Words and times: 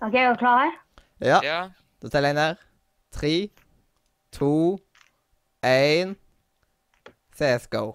OK, 0.00 0.14
er 0.14 0.18
dere 0.28 0.36
klare? 0.36 0.72
Ja, 1.20 1.40
Ja. 1.42 1.70
da 2.02 2.08
teller 2.08 2.28
jeg 2.28 2.34
ned. 2.34 2.56
Tre, 3.12 3.50
to, 4.32 4.78
én 5.66 6.14
CSGO. 7.36 7.94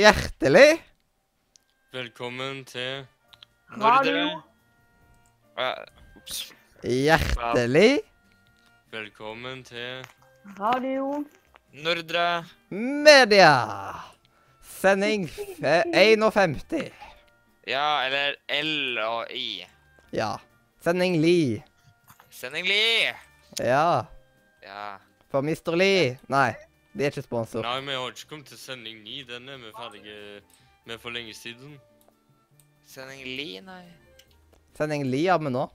Hjertelig 0.00 0.80
Velkommen 1.92 2.64
til 2.64 3.06
Radio. 3.82 4.40
Ops. 6.16 6.38
Hjertelig 6.82 8.00
Velkommen 8.94 9.60
til 9.64 10.06
Radio. 10.60 11.26
Nordre. 11.72 12.44
media! 12.70 13.52
Sending 14.62 15.28
51. 15.60 16.64
Ja, 17.66 18.06
eller 18.06 18.34
L 18.62 18.98
og 19.04 19.26
I. 19.36 19.66
Ja. 20.16 20.32
Sending 20.80 21.20
Li. 21.20 21.62
Sending 22.30 22.66
Li. 22.66 23.12
Ja. 23.60 24.02
Ja. 24.64 24.96
For 25.28 25.44
Mr. 25.44 25.76
Li. 25.76 26.16
Nei, 26.32 26.54
de 26.92 27.04
er 27.04 27.10
ikke 27.12 27.22
sponsor. 27.22 27.62
Nei, 27.62 27.80
vi 27.86 27.94
har 27.94 28.08
ikke 28.10 28.28
kommet 28.28 28.46
til 28.50 28.58
sending 28.58 29.02
9. 29.04 29.22
Den 29.28 29.48
er 29.48 29.60
vi 29.62 29.70
ferdige 29.76 30.40
med 30.86 30.98
for 30.98 31.10
lenge 31.14 31.34
siden. 31.34 31.76
Sending 32.86 33.22
Li, 33.22 33.60
nei. 33.62 33.84
Sending 34.74 35.06
Li 35.06 35.26
har 35.26 35.38
vi 35.38 35.52
nå. 35.54 35.68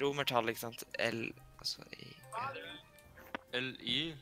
Romertall, 0.00 0.48
ikke 0.48 0.60
sant. 0.60 0.84
L 0.98 1.28
Altså 1.60 1.82
I. 1.92 2.06
LI. 3.52 4.14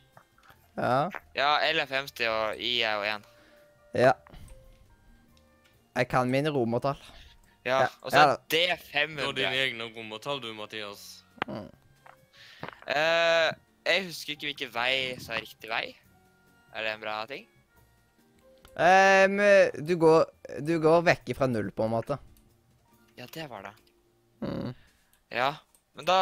Ja. 0.75 1.09
Ja, 1.35 1.53
L 1.71 1.79
er 1.79 1.87
50, 1.87 2.27
og 2.27 2.59
I 2.59 2.81
er 2.83 2.97
jo 2.97 3.05
1. 3.15 3.29
Ja. 3.93 4.11
Jeg 5.95 6.07
kan 6.11 6.29
mine 6.31 6.51
romertall. 6.51 6.99
Ja. 7.65 7.85
Og 8.01 8.11
så 8.11 8.19
er 8.19 8.35
det 8.35 8.51
D 8.51 8.59
Du 8.65 8.69
har 8.69 8.83
500. 8.91 9.33
dine 9.35 9.55
egne 9.55 9.87
romertall, 9.95 10.41
du, 10.43 10.53
Mathias. 10.53 11.23
Mm. 11.47 11.69
Eh, 12.87 13.53
jeg 13.89 14.05
husker 14.07 14.33
ikke 14.35 14.49
hvilken 14.51 14.71
vei 14.73 14.93
som 15.21 15.35
er 15.35 15.43
riktig 15.45 15.69
vei. 15.71 15.85
Er 16.75 16.85
det 16.85 16.91
en 16.95 17.01
bra 17.03 17.17
ting? 17.29 17.47
Um, 18.79 19.39
du, 19.87 19.95
går, 19.99 20.25
du 20.63 20.75
går 20.79 21.01
vekk 21.07 21.31
fra 21.35 21.47
null, 21.49 21.71
på 21.75 21.83
en 21.87 21.91
måte. 21.93 22.17
Ja, 23.17 23.25
det 23.33 23.47
var 23.51 23.65
det. 23.65 23.71
Mm. 24.45 24.73
Ja. 25.35 25.49
Men 25.97 26.05
da, 26.07 26.19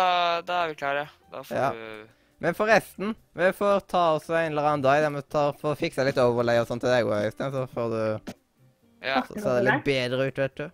da 0.47 0.63
er 0.63 0.71
vi 0.71 0.77
klare. 0.79 1.03
Da 1.31 1.43
får 1.45 1.57
Ja. 1.59 1.71
du 1.75 2.07
Men 2.39 2.53
forresten, 2.53 3.15
vi 3.33 3.51
får 3.53 3.79
ta 3.89 4.03
oss 4.15 4.29
en 4.29 4.51
eller 4.51 4.65
annen 4.69 4.81
dag 4.85 5.01
der 5.01 5.09
vi 5.15 5.21
tar, 5.25 5.53
får 5.57 5.75
fiksa 5.79 6.03
litt 6.05 6.17
overlay 6.21 6.59
og 6.61 6.67
sånt 6.69 6.83
til 6.85 6.91
deg 6.93 7.05
òg, 7.09 7.25
Øystein. 7.27 7.51
Så 7.53 7.63
får 7.73 7.89
du 7.93 8.33
Ja. 9.05 9.21
Så 9.27 9.39
ser 9.41 9.55
det 9.61 9.63
litt 9.71 9.83
bedre 9.85 10.27
ut, 10.27 10.37
vet 10.37 10.55
du. 10.55 10.69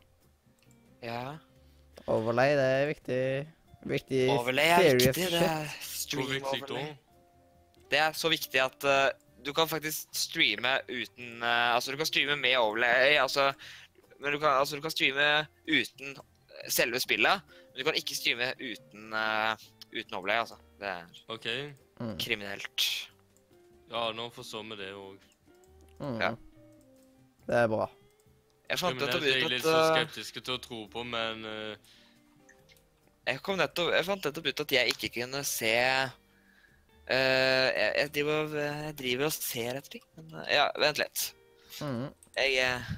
ja. 1.04 1.38
Overlay, 2.08 2.56
det 2.60 2.64
er 2.78 2.88
viktig. 2.90 3.48
Viktig 3.88 4.22
Overlay 4.32 4.72
er 4.76 4.98
viktig. 5.00 5.30
Det 5.32 5.40
er 5.40 5.68
Hvor 6.04 6.26
stream 6.26 6.34
viktig 6.34 6.70
da? 6.70 6.84
Det 7.94 8.00
er 8.02 8.18
så 8.18 8.32
viktig 8.32 8.62
at 8.62 8.88
uh, 8.88 9.08
du 9.46 9.52
kan 9.54 9.70
faktisk 9.70 10.10
streame 10.16 10.78
uten 10.90 11.44
uh, 11.44 11.76
Altså, 11.76 11.92
du 11.92 12.00
kan 12.00 12.10
streame 12.10 12.36
med 12.40 12.58
overlay, 12.58 13.18
altså 13.22 13.52
Men 14.20 14.34
du 14.34 14.40
kan, 14.40 14.60
altså, 14.60 14.76
du 14.76 14.82
kan 14.82 14.92
streame 14.92 15.48
uten 15.68 16.18
selve 16.70 17.00
spillet. 17.00 17.42
Men 17.72 17.80
du 17.80 17.84
kan 17.84 17.98
ikke 18.00 18.16
streame 18.16 18.54
uten, 18.60 19.10
uh, 19.14 19.56
uten 19.92 20.20
overlay, 20.20 20.44
altså. 20.46 20.56
Det 20.80 20.88
er 20.88 21.24
OK. 21.28 21.50
Mm. 22.00 22.18
kriminelt. 22.20 23.10
Ja, 23.92 24.12
nå 24.12 24.30
forstår 24.34 24.64
vi 24.64 24.78
det 24.80 24.94
òg. 24.98 25.20
Mm. 26.00 26.22
Ja. 26.22 26.32
Det 27.48 27.60
er 27.60 27.68
bra. 27.68 27.90
Jeg 28.70 28.80
fant 28.80 28.98
Kriminelt 28.98 29.14
nettopp 29.14 29.28
er 29.28 29.30
jeg 29.30 29.44
er 29.44 29.52
litt 29.52 29.68
at 29.68 29.68
så 29.68 29.84
skeptisk 29.92 30.40
til 30.40 30.56
å 30.56 30.62
tro 30.64 30.80
på, 30.92 31.04
men 31.06 31.46
eh, 31.46 31.92
jeg, 33.28 33.40
kom 33.44 33.58
nettopp, 33.60 33.94
jeg 33.96 34.08
fant 34.08 34.28
nettopp 34.28 34.50
ut 34.50 34.64
at 34.66 34.76
jeg 34.76 34.94
ikke 34.94 35.12
kunne 35.20 35.44
se 35.48 35.72
uh, 35.72 37.14
jeg, 37.14 37.90
jeg, 38.02 38.12
driver, 38.18 38.54
jeg 38.60 38.94
driver 39.00 39.30
og 39.30 39.36
ser 39.36 39.80
etter 39.80 39.98
ting. 39.98 40.06
Men 40.18 40.38
uh, 40.42 40.46
ja, 40.52 40.68
vent 40.84 41.02
litt. 41.02 41.26
Mm. 41.80 42.08
Jeg 42.38 42.68
uh, 42.68 42.94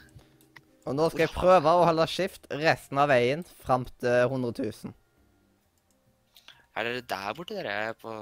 Og 0.89 0.97
nå 0.97 1.09
skal 1.11 1.25
jeg 1.25 1.35
prøve 1.35 1.73
å 1.73 1.85
holde 1.87 2.07
skift 2.11 2.49
resten 2.53 3.01
av 3.01 3.11
veien 3.13 3.45
fram 3.65 3.87
til 4.01 4.25
100 4.25 4.55
000. 4.61 4.95
Er 6.75 6.89
dere 6.89 7.05
der 7.07 7.35
borte, 7.37 7.55
dere? 7.55 7.75
er 7.91 7.93
På 7.99 8.15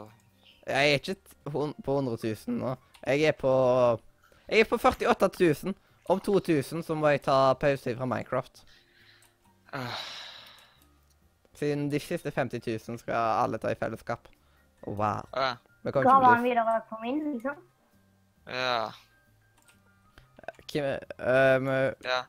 Jeg 0.68 0.92
er 0.92 1.00
ikke 1.00 1.16
på 1.50 1.98
100 1.98 2.20
000 2.48 2.60
nå. 2.60 2.76
Jeg 3.04 3.32
er 3.32 3.38
på 3.38 3.54
Jeg 4.50 4.66
er 4.66 4.70
på 4.70 4.78
48 4.78 5.32
000. 5.40 5.80
Om 6.04 6.20
2000 6.20 6.84
så 6.84 6.96
må 7.00 7.08
jeg 7.14 7.24
ta 7.24 7.54
pause 7.56 7.96
fra 7.96 8.06
Minecraft. 8.06 8.60
Ah, 9.74 9.96
Siden 11.64 11.88
de 11.92 12.00
siste 12.04 12.32
50 12.32 12.60
000 12.68 13.00
skal 13.00 13.16
alle 13.16 13.60
ta 13.62 13.72
i 13.72 13.80
fellesskap. 13.80 14.28
Wow. 14.84 15.24
ja. 15.32 15.54
Vi 15.84 15.92
ikke 15.92 16.04
han 16.12 16.42
bli 16.42 16.50
videre 16.50 16.82
på 16.90 16.98
min, 17.02 17.24
liksom? 17.34 17.56
ja. 18.48 18.92
Kim, 20.68 20.84
ehm, 20.84 21.68
ja. 22.04 22.24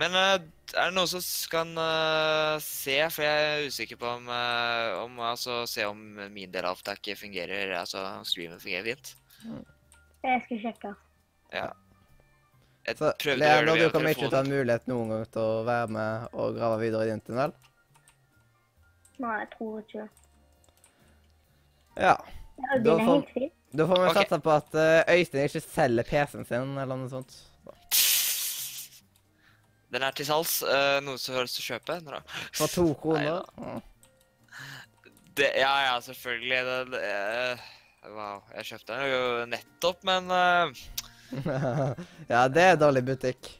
Men 0.00 0.16
uh, 0.18 0.36
er 0.74 0.90
det 0.90 0.96
noen 0.96 1.08
som 1.08 1.24
kan 1.52 1.70
uh, 1.78 2.56
se, 2.60 2.96
for 3.14 3.24
jeg 3.24 3.44
er 3.44 3.68
usikker 3.68 4.00
på 4.00 4.08
om, 4.18 4.28
uh, 4.28 5.04
om 5.04 5.20
altså, 5.22 5.62
Se 5.70 5.86
om 5.86 6.00
min 6.34 6.52
del 6.52 6.66
av 6.68 6.80
det 6.84 6.98
ikke 6.98 7.16
fungerer, 7.20 7.76
altså 7.78 8.02
streamen 8.26 8.60
fungerer 8.60 8.90
fint. 8.90 9.14
Jeg 10.24 10.44
skal 10.46 10.62
sjekke. 10.64 10.94
Ja. 11.54 11.68
Jeg 12.84 12.98
Så 13.00 13.12
prøvde 13.20 13.46
å 13.46 13.52
gjøre 13.52 13.64
det 13.64 13.76
du 13.76 13.80
via 13.80 13.92
kommer 13.94 14.12
ikke 14.12 14.26
til 14.26 14.28
å 14.28 14.32
ha 14.32 14.42
telefonen. 14.42 14.58
mulighet 14.58 14.90
noen 14.90 15.14
gang 15.14 15.30
til 15.36 15.44
å 15.44 15.62
være 15.68 15.94
med 15.96 16.34
og 16.34 16.58
grave 16.58 16.82
videre 16.82 17.06
i 17.06 17.12
din 17.14 17.24
tunnel? 17.24 17.54
Nei, 19.22 19.34
jeg 19.42 19.50
tror 19.56 19.80
ikke. 19.82 20.08
Ja. 21.96 22.16
Ja, 22.58 22.78
Da 22.84 22.96
får-. 22.98 23.50
Da 23.74 23.86
får 23.90 24.00
vi 24.00 24.06
okay. 24.06 24.22
satse 24.22 24.38
på 24.40 24.50
at 24.54 24.76
eh, 24.78 25.16
Øystein 25.16 25.48
ikke 25.48 25.60
selger 25.64 26.06
PC-en 26.06 26.46
sin, 26.46 26.76
eller 26.78 26.98
noe 26.98 27.10
sånt. 27.10 27.34
Den 29.94 30.02
er 30.02 30.14
til 30.14 30.26
salgs. 30.26 30.60
Uh, 30.62 30.98
noen 31.06 31.18
som 31.22 31.34
høres 31.38 31.54
til 31.54 31.62
å 31.62 31.66
kjøpe? 31.74 31.98
For 32.58 32.70
to 32.70 32.86
kroner. 32.98 33.42
Nei, 33.58 33.74
ja. 33.74 33.82
Det, 35.34 35.50
ja, 35.58 35.72
ja, 35.88 35.96
selvfølgelig. 36.02 36.60
Det, 36.68 36.78
det, 36.92 37.02
eh, 37.10 37.64
wow. 38.14 38.42
Jeg 38.54 38.70
kjøpte 38.70 38.98
den 39.00 39.10
jo 39.10 39.22
nettopp, 39.50 40.06
men 40.06 40.30
uh... 40.30 40.84
ja, 42.32 42.46
det 42.46 42.66
er 42.70 42.78
dårlig 42.78 43.02
butikk. 43.08 43.50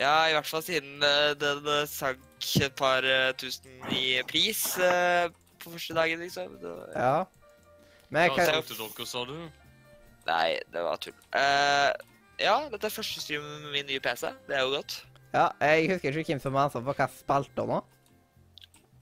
Ja, 0.00 0.14
i 0.30 0.32
hvert 0.32 0.48
fall 0.48 0.64
siden 0.64 1.02
den 1.40 1.66
eh, 1.68 1.84
sank 2.40 2.64
et 2.66 2.76
par 2.76 3.04
eh, 3.04 3.32
tusen 3.38 3.92
i 3.92 4.20
pris 4.28 4.62
uh, 4.80 5.28
på 5.60 5.72
første 5.74 5.94
dagen, 5.94 6.20
liksom. 6.20 6.56
Det- 6.60 6.96
Ja. 6.96 7.24
Men 8.10 8.22
jeg 8.22 8.30
Hva 8.30 8.36
kan 8.36 8.54
solgte 8.54 8.76
dere, 8.76 9.06
sa 9.06 9.24
du? 9.24 9.50
Nei, 10.26 10.58
det 10.72 10.82
var 10.82 10.96
tull. 10.96 11.14
Uh, 11.34 11.92
ja, 12.40 12.68
dette 12.70 12.86
er 12.86 12.90
første 12.90 13.20
stream 13.20 13.42
med 13.42 13.72
min 13.72 13.86
nye 13.86 14.00
PC. 14.00 14.32
Det 14.48 14.56
er 14.56 14.60
jo 14.64 14.74
godt. 14.74 15.06
Ja, 15.32 15.48
jeg 15.60 15.90
husker 15.92 16.16
ikke 16.18 16.32
hvem 16.34 16.40
som 16.40 16.52
var 16.52 16.66
ansvar 16.66 16.82
for 16.82 16.94
hva 16.98 17.06
spalter 17.08 17.66
nå. 17.66 17.84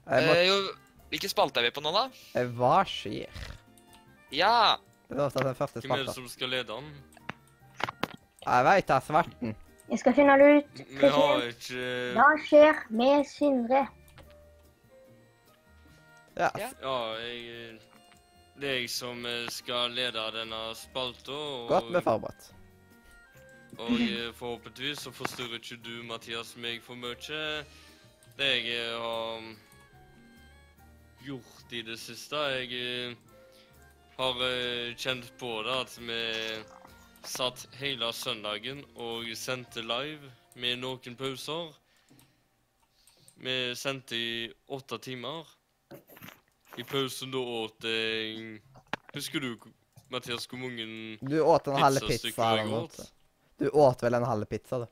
Må, 0.09 0.35
jo, 0.45 0.59
hvilken 1.09 1.29
spalte 1.29 1.59
er 1.59 1.69
vi 1.69 1.71
på 1.73 1.81
nå, 1.81 1.91
da? 1.93 2.43
hva 2.57 2.83
skjer? 2.85 3.29
Ja! 4.33 4.77
Det 5.09 5.17
var 5.17 5.29
den 5.29 5.55
første 5.57 5.81
Hvem 5.81 5.91
er 5.91 6.03
det 6.05 6.13
som 6.13 6.27
skal 6.29 6.49
lede 6.49 6.69
den? 6.69 6.91
Jeg 8.45 8.65
veit 8.65 8.87
det 8.87 8.95
er 8.95 9.05
svarten. 9.05 9.55
Jeg 9.89 9.99
skal 9.99 10.13
finne 10.13 10.35
det 10.37 10.49
ut. 10.57 10.81
Vi 11.01 11.07
har 11.09 11.45
ikke 11.49 11.85
Hva 12.13 12.27
skjer 12.45 12.81
med 12.93 13.25
Sindre? 13.25 13.87
Ja. 16.37 16.49
Ja. 16.57 16.69
Jeg 17.17 17.79
Det 18.59 18.69
er 18.69 18.73
jeg 18.81 18.89
som 18.89 19.25
eh, 19.25 19.47
skal 19.49 19.91
lede 19.95 20.23
denne 20.35 20.75
spalta. 20.75 21.37
Godt 21.67 21.91
med 21.91 22.01
forberedt. 22.01 22.53
og 23.79 23.91
eh, 23.91 24.33
forhåpentligvis 24.35 24.99
så 24.99 25.11
forstyrrer 25.11 25.55
ikke 25.55 25.79
du, 25.85 26.03
Mathias, 26.03 26.55
meg 26.57 26.81
for 26.83 26.95
mye. 26.95 27.63
Det 28.37 28.49
jeg 28.51 28.67
eh, 28.75 28.99
har 28.99 29.41
gjort 31.25 31.71
i 31.71 31.81
det 31.81 31.99
siste 31.99 32.35
Jeg 32.35 33.15
har 34.17 34.43
kjent 34.97 35.33
på 35.39 35.61
det 35.63 35.79
at 35.81 35.97
vi 35.99 36.19
satt 37.27 37.67
hele 37.79 38.11
søndagen 38.13 38.83
og 38.95 39.27
sendte 39.37 39.83
live 39.83 40.31
med 40.59 40.79
noen 40.81 41.17
pauser. 41.19 41.73
Vi 43.39 43.55
sendte 43.79 44.17
i 44.17 44.31
åtte 44.67 44.99
timer. 45.03 45.47
I 46.77 46.85
pausen 46.87 47.31
da 47.33 47.39
åt 47.39 47.87
jeg 47.87 48.59
Husker 49.09 49.41
du, 49.41 49.55
Mathias, 50.13 50.45
hvor 50.45 50.59
mange 50.61 51.17
Du 51.17 51.39
åt 51.41 51.67
en 51.67 51.79
halv 51.81 52.03
pizza 52.05 52.51
eller 52.51 52.69
noe. 52.69 52.87
sånt. 52.93 53.13
Du 53.59 53.69
åt 53.73 54.03
vel 54.03 54.19
en 54.19 54.27
halv 54.27 54.45
pizza, 54.45 54.83
du. 54.83 54.87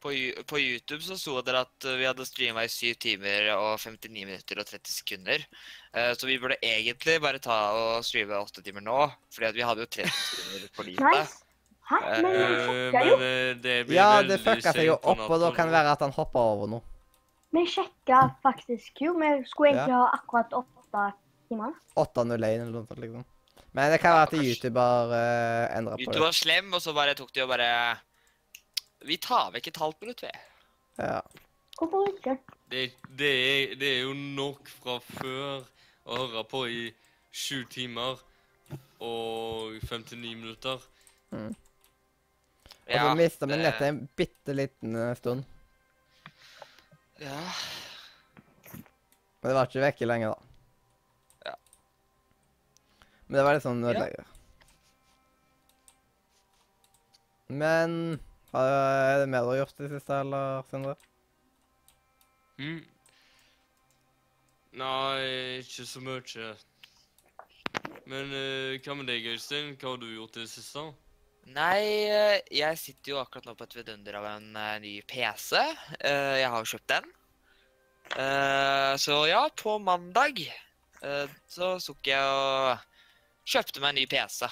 På, 0.00 0.12
på 0.46 0.58
YouTube 0.60 1.00
så 1.04 1.16
sto 1.16 1.38
det 1.40 1.54
at 1.56 1.86
uh, 1.88 1.94
vi 1.96 2.04
hadde 2.04 2.26
streama 2.28 2.64
i 2.66 2.72
7 2.72 2.96
timer 3.00 3.50
og 3.54 3.78
59 3.80 4.10
minutter 4.16 4.60
og 4.60 4.66
30 4.68 4.92
sekunder. 4.92 5.44
Eh, 5.94 6.10
så 6.12 6.28
vi 6.28 6.36
burde 6.42 6.58
egentlig 6.60 7.14
bare 7.24 7.40
ta 7.40 7.56
og 7.72 8.04
streame 8.04 8.36
8 8.36 8.64
timer 8.66 8.84
nå, 8.84 8.98
fordi 9.32 9.48
at 9.48 9.56
vi 9.56 9.64
hadde 9.64 9.86
jo 9.86 9.92
30 9.96 10.12
sekunder 10.18 10.68
på 10.76 10.86
lite. 10.90 11.43
Hæ? 11.90 11.98
Men 12.22 12.32
jeg 12.32 12.50
Eh, 12.50 12.64
sjekka 12.66 13.04
jo. 13.08 13.16
Men 13.16 13.28
eh, 13.28 13.62
det 13.62 13.76
blir 13.86 13.96
Ja, 13.98 14.22
det 14.22 14.40
fucka 14.40 14.72
seg 14.72 14.86
jo 14.88 14.96
opp, 14.96 15.24
og 15.28 15.40
da 15.42 15.50
kan 15.56 15.68
det 15.68 15.76
være 15.76 15.92
at 15.92 16.04
han 16.06 16.14
hoppa 16.16 16.44
over 16.54 16.70
noe. 16.72 16.82
Vi 17.54 17.66
sjekka 17.70 18.22
faktisk 18.42 19.04
jo. 19.04 19.12
Vi 19.20 19.30
skulle 19.50 19.74
egentlig 19.74 19.94
ha 19.94 20.08
akkurat 20.16 20.56
åtte 20.56 21.04
timer. 21.48 21.76
8.01 22.00 22.34
eller 22.48 22.72
noe 22.72 22.86
sånt, 22.88 23.00
liksom. 23.04 23.24
Men 23.74 23.90
det 23.90 24.00
kan 24.00 24.14
være 24.14 24.28
at 24.28 24.34
YouTube 24.38 24.80
har 24.80 25.12
uh, 25.12 25.76
endra 25.78 25.96
på 25.96 26.02
YouTube 26.02 26.16
det. 26.16 26.24
var 26.24 26.36
slem, 26.38 26.72
og 26.72 26.82
så 26.82 26.94
bare 26.94 27.14
tok 27.18 27.32
de 27.34 27.42
og 27.42 27.48
bare 27.50 27.70
Vi 29.04 29.16
tar 29.16 29.50
vekk 29.52 29.66
et 29.68 29.80
halvt 29.82 30.00
minutt, 30.02 30.22
vi. 30.22 30.30
Ja. 30.98 31.20
Hvorfor 31.78 32.06
ikke? 32.08 32.38
Det, 32.70 32.84
det, 33.18 33.30
er, 33.30 33.74
det 33.76 33.88
er 33.96 34.00
jo 34.06 34.14
nok 34.14 34.70
fra 34.78 35.00
før 35.02 35.66
å 36.06 36.20
høre 36.22 36.44
på 36.48 36.64
i 36.70 36.84
sju 37.34 37.64
timer 37.70 38.22
og 39.02 39.74
59 39.82 40.36
minutter. 40.38 40.78
Og 42.84 43.00
så 43.00 43.14
mista 43.16 43.46
vi 43.48 43.56
nettet 43.56 43.86
en 43.88 44.00
bitte 44.16 44.54
liten 44.54 44.96
eh, 44.96 45.14
stund. 45.16 45.44
Ja. 47.22 47.40
Men 49.40 49.48
det 49.48 49.54
var 49.56 49.68
ikke 49.68 49.84
vekke 49.84 50.08
lenge, 50.08 50.32
da. 50.32 50.38
Ja. 51.48 51.54
Men 53.26 53.38
det 53.38 53.44
var 53.46 53.56
litt 53.56 53.64
sånn 53.64 53.84
Ja. 53.88 54.08
Men 57.54 57.96
er 58.54 59.20
det 59.20 59.28
mer 59.30 59.44
du 59.44 59.52
har 59.52 59.62
gjort 59.62 59.80
i 59.80 59.86
det 59.86 59.98
siste, 59.98 60.20
eller, 60.24 60.62
Sindre? 60.70 60.94
Mm. 62.58 62.84
Nei, 64.78 65.60
ikke 65.60 65.86
så 65.86 66.02
mye. 66.02 66.52
Men 68.10 68.32
eh, 68.34 68.76
hva 68.82 68.96
med 68.98 69.08
deg, 69.10 69.26
Øystein? 69.32 69.74
Hva 69.78 69.94
har 69.94 70.00
du 70.02 70.08
gjort 70.12 70.36
i 70.38 70.44
det 70.44 70.50
siste? 70.50 70.88
Nei, 71.52 72.08
eh, 72.08 72.38
jeg 72.56 72.78
sitter 72.80 73.12
jo 73.12 73.18
akkurat 73.20 73.44
nå 73.44 73.52
på 73.58 73.66
et 73.66 73.74
vidunder 73.76 74.16
av 74.16 74.24
en 74.30 74.46
eh, 74.56 74.78
ny 74.80 74.92
PC. 75.08 75.58
Eh, 76.00 76.40
jeg 76.40 76.48
har 76.50 76.62
jo 76.64 76.70
kjøpt 76.72 76.88
den. 76.94 77.10
Eh, 78.16 78.92
så 79.00 79.18
ja, 79.28 79.42
på 79.56 79.76
mandag 79.82 80.40
eh, 80.44 81.26
så 81.50 81.74
tok 81.84 82.08
jeg 82.08 82.20
og 82.20 82.78
kjøpte 83.48 83.82
meg 83.82 83.92
en 83.92 84.00
ny 84.00 84.06
PC. 84.08 84.48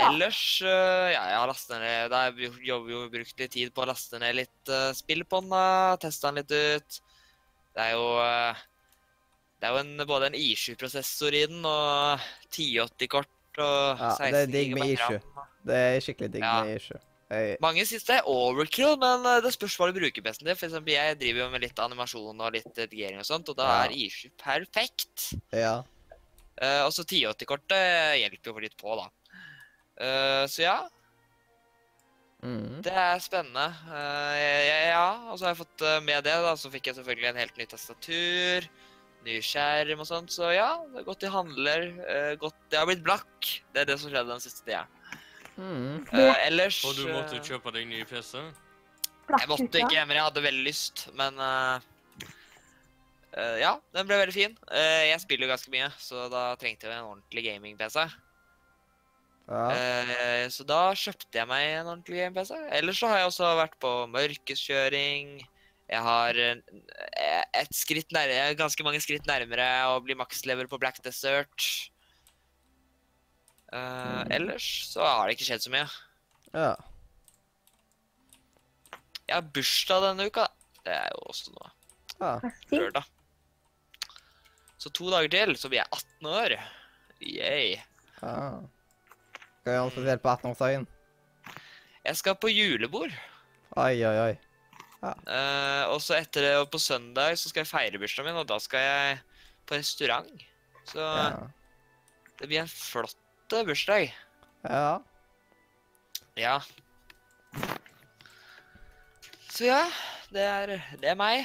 Ellers 0.00 0.40
Ja, 0.64 1.10
jeg 1.28 1.36
har 1.36 1.50
lastet 1.50 1.76
ned 1.82 2.14
jeg 2.16 2.46
jo- 2.48 2.62
jo, 2.64 2.76
jo 2.88 3.00
brukt 3.12 3.38
litt 3.42 3.52
tid 3.52 3.74
på 3.76 3.82
å 3.84 3.88
laste 3.90 4.16
ned 4.18 4.38
litt 4.38 4.70
spill 4.96 5.22
på 5.28 5.42
den. 5.44 5.52
Testa 6.00 6.30
den 6.32 6.40
litt 6.40 6.54
ut. 6.80 7.00
Det 7.76 7.84
er 7.86 7.92
jo 7.92 8.06
Det 9.60 9.68
er 9.68 9.74
jo 9.76 9.82
en, 9.84 10.06
både 10.08 10.30
en 10.30 10.38
I7-prosessor 10.40 11.36
i 11.36 11.44
den 11.46 11.60
og 11.68 12.18
1080-kort 12.50 13.60
og 13.60 14.00
Ja, 14.00 14.14
16 14.16 14.32
det 14.32 14.40
er 14.40 14.52
digg 14.56 14.72
med 14.74 14.96
I7. 14.96 15.20
Det 15.66 15.78
er 15.78 16.04
skikkelig 16.04 16.30
digg 16.34 16.44
med 16.44 16.76
issue. 16.76 17.00
Jeg, 17.32 17.56
Mange 17.64 17.84
syns 17.88 18.04
det 18.04 18.16
er 18.18 18.26
overkill, 18.28 18.96
men 19.00 19.24
eh, 19.24 19.38
det 19.44 19.54
spørs 19.54 19.78
hva 19.80 19.88
du 19.88 19.96
bruker 19.96 20.24
PC-en. 20.26 20.50
For 20.52 20.68
eksempel, 20.68 20.92
jeg 20.92 21.18
driver 21.20 21.44
jo 21.46 21.50
med 21.54 21.62
litt 21.64 21.78
animasjon 21.80 22.42
og 22.44 22.52
litt 22.52 22.74
digering 22.76 23.22
og 23.22 23.28
sånt, 23.28 23.48
og 23.48 23.56
da 23.56 23.68
er 23.86 23.94
I7 23.96 24.32
perfekt. 24.42 25.30
ja. 25.54 25.80
Uh, 26.62 26.84
og 26.84 26.90
så 26.92 27.00
1080-kortet 27.02 28.18
hjelper 28.20 28.50
jo 28.52 28.60
litt 28.60 28.74
på, 28.78 28.92
da. 28.98 29.06
Uh, 29.96 30.44
så 30.52 30.66
ja, 30.66 30.74
Mm. 32.42 32.80
det 32.82 32.90
er 32.90 33.20
spennende. 33.22 33.68
Uh, 33.86 34.34
ja, 34.66 34.78
ja, 34.90 35.02
og 35.30 35.38
så 35.38 35.46
har 35.46 35.52
jeg 35.52 35.60
fått 35.60 35.84
eh, 35.86 36.00
med 36.02 36.24
det, 36.26 36.34
da, 36.42 36.56
så 36.58 36.70
fikk 36.72 36.88
jeg 36.90 36.96
selvfølgelig 36.96 37.28
en 37.30 37.38
helt 37.38 37.60
ny 37.60 37.66
tastatur. 37.70 38.66
Ny 39.22 39.36
skjerm 39.46 40.02
og 40.02 40.08
sånt, 40.08 40.32
så 40.34 40.48
ja, 40.50 40.72
det 40.90 41.04
er 41.04 41.06
godt 41.06 41.22
de 41.22 41.30
handler. 41.30 41.84
eh, 42.02 42.32
gått, 42.42 42.58
jeg 42.72 42.80
har 42.80 42.88
blitt 42.90 43.04
blakk. 43.06 43.52
Det 43.72 43.84
er 43.84 43.90
det 43.92 43.98
som 44.02 44.10
skjedde 44.10 44.32
den 44.34 44.42
siste 44.42 44.66
tida. 44.66 44.82
Mm. 45.56 46.04
Uh, 46.08 46.34
ellers 46.46 46.80
Og 46.88 46.96
du 46.96 47.04
måtte 47.10 47.36
eh, 47.36 47.44
kjøpe 47.44 47.72
deg 47.74 47.88
ny 47.90 48.02
PC? 48.08 48.38
Jeg 49.32 49.48
måtte 49.48 49.80
ikke, 49.82 50.04
men 50.08 50.18
jeg 50.18 50.26
hadde 50.26 50.44
veldig 50.44 50.64
lyst. 50.66 51.06
Men 51.18 51.38
uh, 51.40 51.78
uh, 53.36 53.56
ja, 53.60 53.76
den 53.94 54.08
ble 54.08 54.18
veldig 54.22 54.34
fin. 54.34 54.56
Eh, 54.72 55.08
jeg 55.12 55.22
spiller 55.24 55.46
jo 55.46 55.52
ganske 55.54 55.72
mye, 55.72 55.88
så 56.02 56.26
da 56.32 56.50
trengte 56.60 56.88
jeg 56.88 56.98
en 56.98 57.12
ordentlig 57.14 57.46
gaming-PC. 57.46 58.04
Ja. 59.52 59.62
Eh, 59.74 60.44
så 60.54 60.64
da 60.64 60.82
kjøpte 60.96 61.40
jeg 61.40 61.50
meg 61.50 61.68
en 61.78 61.88
ordentlig 61.94 62.20
gaming-PC. 62.22 62.54
Ellers 62.78 63.00
så 63.00 63.10
har 63.10 63.22
jeg 63.22 63.32
også 63.32 63.54
vært 63.60 63.78
på 63.82 63.94
mørkeskjøring. 64.12 65.40
Jeg 65.92 66.04
har 66.06 66.38
et 66.40 67.74
skritt 67.76 68.14
nærmere, 68.16 68.54
ganske 68.56 68.84
mange 68.86 69.02
skritt 69.04 69.26
nærmere 69.28 69.66
å 69.92 69.98
bli 70.00 70.16
makslever 70.16 70.70
på 70.70 70.78
Black 70.80 71.02
Desert. 71.04 71.66
Eh, 73.72 74.22
ellers 74.36 74.66
så 74.92 75.00
har 75.06 75.26
det 75.28 75.36
ikke 75.38 75.48
skjedd 75.48 75.64
så 75.66 75.72
mye. 75.72 75.86
ja. 76.52 76.74
Jeg 79.28 79.38
har 79.38 79.46
bursdag 79.54 80.02
denne 80.04 80.26
uka. 80.28 80.42
da. 80.44 80.80
Det 80.84 80.92
er 80.98 81.10
jo 81.14 81.20
også 81.30 81.52
noe. 81.54 81.70
ja. 82.20 82.32
lørdag. 82.74 83.04
Så 84.82 84.90
to 84.90 85.08
dager 85.12 85.30
til, 85.30 85.54
så 85.56 85.70
blir 85.70 85.78
jeg 85.78 85.88
18 85.94 86.26
år. 86.28 86.54
Yay. 87.22 87.76
ja. 88.20 88.60
Skal 89.62 89.70
vi 89.70 89.76
gjøre 89.76 89.84
noe 89.86 89.94
spesielt 89.94 90.22
på 90.24 90.32
18-årsdagen? 90.34 90.86
Jeg 92.02 92.18
skal 92.18 92.34
på 92.42 92.50
julebord. 92.50 93.14
Oi, 93.78 93.94
oi, 94.04 94.16
oi. 94.26 94.32
Eh, 95.06 95.84
og 95.86 96.00
så 96.02 96.18
etter 96.18 96.44
det, 96.48 96.52
og 96.58 96.68
på 96.74 96.80
søndag 96.82 97.38
så 97.38 97.48
skal 97.48 97.62
jeg 97.62 97.70
feire 97.70 98.00
bursdagen 98.02 98.28
min, 98.32 98.40
og 98.42 98.48
da 98.50 98.58
skal 98.62 98.82
jeg 98.84 99.20
på 99.70 99.78
restaurant. 99.78 100.44
Så 100.90 100.98
Ja. 100.98 101.46
det 102.42 102.48
blir 102.50 102.60
en 102.66 102.68
flott 102.74 103.16
bursdag. 103.50 104.14
ja. 104.68 105.02
Ja. 106.36 106.62
Så 109.52 109.66
ja, 109.66 109.82
det 110.32 110.40
er, 110.40 110.78
det 111.00 111.10
er 111.10 111.18
meg. 111.18 111.44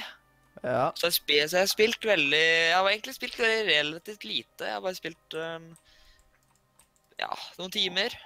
Ja. 0.62 0.88
Så 0.96 1.10
jeg, 1.10 1.48
så 1.50 1.58
jeg 1.58 1.62
har 1.62 1.70
spilt 1.70 2.02
veldig 2.02 2.38
Jeg 2.40 2.74
har 2.74 2.88
egentlig 2.90 3.14
spilt 3.14 3.36
veldig 3.38 3.68
relativt 3.68 4.24
lite. 4.24 4.64
Jeg 4.64 4.74
har 4.74 4.82
bare 4.82 4.98
spilt 4.98 5.36
um, 5.38 5.68
ja, 7.20 7.28
noen 7.60 7.74
timer. 7.74 8.16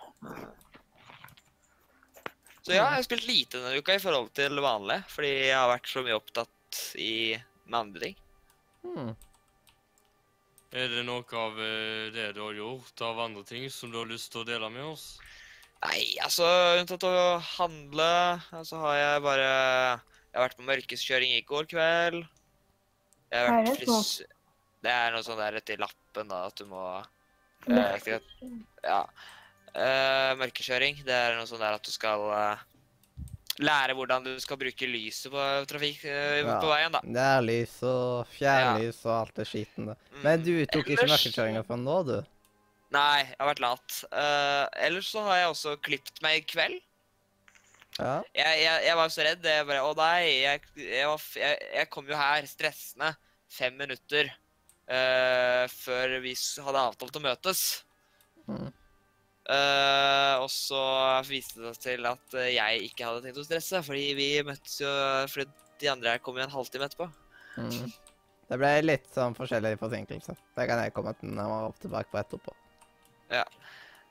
Så 2.62 2.70
ja, 2.70 2.76
jeg 2.76 2.94
har 2.94 3.04
spilt 3.04 3.26
lite 3.26 3.58
denne 3.58 3.82
uka 3.82 3.96
i 3.98 4.02
forhold 4.02 4.30
til 4.38 4.62
vanlig, 4.62 5.00
fordi 5.10 5.32
jeg 5.48 5.58
har 5.58 5.70
vært 5.72 5.90
så 5.90 6.04
mye 6.06 6.16
opptatt 6.16 6.80
i, 6.94 7.34
med 7.66 7.78
andre 7.80 8.04
ting. 8.06 8.20
Hmm. 8.86 9.12
Er 10.72 10.88
det 10.88 11.02
noe 11.04 11.24
av 11.36 11.58
eh, 11.60 12.08
det 12.14 12.30
du 12.32 12.40
har 12.40 12.56
gjort 12.56 13.02
av 13.04 13.18
andre 13.20 13.44
ting 13.44 13.66
som 13.70 13.90
du 13.92 13.98
har 14.00 14.08
lyst 14.08 14.30
til 14.32 14.40
å 14.40 14.48
dele 14.48 14.70
med 14.72 14.86
oss? 14.94 15.18
Nei, 15.82 16.14
altså 16.22 16.46
unntatt 16.78 17.04
å 17.04 17.16
handle, 17.58 18.12
så 18.64 18.80
har 18.84 18.96
jeg 18.96 19.24
bare 19.24 19.48
Jeg 19.50 20.38
har 20.38 20.46
vært 20.46 20.56
på 20.60 20.68
mørkeskjøring 20.70 21.34
i 21.36 21.42
går 21.44 21.68
kveld. 21.68 22.22
Jeg 23.32 23.42
har 23.42 23.50
er 23.50 23.58
vært 23.58 23.82
det 23.82 23.90
fris... 23.90 24.12
Det 24.82 24.90
er 24.90 25.12
noe 25.14 25.22
sånn 25.26 25.38
der 25.38 25.58
etter 25.60 25.78
lappen, 25.78 26.30
da, 26.30 26.40
at 26.48 26.58
du 26.58 26.64
må 26.70 26.82
uh, 26.96 28.08
Ja. 28.82 29.02
Uh, 29.76 30.32
mørkekjøring. 30.40 31.04
Det 31.06 31.14
er 31.14 31.36
noe 31.36 31.46
sånn 31.50 31.62
der 31.62 31.76
at 31.76 31.86
du 31.86 31.92
skal 31.94 32.24
eh, 32.34 32.64
lære 33.60 33.96
hvordan 33.96 34.24
du 34.24 34.32
skal 34.40 34.58
bruke 34.60 34.88
lyset 34.88 35.32
på 35.32 35.46
trafikk 35.68 36.04
eh, 36.08 36.40
Ja. 36.40 36.58
på 36.62 36.70
veien, 36.70 36.92
da. 36.94 37.02
Nærlys 37.04 37.74
og 37.84 38.30
fjernlys 38.32 39.02
og 39.04 39.14
alt 39.18 39.34
det 39.36 39.48
skitten 39.50 39.90
der. 39.90 39.98
Mm. 40.12 40.22
Men 40.24 40.46
du 40.46 40.52
tok 40.72 40.88
ikke 40.88 41.08
mørkekjøringa 41.10 41.64
før 41.68 41.82
nå, 41.82 41.98
du? 42.08 42.16
Nei, 42.92 43.20
jeg 43.24 43.36
har 43.38 43.48
vært 43.48 43.62
lat. 43.64 43.98
Uh, 44.12 44.64
ellers 44.84 45.08
så 45.12 45.22
har 45.24 45.38
jeg 45.40 45.52
også 45.52 45.76
klipt 45.84 46.20
meg 46.24 46.42
i 46.42 46.44
kveld. 46.44 46.80
Ja. 47.98 48.18
Jeg, 48.36 48.60
jeg, 48.64 48.84
jeg 48.88 48.96
var 48.96 49.12
så 49.12 49.24
redd. 49.24 49.48
Jeg 49.48 49.68
bare 49.68 49.84
Å 49.84 49.94
nei, 49.96 50.20
jeg, 50.42 50.60
jeg 50.76 51.88
kom 51.92 52.08
jo 52.08 52.16
her 52.16 52.44
stressende 52.48 53.12
fem 53.52 53.74
minutter 53.76 54.28
uh, 54.88 55.64
før 55.72 56.18
vi 56.24 56.34
hadde 56.36 56.84
avtalt 56.88 57.18
å 57.20 57.24
møtes. 57.24 57.64
Mm. 58.48 58.70
Eh, 59.50 60.34
og 60.38 60.46
så 60.54 60.80
viste 61.26 61.58
det 61.64 61.72
seg 61.74 61.82
til 61.82 62.06
at 62.06 62.36
eh, 62.38 62.52
jeg 62.54 62.86
ikke 62.86 63.08
hadde 63.08 63.24
tenkt 63.24 63.40
å 63.42 63.46
stresse, 63.46 63.80
fordi 63.82 64.12
vi 64.14 64.28
møttes 64.46 64.76
jo 64.78 64.92
Fordi 65.32 65.48
de 65.82 65.88
andre 65.90 66.12
her 66.14 66.22
kom 66.22 66.38
jo 66.38 66.44
en 66.44 66.52
halvtime 66.52 66.86
etterpå. 66.86 67.08
Mm. 67.58 67.90
Det 68.52 68.58
ble 68.60 68.70
litt 68.84 69.08
sånn 69.10 69.34
forskjellig 69.34 69.74
forsinkelse. 69.80 70.36
Det 70.54 70.66
kan 70.70 70.82
jeg 70.84 70.94
komme 70.94 71.14
til 71.18 71.32
når 71.32 71.42
jeg 71.42 71.52
var 71.54 71.80
tilbake 71.82 72.12
på 72.12 72.20
etterpå. 72.20 72.54
Ja. 73.32 73.42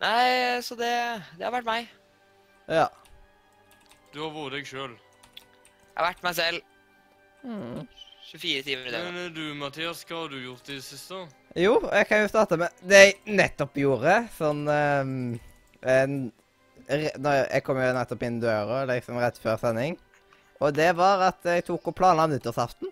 Nei, 0.01 0.59
så 0.65 0.75
det, 0.75 0.91
det 1.37 1.45
har 1.45 1.53
vært 1.53 1.69
meg. 1.69 1.89
Ja. 2.67 2.89
Du 4.11 4.23
har 4.25 4.33
vært 4.35 4.57
deg 4.57 4.67
sjøl. 4.67 4.97
Jeg 4.97 5.99
har 5.99 6.09
vært 6.09 6.25
meg 6.25 6.35
selv. 6.41 6.67
Mm. 7.45 7.85
24 8.31 8.63
timer 8.63 8.87
i 8.87 8.91
døgnet. 8.93 9.07
Men 9.11 9.23
eh, 9.25 9.31
du, 9.35 9.41
Mathias, 9.59 10.03
hva 10.07 10.21
har 10.23 10.31
du 10.31 10.37
gjort 10.39 10.69
i 10.71 10.77
det 10.77 10.85
siste? 10.85 11.17
Jo, 11.59 11.73
jeg 11.91 12.07
kan 12.07 12.21
jo 12.23 12.29
starte 12.31 12.57
med 12.61 12.83
det 12.87 13.01
jeg 13.03 13.17
nettopp 13.41 13.75
gjorde. 13.81 14.13
Sånn 14.37 14.61
um, 14.71 15.11
en, 15.83 16.15
re- 16.87 17.17
når 17.19 17.37
jeg, 17.37 17.49
jeg 17.57 17.65
kom 17.67 17.81
jo 17.81 17.91
nettopp 17.97 18.25
inn 18.27 18.39
døra 18.43 18.85
liksom 18.93 19.19
rett 19.19 19.39
før 19.43 19.59
sending. 19.59 19.99
Og 20.61 20.75
det 20.77 20.91
var 20.95 21.25
at 21.31 21.47
jeg 21.49 21.65
tok 21.67 21.91
og 21.91 21.97
planla 21.97 22.29
nyttårsaften. 22.31 22.91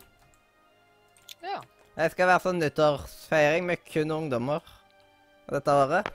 Ja. 1.45 1.61
Jeg 1.99 2.13
skal 2.15 2.29
være 2.31 2.43
sånn 2.43 2.59
nyttårsfeiring 2.63 3.67
med 3.67 3.83
kun 3.87 4.11
ungdommer 4.15 4.65
dette 5.49 5.73
året. 5.73 6.09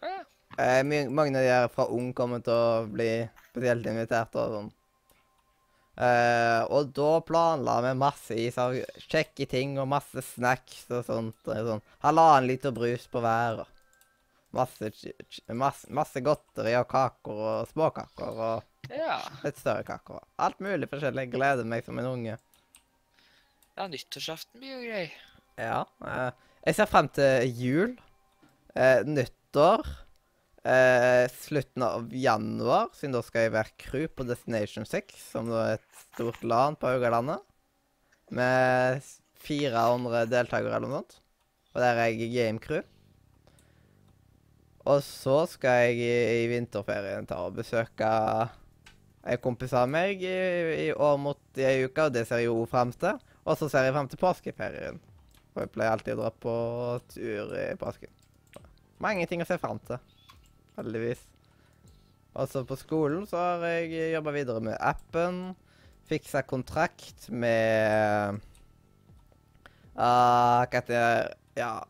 Ja. 0.00 0.18
Eh, 0.60 0.82
mange 0.84 1.34
av 1.34 1.42
de 1.42 1.48
her 1.50 1.70
fra 1.72 1.86
Ung 1.92 2.12
kommer 2.16 2.42
til 2.44 2.54
å 2.54 2.84
bli 2.90 3.10
spesielt 3.50 3.86
invitert 3.90 4.36
og 4.38 4.54
sånn. 4.54 4.70
Eh, 6.00 6.62
og 6.72 6.94
da 6.96 7.10
planla 7.26 7.74
vi 7.84 7.90
massevis 8.00 8.56
av 8.60 8.76
kjekke 9.04 9.44
ting 9.50 9.74
og 9.80 9.90
masse 9.90 10.24
snacks 10.32 10.86
og 10.88 11.04
sånt. 11.08 11.40
Og 11.44 11.70
sånn. 11.72 11.84
Halvannen 12.04 12.48
liter 12.48 12.74
brus 12.76 13.04
på 13.10 13.20
hver. 13.24 13.66
Masse, 14.56 14.90
masse, 15.54 15.86
masse 15.94 16.22
godteri 16.26 16.72
og 16.78 16.88
kaker 16.90 17.42
og 17.50 17.68
småkaker 17.70 18.40
og 18.48 18.88
ja. 18.90 19.20
litt 19.44 19.60
større 19.60 19.84
kaker. 19.86 20.24
Alt 20.42 20.62
mulig 20.64 20.88
forskjellig. 20.90 21.28
Jeg 21.28 21.34
gleder 21.36 21.68
meg 21.68 21.84
som 21.86 22.00
en 22.00 22.08
unge. 22.10 22.38
Ja, 23.76 23.86
nyttårsaften 23.86 24.60
blir 24.60 24.78
jo 24.78 24.80
grei. 24.88 25.04
Ja. 25.60 25.84
Uh, 26.02 26.32
jeg 26.64 26.80
ser 26.80 26.88
frem 26.90 27.10
til 27.14 27.60
jul, 27.60 27.98
Uh, 28.70 29.02
nyttår, 29.02 29.82
eh, 30.66 31.26
slutten 31.40 31.82
av 31.86 32.10
januar, 32.14 32.90
siden 32.96 33.14
da 33.16 33.22
skal 33.24 33.46
jeg 33.46 33.54
være 33.56 33.76
crew 33.80 34.06
på 34.12 34.26
Destination 34.28 34.86
6, 34.88 35.16
som 35.32 35.50
er 35.54 35.76
et 35.78 36.00
stort 36.14 36.42
LAN 36.44 36.76
på 36.80 36.90
Haugalandet. 36.90 37.42
Med 38.30 39.00
s- 39.02 39.18
fire 39.40 39.80
andre 39.94 40.26
deltakere 40.30 40.76
eller 40.76 40.86
noe 40.90 41.00
sånt. 41.02 41.18
Og 41.74 41.80
der 41.82 41.96
er 42.02 42.10
jeg 42.12 42.32
game 42.34 42.60
crew. 42.62 42.82
Og 44.90 45.02
så 45.04 45.42
skal 45.50 45.84
jeg 45.90 45.98
i, 46.00 46.12
i 46.44 46.48
vinterferien 46.50 47.26
ta 47.28 47.42
og 47.46 47.56
besøke 47.58 48.08
en 49.30 49.40
kompis 49.44 49.74
av 49.76 49.88
meg 49.92 50.22
i, 50.24 50.36
i 50.86 50.92
år 50.96 51.18
mot 51.20 51.60
ei 51.60 51.82
uke, 51.84 52.06
og 52.08 52.14
det 52.14 52.24
ser 52.28 52.40
jeg 52.40 52.48
jo 52.48 52.62
frem 52.70 52.92
til. 52.96 53.18
Og 53.44 53.58
så 53.60 53.68
ser 53.68 53.84
jeg 53.86 53.94
frem 53.96 54.08
til 54.08 54.20
påskeferien. 54.22 55.00
For 55.52 55.64
jeg 55.66 55.72
pleier 55.74 55.92
alltid 55.96 56.14
å 56.16 56.22
dra 56.22 56.30
på 56.32 56.54
tur 57.12 57.52
i 57.58 57.66
påsken. 57.80 58.12
Mange 59.02 59.26
ting 59.28 59.42
å 59.44 59.48
se 59.48 59.58
frem 59.60 59.80
til. 59.88 60.00
Heldigvis. 60.78 61.22
Og 62.38 62.46
så 62.50 62.62
på 62.66 62.76
skolen 62.78 63.26
så 63.26 63.36
har 63.36 63.64
jeg 63.66 64.12
jobba 64.14 64.30
videre 64.34 64.60
med 64.62 64.76
appen. 64.78 65.56
Fiksa 66.10 66.42
kontrakt 66.46 67.28
med 67.30 68.34
uh, 69.94 70.00
Hva 70.00 70.66
heter 70.72 70.90
det 70.90 71.34
Ja 71.60 71.84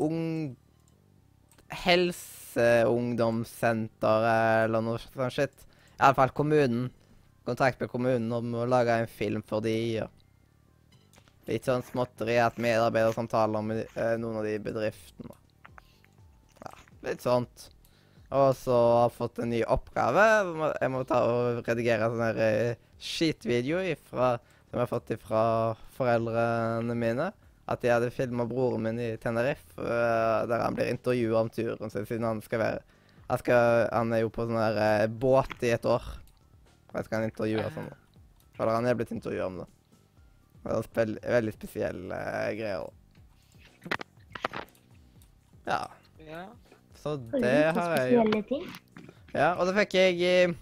Ung 0.00 0.56
Helseungdomssenter 1.70 4.24
eller 4.64 4.80
noe 4.82 4.98
sånt 5.02 5.32
shit. 5.36 5.66
Iallfall 6.00 6.30
kommunen. 6.34 6.90
Kontrakt 7.46 7.80
med 7.82 7.90
kommunen 7.92 8.32
om 8.32 8.54
å 8.56 8.66
lage 8.68 8.92
en 8.96 9.06
film 9.10 9.42
for 9.46 9.60
de. 9.64 10.02
Litt 11.48 11.64
sånn 11.68 11.82
småtteri 11.86 12.36
at 12.42 12.58
medarbeidersamtaler 12.60 13.62
med 13.64 13.78
uh, 13.96 14.16
noen 14.20 14.36
av 14.40 14.44
de 14.48 14.58
bedriftene. 14.64 15.34
Litt 17.06 17.22
sånt. 17.24 17.68
Og 18.30 18.52
så 18.54 18.74
har 18.76 19.08
jeg 19.08 19.16
fått 19.16 19.38
en 19.42 19.50
ny 19.50 19.62
oppgave. 19.64 20.24
Jeg 20.80 20.90
må- 20.90 21.06
ta 21.06 21.22
og 21.26 21.64
redigere 21.66 22.04
en 22.06 22.18
sånn 22.18 22.38
eh, 22.38 22.74
skitvideo 23.00 23.78
ifra, 23.82 24.38
som 24.70 24.78
jeg 24.78 24.86
har 24.86 24.90
fått 25.00 25.18
fra 25.18 25.74
foreldrene 25.96 26.94
mine. 26.94 27.32
At 27.70 27.80
de 27.82 27.88
hadde 27.88 28.10
filma 28.10 28.46
broren 28.46 28.82
min 28.82 28.98
i 28.98 29.16
Tenerife, 29.16 29.78
eh, 29.78 30.46
der 30.46 30.60
han 30.62 30.74
blir 30.74 30.90
intervjua 30.90 31.40
om 31.40 31.50
turen 31.50 31.90
sin, 31.90 32.06
siden 32.06 32.24
han 32.24 32.40
skal 32.42 32.58
være 32.58 32.80
skal, 33.38 33.88
han 33.92 34.12
er 34.12 34.22
jo 34.24 34.28
på 34.34 34.42
sånn 34.42 34.58
her 34.58 34.76
eh, 35.02 35.06
båt 35.06 35.62
i 35.62 35.70
et 35.70 35.84
år. 35.86 36.02
Og 36.90 36.94
jeg 36.98 37.04
skal 37.06 37.20
han 37.20 37.30
intervjue 37.30 37.68
sånn. 37.74 37.92
Eller 38.58 38.72
han 38.74 38.86
er 38.86 38.94
blitt 38.98 39.12
intervjua 39.14 39.46
om 39.46 39.58
det. 39.58 39.66
Det 40.64 40.72
er 40.72 41.02
en 41.02 41.14
veldig 41.22 41.52
spesielle 41.54 42.12
eh, 42.14 42.54
greier. 42.58 42.90
Ja, 45.66 45.86
Ja. 46.26 46.44
Så 47.00 47.16
det 47.32 47.54
har 47.76 47.96
jeg 47.98 48.16
gjort. 48.16 48.54
Ja, 49.34 49.52
og 49.54 49.66
så 49.68 49.74
fikk 49.76 49.94
jeg 49.96 50.20
eh, 50.26 50.54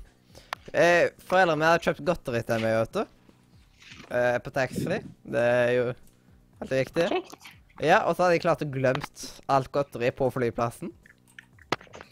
eh, 0.73 1.09
Foreldrene 1.29 1.59
mine 1.61 1.71
hadde 1.73 1.87
kjøpt 1.89 2.05
godteri 2.07 2.43
til 2.47 2.65
meg, 2.65 2.77
vet 2.83 2.99
du. 2.99 3.05
Eh, 4.09 4.37
på 4.45 4.53
taxfree. 4.55 5.03
Det 5.25 5.45
er 5.45 5.73
jo 5.77 5.87
alltid 6.61 6.83
viktig. 6.85 7.09
Kjekt. 7.15 7.49
Ja, 7.79 8.01
og 8.09 8.17
så 8.17 8.25
hadde 8.25 8.35
jeg 8.39 8.43
klart 8.43 8.65
å 8.65 8.71
glemt 8.75 9.25
alt 9.55 9.71
godteriet 9.75 10.17
på 10.19 10.29
flyplassen. 10.35 10.91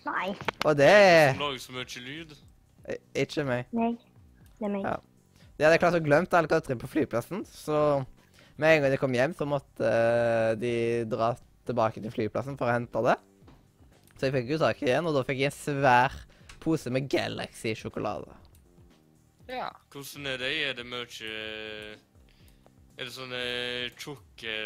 Nei, 0.07 0.29
Og 0.63 0.77
det 0.79 0.87
er 0.87 1.33
Som 1.35 1.43
lager 1.43 1.63
så 1.65 1.73
mye 1.75 2.03
lyd. 2.05 2.35
ikke 3.19 3.45
meg. 3.49 3.67
Nei. 3.75 3.97
Det 4.61 4.69
er 4.69 4.73
meg. 4.77 4.85
Ja. 4.87 4.97
De 5.57 5.65
hadde 5.67 5.81
klart 5.83 5.97
å 5.99 6.05
glemt 6.05 6.37
alt 6.37 6.51
godteriet 6.53 6.83
på 6.85 6.91
flyplassen, 6.93 7.43
så 7.49 8.05
med 8.57 8.77
en 8.77 8.85
gang 8.85 8.93
de 8.95 9.01
kom 9.01 9.17
hjem, 9.17 9.35
så 9.37 9.49
måtte 9.49 9.89
eh, 9.89 10.53
de 10.61 10.75
dra 11.11 11.33
tilbake 11.67 12.01
til 12.05 12.13
flyplassen 12.15 12.57
for 12.61 12.69
å 12.71 12.77
hente 12.77 13.03
det. 13.09 13.17
Så 14.17 14.29
jeg 14.29 14.35
fikk 14.39 14.55
jo 14.55 14.61
tak 14.63 14.81
i 14.83 14.91
en, 14.97 15.09
og 15.11 15.17
da 15.17 15.23
fikk 15.29 15.43
jeg 15.43 15.53
en 15.53 15.57
svær 15.57 16.15
pose 16.63 16.91
med 16.91 17.09
Galaxy-sjokolade. 17.13 18.33
ja. 19.49 19.69
Hvordan 19.93 20.27
er 20.27 20.39
det? 20.41 20.53
Er 20.69 20.75
det 20.75 20.87
mye 20.89 21.05
Er 22.97 23.05
det 23.05 23.13
sånne 23.13 23.43
tjukke 24.01 24.57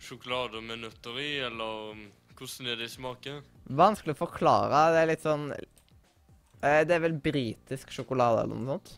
sjokolader 0.00 0.62
med 0.62 0.78
nøtter 0.84 1.18
i, 1.20 1.30
eller 1.42 1.90
um, 1.92 2.04
hvordan 2.38 2.70
er 2.70 2.78
det 2.78 2.86
i 2.86 2.94
smaken? 2.94 3.42
Vanskelig 3.66 4.14
å 4.14 4.20
forklare. 4.22 4.84
Det 4.94 5.00
er 5.02 5.10
litt 5.10 5.26
sånn 5.26 5.50
eh, 5.52 6.82
Det 6.86 6.94
er 6.94 7.02
vel 7.02 7.18
britisk 7.20 7.90
sjokolade 7.92 8.44
eller 8.44 8.56
noe 8.56 8.76
sånt. 8.78 8.94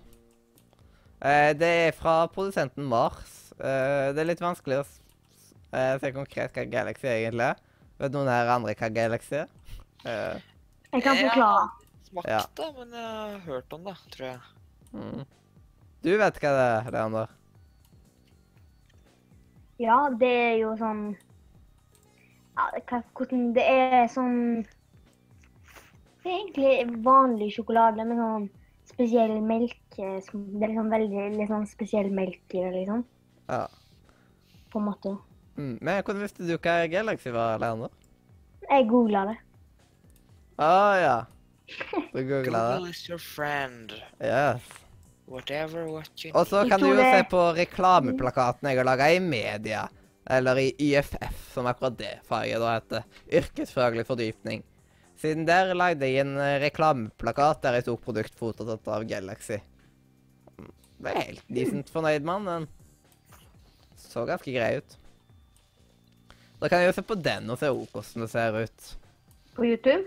Eh, 1.25 1.51
det 1.57 1.73
er 1.89 1.97
fra 1.97 2.27
produsenten 2.31 2.85
Mars. 2.85 3.53
Eh, 3.57 4.13
det 4.13 4.23
er 4.23 4.29
litt 4.29 4.45
vanskelig 4.45 4.83
å 4.83 4.85
eh, 4.85 5.97
se 6.03 6.13
konkret 6.15 6.55
hva 6.55 6.69
Galaxy 6.69 7.09
egentlig 7.09 7.49
er. 7.49 7.61
Vet 8.03 8.15
noen 8.17 8.31
her 8.33 8.51
andre 8.51 8.75
hva 8.79 8.89
Galaxy 8.91 9.37
er? 9.45 9.51
Uh, 10.03 10.41
Jeg 10.93 11.05
kan 11.05 11.17
forklare. 11.21 11.69
Jeg 12.13 12.25
har 12.27 12.43
Smakt 12.43 12.57
det, 12.59 12.67
men 12.77 12.91
jeg 12.99 13.05
har 13.09 13.39
hørt 13.47 13.73
om 13.73 13.85
det, 13.87 13.95
tror 14.13 14.27
jeg. 14.27 14.41
mm. 14.93 15.23
Du 16.03 16.11
vet 16.19 16.41
hva 16.43 16.51
det 16.57 16.65
er, 16.67 16.91
Leander? 16.93 17.31
Ja, 19.81 19.99
det 20.19 20.29
er 20.31 20.57
jo 20.61 20.73
sånn 20.79 21.05
ja, 22.59 22.67
hva- 22.91 23.05
hvordan 23.17 23.47
Det 23.57 23.65
er 23.65 24.09
sånn 24.13 24.37
Det 26.23 26.29
er 26.29 26.37
egentlig 26.37 27.03
vanlig 27.07 27.49
sjokolade 27.57 28.05
med 28.07 28.19
sånn 28.21 28.51
spesiell 28.93 29.39
melk. 29.43 29.79
eh, 29.99 30.21
Det 30.21 30.63
er 30.63 30.69
liksom 30.75 30.91
veldig 30.93 31.25
litt 31.39 31.49
sånn 31.51 31.67
spesiell 31.67 32.11
melk 32.15 32.43
i 32.55 32.61
det, 32.63 32.73
liksom. 32.77 33.05
Ja. 33.49 33.67
På 34.71 34.79
en 34.79 34.85
måte. 34.91 35.17
Mm. 35.57 35.79
Men 35.81 36.03
hvordan 36.03 36.23
visste 36.25 36.47
du 36.47 36.55
hva 36.57 36.77
Galaxy 36.91 37.33
var, 37.35 37.59
Leander? 37.61 37.93
Jeg 38.69 38.87
googla 38.91 39.27
det. 39.29 39.39
Å 40.63 40.71
ja. 41.01 41.17
Du 42.13 42.21
googla 42.29 42.63
Google 42.77 42.91
is 42.93 43.03
your 43.09 43.21
friend. 43.21 43.93
Yes. 44.21 44.65
Whatever 45.27 45.87
what 45.89 46.25
you 46.25 46.33
Og 46.35 46.47
så 46.51 46.65
kan 46.69 46.81
du 46.83 46.89
jo 46.91 46.97
jo 46.97 47.05
se 47.05 47.25
på 47.31 47.43
reklameplakaten 47.57 48.69
jeg 48.69 48.81
har 48.81 48.89
laga 48.89 49.09
i 49.13 49.21
media. 49.23 49.87
Eller 50.31 50.59
i 50.63 50.69
YFF, 50.79 51.39
som 51.55 51.67
akkurat 51.67 51.97
det 51.99 52.13
faget 52.29 52.63
da 52.63 52.77
heter. 52.77 53.07
Yrkesfaglig 53.41 54.07
fordypning. 54.07 54.63
Siden 55.19 55.47
der 55.47 55.75
lagde 55.75 56.07
jeg 56.09 56.25
en 56.25 56.37
reklameplakat 56.63 57.63
der 57.63 57.79
jeg 57.79 57.89
tok 57.89 58.05
produktfoto 58.07 58.67
tatt 58.67 58.89
av 58.91 59.05
Galaxy. 59.11 59.59
Mm, 60.59 60.71
Ble 61.03 61.17
helt 61.19 61.45
decent 61.51 61.91
fornøyd 61.93 62.27
med. 62.27 62.49
Den 62.49 62.69
så 64.03 64.25
ganske 64.29 64.55
grei 64.55 64.77
ut. 64.81 64.97
Da 66.63 66.71
kan 66.71 66.79
jeg 66.79 66.93
jo 66.93 66.95
se 66.95 67.03
på 67.03 67.19
den 67.19 67.51
og 67.51 67.59
se 67.59 67.69
hvordan 67.75 68.23
det 68.23 68.31
ser 68.31 68.59
ut. 68.63 68.91
På 69.57 69.67
YouTube. 69.67 70.05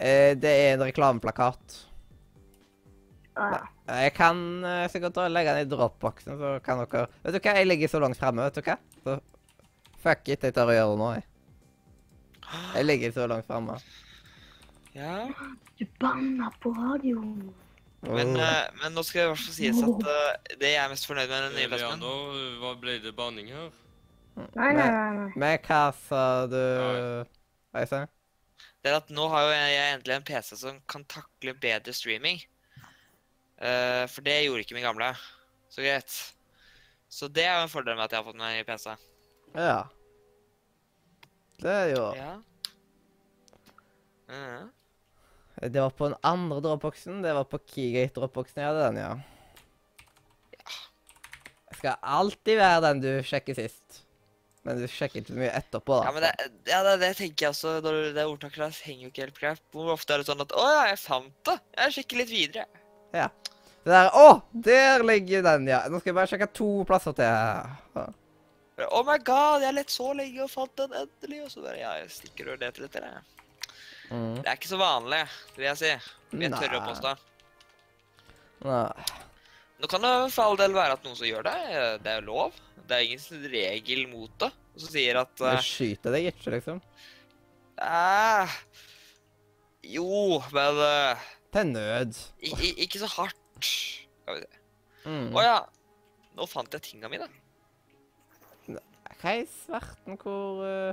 Eh, 0.00 0.32
det 0.40 0.50
er 0.50 0.74
en 0.74 0.84
reklameplakat. 0.86 1.74
Ah, 3.36 3.52
ja. 3.52 3.60
Jeg 4.04 4.14
kan 4.16 4.38
uh, 4.64 4.86
sikkert 4.90 5.18
legge 5.30 5.52
den 5.52 5.66
i 5.66 5.68
dropboxen, 5.68 6.38
så 6.40 6.54
kan 6.64 6.80
dere 6.80 7.06
Vet 7.22 7.36
du 7.36 7.38
hva, 7.38 7.54
jeg 7.58 7.68
ligger 7.68 7.90
så 7.92 8.00
langt 8.02 8.18
fremme, 8.18 8.46
vet 8.48 8.58
du 8.58 8.64
hva? 8.64 8.76
Så 9.04 9.16
fuck 10.00 10.28
it, 10.28 10.46
jeg 10.46 10.56
tar 10.56 10.70
å 10.70 10.74
gjøre 10.74 10.94
det 10.94 11.00
nå, 11.00 11.10
jeg. 11.18 11.26
Jeg 12.74 12.86
ligger 12.86 13.14
så 13.14 13.26
langt 13.30 13.48
fremme. 13.48 13.76
Ja. 14.96 15.16
Du 15.78 15.84
banna 16.00 16.48
på 16.62 16.72
radioen. 16.74 17.52
Men, 18.08 18.32
eh, 18.40 18.64
men 18.80 18.96
nå 18.96 19.04
skal 19.04 19.20
det 19.20 19.26
i 19.26 19.30
hvert 19.34 19.44
fall 19.44 19.56
sies 19.58 19.84
at 19.84 20.08
uh, 20.08 20.56
det 20.56 20.72
jeg 20.72 20.80
er 20.80 20.90
mest 20.92 21.08
fornøyd 21.08 21.28
med 21.28 21.46
den 21.46 21.58
nye 21.58 21.70
Leander, 21.76 22.42
hva 22.62 22.74
ble 22.80 22.96
det 23.04 23.12
banning 23.16 23.52
her? 23.52 23.68
Nei, 24.36 24.72
nei, 24.74 24.86
nei. 24.86 25.28
Men 25.36 25.58
hva 25.66 25.82
sa 25.96 26.24
du. 26.50 26.62
Øystein? 27.76 28.08
Det 28.80 28.90
er 28.90 28.96
at 28.96 29.12
nå 29.12 29.26
har 29.28 29.44
jo 29.44 29.52
jeg, 29.52 29.72
jeg 29.74 29.94
endelig 29.94 30.16
en 30.16 30.26
PC 30.30 30.56
som 30.56 30.80
kan 30.88 31.04
takle 31.10 31.54
bedre 31.60 31.92
streaming. 31.96 32.40
Uh, 33.60 34.06
for 34.08 34.24
det 34.24 34.38
gjorde 34.46 34.64
ikke 34.64 34.78
min 34.78 34.86
gamle. 34.86 35.12
Så 35.70 35.84
greit. 35.84 36.16
Så 37.12 37.28
det 37.28 37.44
er 37.44 37.58
jo 37.58 37.66
en 37.66 37.72
fordel 37.72 37.98
med 37.98 38.06
at 38.06 38.14
jeg 38.14 38.22
har 38.22 38.28
fått 38.28 38.40
meg 38.40 38.56
ny 38.56 38.64
PC. 38.66 38.94
Ja. 39.54 39.80
Det 41.60 41.72
er 41.76 41.88
jo 41.92 42.04
Ja. 42.16 42.34
Ja. 44.30 44.60
Det 45.60 45.82
var 45.82 45.90
på 45.90 46.08
den 46.08 46.16
andre 46.24 46.60
dropboxen. 46.64 47.18
Det 47.20 47.34
var 47.36 47.44
på 47.44 47.58
Keygate-dropboxen 47.58 48.62
jeg 48.62 48.70
hadde 48.70 48.84
den, 48.86 49.00
ja. 49.02 49.10
Jeg 51.68 51.80
skal 51.82 51.98
alltid 52.00 52.56
være 52.56 52.84
den 52.86 53.02
du 53.02 53.10
sjekker 53.26 53.58
sist. 53.58 54.04
Men 54.66 54.76
du 54.76 54.84
sjekker 54.92 55.22
ikke 55.22 55.38
mye 55.38 55.52
etterpå, 55.56 55.96
da. 56.02 56.08
Ja, 56.10 56.12
men 56.12 56.24
det, 56.26 56.48
ja, 56.68 56.80
det, 56.84 56.98
det 57.00 57.14
tenker 57.16 57.46
jeg 57.46 57.54
også. 57.54 57.78
Når 57.84 58.00
det 58.16 58.26
ordtaket 58.28 58.60
der 58.60 58.80
henger 58.84 59.06
jo 59.06 59.12
ikke 59.12 59.24
helt 59.24 59.38
greit. 59.40 59.62
Hvor 59.72 59.92
ofte 59.94 60.12
er 60.14 60.20
det 60.20 60.28
sånn 60.28 60.44
at 60.44 60.52
'Å 60.52 60.66
ja, 60.68 60.82
jeg 60.90 60.98
fant 61.00 61.36
det'. 61.48 61.62
Jeg 61.78 61.94
sjekker 61.96 62.20
litt 62.20 62.32
videre. 62.32 62.66
Ja. 63.16 63.30
Det 63.80 63.94
der 63.94 64.10
Å! 64.12 64.26
Der 64.52 65.04
ligger 65.08 65.46
den, 65.46 65.70
ja. 65.70 65.80
Nå 65.88 66.02
skal 66.02 66.12
jeg 66.12 66.18
bare 66.18 66.32
sjekke 66.34 66.50
to 66.52 66.68
plasser 66.88 67.16
til. 67.16 67.24
Ja. 67.96 68.06
Oh 68.90 69.04
my 69.04 69.16
god, 69.24 69.64
jeg 69.64 69.76
lette 69.76 69.92
så 69.92 70.12
lenge 70.16 70.44
og 70.44 70.52
fant 70.52 70.76
den 70.76 70.92
endelig. 70.92 71.40
Og 71.46 71.54
så 71.54 71.64
bare 71.64 71.80
Ja, 71.80 71.96
jeg 72.02 72.12
stikker 72.12 72.52
og 72.52 72.60
leter 72.60 72.84
etter 72.84 73.08
det. 73.08 73.14
Mm. 74.10 74.36
Det 74.42 74.46
er 74.46 74.56
ikke 74.58 74.74
så 74.74 74.80
vanlig, 74.80 75.24
vil 75.56 75.68
jeg 75.70 75.80
si. 75.80 75.96
Vi 76.36 76.44
er 76.48 76.56
tørre 76.58 76.82
å 76.82 76.86
påstå. 76.90 77.16
Nei. 78.68 79.26
Nå 79.80 79.88
kan 79.88 80.04
det 80.04 80.12
for 80.34 80.44
all 80.44 80.58
del 80.60 80.74
være 80.76 80.96
at 80.98 81.06
noen 81.06 81.16
som 81.16 81.28
gjør 81.28 81.46
det. 81.46 81.56
Det 82.04 82.12
er 82.12 82.20
jo 82.20 82.26
lov. 82.28 82.56
Det 82.84 82.96
er 82.96 83.06
ingen 83.06 83.44
regel 83.52 84.06
mot 84.10 84.32
det. 84.42 84.50
Og 84.74 84.82
så 84.82 84.92
sier 84.92 85.18
at 85.22 85.42
uh, 85.42 85.52
eh, 85.54 85.62
skyter 85.64 86.14
deg 86.14 86.30
ikke, 86.30 86.52
liksom. 86.54 86.80
eh, 87.86 88.56
Jo, 89.96 90.40
men 90.54 90.80
uh, 90.84 91.28
Til 91.54 91.70
nød. 91.72 92.18
i, 92.44 92.52
i, 92.52 92.72
ikke 92.84 93.00
så 93.02 93.08
hardt. 93.16 93.38
Skal 93.64 94.36
vi 94.36 94.42
se. 94.44 94.60
Mm. 95.06 95.30
Å 95.32 95.44
ja. 95.44 95.60
Nå 96.36 96.46
fant 96.48 96.76
jeg 96.76 96.84
tinga 96.86 97.08
mine. 97.12 97.28
Hva 99.20 99.32
i 99.36 99.46
svarten 99.52 100.16
hvor 100.20 100.62
uh, 100.64 100.92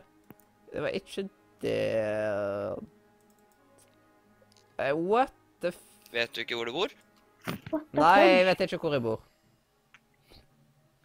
Det 0.73 0.81
var 0.83 0.95
ikke 0.95 1.27
der 1.63 2.75
uh, 4.79 4.93
What 4.95 5.35
the 5.63 5.71
f... 5.71 5.83
Vet 6.11 6.33
du 6.35 6.41
ikke 6.43 6.57
hvor 6.59 6.67
du 6.67 6.75
bor? 6.75 6.91
Nei, 7.97 8.19
jeg 8.27 8.45
vet 8.47 8.61
ikke 8.67 8.77
hvor 8.81 8.93
jeg 8.95 9.03
bor. 9.03 9.21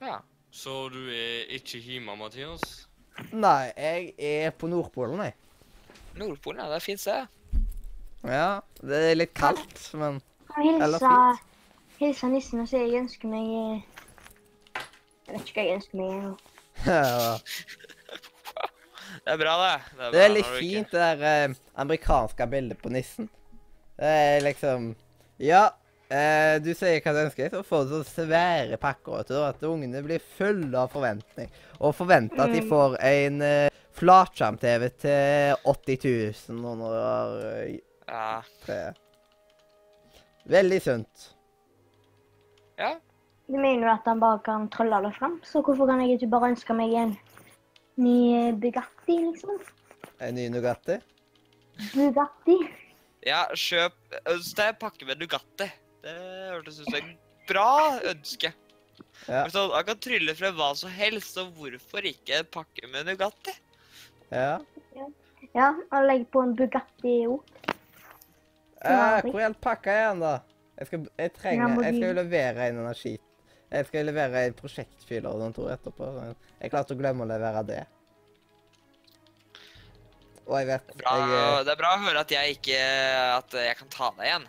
Ja. 0.02 0.18
Så 0.52 0.88
du 0.92 0.98
er 1.08 1.46
ikke 1.56 1.78
hjemme, 1.80 2.16
Mathias? 2.18 2.88
Nei, 3.32 3.70
jeg 3.76 4.12
er 4.18 4.50
på 4.56 4.66
Nordpolen, 4.68 5.20
jeg. 5.24 5.34
Nordpolen, 6.20 6.60
ja. 6.60 6.68
Det 6.68 6.76
er 6.80 6.84
fint 6.84 7.00
se. 7.00 7.16
Ja, 8.28 8.60
det 8.82 8.98
er 9.10 9.16
litt 9.18 9.32
kaldt, 9.34 9.80
men 9.98 10.20
Kan 10.52 10.66
jeg 10.68 10.76
Eller 10.84 11.00
hilse, 11.02 11.42
hilse 11.98 12.28
nissen 12.30 12.60
og 12.62 12.68
si 12.70 12.76
jeg 12.78 13.00
ønsker 13.00 13.30
meg 13.32 13.48
eh, 13.56 13.80
Jeg 15.26 15.32
vet 15.34 15.48
ikke 15.48 15.56
hva 15.56 15.64
jeg 15.66 15.78
ønsker 15.80 15.96
meg. 15.98 16.10
nå. 16.22 16.32
Det 19.22 19.30
er 19.30 19.38
bra, 19.38 19.52
det. 19.62 19.74
Det 20.12 20.20
er 20.24 20.30
litt 20.32 20.46
når 20.46 20.52
du 20.52 20.56
ikke- 20.56 20.68
fint, 20.74 20.90
det 20.92 21.00
der 21.20 21.48
eh, 21.48 21.54
amerikanske 21.78 22.46
bildet 22.50 22.78
på 22.82 22.88
nissen. 22.90 23.28
Det 23.96 24.08
er 24.08 24.40
liksom 24.40 24.94
Ja, 25.38 25.68
eh, 26.12 26.58
du 26.62 26.70
sier 26.76 27.00
hva 27.00 27.12
du 27.16 27.20
ønsker, 27.24 27.50
så 27.52 27.62
får 27.66 27.84
du 27.88 27.92
så 27.96 28.02
svære 28.22 28.78
pakker. 28.80 29.16
vet 29.22 29.28
du, 29.32 29.38
At 29.42 29.62
ungene 29.68 30.02
blir 30.04 30.20
fulle 30.38 30.74
av 30.78 30.90
forventning. 30.92 31.48
Og 31.80 31.94
forventer 31.96 32.40
at 32.44 32.52
de 32.52 32.60
Mm. 32.60 32.68
får 32.68 32.96
en 33.00 33.42
eh, 33.42 33.68
flatskjerm-TV 33.98 34.88
til 34.98 35.56
80 35.64 35.98
000 36.50 36.64
og 36.64 36.78
når 36.78 37.38
eh, 37.52 37.78
Ja. 38.08 38.42
tre 38.64 38.92
Veldig 40.46 40.80
sunt. 40.82 41.30
ja. 42.78 42.96
Du 43.48 43.58
mener 43.58 43.86
jo 43.86 43.92
at 43.92 44.06
han 44.06 44.20
bare 44.20 44.38
kan 44.44 44.68
trolle 44.70 45.02
det 45.04 45.14
fram, 45.18 45.40
så 45.44 45.60
hvorfor 45.62 45.86
kan 45.86 46.00
jeg 46.00 46.14
ikke 46.16 46.30
bare 46.30 46.48
ønske 46.54 46.74
meg 46.74 46.92
en 46.94 47.10
ny 48.00 48.14
eh, 48.34 48.52
Bugatti, 48.54 49.16
liksom? 49.28 49.58
En 50.20 50.34
ny 50.34 50.48
Nugatti. 50.48 50.96
Bugatti. 51.94 52.56
Ja, 53.26 53.44
kjøp 53.54 53.92
Ønsk 54.30 54.56
deg 54.56 54.68
en 54.72 54.78
pakke 54.80 55.06
med 55.06 55.20
Nugatti. 55.20 55.68
Det 56.02 56.14
hørtes 56.18 56.80
ut 56.82 56.88
som 56.88 56.98
et 56.98 57.12
bra 57.48 57.70
ønske. 58.10 58.52
Ja. 59.28 59.46
Så 59.50 59.68
Han 59.72 59.86
kan 59.86 60.00
trylle 60.02 60.34
frem 60.38 60.54
hva 60.58 60.72
som 60.78 60.90
helst, 60.92 61.34
så 61.36 61.46
hvorfor 61.54 62.06
ikke 62.08 62.42
en 62.42 62.48
pakke 62.52 62.90
med 62.90 63.06
Nugatti? 63.10 63.54
Ja. 64.32 64.58
Ja, 65.52 65.72
og 65.92 66.06
legge 66.08 66.26
på 66.32 66.42
en 66.42 66.54
Bugatti 66.58 67.16
òg. 67.28 67.42
Eh, 68.82 69.18
hvor 69.28 69.38
er 69.38 69.46
all 69.46 69.58
pakka 69.62 69.94
igjen, 69.94 70.22
da? 70.24 70.36
Jeg 70.78 70.88
skal, 70.88 71.02
jeg 71.20 71.32
trenger, 71.36 71.74
jeg 71.84 71.94
skal 71.98 72.08
jo 72.08 72.14
levere 72.18 72.68
en 72.70 72.80
energi. 72.82 73.12
Jeg 73.72 73.88
skal 73.88 74.08
levere 74.08 74.46
en 74.48 74.56
prosjektfyller 74.56 75.30
og 75.30 75.42
noen 75.42 75.54
to 75.56 75.68
etterpå. 75.70 76.08
Jeg 76.58 76.72
klarte 76.72 76.96
å 76.96 76.98
glemme 76.98 77.24
å 77.24 77.30
levere 77.30 77.62
det. 77.68 77.82
Og 80.48 80.56
jeg 80.58 80.66
vet 80.72 80.88
jeg, 80.90 80.96
det, 80.98 81.04
er 81.06 81.28
bra, 81.30 81.44
det 81.62 81.70
er 81.70 81.78
bra 81.78 81.92
å 81.94 82.00
høre 82.02 82.22
at 82.24 82.32
jeg 82.34 82.56
ikke 82.56 82.78
At 83.36 83.54
jeg 83.54 83.76
kan 83.78 83.90
ta 83.94 84.08
deg 84.16 84.26
igjen. 84.26 84.46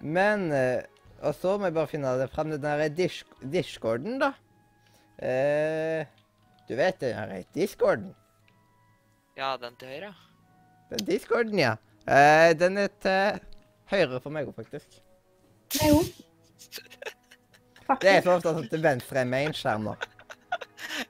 Men 0.00 0.50
eh, 0.52 0.82
Og 1.22 1.34
så 1.38 1.54
må 1.58 1.68
jeg 1.68 1.74
bare 1.76 1.90
finne 1.90 2.16
det 2.18 2.30
fram, 2.32 2.50
den 2.50 2.62
derre 2.64 2.88
dish, 2.90 3.22
discorden, 3.52 4.16
da. 4.18 4.32
Eh, 5.22 6.02
du 6.66 6.74
vet 6.78 6.98
den 6.98 7.14
derre 7.14 7.44
discorden? 7.54 8.10
Ja, 9.38 9.52
den 9.60 9.76
til 9.78 9.92
høyre. 9.92 10.10
Den 10.90 11.04
discorden, 11.06 11.58
ja. 11.62 11.76
Eh, 12.10 12.50
den 12.58 12.80
er 12.82 12.90
til 13.04 13.38
høyre 13.92 14.18
for 14.24 14.34
meg 14.34 14.50
òg, 14.50 14.56
faktisk. 14.58 14.98
Det 15.72 15.86
er 15.86 15.94
jo. 15.94 16.02
Det 18.02 18.10
er 18.16 18.20
så 18.24 18.34
ofte 18.38 18.52
sånn 18.56 18.68
til 18.72 18.82
venstre 18.82 19.22
er 19.22 19.28
mainskjerm 19.30 19.86
nå. 19.86 19.94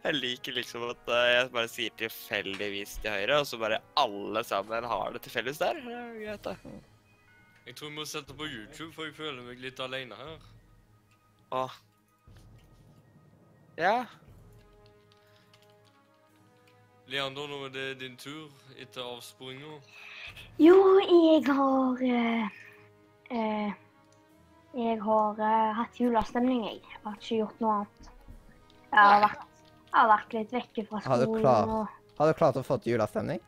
Jeg 0.03 0.15
liker 0.19 0.55
liksom 0.57 0.85
at 0.91 1.09
eh, 1.11 1.27
jeg 1.39 1.51
bare 1.57 1.71
sier 1.73 1.97
tilfeldigvis 1.99 2.99
til 3.03 3.17
høyre, 3.17 3.41
og 3.43 3.49
så 3.49 3.59
bare 3.61 3.81
alle 3.99 4.45
sammen 4.47 4.85
har 4.93 5.17
det 5.17 5.25
tilfeldigvis 5.25 5.61
der. 5.63 5.81
Det 5.83 5.97
er 5.99 6.17
greit, 6.21 6.49
da. 6.51 6.55
Jeg 7.67 7.77
tror 7.79 7.89
vi 7.89 7.95
må 7.95 8.05
sette 8.09 8.35
på 8.35 8.47
YouTube, 8.49 8.91
for 8.95 9.07
jeg 9.07 9.15
føler 9.15 9.45
meg 9.47 9.61
litt 9.63 9.79
alene 9.81 10.17
her. 10.19 10.47
Åh. 11.55 11.77
Ja. 13.79 13.95
Leander, 17.13 17.47
nå 17.47 17.61
er 17.69 17.73
det 17.75 17.87
din 18.01 18.17
tur 18.19 18.51
etter 18.81 19.05
avsporinga. 19.05 19.77
Jo, 20.63 20.77
jeg 21.05 21.45
har 21.47 22.03
uh, 22.03 22.59
uh, 23.31 23.73
Jeg 24.73 24.99
har 25.05 25.41
uh, 25.43 25.73
hatt 25.77 26.01
julestemning, 26.01 26.65
jeg. 26.67 26.83
Jeg 26.83 27.01
har 27.05 27.17
ikke 27.21 27.41
gjort 27.43 27.63
noe 27.63 27.79
annet. 27.79 28.11
Jeg 28.93 29.07
har 29.07 29.25
vært, 29.27 29.47
jeg 29.87 29.99
har 30.01 30.13
vært 30.17 30.37
litt 30.39 30.59
vekke 30.59 30.87
fra 30.89 31.03
Har 31.07 31.23
du 31.23 31.27
skolen 31.29 31.47
klar- 31.47 31.73
og 31.79 32.19
Har 32.19 32.29
du 32.29 32.39
klart 32.43 32.61
å 32.61 32.67
få 32.67 32.79
til 32.83 32.97
julestemning? 32.97 33.41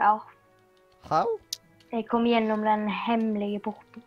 Ja. 0.00 0.16
How? 1.08 1.38
Jeg 1.92 2.06
kom 2.08 2.24
gjennom 2.24 2.62
den 2.64 2.86
hemmelige 2.88 3.60
porten. 3.66 4.04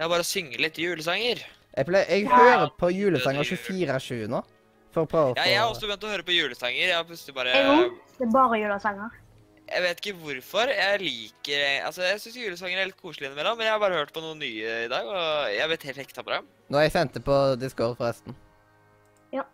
Jeg 0.00 0.08
bare 0.08 0.24
synger 0.24 0.62
litt 0.62 0.78
julesanger. 0.80 1.42
Jeg, 1.76 1.86
pleier, 1.86 2.06
jeg 2.08 2.24
Ja. 2.24 2.36
hører 2.36 2.70
på 2.78 2.90
julesanger 2.94 3.42
24-7 3.44 4.28
nå. 4.30 4.42
For 4.92 5.04
å 5.04 5.08
prøve 5.10 5.32
å 5.32 5.36
Ja, 5.36 5.44
jeg 5.46 5.58
har 5.58 5.68
også 5.70 5.86
begynt 5.86 6.02
å 6.06 6.10
høre 6.10 6.22
på 6.26 6.34
julesanger. 6.34 6.86
Jeg 6.88 6.94
har 6.94 7.04
plutselig 7.04 7.34
bare 7.34 7.52
Jeg 7.54 7.66
òg. 7.66 7.98
Det 8.18 8.26
er 8.26 8.32
bare 8.32 8.58
julesanger. 8.58 9.10
Jeg 9.70 9.82
vet 9.82 10.00
ikke 10.00 10.16
hvorfor. 10.18 10.66
Jeg 10.66 11.00
liker 11.00 11.86
Altså, 11.86 12.02
jeg 12.02 12.18
syns 12.20 12.36
julesanger 12.36 12.78
er 12.80 12.86
litt 12.86 13.00
koselig 13.00 13.28
innimellom, 13.30 13.56
men 13.58 13.66
jeg 13.66 13.72
har 13.72 13.78
bare 13.78 13.94
hørt 14.00 14.12
på 14.12 14.20
noen 14.22 14.38
nye 14.38 14.84
i 14.84 14.88
dag, 14.88 15.06
og 15.06 15.54
jeg 15.54 15.68
vet 15.68 15.82
helt 15.82 15.96
hekta 15.98 16.22
på 16.26 16.30
dem. 16.34 16.46
Nå 16.70 16.76
har 16.78 16.82
jeg 16.88 16.92
sendt 16.92 17.14
det 17.14 17.24
på 17.24 17.36
Discord, 17.58 17.96
forresten. 17.98 18.34
Ja. 19.32 19.44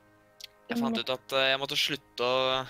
Jeg 0.70 0.78
fant 0.78 0.96
ut 0.98 1.10
at 1.10 1.32
eh, 1.32 1.50
jeg 1.52 1.60
måtte 1.60 1.76
slutte 1.76 2.20
å 2.24 2.66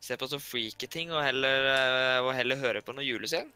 se 0.00 0.16
på 0.16 0.28
så 0.28 0.38
freaky 0.38 0.86
ting, 0.86 1.10
og 1.10 1.22
heller, 1.24 1.64
eh, 1.72 2.20
og 2.20 2.34
heller 2.34 2.56
høre 2.60 2.82
på 2.84 2.92
noe 2.94 3.04
julesang. 3.04 3.48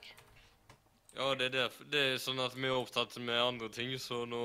Ja, 1.19 1.35
det 1.35 1.49
er 1.49 1.55
derfor. 1.65 1.87
Det 1.91 2.01
er 2.13 2.21
sånn 2.23 2.39
at 2.39 2.55
vi 2.55 2.69
er 2.69 2.77
opptatt 2.79 3.17
med 3.19 3.41
andre 3.43 3.69
ting, 3.75 3.97
så 3.99 4.23
nå, 4.31 4.43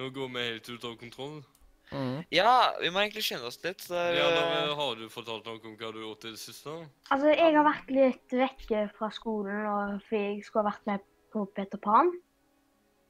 nå 0.00 0.06
går 0.16 0.30
vi 0.32 0.44
helt 0.46 0.70
ut 0.72 0.86
av 0.88 0.94
kontroll. 1.00 1.42
Mm. 1.90 2.22
Ja, 2.32 2.78
vi 2.80 2.88
må 2.94 3.02
egentlig 3.02 3.26
skynde 3.26 3.50
oss 3.50 3.58
litt. 3.64 3.82
Så, 3.84 3.98
da, 3.98 4.72
har 4.78 4.96
du 4.96 5.04
fortalt 5.12 5.44
noe 5.44 5.60
om 5.60 5.76
hva 5.76 5.92
du 5.92 6.00
har 6.00 6.06
gjort 6.06 6.26
i 6.30 6.32
det 6.32 6.40
siste? 6.40 6.78
Altså, 7.10 7.34
jeg 7.34 7.52
har 7.58 7.66
vært 7.66 7.92
litt 7.92 8.36
vekke 8.40 8.82
fra 8.96 9.12
skolen 9.12 9.68
og 9.68 10.00
fordi 10.08 10.22
jeg 10.22 10.42
skulle 10.48 10.64
ha 10.64 10.72
vært 10.72 10.90
med 10.94 11.06
på 11.34 11.44
Peter 11.58 11.82
Pan. 11.82 12.12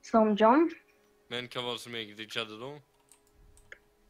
Som 0.03 0.35
John. 0.35 0.71
Men 1.31 1.47
hva 1.53 1.63
var 1.63 1.77
det 1.77 1.85
som 1.85 1.95
egentlig 1.95 2.31
skjedde 2.33 2.57
da? 2.59 2.75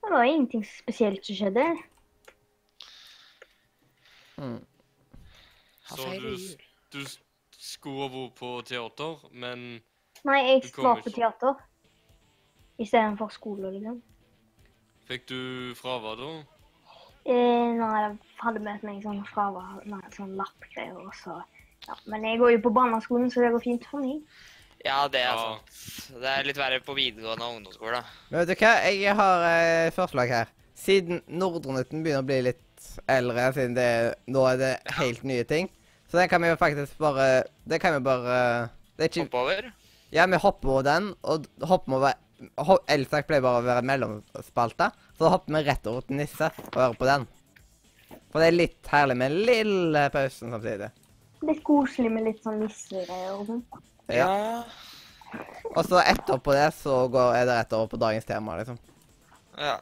Det 0.01 0.13
var 0.15 0.25
ingenting 0.25 0.63
spesielt 0.65 1.27
som 1.27 1.37
skjedde. 1.43 1.65
Mm. 4.41 4.61
Så 5.91 6.07
du, 6.23 6.31
du 6.95 7.03
s- 7.61 7.75
skulle 7.77 8.07
ha 8.07 8.09
vært 8.09 8.35
på 8.41 8.51
teater, 8.65 9.19
men 9.33 9.83
Nei, 10.25 10.39
jeg 10.47 10.73
var 10.77 11.01
på 11.05 11.13
teater. 11.13 11.55
Istedenfor 12.81 13.29
skole, 13.33 13.71
liksom. 13.75 14.03
fikk 15.11 15.27
du 15.29 15.75
fravær 15.77 16.17
da? 16.21 16.29
Eh, 17.27 17.73
nei, 17.77 17.89
jeg 18.07 18.19
hadde 18.41 18.61
med 18.65 18.83
meg 18.87 19.03
sånn 19.05 19.25
fravær, 19.29 19.81
nei, 19.91 20.01
sånn 20.15 20.37
lappgreier 20.39 20.97
og 20.97 21.13
så 21.15 21.43
Ja, 21.89 21.95
men 22.07 22.23
jeg 22.25 22.39
går 22.39 22.51
jo 22.53 22.59
på 22.69 22.73
barneskolen, 22.77 23.31
så 23.33 23.41
det 23.41 23.53
går 23.55 23.63
fint 23.65 23.85
for 23.89 24.01
meg. 24.05 24.21
Ja, 24.85 25.09
det 25.09 25.21
er 25.23 25.33
Ja. 25.33 25.57
sant. 25.57 26.21
Det 26.21 26.29
er 26.29 26.43
litt 26.45 26.57
verre 26.57 26.81
på 26.81 26.95
videregående 26.95 27.41
og 27.43 27.57
ungdomsskole. 27.57 28.05
Men 28.31 28.47
vet 28.47 28.49
du 28.59 28.65
hva? 28.65 28.73
Jeg 28.93 29.15
har 29.17 29.45
et 29.87 29.95
forslag 29.95 30.29
her. 30.29 30.47
Siden 30.75 31.23
Nordrenytten 31.29 32.03
begynner 32.05 32.23
å 32.23 32.27
bli 32.27 32.43
litt 32.43 32.99
eldre, 33.09 33.53
siden 33.55 33.75
det, 33.75 34.15
nå 34.29 34.45
er 34.53 34.57
det 34.59 34.93
helt 34.93 35.25
nye 35.25 35.45
ting, 35.45 35.71
så 36.11 36.19
den 36.19 36.31
kan 36.31 36.43
vi 36.43 36.51
jo 36.51 36.59
faktisk 36.59 36.99
bare 36.99 37.45
Det 37.69 37.79
kan 37.83 37.95
vi 37.95 38.03
bare 38.03 38.35
Det 38.99 39.07
er 39.07 39.13
ikke 39.13 39.27
Hoppe 39.29 39.45
over. 39.45 39.71
Ja, 40.11 40.27
vi 40.27 40.41
hopper 40.43 40.69
over 40.69 40.83
den, 40.83 41.13
og 41.23 41.47
hopper 41.63 41.95
over 41.95 42.17
ho, 42.67 42.79
Elsak 42.91 43.29
pleier 43.29 43.45
bare 43.45 43.61
å 43.61 43.67
være 43.67 43.85
mellomspalta, 43.87 44.91
så 45.15 45.27
da 45.27 45.31
hopper 45.37 45.55
vi 45.55 45.61
rett 45.69 45.87
over 45.87 46.07
til 46.07 46.19
Nisse 46.19 46.49
og 46.51 46.79
hører 46.81 46.97
på 46.99 47.07
den. 47.07 47.27
For 48.33 48.43
det 48.43 48.49
er 48.49 48.57
litt 48.57 48.91
herlig 48.91 49.17
med 49.21 49.31
en 49.31 49.45
lille 49.47 50.03
pausen 50.15 50.55
samtidig. 50.55 50.91
Litt 51.47 51.63
koselig 51.67 52.11
med 52.13 52.27
litt 52.27 52.43
sånn 52.43 52.59
nissegreier. 52.65 53.63
Ja. 54.11 54.27
Og 55.77 55.83
så 55.87 56.03
etterpå 56.03 56.55
det 56.57 56.67
så 56.75 57.05
går, 57.13 57.37
er 57.39 57.47
det 57.49 57.57
rett 57.61 57.79
over 57.79 57.93
på 57.93 58.01
dagens 58.03 58.27
tema, 58.29 58.59
liksom. 58.59 58.79
Ja. 59.61 59.79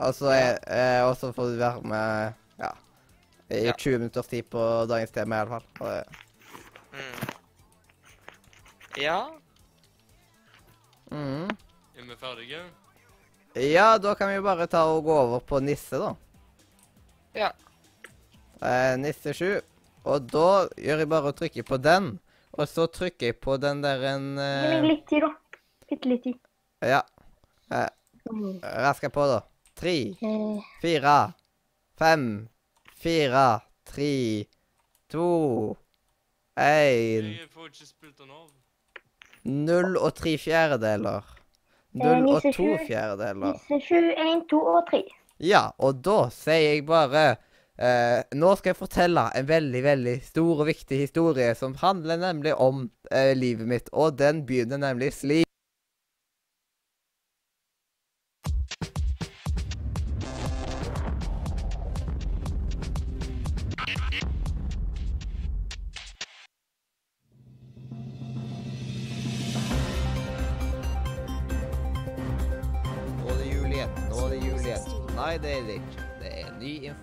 Og 0.00 0.14
så 0.16 0.30
er, 0.32 0.60
eh, 0.68 1.00
og 1.06 1.16
så 1.20 1.32
får 1.36 1.52
du 1.52 1.58
være 1.60 1.88
med 1.88 2.60
ja, 2.60 2.70
i 3.50 3.64
Ja. 3.66 3.72
20 3.78 3.98
minutters 3.98 4.26
tid 4.26 4.50
på 4.50 4.86
dagens 4.88 5.10
tema, 5.10 5.36
i 5.36 5.40
alle 5.40 5.50
fall. 5.50 5.66
Og, 5.80 5.86
det- 5.86 6.06
Mm. 6.90 7.28
Ja. 8.96 9.30
mm. 11.10 11.48
Er 11.98 12.02
vi 12.08 12.16
ferdige? 12.16 12.62
Ja, 13.54 13.98
da 13.98 14.14
kan 14.14 14.28
vi 14.28 14.34
jo 14.38 14.42
bare 14.42 14.66
ta 14.70 14.84
og 14.86 15.04
gå 15.04 15.14
over 15.24 15.40
på 15.40 15.60
Nisse, 15.62 15.98
da. 15.98 16.14
Ja. 17.34 17.50
Eh, 18.62 18.96
Nisse 18.98 19.32
7. 19.34 19.60
Og 20.04 20.26
da 20.30 20.66
gjør 20.76 20.98
jeg 21.02 21.08
bare 21.10 21.32
å 21.32 21.36
trykke 21.36 21.64
på 21.66 21.78
den. 21.82 22.18
Og 22.58 22.66
så 22.68 22.86
trykker 22.90 23.26
jeg 23.30 23.40
på 23.40 23.56
den 23.60 23.82
der 23.82 24.02
en 24.14 24.30
Gi 24.36 24.42
meg 24.42 24.76
eh, 24.78 24.86
litt 24.88 25.06
tid, 25.08 25.22
da. 25.22 25.32
Bitte 25.90 26.08
litt 26.08 26.22
tid. 26.24 26.38
Ja. 26.82 27.02
Eh, 27.70 27.88
Mm. 28.30 28.60
på, 28.60 29.26
da. 29.26 29.40
Tre, 29.74 30.14
Eh, 30.22 30.62
fire, 30.82 31.32
fem, 31.98 32.48
fire, 33.00 33.60
tre, 33.88 34.44
to, 35.08 35.76
én. 36.60 37.30
Null 39.44 39.96
og 39.96 40.14
tre 40.18 40.36
fjerdedeler. 40.38 41.24
Eh, 41.94 42.02
Null 42.04 42.28
og 42.36 42.44
to 42.54 42.66
fjerdedeler. 42.86 43.56
Nisse 43.56 43.80
7, 43.88 44.10
1, 44.12 44.42
2 44.52 44.60
og 44.60 44.82
3. 44.90 45.02
Ja, 45.40 45.62
og 45.80 46.02
da 46.04 46.18
sier 46.34 46.74
jeg 46.76 46.82
bare 46.84 47.22
eh, 47.80 48.20
Nå 48.36 48.50
skal 48.58 48.74
jeg 48.74 48.78
fortelle 48.82 49.24
en 49.34 49.46
veldig, 49.48 49.80
veldig 49.86 50.16
stor 50.26 50.60
og 50.60 50.68
viktig 50.68 50.98
historie 51.00 51.54
som 51.56 51.78
handler 51.80 52.20
nemlig 52.20 52.52
om 52.60 52.90
eh, 53.10 53.32
livet 53.32 53.70
mitt, 53.70 53.88
og 53.96 54.18
den 54.20 54.44
begynner 54.46 54.82
nemlig 54.82 55.14
slik. 55.16 55.49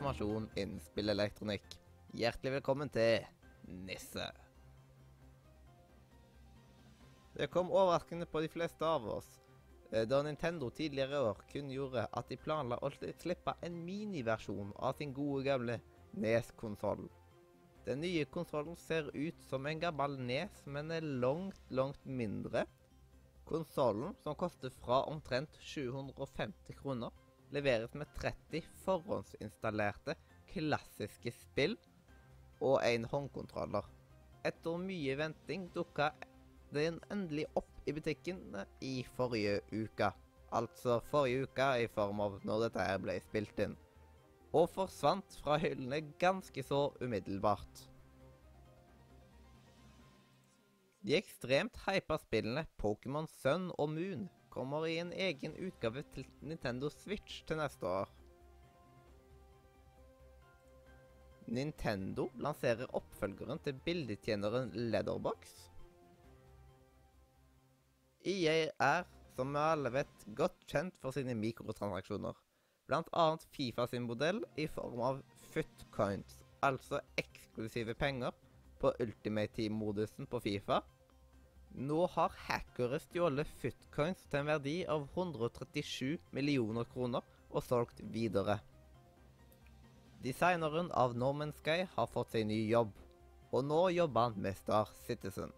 Informasjon 0.07 0.49
innen 0.55 0.79
spillelektronikk. 0.79 1.65
Hjertelig 2.15 2.51
velkommen 2.53 2.89
til 2.89 3.25
Nisse. 3.67 4.29
Det 7.35 7.49
kom 7.51 7.73
overraskende 7.75 8.25
på 8.25 8.39
de 8.41 8.47
fleste 8.47 8.87
av 8.87 9.03
oss 9.17 9.27
eh, 9.91 10.07
da 10.07 10.21
Nintendo 10.23 10.69
tidligere 10.71 11.19
i 11.19 11.27
år 11.27 11.43
kunngjorde 11.51 12.05
at 12.07 12.31
de 12.31 12.39
planla 12.39 12.79
å 12.79 12.91
slippe 12.95 13.57
en 13.67 13.83
miniversjon 13.83 14.71
av 14.79 14.95
sin 14.95 15.11
gode 15.13 15.43
gamle 15.49 15.77
NES-konsoll. 16.15 17.09
Den 17.83 17.99
nye 17.99 18.23
konsollen 18.31 18.79
ser 18.79 19.11
ut 19.13 19.43
som 19.49 19.67
en 19.67 19.83
gammel 19.83 20.15
NES, 20.23 20.63
men 20.65 20.91
er 20.91 21.03
langt, 21.03 21.59
langt 21.69 22.05
mindre. 22.07 22.63
Konsollen, 23.47 24.15
som 24.23 24.39
koster 24.39 24.71
fra 24.71 25.03
omtrent 25.11 25.59
750 25.59 26.79
kroner, 26.79 27.11
leveres 27.55 27.93
med 27.95 28.09
30 28.19 28.63
forhåndsinstallerte 28.83 30.15
klassiske 30.51 31.31
spill 31.35 31.77
og 32.63 32.79
en 32.85 33.05
håndkontroller. 33.11 33.85
Etter 34.47 34.79
mye 34.81 35.17
venting 35.19 35.67
dukka 35.75 36.11
den 36.75 36.99
endelig 37.13 37.45
opp 37.59 37.71
i 37.87 37.93
butikken 37.95 38.41
i 38.83 39.01
forrige 39.15 39.59
uke. 39.71 40.11
Altså 40.55 41.01
forrige 41.11 41.47
uke 41.47 41.67
i 41.83 41.91
form 41.91 42.23
av 42.23 42.39
når 42.47 42.67
dette 42.67 42.87
her 42.89 43.03
ble 43.03 43.17
spilt 43.23 43.59
inn. 43.63 43.75
Og 44.55 44.69
forsvant 44.71 45.37
fra 45.43 45.57
hyllene 45.59 46.01
ganske 46.19 46.63
så 46.63 46.87
umiddelbart. 47.03 47.87
De 51.07 51.15
ekstremt 51.15 51.77
hypa 51.85 52.17
spillene 52.19 52.65
Pokémon 52.81 53.27
Sun 53.39 53.69
og 53.77 53.91
Moon 53.93 54.25
kommer 54.57 54.87
i 54.89 54.97
en 54.97 55.11
egen 55.13 55.53
utgave 55.61 56.01
til 56.15 56.25
Nintendo 56.41 56.89
Switch 56.89 57.43
til 57.45 57.59
neste 57.59 57.85
år. 57.85 58.09
Nintendo 61.47 62.25
lanserer 62.43 62.89
oppfølgeren 62.97 63.61
til 63.63 63.77
bildetjeneren 63.85 64.73
Leatherbox. 64.73 65.53
EA 68.27 68.67
er, 68.83 69.05
som 69.37 69.53
vi 69.53 69.61
alle 69.61 69.93
vet, 69.93 70.25
godt 70.35 70.65
kjent 70.67 70.97
for 70.99 71.15
sine 71.15 71.37
mikrotransaksjoner. 71.37 72.35
Blant 72.89 73.07
annet 73.13 73.45
Fifa 73.53 73.85
sin 73.87 74.07
modell 74.09 74.41
i 74.59 74.65
form 74.71 74.99
av 75.03 75.21
footcoins, 75.53 76.41
altså 76.65 76.99
eksklusive 77.19 77.95
penger 77.99 78.35
på 78.81 78.91
Ultimate 79.03 79.53
Team-modusen 79.55 80.27
på 80.27 80.41
Fifa. 80.43 80.81
Nå 81.77 82.07
har 82.09 82.33
hackere 82.47 82.97
stjålet 83.03 83.49
footcoins 83.61 84.23
til 84.25 84.39
en 84.39 84.47
verdi 84.49 84.79
av 84.89 85.03
137 85.13 86.15
millioner 86.33 86.87
kroner 86.89 87.25
og 87.51 87.61
solgt 87.61 87.99
videre. 88.13 88.55
Designeren 90.23 90.89
av 90.97 91.13
Norman 91.13 91.53
Sky 91.53 91.83
har 91.93 92.07
fått 92.09 92.33
seg 92.33 92.47
ny 92.49 92.63
jobb, 92.71 92.95
og 93.53 93.67
nå 93.69 93.81
jobber 93.93 94.31
han 94.31 94.39
med 94.41 94.57
Star 94.57 94.89
Citizen. 95.05 95.53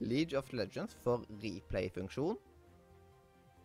League 0.00 0.38
of 0.38 0.48
Legends 0.56 0.96
får 1.04 1.26
replay-funksjon, 1.42 2.38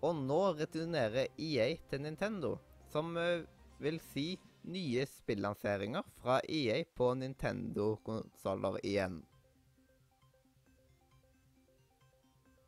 og 0.04 0.20
nå 0.28 0.42
returnerer 0.60 1.32
EA 1.40 1.70
til 1.88 2.04
Nintendo, 2.04 2.58
som 2.92 3.16
eh, 3.18 3.48
vil 3.80 4.02
si 4.12 4.34
nye 4.68 5.06
spillanseringer 5.08 6.04
fra 6.20 6.42
EA 6.50 6.82
på 7.00 7.14
Nintendo-konsoller 7.22 8.82
igjen. 8.84 9.22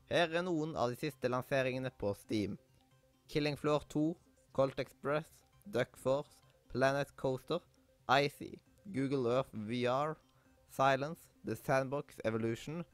Her 0.07 0.31
er 0.31 0.43
noen 0.47 0.71
av 0.79 0.93
de 0.93 0.95
siste 1.01 1.27
lanseringene 1.27 1.89
på 1.99 2.13
Steam. 2.15 2.53
Killing 3.27 3.57
Floor 3.59 3.83
2, 3.91 4.03
Colt 4.55 4.79
Express, 4.79 5.27
Duck 5.67 5.97
Force, 5.99 6.37
Planet 6.71 7.11
Coaster, 7.19 7.59
Icy, 8.07 8.53
Google 8.95 9.27
Earth 9.33 9.51
VR, 9.67 10.15
Silence, 10.71 11.27
The 11.43 11.57
Sandbox 11.59 12.21
Evolution, 12.23 12.85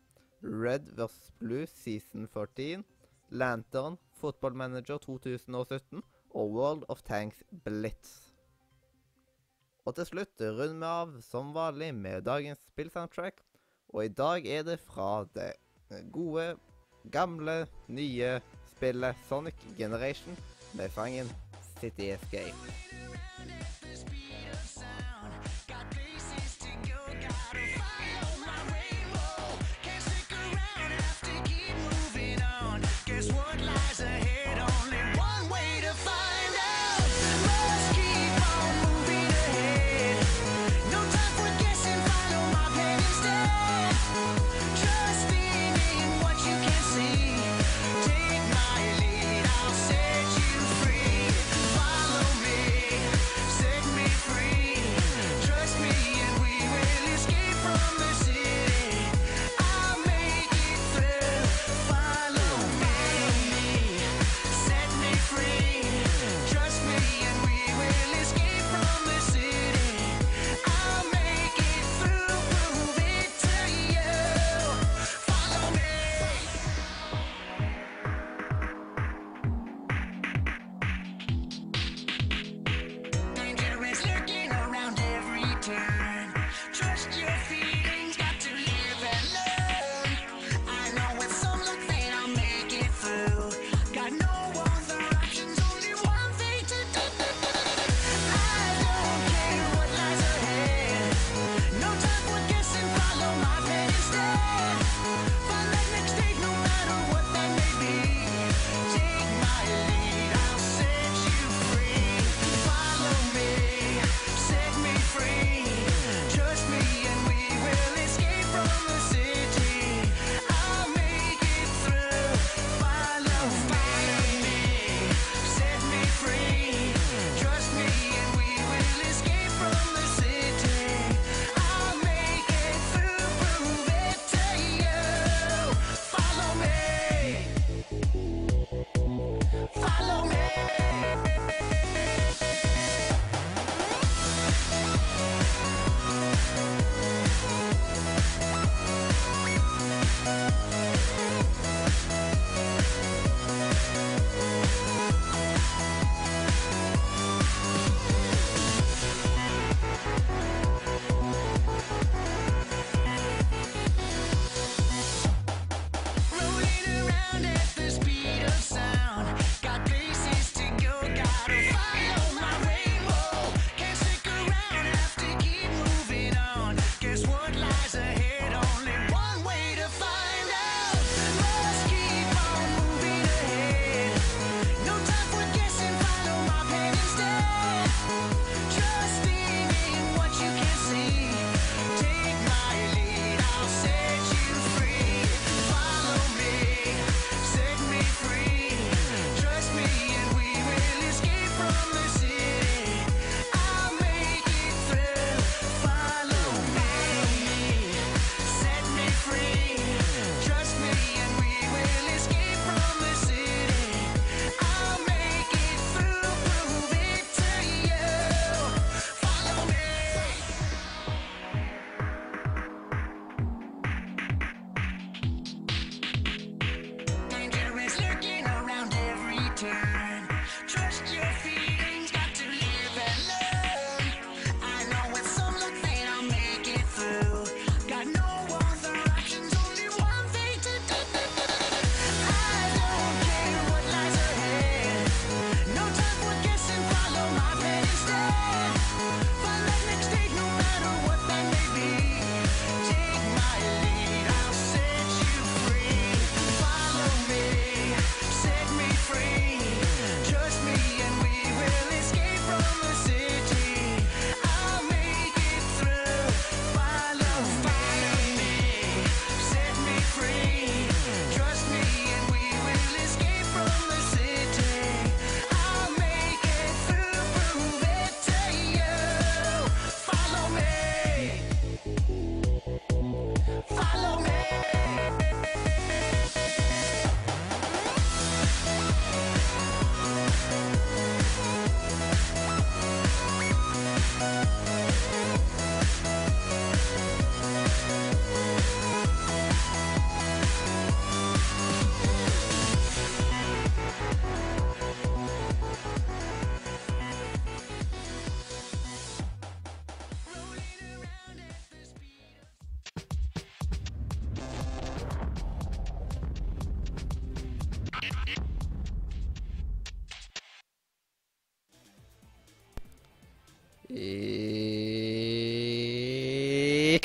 Red 0.42 0.90
vs. 0.98 1.32
Blue 1.38 1.68
Season 1.68 2.28
14, 2.28 2.84
Lantern, 3.30 4.00
Football 4.18 4.58
Manager 4.58 4.98
2017 4.98 6.02
og 6.34 6.52
World 6.52 6.84
of 6.90 7.06
Tanks 7.06 7.44
Blitz. 7.64 8.34
Og 9.86 9.94
til 9.96 10.10
slutt 10.10 10.42
runder 10.42 10.74
vi 10.82 10.90
av 10.90 11.16
som 11.22 11.54
vanlig 11.54 11.94
med 11.94 12.26
dagens 12.26 12.66
spillsoundtrack, 12.74 13.42
og 13.94 14.06
i 14.06 14.14
dag 14.18 14.46
er 14.50 14.66
det 14.66 14.82
fra 14.82 15.28
det 15.36 15.52
gode, 16.12 16.56
gamle, 17.12 17.68
nye 17.88 18.42
spillet 18.76 19.16
Sonic 19.30 19.56
Generation 19.78 20.38
med 20.74 20.90
sangen 20.90 21.30
City 21.80 22.02
Escape. 22.02 22.56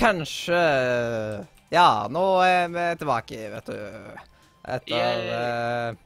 Kanskje 0.08 1.46
Ja, 1.68 2.08
nå 2.08 2.22
er 2.40 2.68
vi 2.72 2.84
tilbake, 2.96 3.38
vet 3.52 3.66
du. 3.68 3.80
Etter 4.64 5.26
eh, 5.36 5.98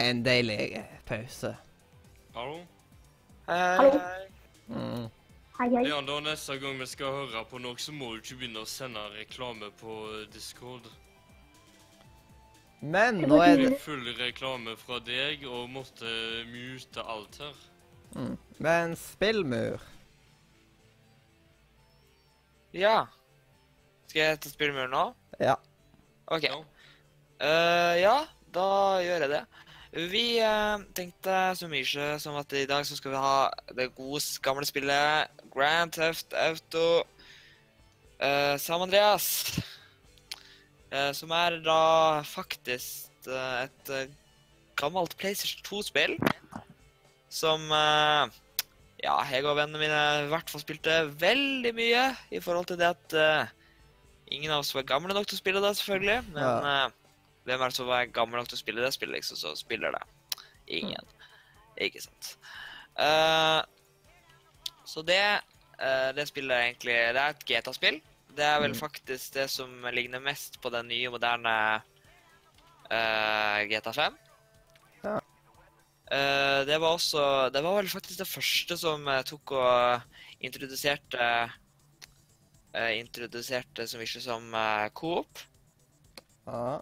en 0.00 0.22
deilig 0.24 0.80
pause. 1.08 1.50
Hallo? 2.32 2.62
Hallo? 3.50 4.00
Mm. 4.72 5.04
Hei, 5.58 5.68
hei. 5.74 5.84
Ja, 5.90 6.00
da 6.06 6.16
neste 6.24 6.56
gang 6.62 6.80
vi 6.80 6.88
skal 6.88 7.12
høre 7.18 7.44
på 7.50 7.60
noe, 7.60 7.76
så 7.76 7.92
må 7.92 8.14
du 8.14 8.22
ikke 8.22 8.38
begynne 8.40 8.64
å 8.64 8.68
sende 8.72 9.04
reklame 9.18 9.68
på 9.82 9.98
Discord. 10.32 10.88
Men 12.80 13.20
nå 13.20 13.42
er 13.44 13.58
Det 13.60 13.70
det 13.74 13.80
full 13.84 14.06
reklame 14.16 14.78
fra 14.80 14.96
deg, 15.04 15.44
og 15.44 15.68
måtte 15.68 16.08
mute 16.48 17.04
alt 17.04 17.36
her. 17.44 17.64
mm. 18.16 18.36
Men 18.64 18.96
spillmur 18.96 19.80
Ja. 22.76 23.06
Skal 24.10 24.22
jeg 24.22 24.40
ta 24.42 24.52
spillmur 24.52 24.90
nå? 24.90 25.04
Ja. 25.40 25.56
OK. 26.30 26.46
Ja. 26.46 26.60
Eh, 27.40 27.94
ja, 28.02 28.16
da 28.54 28.68
gjør 29.04 29.24
jeg 29.26 29.32
det. 29.32 29.42
Vi 30.10 30.24
uh, 30.38 30.82
tenkte 30.94 31.38
så 31.58 31.66
mye 31.66 32.10
som 32.22 32.36
at 32.38 32.52
i 32.54 32.66
dag 32.70 32.84
så 32.86 32.94
skal 32.94 33.10
vi 33.10 33.22
ha 33.24 33.48
det 33.74 33.88
gode, 33.96 34.22
gamle 34.44 34.62
spillet 34.68 35.42
Grand 35.50 35.90
Theft 35.90 36.36
Auto 36.38 36.84
uh, 38.22 38.54
Sam 38.54 38.86
Andreas. 38.86 39.58
Uh, 40.94 41.10
som 41.14 41.34
er 41.34 41.58
da 41.64 42.22
faktisk 42.26 43.08
et 43.30 43.90
gammelt 44.80 45.16
PlayStation 45.18 45.60
2-spill. 45.66 46.16
Som 47.30 47.70
eh, 47.70 48.38
ja, 49.02 49.16
jeg 49.32 49.44
og 49.48 49.56
vennene 49.56 49.80
mine 49.80 50.00
i 50.26 50.30
hvert 50.32 50.50
fall 50.52 50.60
spilte 50.62 50.96
veldig 51.20 51.72
mye 51.76 52.02
i 52.36 52.40
forhold 52.44 52.66
til 52.70 52.78
det 52.80 52.88
at 52.90 53.14
uh, 53.16 53.52
ingen 54.30 54.52
av 54.52 54.60
oss 54.64 54.74
var 54.76 54.84
gamle 54.88 55.14
nok 55.16 55.26
til 55.30 55.38
å 55.38 55.42
spille 55.42 55.62
det, 55.64 55.72
selvfølgelig. 55.78 56.18
Men 56.34 56.42
Ja. 56.44 56.86
uh, 56.86 57.22
hvem 57.48 57.62
er 57.64 57.72
det 57.72 57.76
som 57.78 57.88
var 57.88 58.04
gammel 58.12 58.38
nok 58.42 58.48
til 58.52 58.58
å 58.58 58.60
spille 58.60 58.82
det 58.84 58.92
spillet, 58.94 59.16
liksom, 59.20 59.36
så 59.40 59.54
spiller 59.56 59.94
det? 59.96 60.02
Ingen. 60.80 61.06
Ikke 61.80 62.02
sant. 62.04 62.34
Uh, 62.98 63.62
så 64.84 65.02
det 65.06 65.22
Det 66.14 66.26
spillet 66.28 66.52
er 66.52 66.66
egentlig 66.66 66.92
Det 67.16 67.20
er 67.22 67.30
et 67.32 67.44
GTA-spill. 67.48 68.00
Det 68.36 68.44
er 68.44 68.58
vel 68.60 68.74
Mm. 68.74 68.80
faktisk 68.82 69.32
det 69.32 69.46
som 69.50 69.70
ligner 69.96 70.20
mest 70.20 70.60
på 70.60 70.68
den 70.70 70.88
nye, 70.88 71.08
moderne 71.10 71.80
GTA 73.70 73.92
5. 73.96 74.18
Eh, 76.10 76.60
det 76.66 76.78
var 76.82 76.96
også 76.96 77.22
Det 77.54 77.60
var 77.62 77.76
vel 77.78 77.88
faktisk 77.88 78.18
det 78.18 78.26
første 78.26 78.76
som 78.78 79.04
eh, 79.06 79.22
tok 79.28 79.52
og 79.54 80.42
introduserte 80.42 81.26
eh, 82.74 82.96
Introduserte 82.98 83.86
så 83.86 84.00
mye 84.00 84.22
som 84.24 84.48
uh, 84.50 84.88
Coop, 84.94 85.38
ja. 86.46 86.80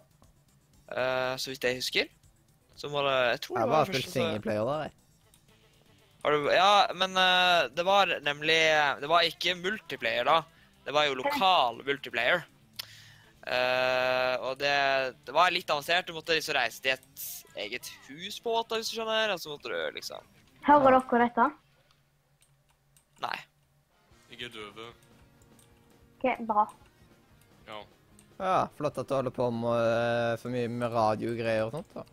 eh, 0.93 1.35
så 1.37 1.51
vidt 1.51 1.67
jeg 1.67 1.77
husker. 1.77 2.09
Så 2.79 2.89
må 2.89 3.03
det 3.05 3.17
Jeg 3.35 3.41
tror 3.45 3.59
Jeg 3.59 3.61
det 3.61 3.67
har 3.67 3.69
var 3.69 3.85
bare 3.85 3.93
det 3.93 4.03
spilt 4.07 4.45
da. 4.49 4.77
der. 4.83 4.95
Ja, 6.53 6.73
men 6.95 7.17
eh, 7.17 7.69
det 7.75 7.85
var 7.85 8.13
nemlig 8.25 8.61
Det 9.01 9.09
var 9.09 9.27
ikke 9.27 9.55
multiplayer, 9.55 10.25
da. 10.25 10.41
Det 10.85 10.95
var 10.95 11.05
jo 11.05 11.19
lokal 11.21 11.83
multiplayer. 11.85 12.47
Uh, 13.49 14.35
og 14.45 14.59
det, 14.59 14.73
det 15.25 15.33
var 15.33 15.49
litt 15.53 15.69
avansert. 15.69 16.07
Du 16.07 16.13
måtte 16.13 16.35
liksom 16.35 16.57
reise 16.57 16.81
til 16.83 16.91
et 16.93 17.21
eget 17.65 17.89
hus 18.07 18.39
på 18.43 18.53
måte, 18.53 18.79
hvis 18.79 18.91
du 18.91 18.97
skjønner. 18.97 19.33
Altså 19.33 19.49
så 19.49 19.55
måtte 19.55 19.71
du 19.71 19.97
liksom 19.97 20.35
Hører 20.67 20.99
dere 20.99 21.27
dette? 21.27 21.45
Nei. 23.23 23.37
Jeg 24.31 24.47
er 24.47 24.51
døv. 24.53 24.81
Ok, 26.19 26.25
bra. 26.47 26.65
Ja. 27.67 27.79
Ja, 28.39 28.59
flott 28.75 28.99
at 29.01 29.07
du 29.09 29.15
holder 29.15 29.33
på 29.35 29.49
med 29.51 29.87
uh, 29.87 30.35
så 30.39 30.51
mye 30.51 30.67
med 30.71 30.93
radiogreier 30.93 31.67
og 31.67 31.79
sånt. 31.79 31.95
da. 31.95 32.05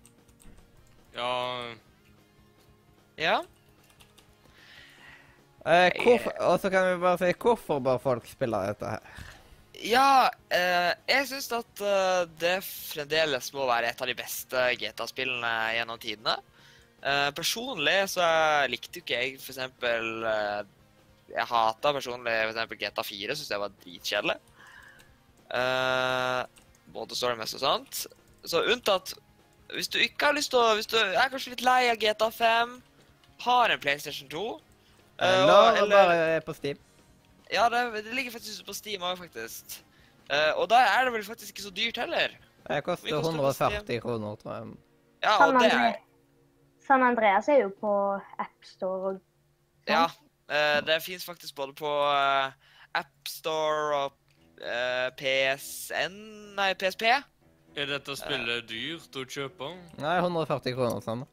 Ja, 1.17 1.35
Ja. 3.17 3.37
Eh, 5.67 5.91
hvorfor, 5.99 6.31
og 6.47 6.61
så 6.63 6.71
kan 6.71 6.85
vi 6.93 6.99
bare 7.03 7.19
si 7.19 7.33
hvorfor 7.43 7.81
bør 7.83 7.97
folk 7.99 8.27
spille 8.31 8.59
dette 8.69 8.87
her? 8.87 9.25
Ja, 9.85 10.31
eh, 10.49 10.93
jeg 11.11 11.27
syns 11.29 11.51
at 11.53 11.81
eh, 11.85 12.23
det 12.41 12.55
fremdeles 12.65 13.51
må 13.53 13.67
være 13.69 13.91
et 13.93 14.01
av 14.01 14.09
de 14.09 14.15
beste 14.17 14.62
GTA-spillene 14.81 15.51
gjennom 15.77 15.99
tidene. 16.01 16.37
Eh, 17.03 17.29
personlig 17.37 17.99
så 18.09 18.25
likte 18.73 18.99
jo 18.99 19.05
ikke 19.05 19.19
jeg 19.21 19.35
for 19.39 19.53
eksempel 19.53 20.25
eh, 20.27 20.62
Jeg 21.35 21.45
hata 21.51 21.93
personlig 21.93 22.33
for 22.33 22.55
eksempel 22.55 22.79
GTA 22.81 23.05
4, 23.05 23.37
syns 23.37 23.53
jeg 23.53 23.61
var 23.62 23.75
dritkjedelig. 23.85 24.39
Eh, 25.61 26.41
både 26.97 27.19
storymessig 27.19 27.61
og 27.61 27.65
sånt. 27.67 28.01
Så 28.47 28.62
unntatt 28.73 29.12
hvis 29.75 29.89
du 29.91 29.99
ikke 29.99 30.29
har 30.29 30.37
lyst 30.37 30.53
til 30.53 30.61
å 30.62 30.75
Hvis 30.79 30.87
du 30.87 30.95
er 30.97 31.27
kanskje 31.33 31.51
litt 31.57 31.65
lei 31.67 31.89
av 31.91 31.99
GTA 31.99 32.29
5, 32.31 32.77
har 33.43 33.73
en 33.75 33.81
PlayStation 33.83 34.29
2 34.31 34.43
eh, 35.19 35.27
Eller, 35.27 35.81
og- 35.83 35.91
bare 35.91 36.41
på 36.47 36.55
Steam. 36.55 36.79
Ja, 37.53 37.69
det, 37.73 38.05
det 38.05 38.15
ligger 38.15 38.35
faktisk 38.35 38.61
ute 38.61 38.67
på 38.71 38.75
Steam 38.77 39.05
òg, 39.07 39.19
faktisk. 39.21 39.79
Uh, 40.27 40.53
og 40.61 40.67
da 40.71 40.81
er 40.83 41.07
det 41.07 41.13
vel 41.15 41.25
faktisk 41.25 41.55
ikke 41.55 41.63
så 41.63 41.71
dyrt 41.71 42.01
heller. 42.03 42.35
Det 42.67 42.83
koster 42.85 43.07
Mye 43.07 43.21
koster 43.23 43.43
på 43.43 43.53
Steam? 43.55 43.73
140 43.87 44.01
kroner, 44.03 44.35
tror 44.43 44.55
jeg. 44.57 44.75
Ja, 45.23 45.37
San, 45.39 45.55
og 45.57 45.63
det 45.63 45.73
er 45.73 45.95
San 46.87 47.03
Andreas 47.03 47.49
er 47.49 47.63
jo 47.63 47.71
på 47.81 47.93
AppStore 48.39 49.15
og 49.15 49.21
Ja. 49.89 50.05
uh, 50.51 50.87
det 50.87 51.03
fins 51.03 51.25
faktisk 51.25 51.55
både 51.55 51.75
på 51.79 51.91
uh, 52.11 52.53
AppStore 52.95 53.97
og 54.05 54.13
eh, 54.63 55.09
PSN 55.19 56.15
Nei, 56.57 56.73
PSP. 56.75 57.03
er 57.77 57.91
dette 57.91 58.15
spillet 58.17 58.69
dyrt 58.71 59.17
å 59.21 59.25
kjøpe? 59.29 59.69
Nei, 60.01 60.15
140 60.23 60.77
kroner 60.79 61.03
samme. 61.05 61.27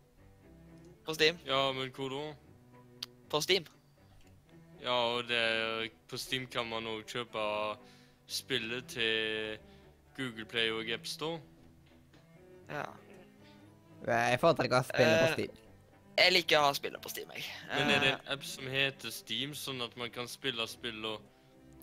På 1.06 1.16
Steam. 1.16 1.38
Ja, 1.48 1.72
men 1.76 1.92
hvor 1.96 2.12
da? 2.12 2.24
På 3.32 3.40
Steam. 3.42 3.64
Ja, 4.84 4.96
og 5.16 5.28
det, 5.30 5.92
på 6.12 6.18
Steam 6.20 6.46
kan 6.52 6.68
man 6.68 6.88
òg 6.92 7.06
kjøpe 7.08 7.44
spillet 8.28 8.88
til 8.92 9.58
Google 10.18 10.46
Play 10.46 10.72
og 10.76 10.90
AppStore. 10.92 11.40
Ja. 12.70 12.84
Jeg 14.08 14.40
foretrekker 14.42 14.82
å 14.82 14.88
spille 14.88 15.14
på 15.20 15.28
Eh, 15.30 15.34
Steam. 15.38 15.60
Jeg 16.18 16.34
liker 16.36 16.60
å 16.60 16.68
ha 16.68 16.74
spillet 16.78 17.02
på 17.02 17.10
Steam, 17.10 17.32
jeg. 17.34 17.46
Men 17.72 17.90
er 17.96 18.00
det 18.04 18.12
Eh, 18.12 18.20
en 18.20 18.34
app 18.36 18.44
som 18.46 18.68
heter 18.70 19.10
Steam, 19.12 19.54
sånn 19.58 19.82
at 19.82 19.96
man 19.98 20.12
kan 20.14 20.28
spille 20.28 20.68
spill 20.68 21.06
og 21.06 21.22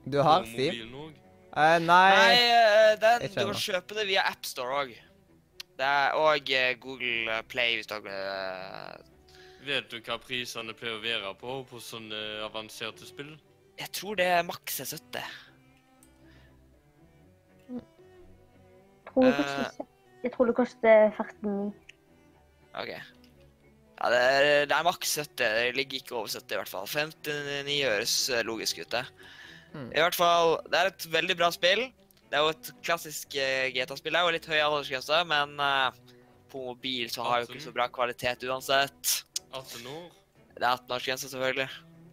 Du 0.06 0.20
har 0.22 0.42
på 0.44 0.52
Steam? 0.52 0.74
mobilen 0.74 0.94
òg? 0.94 1.14
Eh, 1.56 1.78
nei. 1.82 2.10
Nei, 2.14 2.34
eh, 2.36 2.96
den, 3.00 3.24
du 3.26 3.34
kan 3.34 3.54
kjøpe 3.54 3.94
det 3.98 4.06
via 4.06 4.22
AppStore 4.30 4.84
òg. 4.84 4.92
Og 5.80 6.50
eh, 6.52 6.74
Google 6.78 7.42
Play 7.48 7.76
hvis 7.78 7.86
du 7.88 7.94
har 7.94 8.06
eh, 8.06 9.09
Vet 9.66 9.90
du 9.92 10.00
hva 10.00 10.16
prisene 10.22 10.72
pleier 10.76 10.96
å 10.96 11.04
være 11.04 11.34
på 11.40 11.60
på 11.68 11.80
sånne 11.84 12.18
avanserte 12.46 13.06
spill? 13.08 13.34
Jeg 13.80 13.92
tror 13.96 14.16
det 14.20 14.26
er 14.28 14.44
maks 14.44 14.80
er 14.82 14.88
70. 14.92 15.30
tror 19.10 19.24
det 19.24 19.46
Eh. 19.46 19.86
Jeg 20.22 20.32
tror 20.34 20.50
det 20.50 20.54
koster 20.54 21.10
49. 21.16 21.72
OK. 22.76 22.90
Ja, 24.00 24.10
det 24.12 24.18
er, 24.20 24.66
det 24.68 24.76
er 24.76 24.84
maks 24.84 25.14
70. 25.16 25.30
Det 25.36 25.76
ligger 25.76 25.96
ikke 26.00 26.16
over 26.16 26.28
70 26.28 26.52
i 26.52 26.58
hvert 26.60 26.68
fall. 26.68 26.86
59 26.88 27.78
høres 27.84 28.16
eh, 28.28 28.44
logisk 28.44 28.82
ut, 28.82 28.90
det. 28.92 29.04
Mm. 29.72 29.88
I 29.96 30.02
hvert 30.04 30.18
fall, 30.18 30.58
det 30.68 30.78
er 30.78 30.90
et 30.90 31.06
veldig 31.12 31.36
bra 31.40 31.50
spill. 31.54 31.86
Det 32.30 32.38
er 32.38 32.44
jo 32.44 32.52
et 32.52 32.70
klassisk 32.84 33.34
eh, 33.40 33.72
GTA-spill. 33.74 34.12
Det 34.12 34.20
er 34.20 34.28
jo 34.28 34.36
litt 34.36 34.50
høy 34.50 34.60
aldersgrense, 34.60 35.24
men 35.30 35.56
uh, 35.56 36.16
på 36.52 36.62
mobil 36.68 37.10
så 37.10 37.24
har 37.26 37.40
jo 37.40 37.48
ikke 37.48 37.64
så 37.64 37.74
bra 37.74 37.88
kvalitet 37.92 38.44
uansett. 38.46 39.16
18 39.52 39.86
år? 39.90 40.10
Det 40.56 40.66
er 40.66 40.76
18-årsgrense, 40.76 41.30
selvfølgelig. 41.30 41.68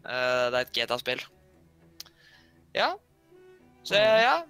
Uh, 0.05 0.47
det 0.51 0.59
er 0.59 0.61
et 0.63 0.75
GTA-spill. 0.75 1.23
Ja. 2.75 2.93
Så 3.83 3.95
ja. 3.95 4.41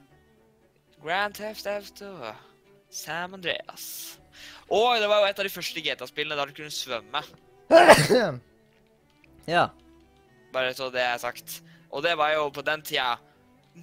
Grand 1.03 1.33
Theft 1.33 1.67
Auto. 1.67 2.33
Sam 2.89 3.33
Andreas. 3.37 4.19
Og 4.69 4.99
det 5.01 5.07
var 5.09 5.21
jo 5.21 5.29
et 5.29 5.39
av 5.39 5.47
de 5.47 5.53
første 5.53 5.83
GTA-spillene 5.83 6.37
der 6.39 6.49
du 6.49 6.57
kunne 6.57 6.73
svømme. 6.73 7.23
ja. 9.55 9.67
Bare 10.53 10.73
så 10.75 10.89
det 10.93 11.03
er 11.03 11.17
sagt. 11.21 11.61
Og 11.91 12.03
det 12.03 12.17
var 12.19 12.33
jo 12.35 12.49
på 12.53 12.63
den 12.65 12.83
tida 12.85 13.15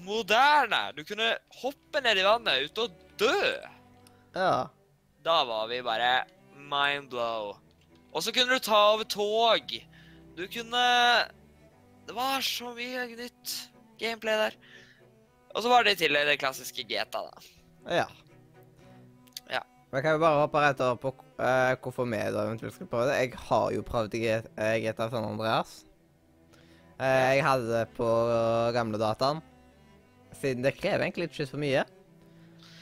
moderne. 0.05 0.93
Du 0.97 1.05
kunne 1.07 1.35
hoppe 1.61 2.03
ned 2.05 2.21
i 2.21 2.27
vannet 2.27 2.69
uten 2.69 2.85
å 2.85 3.19
dø. 3.21 3.51
Ja. 4.35 4.55
Da 5.25 5.37
var 5.49 5.69
vi 5.71 5.81
bare 5.85 6.25
mindblow. 6.55 7.55
Og 8.15 8.23
så 8.23 8.33
kunne 8.35 8.55
du 8.55 8.63
ta 8.63 8.79
over 8.95 9.05
tog. 9.11 9.73
Du 10.39 10.45
kunne 10.51 10.83
Det 12.07 12.15
var 12.15 12.41
så 12.45 12.75
mye 12.77 13.07
nytt 13.17 13.55
gameplay 13.99 14.37
der. 14.37 14.57
Og 15.55 15.63
så 15.63 15.71
var 15.71 15.85
det 15.87 15.95
i 15.97 16.01
tillegg 16.05 16.27
det 16.29 16.39
klassiske 16.43 16.83
GTA, 16.85 17.23
da. 17.23 17.45
Ja. 17.89 18.05
Ja. 19.51 19.61
Men 19.93 20.03
kan 20.03 20.17
vi 20.17 20.23
bare 20.25 20.41
hoppe 20.43 20.61
rett 20.63 20.81
over 20.83 20.99
på 21.01 21.13
uh, 21.39 21.73
hvorfor 21.81 22.09
vi 22.11 22.19
da 22.35 22.45
eventuelt 22.49 22.75
skal 22.75 22.91
prøve 22.91 23.09
det? 23.13 23.19
Jeg 23.23 23.39
har 23.49 23.67
jo 23.73 23.85
prøvd 23.87 24.17
G- 24.19 24.43
eh, 24.59 24.77
GTA 24.83 25.09
San 25.13 25.25
Andreas. 25.29 25.85
Uh, 26.99 27.35
jeg 27.35 27.45
hadde 27.47 27.71
det 27.71 27.85
på 27.97 28.09
gamle 28.75 28.99
dataen. 29.01 29.41
Siden 30.41 30.67
det 30.67 30.75
krever 30.77 31.07
egentlig 31.07 31.31
ikke 31.31 31.47
så 31.47 31.57
mye. 31.63 31.85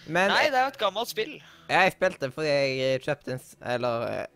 Men 0.08 0.32
Nei, 0.32 0.48
det 0.50 0.58
er 0.58 0.66
jo 0.66 0.72
et 0.72 0.80
gammelt 0.82 1.12
spill. 1.12 1.36
jeg 1.70 1.92
spilte 1.94 2.32
fordi 2.34 2.48
jeg 2.50 3.02
kjøpte 3.04 3.36
en 3.36 3.42
Eller 3.76 4.26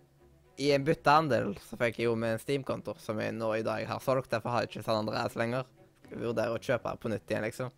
i 0.56 0.70
en 0.72 0.84
byttehandel 0.86 1.54
så 1.60 1.76
fikk 1.80 1.98
jeg 2.00 2.08
jo 2.08 2.14
med 2.18 2.36
en 2.36 2.40
Steam-konto, 2.42 2.94
som 3.02 3.18
jeg 3.20 3.34
nå 3.36 3.50
i 3.58 3.64
dag 3.66 3.84
har 3.88 4.00
solgt. 4.04 4.30
Derfor 4.32 4.54
har 4.54 4.64
jeg 4.64 4.70
ikke 4.72 4.84
San 4.86 5.02
Andreas 5.02 5.36
lenger. 5.38 5.66
Skal 6.06 6.22
vurdere 6.22 6.54
å 6.56 6.62
kjøpe 6.62 6.94
på 7.02 7.12
nytt 7.12 7.30
igjen, 7.32 7.44
liksom. 7.44 7.72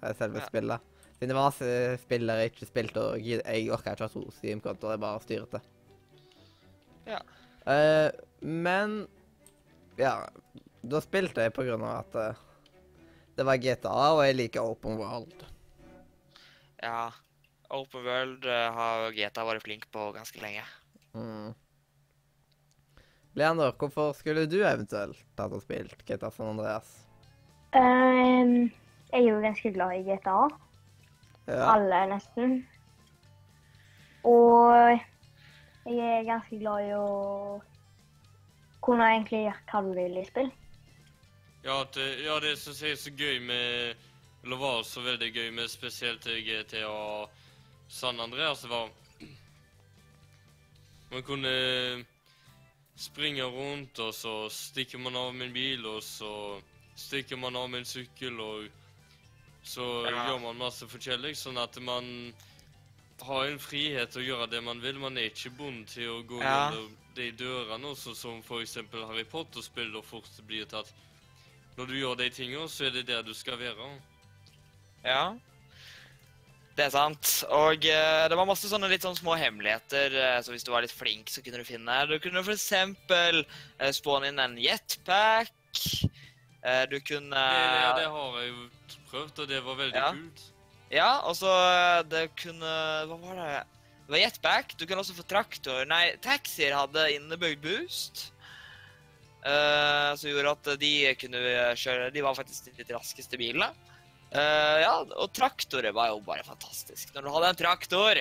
Det 0.00 0.10
er 0.10 0.18
Selve 0.18 0.40
Ja. 0.42 0.46
spillet. 0.46 0.80
Siden 1.16 1.30
det 1.30 1.36
var 1.36 1.48
masse 1.48 1.68
spillere 2.02 2.42
jeg 2.42 2.52
ikke 2.52 2.68
spilte, 2.68 3.00
og 3.00 3.20
jeg 3.24 3.42
jeg 3.44 3.70
orka 3.72 3.94
ikke 3.94 4.08
ha 4.08 4.12
to 4.12 4.24
Steam-kontoer. 4.36 4.96
Jeg 4.96 5.00
bare 5.00 5.20
styrte. 5.24 5.60
Ja. 7.06 7.20
Uh, 7.66 8.10
men 8.42 9.06
Ja. 9.98 10.26
Da 10.86 11.00
spilte 11.00 11.42
jeg 11.42 11.54
på 11.54 11.64
grunn 11.66 11.82
av 11.82 12.04
at 12.04 12.14
uh, 12.14 12.34
det 13.36 13.44
var 13.44 13.56
GTA, 13.58 13.94
og 14.14 14.24
jeg 14.24 14.36
liker 14.36 14.60
Open 14.62 14.98
World. 14.98 15.44
Ja. 16.82 17.10
Open 17.70 18.04
World 18.04 18.44
uh, 18.46 18.70
har 18.76 19.10
GTA 19.16 19.44
vært 19.48 19.64
flink 19.64 19.88
på 19.90 20.12
ganske 20.14 20.40
lenge. 20.42 20.62
Mm. 21.16 21.54
Leander, 23.36 23.72
hvorfor 23.76 24.14
skulle 24.16 24.46
du 24.48 24.62
eventuelt 24.64 25.18
tatt 25.36 25.52
og 25.52 25.60
spilt 25.60 26.00
GTA 26.08 26.30
San 26.32 26.54
Andreas? 26.54 26.88
Um, 27.76 28.70
jeg 29.12 29.18
er 29.20 29.26
jo 29.26 29.42
ganske 29.42 29.72
glad 29.74 29.92
i 29.98 30.06
GTA. 30.06 30.38
Ja. 31.46 31.66
Alle, 31.74 31.98
nesten. 32.14 32.54
Og 34.24 34.72
jeg 35.84 36.00
er 36.00 36.24
ganske 36.30 36.62
glad 36.62 36.88
i 36.88 36.96
å 36.96 37.60
kunne 38.80 39.10
egentlig 39.12 39.44
gjøre 39.44 39.68
hva 39.68 39.84
du 39.84 39.92
vil 40.00 40.16
i 40.16 40.24
spill. 40.30 40.50
Ja, 41.66 41.82
eh, 41.84 42.24
ja, 42.24 42.40
det 42.40 42.56
som 42.62 42.72
er 42.88 42.96
så 42.96 43.10
gøy 43.10 43.40
med 43.42 44.04
Eller 44.46 44.56
var 44.56 44.82
så 44.86 45.02
veldig 45.02 45.32
gøy 45.34 45.48
med 45.50 45.68
spesielt 45.68 46.22
GTA 46.22 47.26
San 47.88 48.20
Andreas, 48.20 48.62
det 48.62 48.70
var 48.70 48.88
Man 51.10 51.22
kunne 51.26 51.50
springe 52.96 53.44
rundt, 53.44 53.98
og 53.98 54.14
så 54.14 54.48
stikker 54.50 54.98
man 54.98 55.16
av 55.16 55.34
med 55.34 55.48
en 55.48 55.52
bil, 55.54 55.86
og 55.86 56.02
så 56.02 56.60
stikker 56.96 57.36
man 57.38 57.56
av 57.56 57.68
med 57.70 57.82
en 57.84 57.84
sykkel, 57.84 58.40
og 58.40 58.68
så 59.64 60.06
Ja. 60.06 60.26
gjør 60.28 60.40
man 60.40 60.56
masse 60.56 60.86
forskjellig, 60.86 61.34
sånn 61.36 61.58
at 61.58 61.76
man 61.80 62.32
har 63.22 63.46
en 63.46 63.58
frihet 63.58 64.10
til 64.12 64.22
å 64.22 64.26
gjøre 64.26 64.50
det 64.50 64.62
man 64.62 64.80
vil. 64.80 64.98
Man 64.98 65.16
er 65.18 65.30
ikke 65.30 65.50
bundet 65.56 65.88
til 65.88 66.08
å 66.08 66.22
gå 66.26 66.40
Ja. 66.42 66.70
gjennom 66.70 66.96
de 67.14 67.30
dørene, 67.32 67.84
også 67.84 68.14
som 68.14 68.42
eksempel 68.42 69.06
Harry 69.06 69.24
Potter-spill, 69.24 70.02
fort 70.02 70.28
blir 70.46 70.64
det 70.64 70.74
at 70.74 70.92
når 71.76 71.86
du 71.86 71.94
gjør 71.94 72.16
de 72.16 72.30
tingene, 72.30 72.68
så 72.68 72.86
er 72.86 72.90
det 72.90 73.06
der 73.06 73.22
du 73.22 73.34
skal 73.34 73.58
være. 73.58 74.00
Ja. 75.04 75.34
Det 76.76 76.84
er 76.84 76.92
sant. 76.92 77.30
Og 77.56 77.86
uh, 77.88 78.24
det 78.28 78.36
var 78.36 78.48
masse 78.48 78.68
sånne 78.68 78.90
litt 78.92 79.04
sånn 79.06 79.16
små 79.16 79.36
hemmeligheter, 79.40 80.12
uh, 80.12 80.40
så 80.44 80.52
hvis 80.52 80.66
du 80.66 80.72
var 80.74 80.84
litt 80.84 80.92
flink, 80.92 81.30
så 81.32 81.40
kunne 81.44 81.62
du 81.62 81.68
finne 81.68 82.02
Du 82.10 82.18
kunne 82.20 82.42
for 82.44 82.52
eksempel 82.52 83.40
eh, 83.44 83.92
spåne 83.96 84.28
inn 84.28 84.42
en 84.42 84.58
jetpack. 84.60 85.54
Uh, 86.60 86.84
du 86.90 86.98
kunne 87.00 87.32
Det, 87.32 87.64
det, 87.72 87.88
det 88.02 88.10
har 88.12 88.36
jeg 88.42 88.52
jo 88.52 89.00
prøvd, 89.08 89.40
og 89.40 89.48
det 89.54 89.62
var 89.64 89.80
veldig 89.80 90.02
Ja. 90.02 90.12
kult. 90.12 90.44
Ja, 90.92 91.08
og 91.26 91.34
så 91.34 91.50
det 92.06 92.28
kunne 92.38 92.74
Hva 93.08 93.16
var 93.24 93.40
det? 93.40 93.56
Det 94.06 94.12
var 94.14 94.20
jetpack. 94.22 94.76
Du 94.78 94.84
kunne 94.86 95.02
også 95.02 95.16
få 95.16 95.24
traktor. 95.26 95.80
Nei, 95.88 96.12
taxier 96.22 96.76
hadde 96.76 97.08
innebygd 97.16 97.64
boost. 97.64 98.28
som 99.42 100.30
gjorde 100.30 100.52
at 100.52 100.70
de 100.78 100.92
kunne 101.18 101.40
kjøre 101.78 102.12
De 102.14 102.22
var 102.22 102.34
faktisk 102.38 102.68
de 102.68 102.76
litt 102.78 102.92
raskeste 102.94 103.38
bilene. 103.38 103.72
Eh, 104.36 104.78
ja, 104.82 104.92
og 105.00 105.32
traktorer 105.36 105.94
var 105.96 106.10
jo 106.12 106.20
bare 106.26 106.44
fantastisk. 106.44 107.14
Når 107.14 107.24
du 107.24 107.32
hadde 107.36 107.52
en 107.54 107.60
traktor 107.62 108.20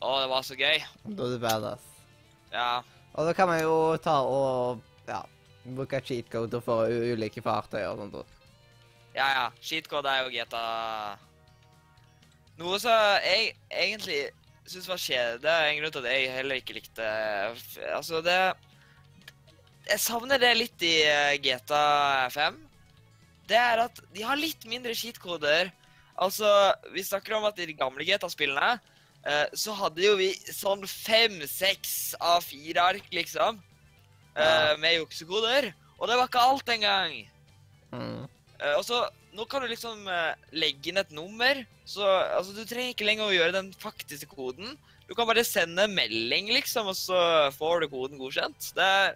Å, 0.00 0.10
det 0.22 0.28
var 0.32 0.44
så 0.46 0.56
gøy. 0.56 0.78
Da 1.04 1.26
er 1.26 1.34
du 1.34 1.40
badass. 1.42 1.88
Ja. 2.54 2.70
Og 3.12 3.26
da 3.28 3.34
kan 3.36 3.50
man 3.50 3.60
jo 3.60 3.74
ta 4.00 4.20
og 4.24 4.80
ja, 5.08 5.20
bruke 5.76 6.00
cheat 6.06 6.30
code 6.32 6.62
for 6.64 6.88
ulike 6.88 7.42
fartøy 7.44 7.82
og 7.90 8.00
sånt. 8.00 8.16
Ja, 8.16 8.38
Ja, 9.20 9.28
ja. 9.34 9.44
Cheatcode 9.60 10.06
er 10.08 10.22
jo 10.24 10.30
GTA 10.32 11.18
Noe 12.60 12.78
som 12.78 12.92
jeg 13.24 13.54
egentlig 13.72 14.20
syns 14.68 14.88
var 14.88 15.00
kjedelig. 15.00 15.40
Det 15.42 15.50
er 15.50 15.68
en 15.68 15.78
grunn 15.80 15.94
til 15.94 16.04
at 16.04 16.12
jeg 16.14 16.32
heller 16.36 16.60
ikke 16.60 16.76
likte 16.76 17.06
Altså, 17.96 18.20
det 18.24 18.36
Jeg 19.88 20.02
savner 20.04 20.38
det 20.40 20.52
litt 20.56 20.84
i 20.86 20.94
eh, 21.08 21.36
GTA 21.42 22.28
5. 22.30 22.60
Det 23.50 23.58
er 23.58 23.82
at 23.82 24.00
de 24.14 24.22
har 24.22 24.38
litt 24.38 24.64
mindre 24.70 24.94
cheatkoder. 24.94 25.72
Altså, 26.20 26.46
vi 26.94 27.02
snakker 27.06 27.34
om 27.38 27.46
at 27.48 27.58
i 27.58 27.66
de 27.70 27.76
gamle 27.78 28.04
GTA-spillene 28.06 28.74
eh, 29.26 29.46
så 29.56 29.74
hadde 29.78 30.04
jo 30.04 30.16
vi 30.20 30.30
sånn 30.54 30.84
fem-seks 30.86 32.14
A4-ark, 32.20 33.08
liksom. 33.14 33.60
eh. 34.36 34.74
Med 34.82 35.00
juksekoder. 35.00 35.72
Og 35.98 36.08
det 36.08 36.18
var 36.18 36.28
ikke 36.30 36.44
alt 36.44 36.70
engang. 36.72 37.16
Mm. 37.90 38.28
Eh, 38.60 38.76
og 38.76 38.84
så, 38.86 39.06
Nå 39.30 39.44
kan 39.46 39.62
du 39.62 39.68
liksom 39.70 40.08
eh, 40.10 40.46
legge 40.58 40.90
inn 40.90 40.98
et 40.98 41.12
nummer. 41.14 41.60
Så 41.86 42.02
altså, 42.04 42.54
Du 42.54 42.64
trenger 42.64 42.94
ikke 42.94 43.06
lenger 43.06 43.28
å 43.28 43.34
gjøre 43.34 43.56
den 43.58 43.72
faktiske 43.78 44.30
koden. 44.30 44.76
Du 45.10 45.16
kan 45.18 45.26
bare 45.26 45.42
sende 45.46 45.88
melding, 45.90 46.52
liksom, 46.54 46.86
og 46.90 46.94
så 46.98 47.18
får 47.56 47.82
du 47.82 47.90
koden 47.90 48.18
godkjent. 48.20 48.70
Det 48.76 48.86
er, 48.86 49.14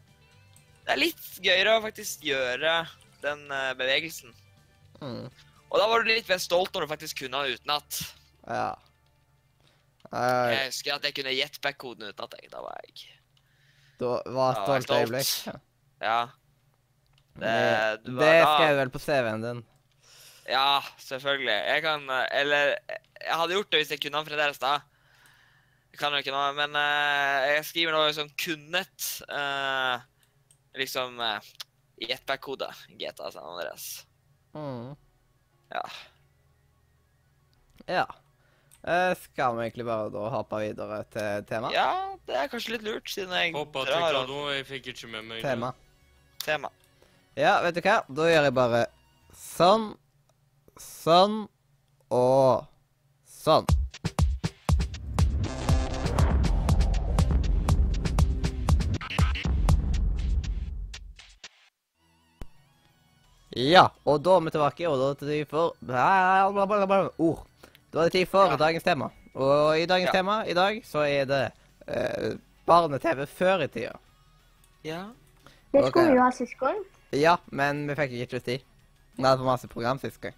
det 0.86 0.94
er 0.94 1.02
litt 1.02 1.26
gøyere 1.42 1.76
å 1.76 1.84
faktisk 1.84 2.26
gjøre 2.26 2.80
den 3.24 3.44
eh, 3.50 3.72
bevegelsen. 3.78 4.34
Mm. 5.00 5.26
Og 5.72 5.80
da 5.80 5.88
var 5.90 6.04
du 6.04 6.12
litt 6.12 6.28
mer 6.30 6.40
stolt 6.42 6.74
når 6.74 6.84
du 6.84 6.92
faktisk 6.92 7.24
kunne 7.24 7.42
den 7.44 7.58
utenat. 7.58 8.00
Ja. 8.46 8.70
Uh, 10.14 10.52
Jeg 10.52 10.68
husker 10.68 10.94
at 10.94 11.06
jeg 11.08 11.16
kunne 11.16 11.34
jetpack-koden 11.34 12.12
utenat. 12.12 12.36
jeg. 12.38 12.52
Da 12.52 12.62
var 12.62 12.78
jeg 12.84 13.14
da 13.98 14.16
var 14.34 14.56
et 14.56 14.86
stolt 14.86 14.90
øyeblikk. 14.90 15.60
Ja. 16.02 16.18
Det, 17.34 17.52
du 18.04 18.10
var 18.14 18.26
det 18.26 18.40
skrev 18.42 18.76
du 18.76 18.78
vel 18.78 18.90
på 18.94 19.02
CV-en 19.02 19.44
din. 19.44 19.60
Ja, 20.46 20.80
selvfølgelig. 21.00 21.54
Jeg 21.54 21.82
kan 21.82 22.10
eh, 22.10 22.26
Eller 22.40 22.74
jeg 23.24 23.38
hadde 23.40 23.56
gjort 23.56 23.70
det 23.72 23.80
hvis 23.80 23.92
jeg 23.94 24.02
kunne 24.02 24.20
den 24.20 24.28
fremdeles, 24.28 24.60
da. 24.60 24.74
Jeg 25.94 25.98
kan 25.98 26.12
jo 26.12 26.20
ikke 26.20 26.34
noe, 26.34 26.50
men 26.58 26.74
uh, 26.76 27.54
jeg 27.54 27.64
skriver 27.70 27.94
noe 27.94 28.10
som 28.16 28.30
kunnet 28.38 29.10
Uh, 29.30 30.02
Liksom 30.74 31.20
uh, 31.22 31.38
jetpack-kode. 32.00 32.68
GTA 32.98 33.30
San 33.30 33.44
Andreas. 33.44 34.06
Mm. 34.54 34.94
Ja. 35.70 35.82
Ja. 37.86 38.06
Eh, 38.82 39.16
skal 39.16 39.56
vi 39.56 39.62
egentlig 39.64 39.86
bare 39.86 40.10
da 40.12 40.28
hoppe 40.34 40.60
videre 40.60 40.98
til 41.12 41.44
tema? 41.48 41.70
ja, 41.72 42.16
det 42.28 42.36
er 42.36 42.50
kanskje 42.52 42.74
litt 42.74 42.84
lurt, 42.84 43.08
siden 43.08 43.32
jeg 43.32 43.54
Hoppa 43.56 43.86
til 43.88 43.96
drar 43.96 44.28
da? 44.28 44.40
Jeg 44.52 44.66
fikk 44.68 44.90
ikke 44.92 45.08
med 45.14 45.24
meg. 45.30 45.40
Tema. 45.44 45.72
tema. 46.44 46.70
Ja, 47.36 47.56
vet 47.64 47.78
du 47.78 47.80
hva? 47.80 48.02
Da 48.08 48.28
gjør 48.28 48.44
jeg 48.46 48.54
bare 48.54 48.82
sånn, 49.40 49.88
sånn 50.78 51.40
og 52.12 52.68
sånn. 53.24 53.66
Ja, 63.56 63.88
og 64.04 64.22
da 64.24 64.36
er 64.36 64.40
vi 64.40 64.50
tilbake, 64.50 64.86
og 64.90 64.98
da 64.98 65.10
er 65.10 65.14
det 65.14 65.28
tid 65.28 65.46
for 65.48 65.76
Blablabla. 65.84 67.08
ord. 67.18 67.44
Da 67.92 68.00
er 68.00 68.08
det 68.08 68.12
tid 68.12 68.26
for 68.28 68.50
Ja. 68.50 68.56
dagens 68.56 68.82
tema. 68.82 69.10
Og 69.34 69.78
i 69.78 69.86
dagens 69.86 70.08
Ja. 70.08 70.12
tema 70.12 70.44
i 70.46 70.54
dag 70.54 70.82
så 70.84 70.98
er 71.06 71.24
det 71.24 71.52
eh, 71.86 72.36
barne-TV 72.66 73.26
før 73.26 73.62
i 73.62 73.68
tida. 73.68 73.92
Ja. 74.84 75.04
Det 75.72 75.82
Ok. 75.84 75.88
skulle 75.90 76.10
vi 76.10 76.16
jo 76.16 76.22
ha 76.22 76.30
sist 76.30 76.58
gang. 76.58 76.84
Ja, 77.12 77.36
men 77.52 77.86
vi 77.86 77.94
fikk 77.94 78.10
ikke 78.12 78.40
tid. 78.40 78.60
Vi 79.16 79.22
hadde 79.22 79.38
for 79.38 79.44
masse 79.44 79.68
program 79.68 79.98
sist 79.98 80.20
gang. 80.20 80.34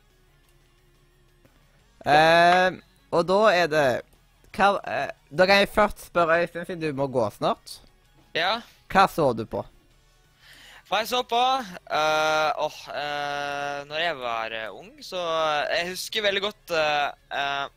Eh, 2.06 2.70
og 3.12 3.26
da 3.26 3.38
er 3.54 3.66
det 3.66 4.02
hva, 4.56 4.78
eh, 4.86 5.10
Da 5.36 5.46
kan 5.46 5.56
jeg 5.58 5.68
først 5.68 6.06
spørre 6.06 6.42
Øystein, 6.42 6.66
siden 6.66 6.80
du 6.80 6.92
må 6.92 7.06
gå 7.10 7.30
snart. 7.32 7.80
ja. 8.34 8.60
Hva 8.88 9.06
så 9.08 9.32
du 9.36 9.44
på? 9.44 9.64
Hva 10.86 11.02
jeg 11.02 11.10
så 11.10 11.22
på 11.26 11.42
Uh, 11.86 12.50
åh, 12.66 12.78
uh, 12.90 13.80
Når 13.86 14.00
jeg 14.02 14.14
var 14.18 14.54
eh, 14.54 14.72
ung, 14.74 14.90
så 15.02 15.20
Jeg 15.70 15.92
husker 15.92 16.24
veldig 16.24 16.42
godt 16.42 16.72
uh, 16.74 17.68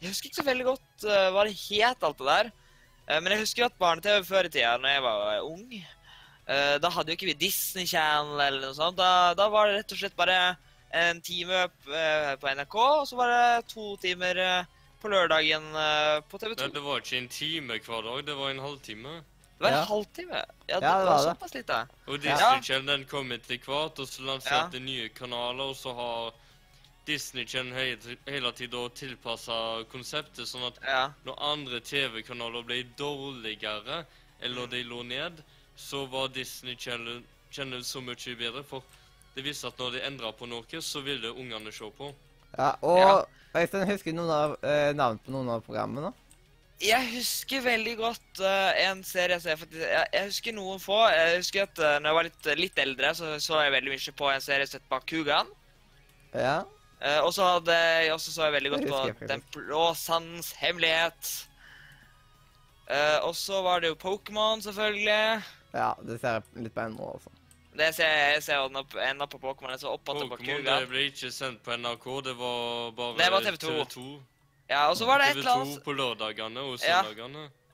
Jeg 0.00 0.10
husker 0.10 0.28
ikke 0.28 0.40
så 0.42 0.44
veldig 0.46 0.66
godt 0.68 1.04
hva 1.04 1.42
det 1.44 1.56
het, 1.58 2.04
alt 2.06 2.20
det 2.20 2.26
der. 2.28 2.46
Men 3.20 3.32
jeg 3.34 3.40
husker 3.42 3.64
at 3.66 3.74
barne-TV 3.76 4.22
før 4.24 4.46
i 4.46 4.50
tida, 4.52 4.76
når 4.80 4.92
jeg 4.94 5.02
var 5.04 5.42
ung 5.44 5.64
Da 6.80 6.90
hadde 6.94 7.12
jo 7.12 7.16
ikke 7.18 7.28
vi 7.28 7.34
Disney 7.42 7.84
Channel 7.88 8.40
eller 8.40 8.62
noe 8.62 8.76
sånt. 8.76 8.96
Da, 8.96 9.34
da 9.36 9.48
var 9.52 9.68
det 9.68 9.80
rett 9.80 9.92
og 9.96 10.00
slett 10.00 10.16
bare 10.16 10.38
en 10.96 11.20
time 11.24 11.66
på 11.84 12.54
NRK, 12.56 12.78
og 12.78 13.04
så 13.10 13.18
var 13.18 13.32
det 13.34 13.68
to 13.74 13.96
timer 14.00 14.40
på 15.02 15.12
lørdagen 15.12 15.66
på 16.30 16.40
TV 16.40 16.54
2. 16.54 16.62
Nei, 16.62 16.72
det 16.78 16.84
var 16.86 17.04
ikke 17.04 17.20
en 17.20 17.30
time 17.36 17.80
hver 17.88 18.08
dag, 18.08 18.24
det 18.30 18.38
var 18.40 18.54
en 18.54 18.64
halvtime. 18.64 19.18
Det 19.58 19.62
var 19.64 19.70
en 19.70 19.74
Ja. 19.76 19.84
halvtime. 19.84 20.34
Ja, 20.66 20.80
det, 20.80 20.86
Ja, 20.86 20.98
det 20.98 21.04
var 21.04 21.04
var 21.04 21.16
det. 21.16 21.34
såpass 21.34 21.54
lite. 21.54 21.88
Og 22.06 22.18
Disney 22.22 22.62
Channel 22.62 22.86
den 22.86 23.04
kom 23.04 23.32
etter 23.32 23.58
hvert, 23.58 23.98
og 23.98 24.08
så 24.08 24.22
lanserte 24.22 24.80
nye 24.80 25.08
kanaler, 25.08 25.64
og 25.64 25.76
så 25.76 25.94
har 25.94 26.32
Disney 27.06 27.46
Channel 27.46 27.74
hele, 27.74 28.16
hele 28.26 28.52
tiden 28.52 28.90
tilpassa 28.90 29.84
konseptet, 29.92 30.46
sånn 30.48 30.66
at 30.66 30.78
Ja. 30.82 31.10
når 31.24 31.38
andre 31.40 31.80
TV-kanaler 31.80 32.62
ble 32.64 32.82
dårligere, 32.98 34.04
eller 34.42 34.66
de 34.66 34.82
lå 34.84 35.02
ned, 35.04 35.42
så 35.76 36.06
var 36.10 36.28
Disney 36.28 36.76
Channel, 36.76 37.22
Channel 37.52 37.80
så 37.84 38.00
mye 38.00 38.36
bedre, 38.36 38.62
for 38.64 38.82
det 39.36 39.44
viste 39.44 39.66
at 39.66 39.78
når 39.78 39.92
de 39.92 40.00
endra 40.06 40.32
på 40.32 40.46
noe, 40.48 40.80
så 40.80 41.00
ville 41.02 41.30
ungene 41.32 41.72
se 41.72 41.84
på. 41.90 42.12
Ja, 42.58 42.74
og 42.82 42.98
Ja. 42.98 43.24
Øystein, 43.60 43.86
husker 43.86 44.10
du 44.10 44.16
noen 44.16 44.30
av 44.30 44.56
eh, 44.64 44.92
navn 44.92 45.18
på 45.18 45.30
noen 45.30 45.48
av 45.48 45.60
programmene? 45.62 46.12
Jeg 46.82 47.06
husker 47.14 47.62
veldig 47.62 47.94
godt 48.00 48.40
uh, 48.42 48.72
en 48.82 49.02
serie 49.06 49.38
som 49.40 49.52
jeg 49.52 49.60
faktisk 49.60 49.84
jeg, 49.86 50.08
jeg 50.12 50.30
husker 50.30 50.56
noen 50.56 50.80
få. 50.82 50.98
Jeg 51.14 51.38
husker 51.38 51.68
at 51.68 51.78
uh, 51.78 51.96
når 52.02 52.08
jeg 52.08 52.18
var 52.18 52.28
litt, 52.28 52.48
litt 52.58 52.80
eldre, 52.82 53.12
så 53.14 53.36
så 53.40 53.60
jeg 53.62 53.74
veldig 53.76 53.94
mye 53.94 54.14
på 54.18 54.30
en 54.32 54.42
serie 54.44 54.66
som 54.66 54.80
het 54.80 54.90
Bakugan. 54.90 55.52
Ja. 56.34 56.62
Uh, 56.98 57.20
og 57.22 57.30
så 57.36 57.46
hadde 57.46 57.78
jeg 57.78 58.12
også 58.14 58.34
så 58.34 58.48
jeg 58.48 58.56
veldig 58.56 58.74
godt 58.74 58.86
husker 58.88 59.12
jeg 59.12 59.18
på. 59.20 59.30
Den 59.30 59.46
blå 59.54 59.84
sandens 59.98 60.50
hemmelighet. 60.58 61.32
Uh, 62.90 63.22
og 63.28 63.32
så 63.38 63.62
var 63.64 63.80
det 63.80 63.94
jo 63.94 63.96
Pokémon, 64.00 64.60
selvfølgelig. 64.62 65.42
ja, 65.72 65.94
det 66.04 66.20
ser 66.20 66.40
jeg 66.40 66.66
litt 66.66 66.74
på 66.74 66.84
ennå, 66.84 67.14
altså. 67.14 67.30
Det 67.74 67.88
ser 67.94 68.10
jeg, 68.10 68.34
jeg 68.34 68.42
ser 68.42 69.08
enda 69.08 69.26
på, 69.26 69.38
Pokémon. 69.38 69.72
Jeg 69.74 69.82
så 69.82 69.94
opp 69.94 70.10
igjen 70.10 70.28
på 70.28 70.36
Pokémon 70.36 70.86
ble 70.90 71.08
ikke 71.08 71.30
sendt 71.34 71.62
på 71.64 71.74
NRK, 71.74 72.06
det 72.28 72.36
var 72.38 72.92
bare 72.98 73.16
Det 73.18 73.30
var 73.32 73.48
TV 73.48 73.84
2. 73.94 74.04
Ja, 74.70 74.88
og 74.88 74.96
så 74.96 75.06
var 75.06 75.20
det 75.20 75.30
et 75.30 75.36
eller 75.36 75.50
annet 75.50 75.66
TV2 75.66 75.74
annet 75.74 75.84
på 75.84 75.92
lørdagene 75.92 76.64
og 76.64 76.78
Ja. 76.84 77.02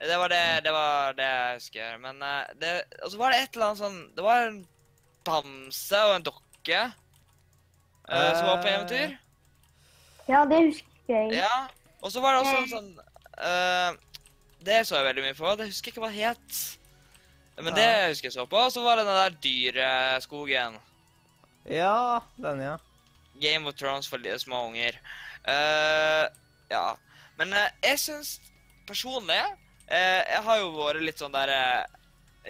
Det 0.01 0.17
var 0.17 0.29
det, 0.33 0.65
det 0.65 0.73
var 0.73 1.13
det 1.13 1.25
jeg 1.29 1.55
husker. 1.55 1.97
Men 2.01 2.23
eh, 2.23 2.45
det 2.61 2.85
Og 3.03 3.11
så 3.11 3.19
var 3.19 3.33
det 3.33 3.43
et 3.43 3.55
eller 3.55 3.67
annet 3.67 3.83
sånn 3.83 3.99
Det 4.17 4.25
var 4.25 4.47
en 4.47 4.63
bamse 5.25 6.01
og 6.09 6.15
en 6.17 6.25
dokke 6.25 6.81
eh, 8.09 8.33
som 8.39 8.47
var 8.47 8.63
på 8.63 8.71
eventyr. 8.71 9.19
Ja, 10.31 10.45
det 10.49 10.63
husker 10.71 11.15
jeg. 11.15 11.35
Ja. 11.43 11.69
Og 12.01 12.13
så 12.13 12.23
var 12.25 12.33
det 12.33 12.41
også 12.41 12.57
en 12.63 12.71
sånn 12.71 12.91
uh, 12.97 13.93
Det 14.65 14.83
så 14.89 15.01
jeg 15.01 15.09
veldig 15.11 15.25
mye 15.29 15.37
på. 15.37 15.55
Det 15.59 15.69
husker 15.69 15.91
jeg 15.91 15.97
ikke 15.97 16.07
hva 16.07 16.13
det 16.15 16.25
het. 16.25 16.61
Men 17.61 17.77
det 17.77 17.89
husker 18.09 18.31
jeg 18.31 18.39
så 18.39 18.47
på. 18.49 18.57
Og 18.57 18.73
så 18.73 18.85
var 18.85 18.97
det 18.97 19.05
den 19.09 19.19
der 19.21 19.37
dyreskogen. 19.45 20.79
Ja, 21.69 22.21
den, 22.41 22.63
ja. 22.65 22.77
Game 23.41 23.69
of 23.69 23.77
Thrones 23.77 24.09
for 24.09 24.39
små 24.39 24.67
unger. 24.71 24.97
Eh, 25.49 26.25
ja. 26.71 26.97
Men 27.41 27.53
eh, 27.57 27.71
jeg 27.83 27.99
syns 28.03 28.35
personlig 28.89 29.39
eh, 29.89 30.21
Jeg 30.29 30.43
har 30.45 30.59
jo 30.61 30.71
vært 30.77 31.03
litt 31.05 31.21
sånn 31.23 31.33
der 31.35 31.53
eh, 31.55 31.99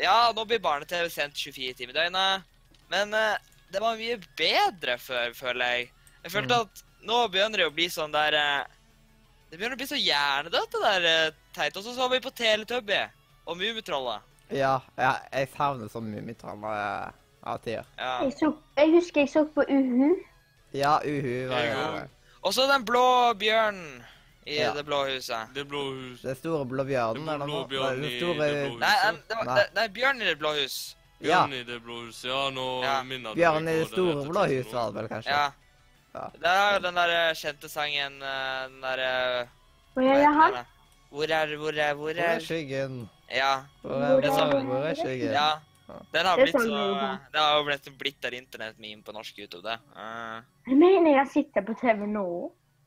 Ja, 0.03 0.33
nå 0.35 0.45
blir 0.49 0.63
barne-TV 0.63 1.09
sendt 1.13 1.39
24 1.39 1.75
timer 1.79 1.95
i 1.95 1.99
døgnet. 1.99 2.47
Men 2.91 3.15
eh, 3.15 3.37
det 3.71 3.83
var 3.83 3.99
mye 3.99 4.19
bedre 4.39 4.97
før, 4.99 5.33
føler 5.37 5.75
jeg. 5.77 5.91
Jeg 6.25 6.33
følte 6.35 6.57
Mm. 6.57 6.67
at 6.67 6.83
nå 7.07 7.19
begynner 7.33 7.63
det 7.63 7.67
å 7.71 7.75
bli 7.75 7.87
sånn 7.91 8.13
der 8.13 8.35
eh, 8.37 8.65
Det 9.51 9.59
begynner 9.59 9.75
å 9.75 9.81
bli 9.81 9.89
så 9.91 9.99
hjernedødt, 9.99 10.75
det 10.75 10.83
der 10.85 11.07
eh, 11.11 11.39
teit. 11.57 11.77
Og 11.77 11.85
så 11.87 11.95
så 11.97 12.09
vi 12.13 12.21
på 12.23 12.31
Teletubby 12.31 13.01
og 13.47 13.57
Mummitrollet. 13.59 14.27
Ja, 14.51 14.77
ja 14.99 15.17
jeg 15.33 15.49
savner 15.57 15.89
sånn 15.91 16.13
eh, 16.15 17.11
av 17.43 17.59
tider. 17.65 17.87
Ja. 17.99 18.21
Jeg, 18.25 18.35
så, 18.39 18.53
jeg 18.77 18.93
husker 18.95 19.25
jeg 19.25 19.33
så 19.33 19.45
på 19.55 19.65
Uhu. 19.67 20.15
Ja, 20.77 20.99
Uhu 21.03 21.49
var 21.51 21.63
det. 21.67 21.73
jo. 21.75 22.09
Og 22.47 22.55
så 22.55 22.67
den 22.71 22.85
blå 22.89 23.35
bjørnen 23.41 24.03
i 24.47 24.59
Ja. 24.59 24.73
Det 24.75 24.85
blå 24.85 25.05
huset. 25.05 25.55
Det 25.55 25.65
blå 25.69 25.83
hus. 25.93 26.23
Det 26.23 26.37
store 26.39 26.65
blå 26.65 26.85
bjørnen, 26.85 27.29
eller 27.29 27.47
noe? 27.47 27.67
bjørnen 27.69 28.03
Den 28.03 28.11
i 28.11 28.19
store 28.19 28.47
det 28.49 28.71
blå 28.71 28.79
Nei, 28.79 28.95
det 29.29 29.37
var, 29.37 29.45
Nei. 29.45 29.55
det, 29.57 29.67
nei, 29.75 29.89
bjørn 29.89 30.23
i 30.23 30.25
Det 30.25 30.39
blå 30.39 30.53
hus. 30.57 30.97
Ja. 31.21 31.27
Bjørn 31.47 31.53
i 31.53 31.63
det 31.65 31.81
blå 31.85 31.99
huset. 32.07 32.31
Ja, 32.31 32.51
nå 32.51 32.83
Ja. 32.83 33.03
minner 33.03 33.35
du 33.35 33.41
Bjørn 33.41 33.65
meg 33.65 33.75
i 33.75 33.79
på 33.79 33.85
det 33.85 33.93
store 33.93 34.25
blå 34.31 34.45
huset, 34.49 34.65
hus, 34.65 34.73
var 34.73 34.87
det 34.87 34.95
vel 35.01 35.09
kanskje? 35.09 35.31
Ja. 35.31 35.51
Ja. 36.15 36.27
Det 36.35 36.51
er 36.51 36.73
jo 36.75 36.79
den 36.89 36.95
der 36.95 37.11
eh, 37.29 37.35
kjente 37.39 37.69
sangen 37.71 38.17
eh, 38.23 38.63
Den 38.67 38.81
der 38.83 39.49
Hvor 39.95 40.03
er 40.03 40.19
jeg, 40.19 40.35
heter 40.41 40.51
Hvor 40.51 40.55
er. 40.57 40.65
Hvor 41.11 41.25
er, 41.31 41.57
hvor 41.57 41.73
er, 41.79 41.95
hvor 41.95 42.11
er 42.11 42.39
skyggen? 42.41 43.09
Ja. 43.31 43.63
Hvor 43.83 43.95
er, 43.95 44.21
hvor 44.21 44.23
er, 44.25 44.65
hvor 44.65 44.87
er 44.87 44.95
skyggen? 44.95 45.33
ja. 45.33 45.51
Den 46.15 46.27
har 46.27 46.37
blitt 46.39 46.55
så. 46.55 47.19
Det 47.33 47.41
har 47.41 47.57
jo 47.59 47.65
blitt, 47.67 47.89
blitt 47.99 48.25
en 48.25 48.35
internettmeme 48.35 49.03
på 49.03 49.13
norsk 49.13 49.39
YouTube, 49.39 49.63
det. 49.67 49.79
Uh. 49.97 50.39
jeg 50.69 50.77
mener 50.79 51.17
jeg 51.17 51.29
sitter 51.33 51.65
på 51.67 51.75
TV 51.81 52.07
nå. 52.07 52.27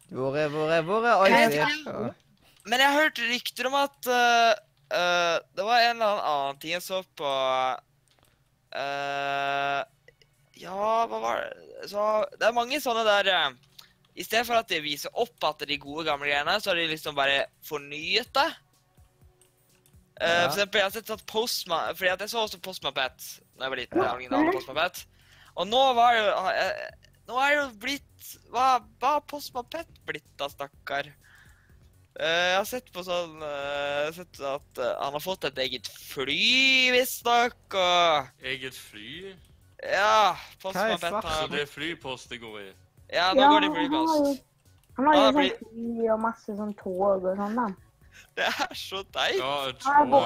Hvor 0.09 0.35
er, 0.37 0.47
hvor 0.51 0.69
er, 0.71 0.81
hvor 0.85 1.05
er? 1.07 1.49
Shit. 1.51 1.87
Men 2.65 2.79
jeg 2.79 2.89
har 2.89 3.01
hørt 3.01 3.19
rykter 3.19 3.67
om 3.67 3.75
at 3.79 4.07
uh, 4.07 4.51
uh, 4.93 5.37
det 5.55 5.65
var 5.67 5.79
en 5.83 5.95
eller 5.95 6.07
annen 6.07 6.27
annen 6.31 6.59
ting 6.61 6.71
jeg 6.75 6.83
så 6.85 7.01
på 7.17 7.27
uh, 8.77 9.81
Ja, 10.63 11.05
hva 11.09 11.19
var 11.19 11.41
det 11.43 11.89
Så 11.91 12.03
det 12.39 12.47
er 12.47 12.55
mange 12.55 12.79
sånne 12.83 13.03
der 13.07 13.31
uh, 13.33 13.49
I 14.15 14.23
stedet 14.23 14.45
for 14.47 14.55
at 14.59 14.69
de 14.71 14.79
viser 14.85 15.11
opp 15.19 15.43
at 15.49 15.65
de 15.67 15.79
gode 15.81 16.05
gamle 16.07 16.29
greiene, 16.29 16.55
så 16.61 16.71
har 16.71 16.79
de 16.79 16.87
liksom 16.91 17.15
bare 17.17 17.45
fornyet 17.67 18.29
det. 18.37 18.49
Eh, 20.21 20.29
Ja. 20.29 20.43
For 20.43 20.51
eksempel, 20.53 20.77
jeg 20.79 20.85
har 20.85 20.91
sett 20.93 21.09
at 21.09 21.23
Postma 21.25 21.79
Fordi 21.97 22.11
at 22.13 22.21
jeg 22.21 22.29
så 22.29 22.43
også 22.45 22.59
PostmaPet, 22.61 23.23
da 23.57 23.65
jeg 23.65 23.71
var 23.73 23.79
liten. 23.79 23.97
Ja. 24.03 24.11
originale 24.13 24.51
Postma 24.53 24.75
Pet. 24.77 25.01
Og 25.57 25.67
nå 25.67 25.81
var 25.97 26.13
det 26.13 26.21
jo 26.21 26.29
Nå 27.29 27.39
er 27.39 27.53
det 27.53 27.59
jo 27.59 27.67
blitt 27.83 28.31
Hva 28.51 28.67
hva 28.99 29.17
har 29.17 29.27
Postma 29.29 29.63
Pet 29.63 29.89
blitt 30.07 30.27
da, 30.39 30.49
stakkar? 30.51 31.11
Uh, 32.13 32.27
jeg 32.27 32.57
har 32.59 32.67
sett 32.69 32.91
på 32.93 33.01
sånn 33.05 33.39
uh, 33.41 34.11
sett 34.13 34.37
at 34.45 34.81
uh, 34.81 34.89
han 35.01 35.15
har 35.15 35.23
fått 35.23 35.47
et 35.49 35.57
eget 35.63 35.87
fly, 35.89 36.91
visstnok, 36.93 37.73
og 37.73 38.45
Eget 38.45 38.77
fly? 38.77 39.33
Ja. 39.81 40.35
Hva 40.61 40.67
Postma 40.67 40.91
er 40.93 41.01
Så 41.01 41.21
har 41.25 41.49
det 41.49 41.63
er 41.63 41.71
flypost 41.71 42.29
det 42.29 42.41
går 42.43 42.59
i? 42.61 42.67
Ja, 43.13 43.31
nå 43.33 43.41
Ja, 43.41 43.49
går 43.49 43.65
det 43.65 43.71
han 43.71 43.79
har 43.79 43.79
flypost. 43.79 44.45
Han 44.93 45.09
har 45.09 45.17
jo 45.17 45.23
sånn 45.25 45.49
fly 45.63 46.11
og 46.13 46.21
masse 46.21 46.59
sånn 46.59 46.77
tog 46.77 47.01
og 47.07 47.25
sånn, 47.41 47.57
da. 47.57 47.65
Det 48.37 48.45
er 48.45 48.77
så 48.77 49.01
teit. 49.09 49.39
Ja, 49.39 49.53
Ja, 49.73 50.05
da, 50.05 50.21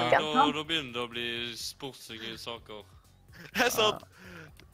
da, 0.52 0.64
begynner 0.68 0.92
det 0.92 1.02
å 1.02 1.08
bli 1.08 1.28
sportslige 1.56 2.36
saker. 2.40 2.84
Det 3.54 3.64
er 3.64 3.72
sånn 3.72 4.02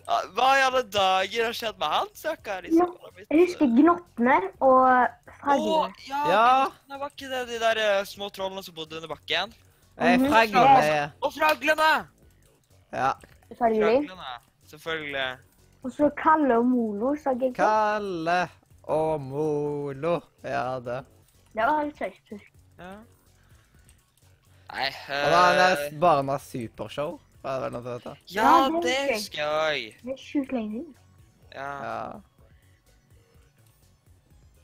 Hva 0.07 0.49
i 0.59 0.63
alle 0.67 0.83
dager 0.93 1.47
har 1.49 1.55
skjedd 1.57 1.79
med 1.81 1.89
han, 1.89 2.09
stakkar? 2.15 2.63
Liksom, 2.67 2.91
Jeg 3.31 3.39
husker 3.41 3.71
Gnottene 3.73 4.35
og 4.61 4.83
Å, 4.85 5.07
Fraggene. 5.39 5.95
ja! 6.09 6.21
Ja. 6.29 6.49
Det 6.91 6.99
var 7.01 7.13
ikke 7.15 7.31
det 7.31 7.41
de 7.49 7.61
der 7.63 7.81
uh, 7.81 8.05
små 8.09 8.29
trollene 8.33 8.63
som 8.67 8.75
bodde 8.77 8.99
under 9.01 9.09
bakken? 9.15 9.55
Eh, 9.97 10.17
Mhm. 10.19 10.29
Fraglene 10.29 11.13
Og 11.23 11.33
fraglene! 11.33 11.89
Ja. 12.93 13.15
Fraglene, 13.59 14.29
selvfølgelig. 14.69 15.39
Og 15.85 15.93
så 15.93 16.11
Kalle 16.17 16.57
og 16.59 16.67
Molo, 16.67 17.15
så 17.17 17.33
jeg. 17.41 17.55
Kalle 17.57 18.39
og 18.85 19.21
Molo. 19.21 20.21
Ja, 20.45 20.79
det. 20.81 21.01
Det 21.55 21.65
var 21.69 21.85
litt 21.85 21.99
søtt. 21.99 22.21
husker. 22.31 22.51
Ja. 22.79 22.93
Nei 24.75 24.89
Og 24.91 25.31
da 25.31 25.41
er 25.53 25.59
eh, 25.61 25.77
det 25.91 26.01
Barnas 26.01 26.43
Supershow. 26.51 27.21
Hva 27.45 27.59
er 27.59 27.65
det 27.67 27.73
noe 27.75 27.83
til 27.85 27.93
dette? 27.93 28.13
Ja, 28.33 28.51
Ja, 28.65 28.69
det 28.81 28.99
husker 29.13 29.41
jeg. 29.45 29.89
Det 30.01 30.13
er 30.15 30.21
sjukt 30.21 30.53
lenge 30.57 30.71
siden. 30.79 30.95
Ja. 31.53 31.73
Ja. 31.85 31.99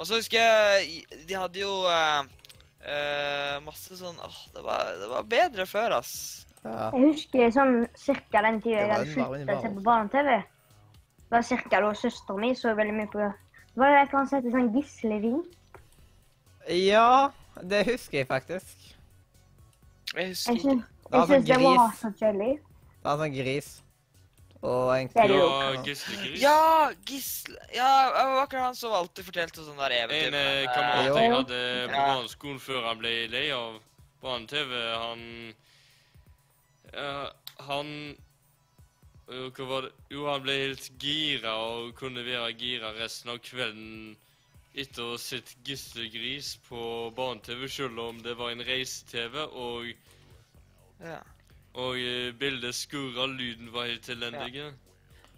Og 0.01 0.07
så 0.09 0.17
husker 0.17 0.41
jeg 0.41 1.03
De 1.29 1.37
hadde 1.37 1.61
jo 1.61 1.75
uh, 1.85 2.25
uh, 2.83 3.57
masse 3.67 3.99
sånn 3.99 4.17
Åh, 4.25 4.39
det 4.55 4.63
var, 4.65 4.95
det 4.99 5.11
var 5.13 5.27
bedre 5.29 5.67
før, 5.69 5.99
ass. 6.01 6.15
ja. 6.65 6.89
Jeg 6.97 7.11
husker 7.11 7.53
sånn 7.55 7.77
cirka 8.01 8.43
den 8.47 8.63
tida 8.65 8.81
jeg 8.81 8.89
var 8.89 8.97
hadde 8.97 9.13
sluttet 9.13 9.53
å 9.55 9.61
se 9.61 9.73
på 9.77 9.85
barne-TV. 9.91 10.31
Det 11.21 11.37
var 11.37 11.45
cirka 11.47 11.83
da 11.85 11.93
søsteren 12.01 12.41
min 12.47 12.57
så 12.59 12.73
veldig 12.81 12.97
mye 12.97 13.13
på 13.13 13.21
Det 13.21 13.83
var 13.83 13.93
det 13.93 14.01
et 14.01 14.09
eller 14.09 14.23
annet 14.23 14.33
som 14.33 14.57
sånn 14.57 14.73
Gislering. 14.79 15.39
ja, 16.81 17.13
det 17.63 17.85
husker 17.93 18.23
jeg 18.23 18.27
faktisk. 18.33 18.89
Jeg 20.17 20.33
husker 20.33 20.59
ikke. 20.59 20.81
var 21.13 21.29
jeg 21.29 21.29
syns 21.29 21.47
det 21.47 21.55
sånn 21.61 21.77
var 21.77 21.95
så 22.01 22.11
kjedelig. 22.19 22.53
Det 23.01 23.09
var 23.09 23.23
sånn 23.23 23.33
gris. 23.33 23.71
Og 24.61 24.91
en 24.93 25.09
Det 25.09 25.25
Og. 25.31 25.75
Ja, 25.75 25.83
Gislegris. 25.83 26.41
Ja, 26.43 26.93
Gisle 27.09 27.57
Ja, 27.73 28.13
det 28.13 28.25
var 28.29 28.43
akkurat 28.43 28.63
han 28.63 28.75
som 28.77 28.93
alltid 28.93 29.25
fortalte 29.25 29.65
sånn 29.65 29.81
der 29.81 29.95
eventyr. 30.03 30.27
En 30.27 30.33
men, 30.33 30.41
eh, 30.41 30.63
eh, 30.63 30.75
kamerat 30.75 31.17
jeg 31.17 31.33
hadde 31.33 31.61
på 31.89 31.95
barneskolen 31.97 32.61
før 32.61 32.89
han 32.89 32.99
ble 32.99 33.15
lei 33.33 33.47
av 33.57 33.79
barne-TV, 34.21 34.75
han 35.01 35.55
ja, 36.93 37.31
Han 37.71 38.17
jo, 39.31 39.51
Hva 39.57 39.67
var 39.71 39.83
det 39.87 39.93
Jo, 40.11 40.27
han 40.27 40.43
ble 40.43 40.59
helt 40.59 40.91
gira 41.01 41.55
og 41.57 41.95
kunne 41.97 42.25
være 42.27 42.53
gira 42.59 42.93
resten 42.99 43.31
av 43.31 43.39
kvelden 43.39 44.17
etter 44.77 45.03
å 45.03 45.15
ha 45.15 45.19
sett 45.19 45.57
Gislegris 45.67 46.59
på 46.69 47.11
barne-TV, 47.17 47.67
selv 47.69 47.99
om 47.99 48.21
det 48.23 48.37
var 48.39 48.53
en 48.53 48.63
reise-TV, 48.63 49.41
og, 49.51 49.89
ja. 51.03 51.19
Og 51.79 51.99
eh, 51.99 52.31
bildet 52.35 52.75
skurra, 52.75 53.27
lyden 53.31 53.71
var 53.73 53.91
helt 53.91 54.09
elendig. 54.09 54.65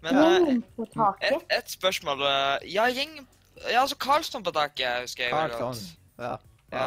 Men 0.03 0.16
uh, 0.18 0.87
et, 1.22 1.43
et 1.53 1.68
spørsmål 1.70 2.24
eh, 2.26 2.72
Ja, 2.74 2.89
gjeng 2.91 3.20
Ja, 3.68 3.83
altså 3.85 3.97
Karlsson 4.01 4.43
på 4.43 4.51
taket 4.51 5.05
husker 5.05 5.28
jeg 5.28 5.35
veldig 5.37 5.59
Karlsson. 5.61 5.93
godt. 6.16 6.24
Ja. 6.24 6.33
Ja. 6.72 6.87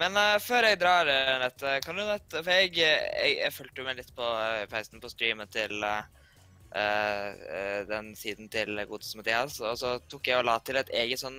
Men 0.00 0.16
uh, 0.16 0.38
før 0.42 0.66
jeg 0.66 0.80
drar, 0.80 1.10
Nette, 1.44 1.76
kan 1.84 1.98
du 1.98 2.02
nett 2.08 2.38
For 2.40 2.50
jeg, 2.50 2.72
jeg, 2.80 3.36
jeg 3.36 3.52
fulgte 3.54 3.84
med 3.86 4.00
litt 4.00 4.10
på 4.16 4.24
uh, 4.24 4.64
peisen 4.72 5.02
på 5.02 5.12
streamen 5.12 5.52
til 5.52 5.84
uh, 5.84 6.02
den 7.90 8.12
siden 8.14 8.46
til 8.48 8.78
godeste 8.86 9.18
Mathias, 9.18 9.56
og 9.60 9.74
så 9.78 9.96
tok 10.06 10.28
jeg 10.30 10.38
og 10.38 10.44
la 10.46 10.54
til 10.62 10.78
et 10.78 10.90
eget 11.02 11.18
sånn 11.18 11.38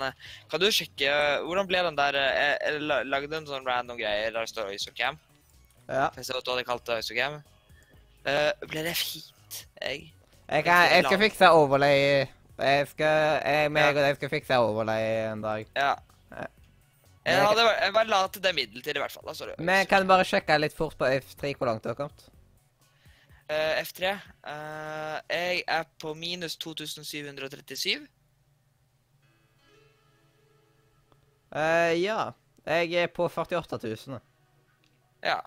Kan 0.52 0.60
du 0.60 0.68
sjekke 0.76 1.12
Hvordan 1.46 1.70
ble 1.70 1.84
den 1.88 2.00
der 2.00 2.18
Jeg, 2.20 2.58
jeg 2.66 3.06
lagde 3.08 3.38
en 3.40 3.48
sånn 3.48 3.68
random 3.68 4.00
greie 4.00 4.28
der 4.28 4.42
det 4.42 4.52
står 4.52 4.74
Isocam. 4.76 5.20
Ja. 5.92 6.08
Jeg 6.16 6.26
så 6.28 6.38
at 6.40 6.46
du 6.48 6.52
hadde 6.54 6.64
kalt 6.68 6.86
det 6.88 7.00
Isocam. 7.04 7.40
Uh, 8.24 8.52
ble 8.70 8.84
det 8.86 8.96
fint? 8.96 9.66
Jeg 9.82 10.14
Jeg, 10.52 10.64
kan, 10.64 10.86
jeg 10.92 11.04
skal 11.06 11.20
fikse 11.20 11.50
overlay. 11.52 12.28
Jeg 12.62 12.88
skal, 12.92 13.42
jeg, 13.42 13.72
meg 13.74 13.96
og 13.96 14.04
deg 14.04 14.18
skal 14.20 14.32
fikse 14.32 14.58
overlay 14.62 15.06
en 15.32 15.42
dag. 15.44 15.66
Ja. 15.76 15.94
Jeg, 16.32 16.48
jeg- 17.26 17.46
hadde, 17.46 17.66
jeg 17.82 17.94
bare 17.94 18.10
la 18.10 18.20
til 18.28 18.44
det 18.44 18.54
middeltid, 18.56 18.96
i 18.96 19.00
hvert 19.04 19.12
fall. 19.14 19.26
Da, 19.28 19.34
så 19.38 19.46
det, 19.50 19.56
Men 19.60 19.86
kan 19.86 20.02
du 20.04 20.08
bare 20.10 20.26
sjekke 20.28 20.58
litt 20.60 20.76
fort 20.78 20.98
på 20.98 21.06
F3 21.06 21.56
hvor 21.58 21.70
langt 21.70 21.84
du 21.84 21.90
har 21.92 21.98
kommet? 22.00 22.28
Uh, 23.52 23.82
F3. 23.84 24.14
uh, 24.48 25.18
jeg 25.30 25.64
er 25.68 25.84
på 26.00 26.14
minus 26.16 26.56
2737. 26.58 28.08
Uh, 31.52 31.92
ja. 32.00 32.32
Jeg 32.66 32.94
er 32.94 33.08
på 33.12 33.28
48 33.28 33.80
000. 34.08 34.20
Ja. 35.24 35.40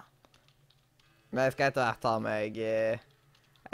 Men 1.34 1.48
jeg 1.48 1.56
skal 1.56 1.72
etter 1.72 1.82
hvert 1.82 2.02
ta 2.02 2.14
meg 2.22 2.58
eh, 2.62 3.02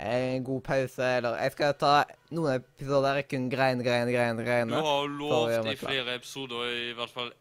en 0.00 0.44
god 0.44 0.62
pause, 0.64 1.04
eller 1.04 1.36
Jeg 1.36 1.52
skal 1.52 1.74
ta 1.76 1.94
noen 2.32 2.56
episoder 2.56 3.06
der 3.06 3.20
jeg 3.20 3.28
kun 3.34 3.48
grein, 3.52 3.82
grein, 3.84 4.08
grein, 4.08 4.68
Du 4.72 4.74
har 4.80 5.00
jo 5.04 5.08
lovt 5.18 5.68
i 5.68 5.76
flere 5.76 6.14
episoder, 6.16 6.70
i 6.72 6.92
hvert 6.96 7.12
fall 7.12 7.32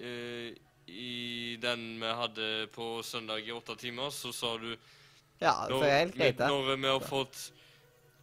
uh, 0.00 0.50
I 0.86 1.56
den 1.62 1.86
vi 2.00 2.12
hadde 2.22 2.50
på 2.74 3.00
søndag 3.06 3.42
i 3.46 3.54
åtte 3.54 3.74
timer, 3.80 4.10
så 4.14 4.32
sa 4.32 4.54
du 4.56 4.70
Ja, 5.40 5.54
så 5.66 5.80
er 5.82 5.96
helt 6.04 6.14
greit, 6.14 6.38
det. 6.38 6.46
når 6.46 6.76
vi 6.76 6.92
har 6.92 7.00
fått 7.00 7.50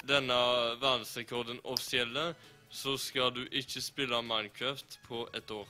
denne 0.07 0.37
verdensrekorden 0.79 1.59
offisielle, 1.65 2.29
så 2.69 2.95
skal 2.97 3.33
du 3.35 3.43
ikke 3.51 3.81
spille 3.81 4.21
Minecraft 4.23 4.99
på 5.07 5.25
et 5.35 5.51
år. 5.51 5.67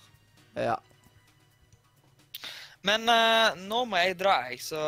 Ja. 0.58 0.76
Men 2.86 3.10
uh, 3.10 3.56
nå 3.68 3.86
må 3.90 3.98
jeg 4.04 4.18
dra, 4.20 4.40
jeg, 4.52 4.60
så 4.62 4.82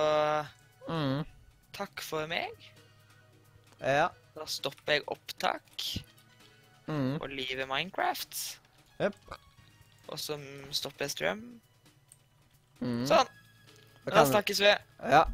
Mm. 0.89 1.25
takk 1.73 2.01
for 2.01 2.25
meg. 2.27 2.49
Ja. 3.81 4.09
Da 4.35 4.45
stopper 4.49 4.93
jeg 4.97 5.03
opptak 5.07 5.83
Mm. 6.89 7.19
og 7.21 7.29
livet 7.29 7.67
Minecraft. 7.69 8.59
Yep. 8.99 9.15
Og 10.07 10.17
så 10.17 10.39
stopper 10.73 11.05
jeg 11.05 11.11
strøm. 11.13 11.43
Mm. 12.81 13.03
Sånn. 13.05 13.29
Da 14.05 14.15
Da 14.15 14.23
snakkes 14.25 14.59
vi. 14.63 14.71
Ja. 15.05 15.25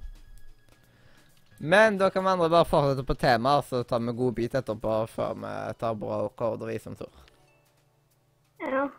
Men 1.59 1.97
da 1.97 2.09
kan 2.09 2.23
vi 2.25 2.29
andre 2.29 2.49
bare 2.49 2.67
fortsette 2.67 3.05
på 3.07 3.15
temaet, 3.15 3.65
så 3.69 3.83
tar 3.87 3.99
vi 4.03 4.11
god 4.11 4.35
bit 4.35 4.57
etterpå 4.59 4.97
før 5.07 5.37
vi 5.39 5.73
tar 5.79 5.95
bra 5.95 6.27
kord 6.35 6.61
og 6.61 6.97
tur. 6.97 7.09
Ja. 8.59 8.89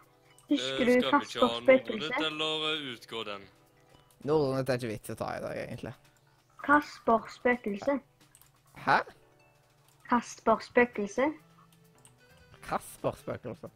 Eh, 0.48 0.54
Husker 0.54 0.84
du 0.84 0.92
skal 0.92 1.02
vi 1.02 1.10
Kasper 1.10 1.22
ikke 1.26 1.46
ha 1.46 1.60
Nordnytt, 1.60 2.18
eller 2.26 2.66
utgår 2.76 2.92
utgå 2.92 3.24
den? 3.24 3.46
Nordnytt 4.24 4.68
er 4.68 4.78
ikke 4.78 4.92
vits 4.92 5.10
å 5.10 5.16
ta 5.18 5.30
i 5.36 5.40
dag, 5.42 5.56
egentlig. 5.64 5.94
Kasper 6.66 7.26
Spøkelse. 7.34 7.98
Hæ? 8.86 8.98
Kasper 10.08 10.62
Spøkelse. 10.62 11.32
Kasper 12.68 13.12
spøkelse. 13.14 13.68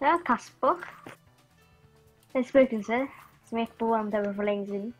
Ja, 0.00 0.16
Kasper. 0.26 0.74
Et 2.34 2.46
spøkelse 2.48 3.06
som 3.48 3.58
gikk 3.60 3.76
på 3.78 3.92
One-TV 3.94 4.32
for 4.34 4.42
lenge 4.48 4.66
siden. 4.66 4.94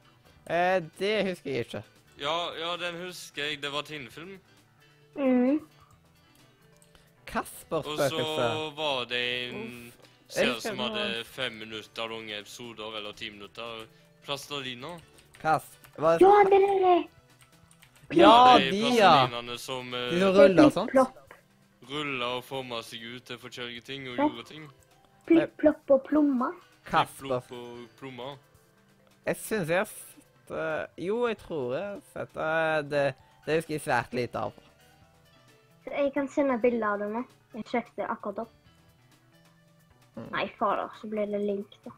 Eh, 0.46 0.82
det 0.98 1.14
husker 1.28 1.50
jeg 1.50 1.66
ikke. 1.66 1.82
Ja, 2.20 2.36
ja, 2.60 2.76
den 2.78 3.00
husker 3.06 3.42
jeg. 3.42 3.62
Det 3.62 3.72
var 3.72 3.82
Tinnfilm. 3.82 4.38
Mm. 5.16 5.58
Kasper-spøkelse. 7.26 8.14
Og 8.14 8.38
så 8.38 8.70
var 8.76 9.04
det 9.10 9.24
en 9.48 9.58
Jeg 9.58 9.92
serie 10.28 10.56
ut 10.56 10.62
som 10.62 10.78
det 10.78 10.88
hadde 10.88 11.24
fem 11.24 11.58
minutter 11.58 12.08
lange 12.08 12.38
episoder, 12.38 12.98
eller 12.98 13.12
ti 13.12 13.30
minutter. 13.30 13.86
Plastelina. 14.24 14.96
Kasper 15.40 16.00
Hva? 16.00 16.16
Ja, 16.20 16.32
det 16.50 16.58
er 16.58 16.80
det! 16.82 16.96
Ja, 18.14 18.58
det 18.58 18.70
de, 18.70 18.78
ja. 18.98 19.12
som 19.58 19.94
eh, 19.94 20.00
De 20.10 20.20
som 20.20 20.34
ruller 20.36 20.64
og 20.64 20.72
sånt. 20.72 20.90
Plopp, 20.90 21.34
og 21.84 22.44
former 22.44 22.82
seg 22.82 23.04
ut 23.04 23.26
til 23.28 23.38
forskjellige 23.38 23.84
ting 23.86 24.08
og 24.08 24.16
gjorde 24.16 24.46
ting. 24.48 24.66
plipp, 25.26 25.56
plopp 25.60 25.90
og 25.90 26.02
plommer. 26.08 26.56
Kasper. 26.84 27.40
Flipp-flopp 27.40 27.52
og 27.52 27.86
plommer. 27.98 28.36
Jeg 29.24 29.36
syns 29.40 29.70
jeg 29.72 29.78
har 29.78 29.88
sett 29.88 30.50
uh, 30.52 30.84
Jo, 31.00 31.22
jeg 31.30 31.38
tror 31.40 31.76
jeg 31.76 31.86
har 31.86 32.02
sett 32.12 32.36
uh, 32.36 32.80
det. 32.90 33.06
Det 33.46 33.58
husker 33.60 33.74
jeg 33.76 33.84
svært 33.84 34.16
lite 34.16 34.40
av. 34.40 34.58
Jeg 35.86 36.12
kan 36.14 36.28
sende 36.32 36.58
bilde 36.60 36.88
av 36.88 37.00
det 37.00 37.08
nå. 37.12 37.24
Jeg 37.54 37.66
søkte 37.70 38.08
akkurat 38.08 38.44
opp. 38.44 38.52
Mm. 40.14 40.30
Nei, 40.30 40.46
fader, 40.58 40.90
så 41.00 41.10
blir 41.10 41.26
det 41.26 41.42
link, 41.42 41.76
da. 41.84 41.92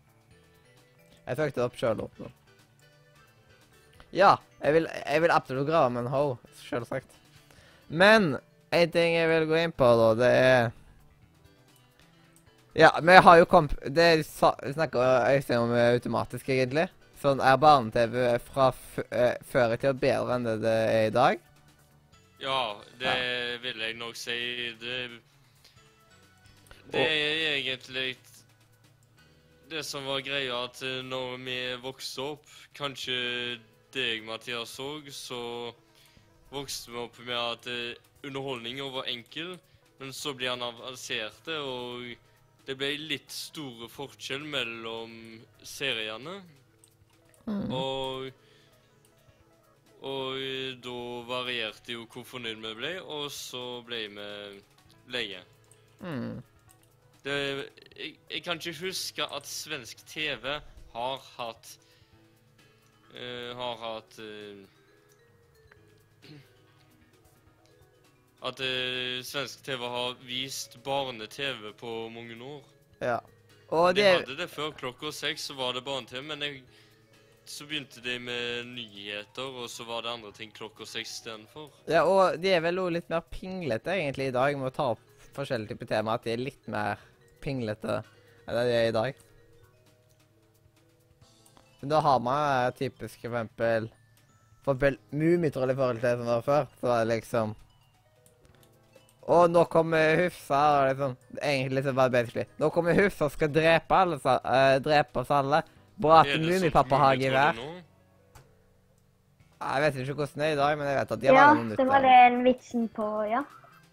Jeg 1.26 1.52
det 1.56 1.62
opp 1.64 1.76
sjøl 1.76 2.00
opp 2.04 2.18
nå. 2.22 2.30
Ja, 4.14 4.36
jeg 4.62 4.76
vil, 4.76 4.88
jeg 4.88 5.22
vil 5.24 5.34
absolutt 5.34 5.68
grave 5.68 5.90
med 5.92 6.06
en 6.06 6.12
ho, 6.12 6.24
selvsagt. 6.68 7.16
Men 7.88 8.36
en 8.74 8.92
ting 8.94 9.16
jeg 9.16 9.28
vil 9.30 9.48
gå 9.50 9.58
inn 9.60 9.74
på, 9.74 9.88
da, 10.00 10.10
det 10.18 10.32
er 10.32 10.74
Ja, 12.76 12.90
vi 13.02 13.16
har 13.16 13.38
jo 13.40 13.48
komp... 13.48 13.72
Det 13.88 14.26
snakker 14.28 15.32
Øystein 15.32 15.64
om 15.64 15.70
eh, 15.72 15.94
automatisk, 15.96 16.48
egentlig. 16.52 16.86
Sånn 17.16 17.40
er 17.40 17.56
barne-TV 17.56 18.36
fra 18.44 18.68
f 18.74 18.98
eh, 19.08 19.38
før 19.48 19.72
i 19.72 19.78
tida 19.80 19.94
bedre 19.96 20.36
enn 20.36 20.44
det 20.44 20.56
det 20.60 20.74
er 20.92 21.06
i 21.06 21.14
dag? 21.14 21.46
Ja, 22.42 22.76
det 23.00 23.16
vil 23.62 23.80
jeg 23.80 23.96
nok 23.96 24.18
si. 24.20 24.36
Det, 24.80 24.98
det 26.93 27.03
er 27.03 27.57
egentlig 27.57 28.16
det 29.70 29.82
som 29.84 30.07
var 30.07 30.22
greia, 30.22 30.64
at 30.64 30.82
eh, 30.82 31.03
når 31.05 31.39
vi 31.43 31.59
vokste 31.82 32.28
opp, 32.34 32.47
kanskje 32.76 33.16
deg, 33.95 34.22
Mathias, 34.26 34.76
så, 34.78 35.01
så 35.11 35.41
vokste 36.53 36.93
vi 36.93 37.03
opp 37.03 37.18
med 37.26 37.37
at 37.39 37.68
eh, 37.72 37.97
underholdninga 38.26 38.87
var 38.95 39.11
enkel, 39.11 39.57
men 39.99 40.14
så 40.14 40.34
ble 40.37 40.53
han 40.53 40.62
avanserte, 40.62 41.59
og 41.59 42.12
det 42.66 42.76
ble 42.78 42.93
litt 43.11 43.32
store 43.32 43.89
forskjell 43.91 44.45
mellom 44.47 45.12
seriene. 45.66 46.41
Mm. 47.47 47.70
Og 47.70 48.32
og 50.07 50.37
eh, 50.39 50.76
da 50.78 50.99
varierte 51.26 51.97
jo 51.97 52.05
hvor 52.12 52.26
fornøyd 52.28 52.61
vi 52.62 52.74
ble, 52.78 52.93
og 53.03 53.30
så 53.32 53.80
ble 53.87 54.05
vi 54.12 54.26
leie. 55.11 55.41
Mm. 56.05 56.37
Det, 57.26 57.36
jeg, 57.98 58.12
jeg 58.30 58.42
kan 58.46 58.60
ikke 58.60 58.86
huske 58.86 59.24
at 59.34 59.48
svensk 59.50 60.04
TV 60.06 60.44
har 60.94 61.24
hatt 61.36 61.70
uh, 63.16 63.50
Har 63.58 63.80
hatt 63.82 64.18
uh, 64.22 64.62
At 68.46 68.62
uh, 68.62 69.24
svensk 69.26 69.64
TV 69.66 69.82
har 69.90 70.14
vist 70.22 70.76
barne-TV 70.86 71.72
på 71.80 71.94
mange 72.14 72.36
år. 72.44 72.62
Ja. 73.00 73.18
Og 73.74 73.94
De 73.96 74.02
det 74.04 74.10
hadde 74.12 74.36
det 74.38 74.46
før 74.52 74.70
klokka 74.76 75.10
seks, 75.10 75.48
så 75.48 75.56
var 75.58 75.74
det 75.74 75.82
barne-TV, 75.82 76.22
men 76.28 76.44
jeg, 76.44 76.60
så 77.48 77.66
begynte 77.66 78.04
de 78.04 78.20
med 78.22 78.70
nyheter, 78.76 79.50
og 79.64 79.66
så 79.72 79.88
var 79.88 80.04
det 80.04 80.12
andre 80.12 80.30
ting 80.36 80.54
klokka 80.54 80.86
seks 80.86 81.16
istedenfor. 81.16 81.72
Ja, 81.90 82.04
og 82.06 82.38
de 82.38 82.54
er 82.54 82.62
vel 82.62 82.78
også 82.84 82.94
litt 83.00 83.10
mer 83.10 83.26
pinglete 83.32 83.96
egentlig 83.96 84.30
i 84.30 84.36
dag 84.36 84.54
med 84.60 84.70
å 84.70 84.76
ta 84.78 84.88
opp 84.94 85.02
forskjellige 85.34 85.74
typer 85.74 85.90
temaer. 85.96 86.20
At 86.20 86.28
de 86.28 86.36
er 86.36 86.46
litt 86.46 86.70
mer 86.70 87.02
pinglete 87.47 88.01
enn 88.47 88.57
det 88.59 88.64
de 88.68 88.74
er 88.80 88.88
i 88.90 88.94
dag. 88.97 89.22
Men 91.80 91.92
da 91.92 92.01
har 92.03 92.18
man 92.24 92.40
eh, 92.66 92.72
typisk 92.78 93.20
for 93.20 93.28
eksempel 93.36 93.88
For 94.64 94.74
eksempel 94.74 94.97
Mummitroll 95.14 95.70
i 95.70 95.76
forhold 95.78 96.01
til 96.01 96.07
det 96.09 96.16
som 96.18 96.26
var 96.30 96.44
før. 96.47 96.68
Så 96.80 96.88
var 96.90 97.03
det 97.05 97.11
liksom 97.12 97.55
Å, 99.26 99.40
nå 99.51 99.64
kommer 99.70 100.20
Hufsa 100.24 100.61
og 100.78 100.86
liksom 100.92 101.16
Egentlig 101.42 101.76
liksom 101.80 101.99
bare 101.99 102.14
basically 102.14 102.47
Nå 102.62 102.70
kommer 102.74 102.97
Hufsa 102.99 103.26
og 103.28 103.34
skal 103.34 103.53
drepe 103.55 103.99
alle 104.01 104.18
eh, 104.22 104.78
drepe 104.86 105.22
oss 105.24 105.32
alle. 105.34 105.61
Bra 106.01 106.22
at 106.22 106.32
Mummipappa 106.42 106.99
har 107.01 107.16
gevær. 107.20 107.61
Jeg 109.57 109.82
vet 109.86 109.97
ikke 110.03 110.14
hvordan 110.18 110.42
det 110.42 110.49
er 110.51 110.53
i 110.53 110.59
dag, 110.61 110.74
men 110.78 110.88
jeg 110.90 110.97
vet 110.99 111.12
at 111.14 111.20
de 111.22 111.28
har 111.30 111.36
Ja, 111.38 111.44
noen 111.53 111.62
minutter. 111.62 111.78
det 111.80 111.86
var 111.92 112.03
den 112.05 112.42
vitsen 112.44 112.88
på 112.99 113.07
Ja. 113.30 113.44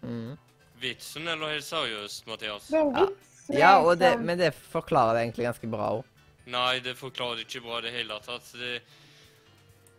Mm. 0.04 0.34
Vitsen, 0.82 1.28
eller 1.32 1.54
helt 1.54 1.64
seriøst, 1.64 2.26
Mathias? 2.28 2.66
Det 2.68 2.76
er 2.76 2.82
en 2.84 2.92
vits. 2.98 3.30
med 3.30 3.33
Ja, 3.52 3.78
og 3.82 3.98
det, 4.00 4.14
men 4.20 4.38
det 4.40 4.54
forklarer 4.54 5.18
det 5.18 5.24
egentlig 5.26 5.48
ganske 5.48 5.68
bra 5.70 5.88
òg. 5.98 6.04
Nei, 6.52 6.78
det 6.84 6.94
forklarer 6.96 7.40
det 7.40 7.46
ikke 7.48 7.64
bra 7.64 7.80
i 7.80 7.86
det 7.86 7.92
hele 7.94 8.16
tatt. 8.24 8.46
Det, 8.56 8.78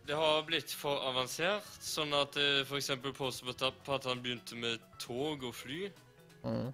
det 0.06 0.18
har 0.18 0.42
blitt 0.46 0.72
for 0.74 1.02
avansert, 1.08 1.66
sånn 1.82 2.14
at 2.14 2.34
f.eks. 2.38 2.66
for 2.70 2.78
eksempel 2.80 3.14
påstår 3.14 3.54
at- 3.66 4.04
han 4.06 4.22
begynte 4.22 4.58
med 4.58 4.82
tog 5.02 5.42
og 5.42 5.54
fly. 5.54 5.86
Mm. 6.46 6.72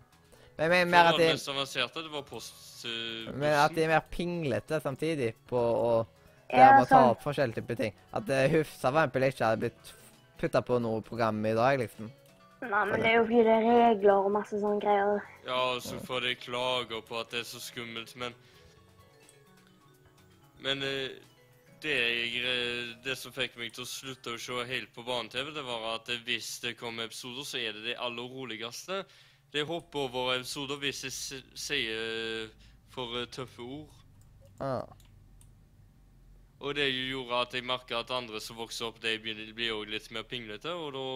Men 0.56 0.70
mener 0.70 0.90
mer 0.90 1.08
at 1.12 1.16
det 1.16 1.24
de, 1.24 1.28
var 1.30 1.38
mest 1.38 1.48
avanserte, 1.48 2.02
det 2.04 2.12
var 2.12 2.22
post... 2.28 2.84
eh, 2.84 3.32
men 3.32 3.56
at 3.56 3.72
de 3.74 3.84
er 3.86 3.94
mer 3.94 4.04
pinglete 4.12 4.80
samtidig 4.84 5.32
på 5.48 5.58
å 5.58 5.92
Ja, 6.52 6.84
ta 6.84 7.06
opp 7.08 7.22
forskjellige 7.24 7.62
typer 7.62 7.78
ting. 7.78 7.94
At 8.12 8.28
uh, 8.28 8.42
Hufsa 8.52 8.90
for 8.90 8.98
eksempel 9.00 9.24
ikke 9.30 9.46
hadde 9.46 9.62
blitt 9.64 9.92
putta 10.42 10.60
på 10.60 10.76
noe 10.84 11.00
program 11.06 11.38
i 11.48 11.54
dag, 11.56 11.78
liksom. 11.80 12.10
Nei, 12.62 12.84
men 12.86 13.00
det 13.02 13.08
er 13.10 13.16
jo 13.16 13.24
fordi 13.26 13.42
det 13.42 13.54
er 13.56 13.64
regler 13.66 14.12
og 14.14 14.30
masse 14.36 14.58
sånne 14.62 14.78
greier. 14.82 15.24
Ja, 15.48 15.58
og 15.74 15.82
så 15.82 15.98
får 16.06 16.28
de 16.28 16.34
klager 16.38 17.02
på 17.08 17.18
at 17.18 17.32
det 17.34 17.42
er 17.42 17.48
så 17.48 17.60
skummelt, 17.62 18.14
men 18.16 18.36
Men 20.62 20.82
eh, 20.86 21.10
det, 21.82 21.90
jeg, 21.90 22.42
eh, 22.46 22.90
det 23.02 23.16
som 23.18 23.34
fikk 23.34 23.56
meg 23.58 23.72
til 23.74 23.82
å 23.82 23.90
slutte 23.90 24.36
å 24.36 24.38
se 24.38 24.62
helt 24.68 24.92
på 24.94 25.02
barne-TV, 25.02 25.50
det 25.56 25.64
var 25.66 25.88
at 25.96 26.10
hvis 26.22 26.52
det 26.62 26.76
kommer 26.78 27.10
episoder, 27.10 27.42
så 27.42 27.58
er 27.58 27.74
det 27.74 27.82
de 27.88 27.96
aller 27.98 28.28
roligste. 28.30 29.02
De 29.52 29.64
hopper 29.66 30.06
over 30.06 30.36
episoder 30.36 30.78
hvis 30.84 31.02
jeg 31.08 31.42
sier 31.58 32.52
for 32.94 33.18
eh, 33.18 33.26
tøffe 33.26 33.66
ord. 33.66 33.98
Ah. 34.62 34.86
Og 36.62 36.76
det 36.78 36.86
gjorde 36.94 37.42
at 37.42 37.54
jeg 37.58 37.66
merka 37.66 37.98
at 37.98 38.14
andre 38.14 38.38
som 38.40 38.60
vokser 38.60 38.86
opp, 38.86 39.02
de 39.02 39.18
blir 39.18 39.74
òg 39.74 39.90
litt 39.90 40.12
mer 40.14 40.22
pinglete. 40.30 40.70
Og 40.70 40.92
da 40.94 41.06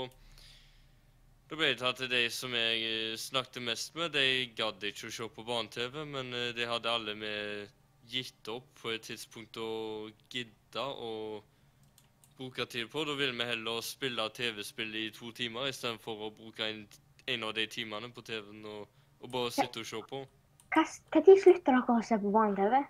da 1.51 1.57
ble 1.57 1.68
det 1.70 1.78
til 1.78 1.86
at 1.88 2.01
de 2.11 2.20
som 2.34 2.55
jeg 2.59 2.78
eh, 2.86 3.16
snakket 3.22 3.62
mest 3.62 3.94
med, 3.94 4.14
de 4.16 4.53
gadd 4.59 4.82
ikke 4.88 5.07
å 5.07 5.12
se 5.14 5.28
på 5.30 5.44
barne-TV, 5.47 6.01
men 6.11 6.32
eh, 6.34 6.49
de 6.57 6.66
hadde 6.66 6.90
alle 6.90 7.14
med 7.18 7.68
gitt 8.11 8.49
opp 8.51 8.66
på 8.80 8.90
et 8.94 9.05
tidspunkt 9.07 9.59
å 9.62 10.09
gidde 10.32 10.82
å 10.82 11.12
bruke 12.36 12.66
tid 12.66 12.90
på. 12.90 13.05
Da 13.07 13.14
ville 13.18 13.36
vi 13.38 13.47
heller 13.47 13.78
spille 13.86 14.26
TV-spill 14.34 14.94
i 14.99 15.07
to 15.14 15.30
timer 15.38 15.70
istedenfor 15.70 16.26
å 16.26 16.32
bruke 16.34 16.66
en, 16.66 16.82
en 17.30 17.47
av 17.47 17.55
de 17.55 17.66
timene 17.70 18.11
på 18.14 18.26
TV-en 18.26 18.66
og, 18.72 18.90
og 19.22 19.32
bare 19.38 19.55
sitte 19.55 19.82
og 19.82 19.90
se 19.90 20.03
på. 20.11 20.24
Når 20.76 21.38
slutta 21.44 21.72
dere 21.72 21.94
å 21.94 22.03
se 22.05 22.18
på 22.20 22.34
barne-TV? 22.34 22.82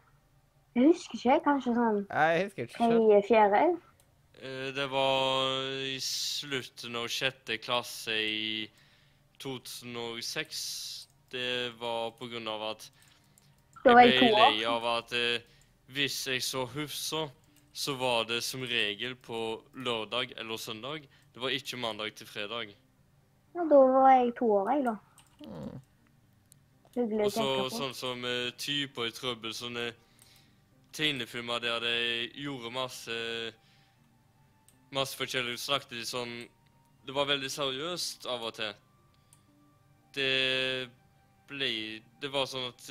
Jeg 0.76 0.88
husker 0.90 1.20
ikke. 1.20 1.36
Kanskje 1.44 1.76
sånn 1.76 2.00
Jeg 2.08 2.48
husker 2.48 2.66
ikke 2.70 2.80
selv. 2.80 2.96
tredje-fjerde? 2.96 3.62
Eh, 4.42 4.74
Det 4.74 4.86
var 4.86 5.62
i 5.80 6.00
slutten 6.00 6.96
av 6.96 7.08
sjette 7.08 7.56
klasse 7.56 8.12
i 8.12 8.70
2006. 9.38 11.08
Det 11.30 11.70
var 11.80 12.10
på 12.10 12.28
grunn 12.28 12.48
av 12.48 12.62
at 12.70 12.90
jeg 13.86 13.94
ble 13.94 14.30
lei 14.34 14.64
av 14.66 14.84
at 14.90 15.12
eh, 15.16 15.42
hvis 15.94 16.18
jeg 16.26 16.42
så 16.42 16.64
Hufsa, 16.66 17.26
så 17.72 17.94
var 17.94 18.24
det 18.26 18.42
som 18.42 18.64
regel 18.66 19.14
på 19.16 19.62
lørdag 19.74 20.32
eller 20.36 20.56
søndag. 20.56 21.06
Det 21.32 21.40
var 21.40 21.54
ikke 21.54 21.76
mandag 21.76 22.14
til 22.16 22.26
fredag. 22.26 22.72
Ja, 23.54 23.64
da 23.64 23.76
var 23.92 24.10
jeg 24.10 24.32
to 24.38 24.48
år, 24.52 24.70
jeg, 24.72 24.84
da. 24.84 24.94
Mm. 25.44 25.76
Hyggelig 26.96 27.26
å 27.26 27.30
tenke 27.36 27.60
på. 27.60 27.70
sånn 27.76 27.94
som 27.94 28.24
uh, 28.24 28.50
typer 28.56 29.08
i 29.08 29.14
trøbbel, 29.14 29.54
sånne 29.54 29.90
tegnefilmer 30.96 31.60
der 31.60 31.84
de 31.84 31.96
gjorde 32.40 32.72
masse 32.72 33.16
Masse 34.94 35.18
forskjellig. 35.18 35.58
Snakket 35.58 35.96
de 35.96 36.04
sånn 36.06 36.34
Det 37.06 37.14
var 37.14 37.26
veldig 37.26 37.50
seriøst 37.50 38.26
av 38.30 38.42
og 38.48 38.54
til. 38.54 38.72
Det 40.14 40.88
ble 41.48 41.70
Det 42.22 42.30
var 42.32 42.46
sånn 42.50 42.68
at 42.70 42.90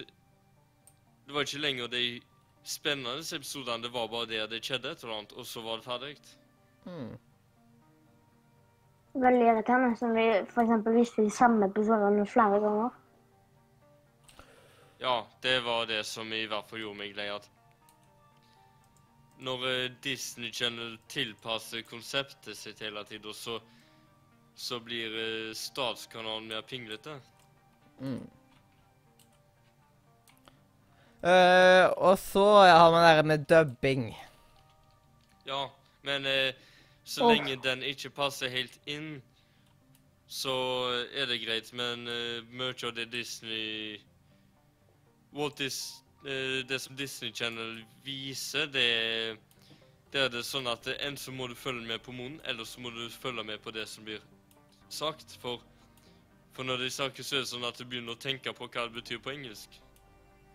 Det 1.26 1.34
var 1.34 1.48
ikke 1.48 1.64
lenger 1.64 1.92
de 1.92 2.22
spennende 2.66 3.22
episodene, 3.36 3.84
det 3.84 3.92
var 3.94 4.08
bare 4.10 4.26
der 4.26 4.48
det 4.50 4.64
skjedde 4.66 4.92
et 4.92 5.04
eller 5.04 5.20
annet, 5.20 5.34
og 5.38 5.46
så 5.46 5.62
var 5.62 5.78
det 5.78 5.86
ferdig. 5.86 6.16
Mm. 6.86 7.12
Veldig 9.22 9.48
irriterende. 9.48 9.98
Som 9.98 10.14
vi 10.18 10.26
for 10.50 10.64
eksempel 10.64 10.98
viste 10.98 11.24
de 11.24 11.30
samme 11.30 11.70
episodene 11.70 12.26
flere 12.26 12.60
ganger. 12.60 12.90
Ja, 15.00 15.28
det 15.44 15.60
var 15.66 15.86
det 15.86 16.04
som 16.06 16.34
i 16.34 16.46
hvert 16.50 16.70
fall 16.70 16.82
gjorde 16.82 17.00
meg 17.00 17.16
lei. 17.18 17.30
At 17.36 17.50
når 19.46 19.66
eh, 19.70 19.92
Disney 20.04 20.52
Channel 20.52 20.98
tilpasser 21.12 21.86
konseptet 21.88 22.58
sitt 22.58 22.82
hele 22.84 23.04
tiden, 23.06 23.34
så, 23.34 23.60
så 24.56 24.80
blir 24.84 25.14
eh, 25.22 25.54
statskanalen 25.56 26.50
mer 26.50 26.66
pinglete. 26.66 27.20
Mm. 28.00 28.24
Uh, 31.26 31.90
og 31.98 32.20
så 32.22 32.46
har 32.70 32.92
man 32.92 33.18
det 33.18 33.26
med 33.26 33.46
dubbing. 33.50 34.12
Ja, 35.46 35.72
men 36.06 36.26
uh, 36.26 36.54
så 37.04 37.26
Åh. 37.26 37.32
lenge 37.34 37.56
den 37.64 37.82
ikke 37.84 38.10
passer 38.10 38.50
helt 38.54 38.78
inn, 38.86 39.24
så 40.28 40.54
er 41.14 41.26
det 41.26 41.40
greit. 41.42 41.72
Men 41.74 42.06
uh, 42.06 42.46
mye 42.54 42.78
av 42.86 42.94
det 42.94 43.08
Disney 43.14 43.98
Walt 45.36 45.58
Dis, 45.58 45.80
eh, 45.98 46.05
Det 46.26 46.80
som 46.82 46.96
Disney 46.98 47.32
Channel 47.34 47.84
viser, 48.06 48.66
det, 48.74 49.38
det 50.14 50.24
er 50.26 50.32
det 50.34 50.42
sånn 50.48 50.68
at 50.72 50.88
eh, 50.90 50.98
enten 51.06 51.22
så 51.22 51.34
må 51.36 51.48
du 51.52 51.56
følge 51.56 51.86
med 51.86 52.02
på 52.06 52.16
munnen, 52.16 52.40
eller 52.50 52.66
så 52.66 52.82
må 52.82 52.90
du 52.96 53.04
følge 53.14 53.44
med 53.46 53.62
på 53.62 53.74
det 53.76 53.86
som 53.92 54.06
blir 54.08 54.24
sagt. 54.90 55.38
For, 55.42 55.62
for 56.56 56.66
når 56.66 56.82
de 56.86 56.90
snakker, 56.94 57.26
så 57.26 57.38
er 57.38 57.46
det 57.46 57.52
sånn 57.52 57.68
at 57.68 57.78
du 57.78 57.86
begynner 57.86 58.18
å 58.18 58.22
tenke 58.22 58.54
på 58.58 58.68
hva 58.70 58.88
det 58.88 58.98
betyr 58.98 59.22
på 59.22 59.34
engelsk. 59.36 59.78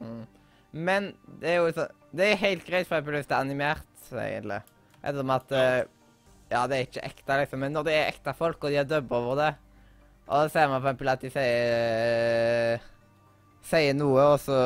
Mm. 0.01 0.27
Men 0.73 1.09
det 1.41 1.55
er 1.55 1.57
jo 1.61 1.71
så, 1.77 1.87
det 2.15 2.29
er 2.33 2.43
helt 2.45 2.67
greit 2.67 2.89
for 2.91 3.01
det 3.03 3.25
er 3.27 3.39
animert, 3.41 3.87
egentlig. 4.11 4.61
Ettersom 5.03 5.35
at 5.39 5.51
Ja. 5.55 5.65
eh, 5.81 5.97
Ja, 6.51 6.67
det 6.67 6.77
er 6.77 6.87
ikke 6.89 7.05
ekte, 7.07 7.37
liksom. 7.39 7.61
Men 7.63 7.73
når 7.73 7.85
det 7.87 7.93
er 7.95 8.09
ekte 8.11 8.33
folk, 8.35 8.65
og 8.65 8.71
de 8.73 8.77
har 8.81 8.85
dubba 8.85 9.17
over 9.17 9.37
det 9.39 9.51
Og 10.27 10.49
så 10.49 10.49
ser 10.51 10.69
man 10.69 10.81
for 10.83 10.89
eksempel 10.91 11.09
at 11.13 11.21
de 11.23 11.31
sier 11.31 12.81
Sier 13.71 13.95
noe, 13.95 14.25
og 14.33 14.41
så 14.43 14.57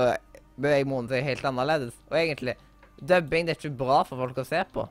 beveger 0.57 0.89
munnen 0.89 1.11
seg 1.11 1.27
helt 1.27 1.45
annerledes. 1.49 1.97
Og 2.11 2.17
egentlig, 2.19 2.57
dubbing 3.01 3.47
det 3.47 3.55
er 3.55 3.61
ikke 3.61 3.79
bra 3.85 4.01
for 4.09 4.21
folk 4.23 4.41
å 4.41 4.47
se 4.49 4.63
på. 4.75 4.87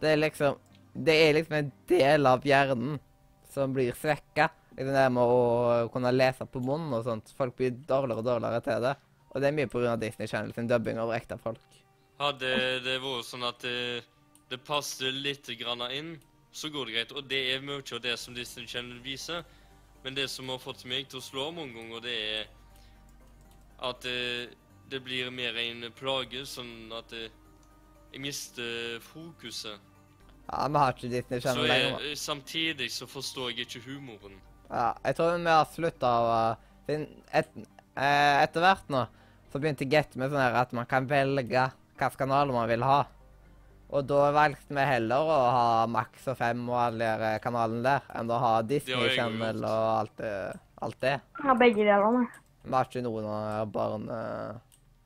Det 0.00 0.12
er 0.12 0.22
liksom 0.22 0.60
Det 0.94 1.14
er 1.14 1.32
liksom 1.34 1.54
en 1.58 1.70
del 1.90 2.26
av 2.30 2.44
hjernen 2.46 3.00
som 3.50 3.72
blir 3.74 3.96
svekka. 3.98 4.48
Liksom 4.76 4.94
det 4.94 5.08
med 5.10 5.22
å 5.26 5.88
kunne 5.90 6.12
lese 6.14 6.46
på 6.46 6.60
munnen 6.62 6.94
og 6.94 7.02
sånt. 7.02 7.32
Folk 7.34 7.56
blir 7.58 7.72
dårligere 7.74 8.22
og 8.22 8.28
dårligere 8.28 8.60
til 8.62 8.84
det. 8.84 8.92
Og 9.34 9.42
det 9.42 9.48
er 9.48 9.56
mye 9.56 9.70
pga. 9.72 9.96
Disney 9.98 10.30
Channel 10.30 10.54
sin 10.54 10.70
dubbing 10.70 11.00
over 11.02 11.16
ekte 11.16 11.38
folk. 11.42 11.80
Hadde 12.20 12.52
det 12.84 13.00
vært 13.02 13.26
sånn 13.26 13.42
at 13.42 13.58
det, 13.66 14.04
det 14.52 14.60
passer 14.62 15.10
litt 15.10 15.50
grann 15.58 15.82
inn, 15.90 16.14
så 16.54 16.70
går 16.70 16.86
det 16.86 16.94
greit. 16.94 17.14
Og 17.18 17.26
det 17.26 17.42
er 17.56 17.66
mye 17.66 17.82
av 17.82 18.02
det 18.06 18.14
som 18.22 18.38
Disney 18.38 18.70
Channel 18.70 19.02
viser. 19.02 19.42
Men 20.04 20.14
det 20.14 20.28
som 20.30 20.46
har 20.52 20.62
fått 20.62 20.84
meg 20.86 21.08
til 21.10 21.18
å 21.18 21.26
slå 21.26 21.48
mange 21.50 21.74
ganger, 21.74 22.06
det 22.06 22.18
er 22.38 22.52
at 23.82 24.06
det, 24.90 25.00
blir 25.04 25.30
mer 25.34 25.56
en 25.60 25.86
plage, 25.96 26.44
sånn 26.48 26.92
at 26.94 27.12
jeg, 27.14 27.30
jeg 28.12 28.22
mister 28.22 29.00
fokuset. 29.04 29.80
Ja, 30.44 30.66
vi 30.68 30.82
har 30.82 30.92
ikke 30.92 31.10
Disney 31.12 31.40
Channel 31.40 31.68
lenger. 31.68 31.90
nå. 31.94 32.02
jeg, 32.04 32.18
samtidig 32.20 32.90
så 32.92 33.08
forstår 33.08 33.52
jeg 33.52 33.68
ikke 33.68 33.84
humoren. 33.88 34.38
Ja, 34.68 34.92
jeg 35.04 35.16
tror 35.16 35.38
vi 35.38 35.52
har 35.52 35.68
slutta 35.72 36.10
å 36.20 36.38
finne 36.86 37.24
et, 37.32 37.50
eh, 37.96 38.42
Etter 38.42 38.64
hvert 38.64 38.88
nå 38.92 39.06
så 39.52 39.60
begynte 39.62 39.86
Get 39.86 40.16
med 40.18 40.32
sånn 40.32 40.42
her 40.42 40.56
at 40.64 40.72
man 40.74 40.86
kan 40.90 41.06
velge 41.06 41.68
hvilken 41.94 42.18
kanal 42.18 42.50
man 42.50 42.66
vil 42.66 42.82
ha. 42.82 43.04
Og 43.94 44.02
da 44.08 44.32
valgte 44.34 44.74
vi 44.74 44.84
heller 44.88 45.28
å 45.30 45.36
ha 45.54 45.66
Max 45.86 46.24
og 46.32 46.38
Fem 46.40 46.64
og 46.66 46.78
alle 46.80 47.10
de 47.20 47.28
eh, 47.36 47.40
kanalene 47.42 47.84
der, 47.84 48.08
enn 48.18 48.32
å 48.34 48.40
ha 48.42 48.54
Disney 48.66 49.12
Channel 49.14 49.62
og 49.62 49.90
alt 49.92 50.16
det. 50.18 50.32
Alt 50.84 50.98
det. 51.04 51.14
Ja, 51.38 51.54
begge 51.56 51.86
delene. 51.86 52.24
Vi 52.64 52.74
har 52.74 52.88
ikke 52.88 53.04
noen 53.04 53.28
av 53.30 53.70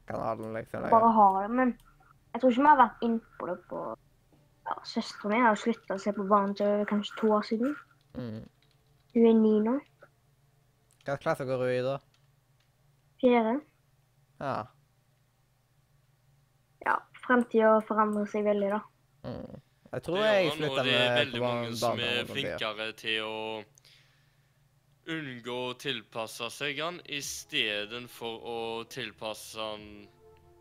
barnekanalen, 0.09 0.53
liksom. 0.55 0.83
lenger. 0.83 0.91
Bare 0.91 1.13
har 1.13 1.43
det. 1.43 1.55
Men 1.55 1.79
jeg 2.33 2.41
tror 2.41 2.51
ikke 2.51 2.63
vi 2.63 2.69
har 2.69 2.79
vært 2.79 3.03
innpå 3.03 3.47
det 3.47 3.59
på 3.69 3.83
ja, 4.69 4.75
Søsteren 4.85 5.33
min 5.33 5.43
har 5.43 5.55
jo 5.55 5.63
slutta 5.63 5.97
å 5.97 6.03
se 6.03 6.13
på 6.13 6.27
barne-TV 6.29 6.85
kanskje 6.89 7.17
to 7.21 7.31
år 7.33 7.47
siden. 7.49 7.77
Mm. 8.15 8.43
Hun 9.15 9.29
er 9.29 9.39
ni 9.39 9.55
nå. 9.65 9.79
Hvilken 10.99 11.23
klasse 11.23 11.47
går 11.49 11.63
hun 11.65 11.73
i, 11.73 11.79
da? 11.87 11.95
Fjerde. 13.23 13.55
Ja. 14.39 14.57
Ja, 16.85 16.99
fremtida 17.25 17.79
forandrer 17.89 18.29
seg 18.29 18.45
veldig, 18.45 18.69
da. 18.77 18.83
Mm. 19.25 19.65
Jeg 19.89 20.05
tror 20.05 20.21
jeg 20.21 20.45
med 20.45 20.53
slutta 20.59 20.83
og 20.83 20.85
det 20.85 20.97
er 21.01 21.15
veldig 21.17 21.41
mange 21.41 21.69
som 21.81 22.01
er 22.05 22.29
flinkere 22.29 22.91
til 22.99 23.25
å 23.25 23.37
unngå 25.09 25.57
å 25.71 25.75
tilpasse 25.81 26.51
seg 26.53 26.81
han, 26.85 27.01
istedenfor 27.09 28.45
å 28.45 28.61
tilpasse 28.93 29.61
han 29.61 29.91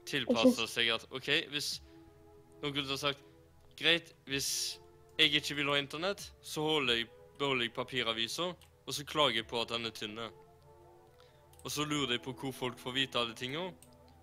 Tilpasse 0.08 0.70
seg 0.72 0.88
at 0.94 1.04
OK, 1.12 1.26
hvis 1.52 1.82
noen 2.62 2.86
har 2.88 3.00
sagt 3.02 3.24
Greit, 3.78 4.14
hvis 4.26 4.80
jeg 5.20 5.34
ikke 5.36 5.58
vil 5.60 5.68
ha 5.70 5.76
internett, 5.78 6.24
så 6.42 6.64
holder 6.64 7.02
jeg, 7.02 7.10
beholder 7.38 7.68
jeg 7.68 7.74
papiraviser, 7.76 8.54
og 8.88 8.96
så 8.96 9.06
klager 9.06 9.42
jeg 9.42 9.50
på 9.52 9.60
at 9.62 9.74
den 9.74 9.86
er 9.86 9.94
tynne. 9.94 10.30
Og 11.64 11.74
så 11.76 11.86
lurer 11.86 12.16
jeg 12.16 12.24
på 12.26 12.34
hvor 12.40 12.56
folk 12.56 12.80
får 12.80 12.96
vite 12.96 13.20
alle 13.20 13.36
tinga. 13.38 13.68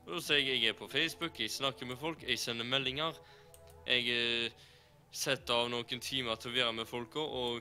Og 0.07 0.11
da 0.17 0.21
sier 0.25 0.41
jeg 0.41 0.63
jeg 0.63 0.73
er 0.73 0.79
på 0.79 0.89
Facebook, 0.89 1.39
jeg 1.39 1.53
snakker 1.53 1.87
med 1.87 2.01
folk, 2.01 2.25
jeg 2.25 2.41
sender 2.41 2.67
meldinger. 2.67 3.15
Jeg 3.87 4.09
eh, 4.11 4.65
setter 5.13 5.55
av 5.55 5.71
noen 5.71 6.01
timer 6.03 6.41
til 6.41 6.51
å 6.51 6.57
være 6.57 6.77
med 6.81 6.89
folka 6.89 7.21
og 7.21 7.61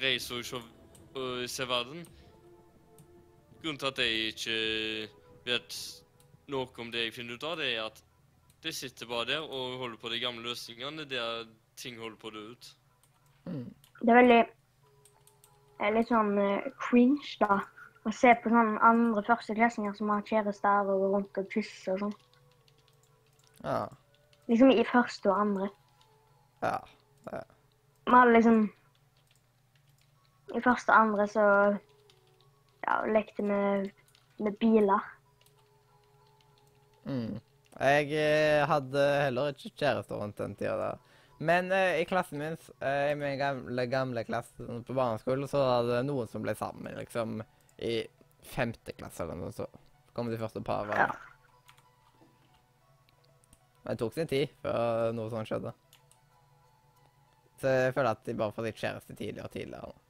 reiser 0.00 0.40
og 0.40 0.48
se, 0.48 0.62
og 1.14 1.44
se 1.50 1.68
verden. 1.68 2.06
grunnen 3.62 3.78
til 3.78 3.86
at 3.86 3.98
jeg 3.98 4.32
ikke 4.32 4.56
vet 5.46 5.76
noe 6.52 6.68
om 6.78 6.90
det 6.92 7.06
jeg 7.06 7.14
finner 7.16 7.38
ut 7.38 7.46
av, 7.48 7.56
det 7.56 7.70
er 7.74 7.86
at 7.86 8.02
de 8.64 8.72
sitter 8.72 9.08
bare 9.08 9.28
der 9.30 9.44
og 9.44 9.78
holder 9.78 9.96
på 10.00 10.08
de 10.12 10.20
gamle 10.20 10.42
løsningene 10.42 11.04
der 11.08 11.46
ting 11.76 11.96
holder 11.98 12.16
på 12.20 12.28
å 12.28 12.34
dø 12.34 12.44
ut. 12.52 12.68
Det 13.44 14.12
er 14.12 14.20
veldig 14.20 14.42
er 15.84 15.96
litt 15.96 16.10
sånn 16.10 16.36
uh, 16.38 16.68
cringe, 16.80 17.36
da. 17.40 17.60
Å 18.04 18.12
se 18.12 18.34
på 18.40 18.52
sånne 18.52 18.80
andre 18.84 19.22
førsteklassinger 19.24 19.94
som 19.96 20.12
har 20.12 20.24
kjærester 20.28 20.90
og 20.92 21.00
går 21.00 21.12
rundt 21.16 21.38
og 21.40 21.52
kysser 21.52 21.94
og 21.94 22.02
sånn. 22.02 22.16
Ja. 23.64 23.78
Liksom 24.50 24.72
i 24.74 24.84
første 24.84 25.30
og 25.32 25.40
andre. 25.40 25.68
Ja. 26.60 26.76
Det. 27.30 27.40
Man 28.10 28.18
hadde 28.18 28.34
liksom 28.36 28.58
I 30.54 30.62
første 30.62 30.92
og 30.94 31.00
andre 31.00 31.26
så 31.30 31.46
ja, 32.84 33.00
lekte 33.10 33.42
vi 33.42 33.58
med 34.44 34.58
biler. 34.60 35.10
Mm. 37.04 37.40
Jeg 37.74 38.12
eh, 38.14 38.62
hadde 38.70 39.02
heller 39.24 39.50
ikke 39.50 39.74
kjæreste 39.74 40.14
rundt 40.14 40.38
den 40.38 40.54
tida 40.58 40.76
der. 40.78 41.00
Men 41.44 41.72
eh, 41.74 42.00
i 42.00 42.06
klassen 42.06 42.38
min, 42.38 42.56
eh, 42.80 43.10
i 43.10 43.16
min 43.18 43.38
gamle, 43.40 43.86
gamle 43.90 44.22
klasse 44.26 44.62
sånn 44.62 44.84
på 44.86 44.94
barneskolen, 44.96 45.48
så 45.50 45.62
var 45.64 45.88
det 45.88 46.04
noen 46.06 46.30
som 46.30 46.44
ble 46.44 46.54
sammen, 46.58 46.94
liksom, 47.00 47.40
i 47.82 47.96
femte 48.46 48.94
klasse 48.94 49.24
eller 49.24 49.40
noe 49.40 49.54
sånt. 49.56 49.82
Så 50.06 50.14
kom 50.14 50.30
de 50.30 50.38
første 50.38 50.62
parene. 50.62 51.08
Ja. 51.08 51.10
Men 53.82 53.96
det 53.96 54.00
tok 54.00 54.14
sin 54.14 54.30
tid 54.30 54.54
før 54.62 55.10
noe 55.16 55.32
sånt 55.32 55.50
skjedde. 55.50 55.74
Så 57.60 57.72
jeg 57.72 57.94
føler 57.96 58.14
at 58.14 58.22
de 58.26 58.36
bare 58.38 58.54
får 58.54 58.68
litt 58.68 58.80
kjæreste 58.80 59.16
tidligere 59.18 59.48
og 59.48 59.52
tidligere. 59.52 60.03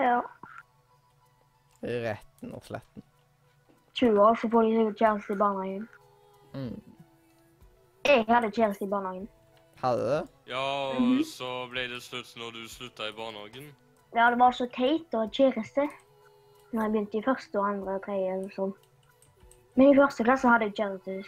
Ja. 0.00 0.20
Retten 1.82 2.54
og 2.54 2.62
sletten. 2.64 3.04
20 3.94 4.22
år, 4.22 4.34
så 4.34 4.48
får 4.48 4.62
de 4.62 4.76
sikkert 4.76 4.98
kjæreste 4.98 5.32
i 5.32 5.36
barnehagen. 5.36 5.88
Mm. 6.54 6.82
Jeg 8.06 8.24
hadde 8.28 8.50
kjæreste 8.50 8.84
i 8.84 8.88
barnehagen. 8.88 9.28
Hadde 9.80 10.04
du? 10.06 10.28
Ja, 10.50 10.64
og 10.96 11.24
så 11.26 11.50
ble 11.72 11.86
det 11.88 12.02
slutt 12.04 12.32
når 12.36 12.56
du 12.56 12.68
slutta 12.68 13.08
i 13.08 13.16
barnehagen. 13.16 13.70
Ja, 14.14 14.30
det 14.30 14.38
var 14.40 14.56
så 14.56 14.66
teit 14.72 15.14
å 15.14 15.24
ha 15.24 15.28
kjæreste 15.32 15.86
når 16.70 16.82
jeg 16.82 16.92
begynte 16.94 17.18
i 17.18 17.26
første 17.26 17.58
og 17.58 17.68
andre 17.68 17.98
og 17.98 18.02
tredje. 18.06 18.34
og 18.38 18.56
sånn. 18.56 18.74
Men 19.76 19.92
i 19.92 19.98
første 19.98 20.26
klasse 20.26 20.48
hadde 20.48 20.68
jeg 20.68 20.76
kjæreste. 20.80 21.20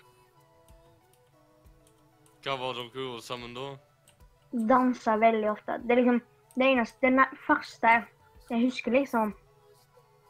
Hva 2.42 2.58
var 2.58 2.74
dere 2.74 3.04
gjorde 3.04 3.22
sammen 3.22 3.54
da? 3.54 3.68
Dansa 4.68 5.16
veldig 5.16 5.50
ofte. 5.50 5.78
Det 5.82 5.94
er 5.94 6.02
liksom 6.02 6.20
det 6.58 6.66
eneste 6.68 7.10
Det 7.10 7.28
første 7.46 7.92
jeg 8.52 8.66
husker, 8.66 8.92
liksom, 8.92 9.32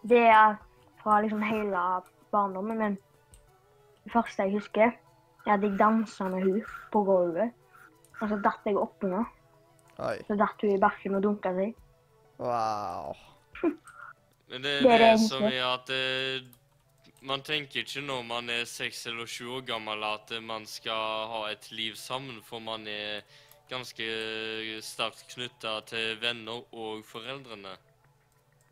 det 0.06 0.22
er 0.30 0.54
fra 1.02 1.20
liksom 1.22 1.42
hele 1.42 1.82
barndommen. 2.30 2.78
Men 2.78 2.98
det 4.04 4.12
første 4.14 4.46
jeg 4.46 4.58
husker, 4.58 4.94
er 5.46 5.54
at 5.56 5.62
jeg 5.62 5.78
dansa 5.78 6.28
med 6.30 6.46
hun 6.46 6.62
på 6.92 7.04
gulvet. 7.06 7.52
Og 8.20 8.28
så 8.30 8.38
datt 8.38 8.66
jeg 8.66 8.78
oppå 8.78 9.10
henne. 9.10 9.26
Så 10.26 10.38
datt 10.38 10.62
hun 10.62 10.74
i 10.74 10.80
bakken 10.80 11.18
og 11.18 11.24
dunka 11.26 11.52
seg. 11.56 11.74
Wow. 12.38 13.16
Men 14.50 14.62
det, 14.62 14.80
Det 14.82 14.82
det, 14.82 14.92
er 14.92 15.06
det 15.10 15.20
som 15.26 15.46
er 15.46 15.62
at 15.66 15.90
eh, 15.94 16.42
man 17.22 17.42
tenker 17.42 17.82
ikke 17.82 18.02
når 18.06 18.22
man 18.26 18.50
er 18.50 18.64
seks 18.66 19.06
eller 19.06 19.26
sju 19.30 19.48
år 19.58 19.64
gammel 19.66 20.02
at 20.06 20.32
eh, 20.34 20.42
man 20.42 20.66
skal 20.66 21.26
ha 21.32 21.46
et 21.50 21.70
liv 21.72 21.94
sammen, 21.98 22.42
for 22.42 22.62
man 22.62 22.86
er 22.86 23.22
ganske 23.70 24.04
sterkt 24.84 25.24
knytta 25.32 25.80
til 25.88 26.18
venner 26.20 26.66
og 26.72 27.04
foreldrene. 27.08 27.76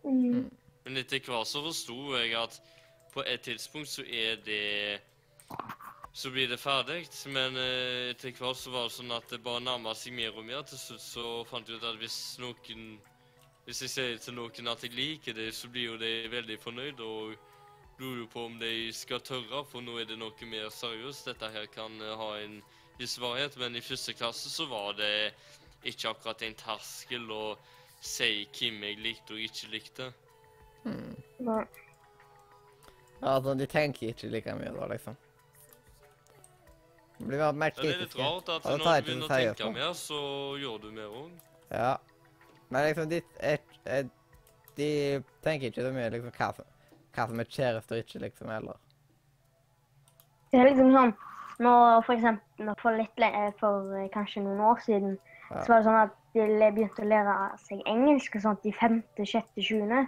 Mm. 0.04 0.50
Men 0.84 0.96
etter 1.00 1.22
hvert 1.24 1.48
så 1.48 1.62
forsto 1.64 1.96
jeg 2.16 2.34
at 2.40 2.60
på 3.12 3.24
et 3.26 3.42
tidspunkt 3.44 3.90
så 3.90 4.04
er 4.06 4.40
det 4.44 5.00
Så 6.14 6.30
blir 6.30 6.48
det 6.48 6.58
ferdig. 6.58 7.04
Men 7.26 7.56
eh, 7.56 8.10
etter 8.10 8.34
hvert 8.34 8.58
så 8.58 8.70
var 8.70 8.88
det 8.88 8.96
sånn 8.96 9.12
at 9.14 9.30
det 9.30 9.42
bare 9.44 9.62
nærma 9.62 9.94
seg 9.94 10.16
mer 10.16 10.34
og 10.34 10.44
mer. 10.44 10.64
Til 10.66 10.78
slutt 10.78 11.04
så 11.04 11.26
fant 11.46 11.68
jeg 11.68 11.78
ut 11.78 11.86
at 11.86 12.00
hvis 12.00 12.38
noen 12.42 12.98
Hvis 13.66 13.82
jeg 13.82 13.90
sier 13.90 14.18
til 14.18 14.34
noen 14.34 14.68
at 14.72 14.82
jeg 14.82 14.96
liker 14.96 15.36
det, 15.36 15.52
så 15.54 15.68
blir 15.68 15.92
jo 15.92 15.96
de 16.00 16.26
veldig 16.32 16.56
fornøyd 16.58 17.00
og 17.06 17.36
lurer 18.00 18.26
på 18.32 18.44
om 18.48 18.58
de 18.58 18.90
skal 18.96 19.20
tørre, 19.20 19.60
for 19.68 19.84
nå 19.84 19.98
er 20.00 20.06
det 20.08 20.16
noe 20.18 20.46
mer 20.48 20.70
seriøst. 20.72 21.28
Dette 21.28 21.50
her 21.52 21.66
kan 21.70 22.00
eh, 22.00 22.16
ha 22.16 22.30
en 22.40 22.56
viss 22.98 23.18
varighet, 23.20 23.58
men 23.60 23.76
i 23.76 23.84
første 23.84 24.14
klasse 24.16 24.50
så 24.50 24.66
var 24.70 24.96
det 24.98 25.32
ikke 25.88 26.10
akkurat 26.10 26.42
en 26.42 26.56
terskel 26.58 27.30
å 27.32 27.44
si 28.00 28.48
hvem 28.56 28.82
jeg 28.88 28.98
likte 29.04 29.36
og 29.36 29.42
ikke 29.44 29.70
likte. 29.74 30.10
Nei. 30.84 31.64
Ja, 33.20 33.34
altså, 33.36 33.54
de 33.54 33.66
tenker 33.68 34.14
ikke 34.14 34.30
like 34.32 34.54
mye 34.56 34.72
da, 34.72 34.86
liksom. 34.94 35.16
Det 37.18 37.26
blir 37.28 37.52
mer 37.52 37.72
Ja, 37.76 37.82
det 37.82 37.90
er 37.92 37.98
litt 38.00 38.14
rart 38.16 38.48
at 38.48 38.64
når 38.64 38.78
du 38.78 38.84
begynner 38.84 39.26
å 39.26 39.28
tenke 39.28 39.64
på. 39.66 39.72
mer, 39.74 39.92
så 39.92 40.20
gjør 40.56 40.78
du 40.80 40.90
mer 40.96 41.16
òg. 41.20 41.34
Ja. 41.70 41.96
Men 42.70 42.86
liksom, 42.86 43.10
de, 43.10 43.18
er, 43.44 43.58
er, 43.84 44.06
de 44.78 44.88
tenker 45.44 45.68
ikke 45.68 45.84
så 45.84 45.90
mye 45.92 46.08
liksom 46.14 46.32
hva 46.38 46.48
som, 46.56 46.70
hva 47.12 47.26
som 47.28 47.42
er 47.42 47.50
kjæreste 47.56 47.92
og 47.98 48.06
ikke, 48.06 48.22
liksom, 48.24 48.48
heller. 48.54 48.78
Det 50.50 50.62
er 50.62 50.70
liksom 50.70 50.94
sånn 50.96 51.12
når 51.60 52.00
for 52.06 52.16
eksempel 52.16 52.64
når 52.70 52.80
for, 52.80 52.96
litt, 52.96 53.60
for 53.60 53.92
eh, 53.98 54.08
kanskje 54.14 54.46
noen 54.46 54.62
år 54.64 54.80
siden, 54.86 55.18
Ja. 55.50 55.64
så 55.66 55.72
var 55.74 55.76
det 55.82 55.84
sånn 55.90 56.00
at 56.06 56.16
de 56.34 56.42
jeg 56.42 56.74
begynte 56.76 57.02
å 57.04 57.10
lære 57.10 57.36
seg 57.64 57.82
engelsk 57.90 58.36
og 58.38 58.44
sånt 58.44 58.66
i 58.68 58.74
femte, 58.76 59.26
sjette, 59.26 59.64
sjuende. 59.64 60.04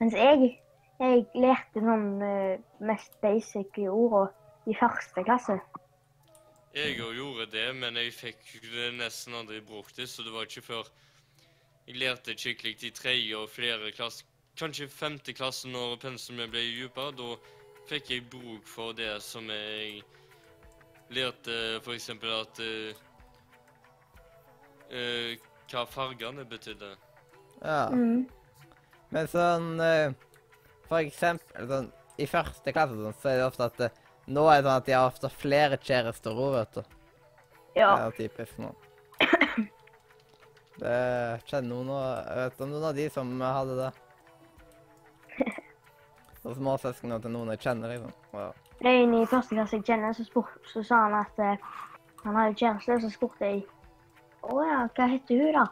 Mens 0.00 0.14
jeg, 0.14 0.52
jeg 1.00 1.24
lærte 1.34 1.82
sånn 1.82 2.22
eh, 2.22 2.62
mest 2.84 3.16
basic 3.24 3.80
ord 3.90 4.30
i 4.70 4.76
første 4.76 5.24
klasse. 5.26 5.58
Jeg 6.76 6.98
òg 7.00 7.16
gjorde 7.16 7.48
det, 7.54 7.66
men 7.78 7.96
jeg 7.96 8.12
fikk 8.12 8.48
det 8.68 8.90
nesten 8.98 9.34
aldri 9.38 9.62
brukt 9.64 9.96
det, 9.96 10.10
så 10.12 10.26
det 10.26 10.34
var 10.34 10.44
ikke 10.44 10.66
før 10.66 10.90
jeg 11.86 12.00
lærte 12.02 12.34
skikkelig 12.36 12.74
i 12.84 12.90
tredje 12.90 13.38
og 13.38 13.48
flere 13.48 13.92
klasse, 13.94 14.26
kanskje 14.58 14.88
femte 14.90 15.32
klasse 15.36 15.70
når 15.70 15.96
pensumet 16.02 16.50
ble 16.50 16.64
dypere, 16.74 17.14
da 17.16 17.36
fikk 17.86 18.10
jeg 18.10 18.26
bruk 18.30 18.66
for 18.68 18.96
det 18.98 19.14
som 19.22 19.46
jeg 19.52 20.02
lærte 21.14 21.78
eksempel 21.94 22.32
at 22.34 22.60
eh, 24.90 25.32
eh, 25.32 25.44
hva 25.70 25.84
fargene 25.90 26.44
betydde. 26.48 26.94
Ja. 27.62 27.86
Mm. 27.92 28.26
Men 29.14 29.28
sånn 29.30 29.78
uh, 29.80 30.10
For 30.90 30.98
eksempel 30.98 31.68
sånn 31.70 31.86
I 32.20 32.26
første 32.28 32.72
klasse 32.74 32.98
sånn, 32.98 33.14
så 33.22 33.30
er 33.30 33.38
det 33.38 33.46
ofte 33.46 33.68
at 33.70 33.80
uh, 33.86 34.02
nå 34.26 34.42
er 34.50 34.58
det 34.58 34.66
sånn 34.66 34.80
at 34.82 34.88
de 34.88 34.94
har 34.96 35.06
ofte 35.08 35.30
flere 35.30 35.78
kjærester 35.78 36.34
òg, 36.34 36.56
vet 36.56 36.78
du. 36.78 36.96
Ja. 37.78 37.92
Det 37.94 38.06
er 38.06 38.16
typisk 38.18 38.58
nå. 38.58 38.72
Det 40.76 40.96
kjenner 41.48 41.68
noen 41.70 41.92
og 41.94 42.02
Jeg 42.04 42.40
vet 42.40 42.62
om 42.64 42.72
noen 42.74 42.88
av 42.90 42.98
de 42.98 43.06
som 43.14 43.30
hadde 43.40 43.76
det. 43.78 43.92
Og 46.46 46.56
småsøsknene 46.58 47.18
til 47.22 47.32
noen 47.34 47.54
jeg 47.54 47.62
kjenner, 47.64 47.94
liksom. 47.94 48.12
Ja. 48.36 48.50
Det 48.80 48.90
er 48.90 49.00
en 49.04 49.14
i 49.16 49.22
første 49.26 49.56
klasse 49.56 49.78
jeg 49.78 49.86
kjenner, 49.88 50.12
så, 50.14 50.26
spurt, 50.26 50.58
så 50.70 50.82
sa 50.86 51.06
han 51.06 51.16
at 51.22 51.40
uh, 51.40 51.70
han 52.24 52.36
hadde 52.38 52.58
kjæreste. 52.60 52.98
Så 53.02 53.12
spurte 53.14 53.48
jeg 53.48 53.64
å 54.52 54.62
ja, 54.64 54.80
hva 54.96 55.08
heter 55.10 55.42
hun, 55.42 55.56
da? 55.56 55.66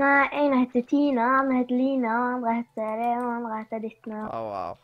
Nei, 0.00 0.28
ene 0.40 0.62
heter 0.62 0.84
Tina, 0.88 1.26
andre 1.40 1.58
heter 1.60 1.76
Lina, 1.76 2.14
andre 2.34 2.56
heter 2.62 2.96
det, 3.00 3.12
og 3.20 3.28
andre 3.34 3.60
heter 3.60 3.82
ditt. 3.84 4.06
nå. 4.08 4.24
Å, 4.24 4.42
wow. 4.48 4.78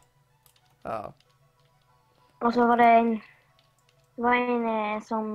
Ja. 0.84 0.98
Og 2.44 2.54
så 2.54 2.66
var 2.68 2.80
det 2.80 2.88
en, 3.00 3.12
det 4.16 4.24
var 4.24 4.36
en 4.36 4.66
eh, 4.68 4.98
som 5.02 5.30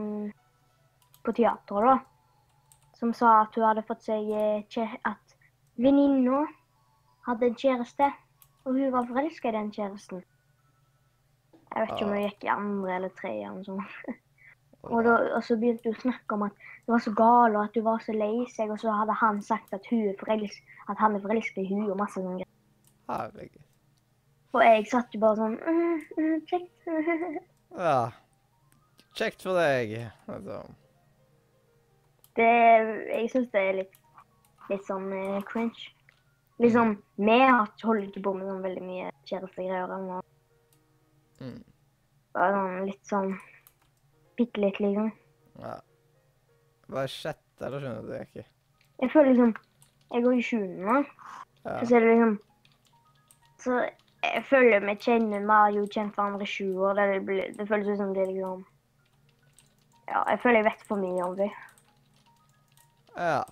på 1.25 1.33
teateret, 1.35 1.89
da, 1.89 2.67
som 2.99 3.15
sa 3.17 3.39
at 3.41 3.57
hun 3.57 3.65
hadde 3.65 3.85
fått 3.87 4.05
seg 4.05 4.29
eh, 4.29 4.93
At 5.09 5.37
venninna 5.75 6.43
hadde 7.27 7.49
en 7.49 7.57
kjæreste, 7.57 8.11
og 8.63 8.77
hun 8.77 8.93
var 8.93 9.09
forelska 9.09 9.49
i 9.49 9.57
den 9.57 9.71
kjæresten. 9.73 10.23
Jeg 11.73 11.81
vet 11.81 11.95
ikke 11.95 12.05
om 12.05 12.13
hun 12.13 12.21
gikk 12.21 12.45
i 12.45 12.53
andre 12.53 12.95
eller 12.95 13.13
tredje 13.17 13.49
eller 13.49 13.57
noe 13.57 13.65
sånt. 13.65 14.21
Og, 14.83 14.99
da, 15.05 15.13
og 15.37 15.43
så 15.47 15.55
begynte 15.57 15.89
hun 15.89 15.95
å 15.95 16.03
snakke 16.03 16.35
om 16.35 16.41
at 16.45 16.65
det 16.85 16.91
var 16.91 16.99
så 16.99 17.13
gal, 17.15 17.55
og 17.55 17.63
at 17.63 17.75
du 17.75 17.81
var 17.81 18.01
så 18.03 18.11
lei 18.11 18.43
seg, 18.51 18.71
og 18.73 18.79
så 18.81 18.91
hadde 18.91 19.15
han 19.15 19.39
sagt 19.41 19.71
at, 19.73 19.85
er 19.91 20.41
at 20.91 20.99
han 20.99 21.15
er 21.15 21.23
forelska 21.23 21.61
i 21.61 21.69
hun 21.69 21.85
og 21.87 21.99
masse 22.01 22.19
sånne 22.19 22.41
greier. 22.41 22.49
Herregud. 23.07 23.61
Og 24.53 24.61
jeg 24.65 24.85
satt 24.91 25.15
jo 25.15 25.21
bare 25.23 25.39
sånn 25.39 25.55
mm, 25.57 26.01
mm, 26.19 26.41
Kjekt. 26.49 26.91
Ja. 27.73 28.11
Kjekt 29.17 29.41
for 29.45 29.57
deg. 29.57 29.95
Altså. 30.29 30.59
Det, 32.37 32.49
jeg 33.09 33.31
syns 33.31 33.49
det 33.53 33.63
er 33.63 33.79
litt, 33.79 33.95
litt 34.69 34.85
sånn 34.85 35.07
uh, 35.09 35.39
cringe. 35.47 35.87
Liksom, 36.61 36.93
vi 37.17 37.39
har 37.39 37.71
holder 37.81 38.05
ikke 38.09 38.25
på 38.27 38.35
med 38.37 38.49
sånn 38.49 38.61
veldig 38.65 38.83
mye 38.85 39.09
kjærestegreier. 39.29 40.21
Mm. 41.41 41.57
Bare 42.35 42.53
sånn 42.59 42.85
litt 42.91 43.09
sånn 43.09 43.33
bitte 44.37 44.61
litt, 44.61 44.83
liksom. 44.83 45.09
Ja. 45.63 45.79
Var 46.89 47.03
er 47.03 47.11
sjette, 47.11 47.61
eller 47.65 47.79
skjønner 47.79 48.07
du 48.07 48.13
ikke? 48.19 48.45
Jeg 49.01 49.11
føler 49.13 49.29
liksom 49.33 49.53
Jeg 50.13 50.23
går 50.23 50.33
i 50.37 50.41
sjuende 50.41 50.85
nå, 50.87 51.05
Ja. 51.65 51.77
så 51.85 51.95
er 51.95 51.99
det 51.99 52.09
liksom 52.11 52.33
Så 53.63 53.77
Jeg 54.23 54.43
føler 54.49 54.79
vi 54.87 54.95
kjenner 54.95 55.39
Vi 55.39 55.47
har 55.51 55.71
jo 55.71 55.85
kjent 55.87 56.15
hverandre 56.15 56.43
i 56.43 56.51
sju 56.51 56.67
år. 56.83 56.93
Det, 56.99 57.55
det 57.57 57.67
føles 57.67 57.87
ut 57.93 57.97
som 57.97 58.13
det 58.13 58.27
liksom 58.27 58.65
Ja, 60.09 60.23
jeg 60.29 60.39
føler 60.43 60.59
jeg 60.61 60.65
vet 60.67 60.81
for 60.87 60.99
mye 60.99 61.23
om 61.23 61.35
dem. 61.37 61.51
Ja. 63.17 63.43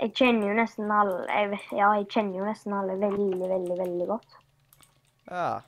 Jeg 0.00 0.14
kjenner 0.16 0.48
jo 0.48 0.54
nesten 0.56 0.90
alle 0.94 1.26
jeg 1.28 1.58
Ja, 1.76 1.90
jeg 1.98 2.06
kjenner 2.08 2.38
jo 2.38 2.46
nesten 2.48 2.72
alle 2.76 2.94
veldig, 3.00 3.48
veldig, 3.50 3.76
veldig 3.82 4.06
godt. 4.08 4.36
Ja, 5.30 5.60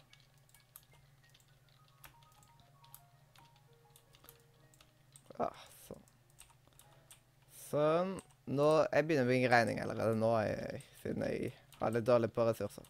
Sånn. 7.73 8.17
Nå, 8.53 8.69
jeg 8.93 9.07
begynner 9.09 9.25
å 9.25 9.31
bli 9.31 9.49
regning 9.49 9.79
allerede 9.81 10.17
nå, 10.19 10.33
jeg, 10.45 10.81
siden 11.01 11.25
jeg 11.25 11.53
har 11.79 11.95
litt 11.95 12.07
dårlig 12.07 12.29
på 12.35 12.45
ressurser. 12.45 12.85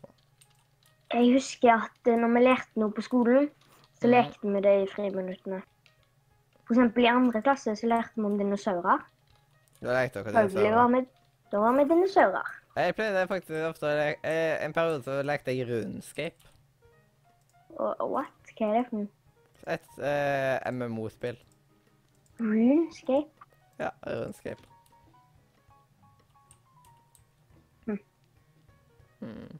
Jeg 1.12 1.28
husker 1.35 1.74
at 1.74 2.09
eh, 2.09 2.16
når 2.18 2.33
vi 2.35 2.43
lærte 2.43 2.80
noe 2.80 2.95
på 2.97 3.05
skolen, 3.05 3.51
så 4.01 4.09
mm. 4.09 4.12
lekte 4.14 4.55
vi 4.55 4.62
det 4.64 4.72
i 4.80 4.89
friminuttene. 4.91 5.61
For 6.62 6.74
eksempel 6.74 7.05
i 7.05 7.11
andre 7.12 7.43
klasse 7.45 7.76
så 7.78 7.91
lærte 7.91 8.16
vi 8.16 8.26
om 8.26 8.39
dinosaurer. 8.41 9.05
Da 9.83 9.99
lekte 9.99 10.24
dere 10.24 10.47
dinosaurer? 10.49 10.76
var 10.78 10.91
vi, 10.95 11.05
da 11.53 11.62
var 11.62 11.78
vi 11.78 11.87
dinosaurer. 11.93 12.51
Jeg 12.72 12.97
pleide 12.97 13.26
faktisk 13.28 13.66
ofte 13.68 13.85
å 13.85 13.97
leke 13.99 14.30
En 14.64 14.72
periode 14.72 15.03
så 15.05 15.18
lekte 15.28 15.53
jeg 15.53 15.68
RuneScape. 15.68 16.51
What? 17.76 18.33
Hva 18.57 18.70
er 18.70 18.78
det 18.80 18.85
for 18.89 19.03
noe? 19.03 19.12
Et 19.70 20.03
eh, 20.03 20.72
MMO-spill. 20.72 21.39
RuneScape? 22.41 23.51
Ja, 23.78 23.93
RuneScape. 24.09 24.71
Hmm. 29.22 29.58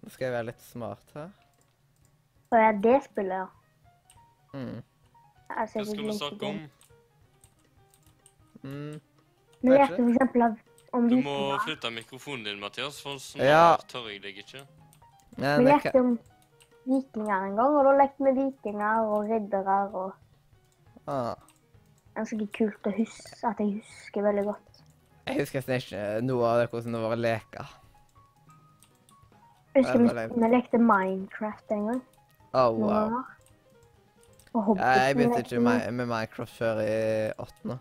Nå 0.00 0.10
skal 0.14 0.24
jeg 0.28 0.32
være 0.36 0.46
litt 0.48 0.62
smart 0.64 1.14
her. 1.16 1.30
Å 2.50 2.60
ja, 2.60 2.70
det 2.82 2.96
spillet, 3.04 3.42
ja. 3.42 3.48
Mm. 4.54 4.78
Altså, 5.50 5.82
Hva 5.82 5.84
skal 5.90 6.06
vi 6.06 6.14
snakke 6.18 6.48
om? 6.48 6.60
Mm. 8.62 9.00
Vi 9.60 9.70
Vet 9.74 9.92
for 9.92 10.08
eksempel 10.08 10.42
av, 10.46 10.56
om 10.96 11.08
Du 11.08 11.16
må 11.16 11.22
vikinger. 11.36 11.58
flytte 11.66 11.90
mikrofonen 11.94 12.44
din, 12.48 12.60
Mathias, 12.62 13.00
for 13.02 13.18
snart 13.22 13.46
Ja. 13.46 13.76
tør 13.88 14.08
jeg 14.10 14.22
deg 14.22 14.38
ikke. 14.38 14.64
Men 15.36 15.60
Vi 15.60 15.64
jeg 15.66 15.74
lærte 15.74 15.92
kan, 15.92 16.00
om 16.00 16.18
vikinger 16.86 17.44
en 17.46 17.56
gang, 17.56 17.76
og 17.76 17.84
da 17.84 17.92
lekte 18.00 18.24
vi 18.24 18.32
vikinger 18.40 19.04
og 19.06 19.28
riddere 19.30 19.78
og 19.94 20.14
ah. 21.06 21.34
Sikkert 22.24 22.52
kult 22.52 22.86
å 22.86 22.90
huske 22.98 23.46
at 23.48 23.58
jeg 23.58 23.80
husker 23.80 24.22
veldig 24.22 24.44
godt. 24.44 24.82
Jeg 25.26 25.38
husker 25.40 25.62
nesten 25.68 25.78
ikke 25.78 26.22
noe 26.26 26.44
av 26.44 26.58
det 26.60 26.70
hvordan 26.70 26.92
det 26.92 27.00
var 27.00 27.14
å 27.16 27.20
leke. 27.20 27.64
Husker 29.80 29.98
vi, 30.04 30.24
vi 30.40 30.50
lekte 30.54 30.78
Minecraft 30.78 31.76
en 31.76 31.84
gang. 31.90 32.00
Oh, 32.52 32.72
wow. 32.80 33.20
Og 34.52 34.76
Ja, 34.80 34.88
jeg 35.06 35.16
begynte 35.16 35.38
ikke 35.44 35.60
med, 35.62 35.84
med 35.94 36.06
Minecraft 36.10 36.56
før 36.58 36.80
i 36.82 37.30
åttende. 37.38 37.78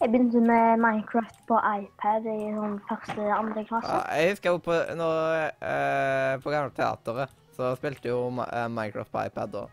Jeg 0.00 0.08
begynte 0.08 0.40
med 0.40 0.78
Minecraft 0.80 1.42
på 1.48 1.58
iPad 1.60 2.28
i 2.32 2.38
sånn 2.56 2.78
første 2.88 3.26
andre 3.36 3.64
klasse. 3.68 3.90
Ja, 3.92 4.14
jeg 4.16 4.30
husker 4.32 4.54
jo 4.54 4.62
på, 4.64 4.78
når, 4.96 5.50
eh, 5.60 6.38
på 6.40 6.54
gamle 6.54 6.72
teateret, 6.78 7.34
så 7.56 7.74
spilte 7.76 8.08
jo 8.08 8.22
eh, 8.46 8.68
Minecraft 8.72 9.12
på 9.12 9.26
iPad 9.28 9.52
da. 9.58 9.66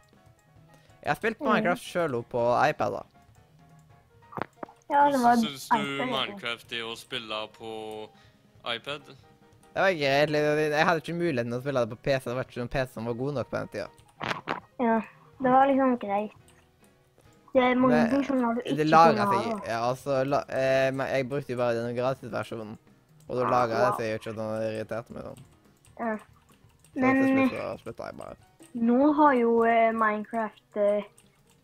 Jeg 1.03 1.13
har 1.13 1.15
spilt 1.21 1.39
Mm. 1.39 1.47
Minecraft 1.53 1.85
selv 1.87 2.19
også 2.19 2.29
på 2.35 2.43
iPad 2.69 2.97
da. 2.97 3.03
Ja, 4.89 5.05
det 5.11 5.19
var 5.23 5.35
Syns 5.39 5.69
du 5.69 5.77
iPad. 5.77 6.11
Minecraft 6.11 6.73
er 6.75 6.83
å 6.83 6.95
spille 6.99 7.39
på 7.55 7.71
iPad? 8.75 9.07
Det 9.77 9.83
var 9.85 9.93
greit. 9.93 10.31
Jeg 10.73 10.85
hadde 10.89 11.01
ikke 11.03 11.13
muligheten 11.13 11.51
til 11.53 11.59
å 11.59 11.61
spille 11.61 11.81
det 11.85 11.89
på 11.93 11.99
PC. 12.07 12.23
Det 12.25 12.35
var 12.37 12.47
ikke 12.47 12.61
noen 12.63 12.71
PC 12.73 12.93
som 12.97 13.05
var 13.05 13.17
god 13.19 13.35
nok 13.37 13.49
på 13.51 13.59
den 13.59 13.67
tida. 13.75 13.87
Ja, 14.81 14.95
det 15.43 15.51
var 15.53 15.67
liksom 15.69 15.91
greit. 16.01 16.31
Det 17.53 17.61
er 17.63 17.77
mange 17.77 17.95
Men, 17.99 18.09
funksjoner 18.11 18.57
du 18.57 18.59
ikke 18.63 18.75
Det 18.77 18.87
kunne 18.89 19.27
ha. 19.27 19.35
seg 19.37 19.45
da. 19.51 19.59
Ja, 19.69 19.77
altså 19.89 20.17
la, 20.25 20.39
eh, 20.49 20.89
Jeg 21.13 21.27
brukte 21.29 21.53
jo 21.53 21.59
bare 21.61 21.75
den 21.77 21.95
gratisversjonen. 21.97 22.73
Og 23.27 23.37
da 23.37 23.45
laga 23.51 23.83
det 23.83 23.93
seg 23.99 24.09
jo 24.09 24.17
ikke 24.17 24.33
at 24.33 24.41
han 24.41 24.65
irriterte 24.65 25.13
meg 25.13 25.23
sånn. 25.27 25.45
Ja. 25.99 26.17
Men 26.97 27.21
så 27.53 27.69
slutta 27.83 28.09
jeg 28.09 28.17
bare. 28.17 28.35
nå 28.73 29.11
har 29.13 29.33
jo 29.37 29.53
eh, 29.69 29.91
Minecraft 29.93 30.77
eh, 30.81 31.05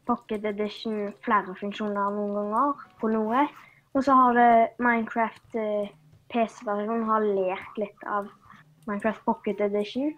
Pocket 0.06 0.46
Edition 0.46 1.14
flere 1.26 1.56
funksjoner 1.58 2.14
noen 2.14 2.34
ganger 2.38 2.86
på 3.02 3.10
noe. 3.14 3.46
Og 3.94 4.04
så 4.06 4.14
har 4.18 4.34
det 4.38 4.50
Minecraft 4.82 5.56
eh, 5.62 5.90
PC-versjonen 6.34 7.06
har 7.08 7.26
lært 7.26 7.78
litt 7.78 8.06
av 8.10 8.28
Minecraft 8.88 9.24
Pocket 9.28 9.62
Edition. 9.62 10.14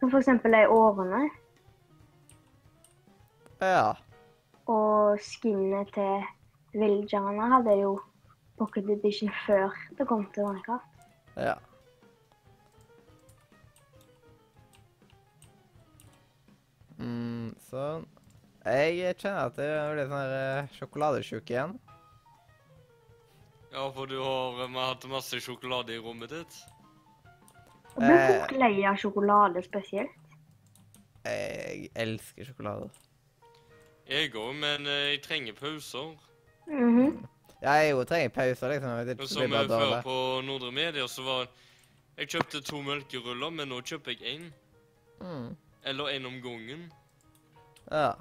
Som 0.00 0.12
eksempel 0.14 0.52
de 0.54 0.64
årene 0.70 1.24
Ja. 3.62 3.94
og 4.68 5.18
skinnet 5.24 5.92
til 5.94 6.24
villagerne 6.74 7.46
hadde 7.52 7.76
jo 7.80 7.94
Pocket 8.58 8.90
Edition 8.90 9.30
før 9.46 9.72
det 9.98 10.06
kom 10.08 10.26
til 10.34 10.46
Minecraft. 10.46 11.06
Ja. 11.36 11.54
Mm, 16.98 17.54
sånn. 17.68 18.04
Jeg 18.64 19.16
kjenner 19.20 19.50
at 19.50 19.58
jeg 19.60 19.94
blir 19.94 20.06
sånn 20.08 20.20
her 20.22 20.34
eh, 20.38 20.68
sjokoladesjuk 20.78 21.50
igjen. 21.52 21.74
Ja, 23.74 23.88
for 23.92 24.06
du 24.06 24.18
har 24.22 24.54
vi 24.68 24.74
har 24.78 24.86
hatt 24.94 25.04
masse 25.10 25.40
sjokolade 25.42 25.94
i 25.96 25.98
rommet 25.98 26.30
ditt. 26.30 26.58
Og 27.94 28.02
blir 28.02 28.18
Eh. 28.18 28.40
fort 28.40 28.52
lei 28.58 28.84
av 28.86 28.96
sjokolade 28.96 29.62
spesielt. 29.64 30.10
Jeg 31.24 31.90
elsker 31.94 32.44
sjokolade. 32.44 32.90
Jeg 34.08 34.32
òg, 34.34 34.54
men 34.54 34.86
eh, 34.86 35.10
jeg 35.14 35.22
trenger 35.22 35.52
pauser. 35.54 36.14
Mhm. 36.68 37.26
Jeg 37.62 37.90
jo 37.90 38.04
trenger 38.04 38.28
pauser, 38.28 38.68
liksom. 38.68 38.90
Det 38.98 39.06
vet 39.06 39.20
Og 39.20 39.24
ikke, 39.24 39.32
som 39.34 39.42
blir 39.50 39.60
eh, 39.60 39.68
bare 39.68 39.80
før 39.80 39.90
dårlig. 39.90 40.02
på 40.04 40.46
Nordre 40.46 40.72
Media, 40.72 41.06
så 41.06 41.22
var 41.24 41.46
Jeg 42.16 42.28
kjøpte 42.28 42.60
to 42.62 42.76
melkeruller, 42.82 43.50
men 43.50 43.68
nå 43.68 43.80
kjøper 43.82 44.12
jeg 44.14 44.38
én. 44.38 44.52
Mm. 45.20 45.56
Eller 45.84 46.04
én 46.04 46.26
om 46.26 46.40
gangen. 46.42 46.92
Ja. 47.90 48.12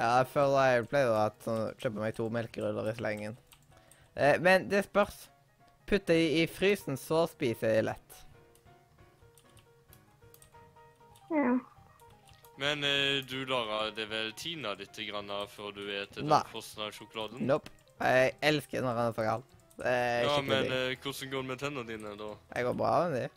Ja, 0.00 0.14
jeg 0.22 0.30
føler 0.32 0.68
jeg 0.70 0.86
pleide 0.88 1.12
å 1.12 1.24
sånn, 1.44 1.74
kjøpe 1.76 2.00
meg 2.00 2.14
to 2.16 2.26
melkeruller 2.32 2.86
i 2.88 2.96
slengen. 2.96 3.34
Eh, 4.16 4.38
men 4.40 4.64
det 4.72 4.86
spørs. 4.86 5.26
Putter 5.90 6.16
jeg 6.16 6.30
i 6.38 6.46
frysen, 6.48 6.96
så 6.96 7.26
spiser 7.28 7.74
jeg 7.74 7.84
lett. 7.88 8.20
Ja. 11.34 11.58
Men 12.62 12.84
eh, 12.86 13.18
du 13.28 13.42
lar 13.50 13.90
det 13.96 14.06
vel 14.08 14.30
tina 14.38 14.72
litt 14.78 14.96
grann 15.08 15.28
før 15.52 15.74
du 15.76 15.82
spiser 15.82 16.14
den 16.16 16.32
frosne 16.52 16.88
sjokoladen? 16.94 17.42
Nope. 17.50 17.72
Jeg 18.00 18.32
elsker 18.48 18.80
når 18.86 18.96
han 18.96 19.10
er 19.10 19.16
så 19.18 19.26
kald. 19.26 19.44
Ja, 19.80 20.38
men 20.44 20.72
eh, 20.72 20.94
hvordan 21.02 21.32
går 21.34 21.44
det 21.44 21.48
med 21.50 21.60
tennene 21.60 21.88
dine, 21.88 22.14
da? 22.16 22.30
Jeg 22.54 22.68
går 22.68 22.78
bra 22.80 22.94
med 23.08 23.18
de. 23.18 23.28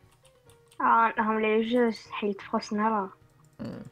ja, 0.80 0.96
han 1.18 1.36
blir 1.42 1.58
jo 1.58 1.90
ikke 1.90 2.16
helt 2.22 2.48
frossen 2.48 2.80
heller. 2.84 3.12
Mm. 3.60 3.84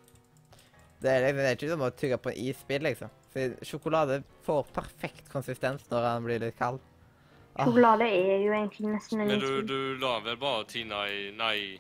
Det 1.02 1.10
er, 1.10 1.24
liksom, 1.26 1.42
det 1.42 1.50
er 1.50 1.58
ikke 1.58 1.72
som 1.72 1.84
å 1.86 1.92
tygge 1.98 2.18
på 2.22 2.30
en 2.30 2.40
isbit, 2.46 2.84
liksom. 2.86 3.14
For 3.34 3.54
sjokolade 3.66 4.20
får 4.46 4.68
perfekt 4.76 5.30
konsistens 5.32 5.88
når 5.90 6.04
den 6.06 6.28
blir 6.28 6.44
litt 6.44 6.58
kald. 6.60 6.82
Ah. 7.56 7.66
Sjokolade 7.66 8.06
er 8.06 8.44
jo 8.46 8.52
egentlig 8.54 8.92
nesten 8.94 9.24
en 9.24 9.32
Men 9.34 9.42
du, 9.42 9.64
du 9.68 9.80
lar 10.00 10.22
vel 10.24 10.38
bare 10.40 10.68
tina 10.70 11.02
i 11.12 11.32
Nei, 11.36 11.80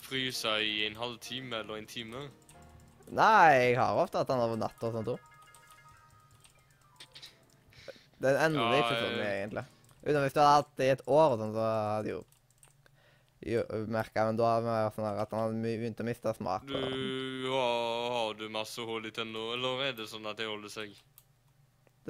fryse 0.00 0.54
i 0.64 0.86
en 0.86 0.96
halvtime 0.96 1.58
eller 1.64 1.82
en 1.82 1.90
time? 1.90 2.22
Nei, 3.10 3.50
jeg 3.58 3.76
har 3.80 3.98
ofte 3.98 4.22
hatt 4.22 4.30
den 4.30 4.44
over 4.44 4.60
natta 4.60 4.88
og 4.88 4.96
sånt 4.96 5.12
òg. 5.16 5.26
Den 8.20 8.36
endrer 8.36 8.76
Ja, 8.76 8.80
ikke 8.84 8.96
så 9.00 9.12
mye, 9.16 9.28
egentlig. 9.40 9.66
Utenom 10.04 10.24
hvis 10.24 10.34
du 10.36 10.40
hadde 10.40 10.56
hatt 10.60 10.74
det 10.78 10.86
i 10.86 10.94
et 10.94 11.06
år, 11.08 11.34
og 11.34 11.40
sånn, 11.40 11.54
så 11.56 11.68
hadde 11.96 12.12
jo 12.14 12.20
merka 13.88 14.26
Men 14.28 14.36
da 14.36 14.50
var 14.60 14.90
sånn 14.94 15.06
at 15.08 15.30
han 15.32 15.46
hadde 15.46 15.62
begynt 15.64 16.00
å 16.02 16.06
miste 16.06 16.34
smak. 16.36 16.66
Du 16.68 17.48
har, 17.54 18.10
har 18.16 18.34
du 18.36 18.48
masse 18.52 18.84
hull 18.84 19.06
i 19.08 19.12
tennene, 19.14 19.54
eller 19.56 19.86
er 19.88 19.96
det 19.96 20.08
sånn 20.10 20.28
at 20.28 20.36
det 20.40 20.48
holder 20.50 20.72
seg? 20.72 20.92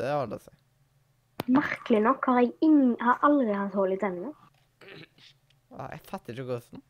det 0.00 0.10
holder 0.12 0.42
seg. 0.42 0.56
Merkelig 1.50 2.02
nok 2.04 2.26
har 2.30 2.42
jeg 2.42 2.52
ingen, 2.66 2.94
har 3.00 3.22
aldri 3.26 3.52
hatt 3.56 3.74
hull 3.74 3.94
i 3.94 3.98
tennene. 4.00 4.32
Jeg 5.70 6.02
fatter 6.08 6.34
ikke 6.34 6.48
hvordan. 6.50 6.82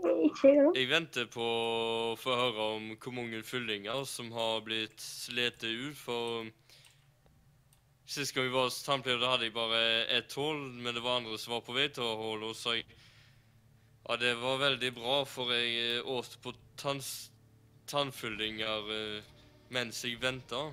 Ikke 0.00 0.52
jeg. 0.54 0.70
Jeg 0.76 0.88
venter 0.90 1.26
på 1.30 1.44
å 1.44 2.16
få 2.18 2.36
høre 2.38 2.66
om 2.76 2.90
hvor 2.94 3.14
mange 3.14 3.42
fyllinger 3.46 4.04
som 4.08 4.30
har 4.34 4.62
blitt 4.66 5.02
slitt 5.02 5.64
ut, 5.66 5.96
for 5.98 6.50
Sist 8.10 8.34
gang 8.34 8.48
vi 8.48 8.50
var 8.50 8.64
hos 8.66 8.80
tannpleier, 8.82 9.22
hadde 9.22 9.46
jeg 9.46 9.54
bare 9.54 9.80
ett 10.16 10.32
hull, 10.34 10.64
men 10.82 10.96
det 10.96 11.02
var 11.04 11.20
andre 11.20 11.36
som 11.38 11.52
var 11.54 11.60
på 11.62 11.76
vei 11.76 11.84
til 11.94 12.02
å 12.02 12.32
og 12.34 12.56
så 12.58 12.72
jeg 12.74 12.88
Ja, 14.10 14.16
det 14.16 14.34
var 14.34 14.56
veldig 14.58 14.88
bra, 14.94 15.16
for 15.22 15.52
jeg 15.54 15.74
eh, 15.78 16.06
åt 16.10 16.32
på 16.42 16.50
tannfyllinger 17.86 18.88
eh, 18.90 19.28
mens 19.70 20.00
jeg 20.02 20.16
venta. 20.18 20.64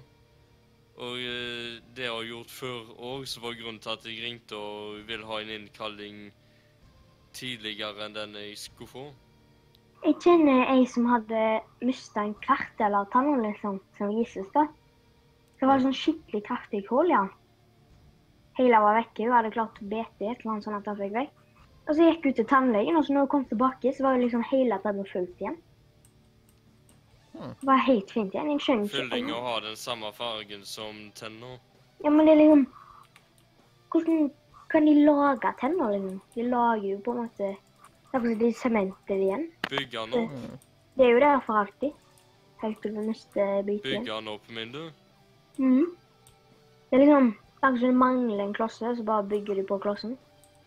Og 0.97 1.21
eh, 1.21 1.75
det 1.93 2.07
jeg 2.07 2.15
har 2.15 2.25
gjort 2.25 2.55
før 2.55 2.89
òg, 2.97 3.27
som 3.29 3.45
var 3.45 3.59
grunnen 3.59 3.77
til 3.83 3.93
at 3.93 4.09
jeg 4.09 4.23
ringte 4.25 4.57
og 4.57 5.05
vil 5.05 5.27
ha 5.29 5.38
en 5.43 5.53
innkalling 5.53 6.17
tidligere 7.38 8.07
enn 8.07 8.17
den 8.17 8.35
jeg 8.41 8.57
skulle 8.63 8.89
få. 8.95 9.05
Jeg 10.01 10.17
kjenner 10.25 10.73
ei 10.73 10.89
som 10.89 11.05
hadde 11.13 11.45
mista 11.85 12.25
en 12.25 12.33
kvartel 12.41 12.97
av 12.97 13.05
tanna, 13.13 13.38
liksom, 13.45 13.77
som 14.01 14.17
da. 14.57 14.65
Det 15.61 15.69
var 15.69 15.85
sånn 15.85 15.99
skikkelig 16.01 16.47
kraftig 16.49 16.88
hull, 16.89 17.13
ja. 17.13 17.27
Hele 18.57 18.81
var 18.81 18.97
vekke. 19.03 19.29
Hun 19.29 19.38
hadde 19.43 19.53
klart 19.53 19.77
å 19.77 19.93
bete 19.93 20.25
et 20.25 20.39
eller 20.41 20.55
annet 20.55 20.65
sånn 20.71 20.81
at 20.81 20.89
hun 20.89 21.05
fikk 21.05 21.19
vekk. 21.21 21.43
Og 21.88 21.95
så 21.95 22.03
gikk 22.03 22.25
hun 22.27 22.33
til 22.33 22.47
tannlegen, 22.47 22.97
og 22.99 23.05
så 23.05 23.13
når 23.13 23.25
hun 23.25 23.31
kom 23.31 23.45
tilbake, 23.47 23.93
så 23.95 24.03
var 24.03 24.17
jo 24.17 24.25
liksom 24.25 24.43
hele 24.51 24.79
tanna 24.83 25.05
fullt 25.07 25.43
igjen. 25.43 25.55
Hmm. 27.38 27.53
Det 27.59 27.69
var 27.69 27.85
helt 27.85 28.11
fint 28.11 28.33
igjen. 28.33 28.49
Jeg 28.51 28.65
skjønner 28.65 28.89
ikke. 28.89 28.97
Fyllinga 28.97 29.39
har 29.45 29.61
den 29.61 29.77
samme 29.79 30.11
fargen 30.17 30.65
som 30.65 30.99
tenna? 31.15 31.53
Ja, 32.03 32.09
men 32.09 32.25
det 32.25 32.33
er 32.33 32.41
liksom 32.43 32.67
Hvordan 33.91 34.31
kan 34.69 34.85
de 34.85 34.93
lage 35.05 35.53
tenner, 35.61 35.93
liksom? 35.95 36.21
De 36.35 36.43
lager 36.43 36.89
jo 36.89 36.97
på 37.05 37.13
en 37.13 37.23
måte 37.23 37.55
Derfor 38.11 38.35
de 38.39 38.53
sementer 38.53 39.15
igjen. 39.15 39.47
Bygge 39.69 39.99
den 39.99 40.13
opp, 40.13 40.31
Mm. 40.31 40.59
Det 40.97 41.05
er 41.05 41.09
jo 41.11 41.19
der 41.19 41.39
for 41.45 41.53
alltid. 41.53 41.91
Helt 42.61 42.81
til 42.81 42.95
den 42.95 43.05
neste 43.07 43.63
biten. 43.65 43.83
bygge 43.83 44.15
den 44.15 44.27
opp, 44.27 44.49
min 44.49 44.71
du. 44.71 44.91
Mhm. 45.57 45.85
Det 46.89 46.95
er 46.95 47.05
liksom 47.05 47.35
akkurat 47.61 47.79
som 47.79 47.88
det 47.89 47.95
mangler 47.95 48.43
en 48.43 48.53
klosse, 48.53 48.95
så 48.95 49.03
bare 49.03 49.23
bygger 49.23 49.55
de 49.55 49.63
på 49.63 49.77
klossen. 49.77 50.17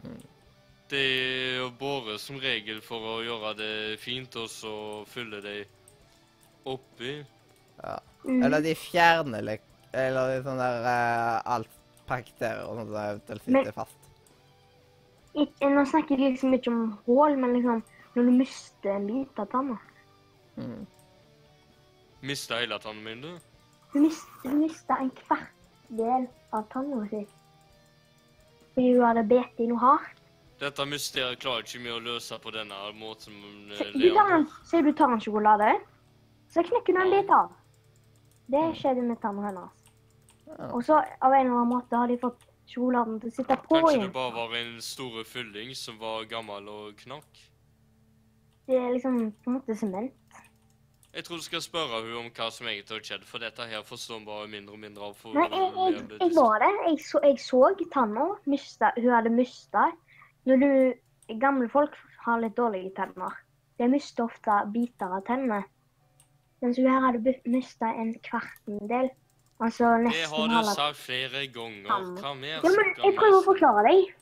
Det 0.02 0.29
er 0.96 1.56
jo 1.60 1.70
båret 1.78 2.20
som 2.20 2.38
regel 2.40 2.80
for 2.84 2.98
å 2.98 3.16
gjøre 3.24 3.54
det 3.58 3.74
fint, 4.02 4.34
og 4.36 4.48
så 4.50 4.72
fylle 5.06 5.40
det 5.44 5.58
oppi. 6.68 7.24
Ja. 7.82 7.98
Mhm. 8.24 8.42
Eller 8.44 8.60
de 8.60 8.74
fjerner 8.76 9.42
litt 9.42 9.66
Eller 9.92 10.36
de 10.36 10.42
sånn 10.44 10.58
der 10.60 10.84
eh, 10.86 11.40
alt 11.50 11.70
bakterier 12.06 12.66
og 12.68 12.76
sånt 12.78 12.90
eventuelt 12.94 13.46
Men- 13.46 13.64
sitter 13.64 13.72
fast. 13.72 13.96
Ikke, 15.34 15.70
nå 15.70 15.82
snakker 15.86 16.18
jeg 16.18 16.34
liksom 16.34 16.52
ikke 16.54 16.70
om 16.70 16.98
hull, 17.06 17.36
men 17.36 17.52
liksom 17.56 17.82
når 18.14 18.24
du 18.28 18.30
mister 18.30 18.90
en 18.96 19.06
bit 19.06 19.38
av 19.38 19.46
tanna. 19.50 19.78
Mm. 20.56 20.86
Mista 22.22 22.58
hele 22.60 22.78
tannen 22.78 23.02
min, 23.04 23.20
du. 23.22 23.38
Du 23.92 24.00
mista 24.54 24.94
en 25.00 25.10
kvart 25.10 25.50
del 25.88 26.28
av 26.52 26.66
tanna 26.72 27.02
si. 27.10 27.24
Fordi 28.74 28.94
du 28.94 29.02
hadde 29.02 29.26
bitt 29.28 29.58
i 29.58 29.66
noe 29.66 29.78
hardt. 29.82 30.19
Dette 30.60 30.84
mysteriet 30.84 31.40
klarer 31.40 31.64
ikke 31.64 31.80
vi 31.80 31.92
å 31.94 32.00
løse 32.04 32.36
på 32.42 32.52
denne 32.52 32.76
måten. 32.98 33.32
eh, 33.72 33.92
Du 33.94 34.10
tar 34.14 34.34
en, 34.36 34.46
sier 34.68 34.82
du 34.84 34.92
tar 34.92 35.12
en 35.14 35.20
sjokolade, 35.20 35.70
så 36.52 36.64
knekker 36.66 36.92
du 36.96 37.00
en 37.00 37.10
bit 37.14 37.30
av. 37.32 37.52
Det 38.50 38.64
skjedde 38.76 39.02
med 39.06 39.20
tanna 39.22 39.46
hennes. 39.46 39.70
Og 40.74 40.82
så 40.84 40.98
av 40.98 41.32
en 41.32 41.46
eller 41.46 41.54
annen 41.62 41.70
måte 41.70 41.96
har 41.96 42.10
de 42.10 42.18
fått 42.18 42.44
sjokoladen 42.68 43.20
til 43.22 43.30
å 43.30 43.34
sitte 43.38 43.56
på 43.64 43.78
Kanskje 43.78 43.94
igjen. 43.94 44.06
det 44.08 44.12
bare 44.12 44.34
var 44.34 44.56
en 44.58 44.80
stor 44.82 45.24
fylling 45.24 45.74
som 45.78 45.98
var 45.98 46.24
gammel 46.30 46.68
og 46.68 46.96
knakk? 47.04 47.44
Det 48.66 48.76
er 48.78 48.92
liksom 48.94 49.30
på 49.42 49.50
en 49.50 49.56
måte 49.56 49.76
sement. 49.78 50.12
Jeg 51.14 51.24
tror 51.26 51.40
du 51.40 51.42
skal 51.42 51.62
spørre 51.64 52.02
hun 52.04 52.18
om 52.20 52.28
hva 52.30 52.50
som 52.54 52.68
egentlig 52.70 52.98
har 52.98 53.06
skjedd, 53.08 53.24
for 53.26 53.42
dette 53.42 53.64
her 53.66 53.82
forstår 53.82 54.20
hun 54.20 54.26
bare 54.28 54.46
mindre 54.50 54.76
og 54.76 54.82
mindre 54.82 55.08
av. 55.08 55.24
Nei, 55.34 55.48
jeg, 55.50 55.72
jeg, 55.74 56.20
jeg 56.20 56.36
var 56.36 56.62
det. 56.62 56.70
Jeg 56.86 57.00
så, 57.02 57.22
jeg 57.24 57.40
så 57.42 57.62
tanna. 57.90 58.28
Hun 58.44 59.10
hadde 59.10 59.32
mista. 59.34 59.88
Når 60.48 60.56
du 60.64 60.70
Gamle 61.38 61.68
folk 61.70 61.94
har 62.24 62.40
litt 62.42 62.56
dårlige 62.58 62.90
tenner. 62.96 63.36
De 63.78 63.86
mister 63.88 64.26
ofte 64.26 64.56
biter 64.74 65.12
av 65.14 65.22
tennene. 65.28 65.62
Mens 66.60 66.78
hun 66.80 66.88
her 66.90 67.04
hadde 67.06 67.34
mista 67.48 67.92
en 67.94 68.12
kvartendel. 68.26 69.12
Altså 69.60 69.92
Det 70.02 70.24
har 70.32 70.48
du 70.48 70.54
halve 70.56 70.74
sagt 70.74 70.98
flere 70.98 71.46
ganger. 71.52 71.88
Hva 72.18 72.34
mer 72.34 72.58
Ja, 72.58 72.72
men 72.74 72.92
jeg 73.04 73.16
prøver 73.16 73.38
å 73.38 73.44
forklare 73.44 73.84
deg. 73.86 74.14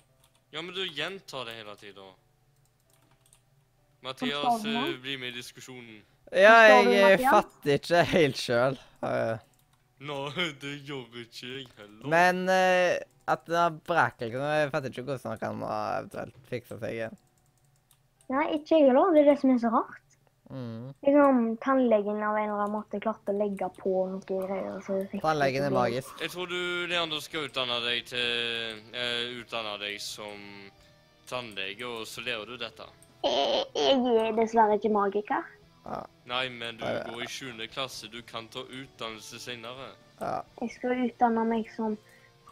Ja, 0.52 0.62
men 0.62 0.74
du 0.74 0.84
gjentar 0.84 1.48
det 1.48 1.56
hele 1.58 1.74
tida. 1.80 2.06
Mathias, 4.02 4.64
eh, 4.64 4.94
bli 5.02 5.16
med 5.16 5.32
i 5.32 5.38
diskusjonen. 5.40 6.02
Ja, 6.32 6.54
jeg, 6.68 6.92
jeg 6.92 7.20
fatter 7.24 7.78
ikke 7.80 8.04
helt 8.12 8.38
sjøl. 8.38 8.78
Nei, 10.00 10.48
det 10.62 10.74
gjorde 10.86 11.24
ikke 11.24 11.46
jeg 11.46 11.68
heller. 11.78 12.04
Men 12.12 12.44
eh, 12.52 12.98
at 13.28 13.46
den 13.48 13.58
har 13.58 13.78
brakk 13.88 14.20
liksom, 14.22 14.44
Jeg 14.46 14.70
fatter 14.72 14.92
ikke 14.94 15.06
hvordan 15.08 15.32
han 15.34 15.40
kan 15.42 15.64
ha 15.68 15.78
eventuelt 16.00 16.36
fikse 16.50 16.78
seg 16.80 16.94
igjen. 16.96 17.16
Nei, 18.28 18.44
ikke 18.58 18.76
jeg 18.78 18.90
heller. 18.90 19.10
Det 19.16 19.24
er 19.24 19.32
det 19.32 19.38
som 19.40 19.54
er 19.54 19.58
så 19.62 19.72
rart. 19.72 20.04
Mm. 20.48 20.94
Liksom, 21.04 21.40
Tannlegen 21.60 22.22
av 22.24 22.36
en 22.38 22.46
eller 22.46 22.62
annen 22.62 22.72
måte 22.78 23.00
klarte 23.04 23.34
å 23.34 23.36
legge 23.36 23.68
på 23.76 23.92
noe 24.08 24.22
greier. 24.28 24.78
så 24.86 25.02
fikk- 25.10 25.20
Tannlegen 25.24 25.66
er 25.66 25.74
magisk. 25.74 26.14
Jeg 26.22 26.32
tror 26.32 26.48
du, 26.48 26.60
Leander, 26.88 27.20
skal 27.20 27.48
utdanne 27.50 27.80
deg 27.84 28.06
til 28.08 28.80
uh, 28.94 29.42
Utdanne 29.42 29.74
deg 29.82 29.98
som 30.00 30.40
tannlege, 31.28 31.84
og 31.84 32.06
så 32.08 32.24
lærer 32.24 32.48
du 32.48 32.56
dette. 32.56 32.86
Jeg, 33.26 33.64
jeg 33.76 34.16
er 34.22 34.36
dessverre 34.38 34.78
ikke 34.78 34.92
magiker. 34.94 35.44
Ja, 35.88 36.02
Nei, 36.28 36.48
men 36.52 36.76
du 36.76 36.84
Ja, 36.84 37.02
går 37.08 37.22
i 37.22 37.26
7. 37.26 37.66
klasse. 37.72 38.08
Du 38.12 38.22
kan 38.22 38.48
ta 38.48 38.58
utdannelse 38.60 39.38
senere. 39.40 39.90
ja. 40.20 40.42
Jeg 40.60 40.70
skal 40.74 40.90
utdanne 41.06 41.44
meg 41.48 41.70
som 41.76 41.96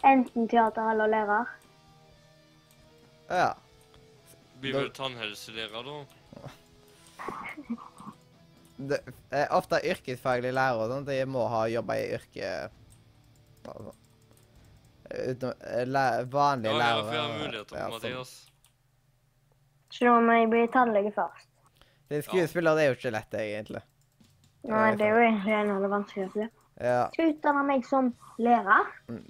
enten 0.05 0.49
teater 0.49 0.91
eller 0.91 1.07
lærer. 1.07 1.47
ja. 3.30 3.53
Blir 4.61 4.72
vel 4.72 4.91
tannhelselærer, 4.91 5.82
da? 5.84 6.07
Det, 8.89 8.99
er 9.32 9.47
ofte 9.57 9.78
yrkesfaglig 9.84 10.51
lærer 10.53 10.76
og 10.82 10.91
sånt, 10.91 11.07
de 11.09 11.24
må 11.26 11.47
ha 11.49 11.62
jobba 11.72 11.95
i 11.97 12.11
yrke 12.16 12.49
altså, 13.64 13.93
Uten, 15.07 15.53
eh, 15.64 15.87
læ- 15.89 16.24
vanlige 16.32 16.72
Ja, 16.72 16.78
ja, 16.78 16.82
lærere 16.82 17.11
flere 17.11 17.39
muligheter, 17.39 17.76
ja, 17.78 17.84
sånn. 17.84 17.93
Mathias. 17.93 18.32
Så 19.91 20.05
da 20.05 20.16
må 20.20 20.32
jeg 20.41 20.51
bli 20.51 20.66
tannlege 20.74 21.12
først. 21.14 21.49
Det 22.09 22.22
skuespiller 22.24 22.76
det 22.78 22.84
er 22.84 22.92
jo 22.92 22.96
ikke 22.98 23.11
lett, 23.14 23.34
egentlig. 23.34 23.82
Nei, 24.66 24.86
det 24.98 25.07
er 25.07 25.12
jo 25.14 25.22
egentlig 25.24 25.54
en 25.54 25.70
av 25.76 25.82
det 25.84 25.90
vanskeligste. 25.90 26.48
Ja, 26.76 26.86
Jeg 27.07 27.12
skal 27.14 27.30
utdanne 27.32 27.62
meg 27.66 27.84
som 27.88 28.11
lærer. 28.42 28.88
Mm. 29.09 29.22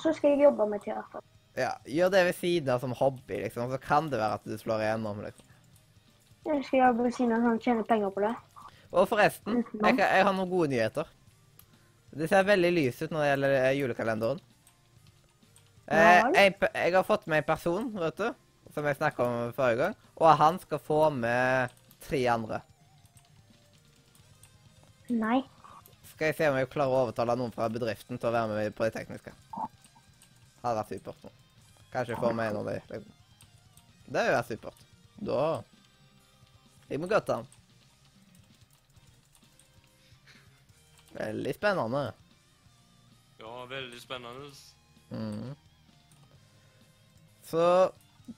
Så 0.00 0.12
skal 0.16 0.30
jeg 0.34 0.44
jobbe 0.46 0.66
med 0.70 0.82
teater. 0.84 1.22
ja. 1.56 1.70
Gjør 1.86 2.10
det 2.14 2.24
ved 2.28 2.34
siden 2.38 2.68
av 2.74 2.80
som 2.80 2.92
hobby, 2.92 3.40
liksom, 3.44 3.70
så 3.70 3.78
kan 3.82 4.08
det 4.10 4.18
være 4.20 4.38
at 4.40 4.44
du 4.44 4.56
slår 4.58 4.84
igjennom. 4.84 5.22
liksom. 5.24 5.46
Jeg 6.48 6.64
skal 6.64 6.78
jobbe 6.86 7.04
ved 7.08 7.12
siden 7.16 7.32
av 7.36 7.46
sånn 7.48 7.60
tjene 7.64 7.84
penger 7.84 8.10
på 8.14 8.20
det. 8.24 8.34
Og 8.92 9.08
forresten, 9.10 9.64
jeg, 9.82 9.98
jeg 10.00 10.24
har 10.24 10.32
noen 10.32 10.48
gode 10.50 10.70
nyheter. 10.72 11.08
Det 12.18 12.28
ser 12.30 12.46
veldig 12.48 12.70
lys 12.72 13.02
ut 13.02 13.10
når 13.12 13.20
det 13.20 13.28
gjelder 13.30 13.56
eh, 13.58 13.72
julekalenderen. 13.76 14.38
Eh, 15.88 16.22
jeg, 16.34 16.54
jeg 16.60 16.94
har 16.94 17.04
fått 17.04 17.26
med 17.28 17.42
en 17.42 17.48
person, 17.48 17.90
vet 18.00 18.16
du, 18.20 18.30
som 18.74 18.86
jeg 18.88 18.96
snakket 18.96 19.24
om 19.24 19.52
forrige 19.56 19.82
gang, 19.82 19.94
og 20.16 20.32
han 20.40 20.58
skal 20.60 20.80
få 20.84 21.02
med 21.14 21.74
tre 22.06 22.20
andre. 22.30 22.60
Nei. 25.08 25.40
Skal 26.12 26.30
jeg 26.30 26.36
se 26.38 26.48
om 26.50 26.58
jeg 26.58 26.70
klarer 26.72 26.92
å 26.92 27.02
overtale 27.06 27.36
noen 27.38 27.54
fra 27.54 27.68
bedriften 27.72 28.18
til 28.18 28.28
å 28.30 28.34
være 28.34 28.54
med 28.56 28.74
på 28.76 28.86
det 28.86 28.94
tekniske. 28.96 29.32
Hadde 30.62 30.74
vært 30.80 30.94
supert. 30.96 31.28
Kanskje 31.92 32.14
jeg 32.14 32.20
får 32.20 32.34
med 32.36 32.50
en 32.50 32.60
av 32.60 32.68
de. 32.68 32.74
liksom. 32.90 33.14
Det 34.08 34.24
hadde 34.24 34.36
vært 34.36 34.52
supert. 34.52 34.84
Da 35.18 35.42
Jeg 36.88 37.00
må 37.02 37.08
godt 37.10 37.30
an. 37.34 37.46
Veldig 41.12 41.54
spennende. 41.56 42.02
Ja, 43.40 43.52
veldig 43.68 44.00
spennende. 44.00 44.50
Mm. 45.10 45.54
Så 47.48 47.62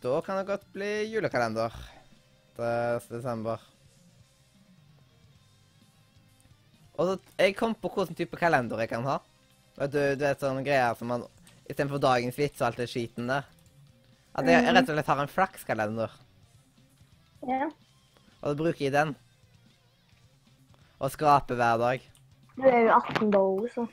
da 0.03 0.21
kan 0.23 0.39
det 0.39 0.49
godt 0.49 0.67
bli 0.75 0.91
julekalender 1.11 1.75
desember. 3.11 3.61
Og 7.01 7.07
så 7.09 7.19
Jeg 7.39 7.57
kom 7.57 7.75
på 7.75 7.89
hvilken 7.95 8.17
type 8.19 8.37
kalender 8.37 8.83
jeg 8.83 8.91
kan 8.93 9.05
ha. 9.09 9.19
Du, 9.89 9.97
du 9.97 10.21
vet 10.25 10.43
sånne 10.43 10.65
greier 10.67 10.97
som 10.99 11.09
man 11.09 11.25
Istedenfor 11.71 12.01
dagens 12.03 12.35
vits 12.37 12.59
og 12.61 12.67
alt 12.67 12.81
det 12.83 12.89
skiten 12.91 13.29
der. 13.31 13.45
At 14.35 14.47
jeg, 14.49 14.59
jeg 14.67 14.75
rett 14.75 14.89
og 14.91 14.97
slett 14.97 15.11
har 15.11 15.21
en 15.23 15.31
flakskalender, 15.31 16.13
Ja. 17.47 17.69
og 18.41 18.47
så 18.49 18.57
bruker 18.59 18.83
jeg 18.85 18.93
den. 18.95 19.13
Og 20.99 21.11
skraper 21.15 21.55
hver 21.59 21.79
dag. 21.79 22.03
Du 22.57 22.67
er 22.67 22.89
jo 22.89 22.91
18 22.97 23.31
da 23.31 23.39
òg, 23.39 23.65
så. 23.75 23.87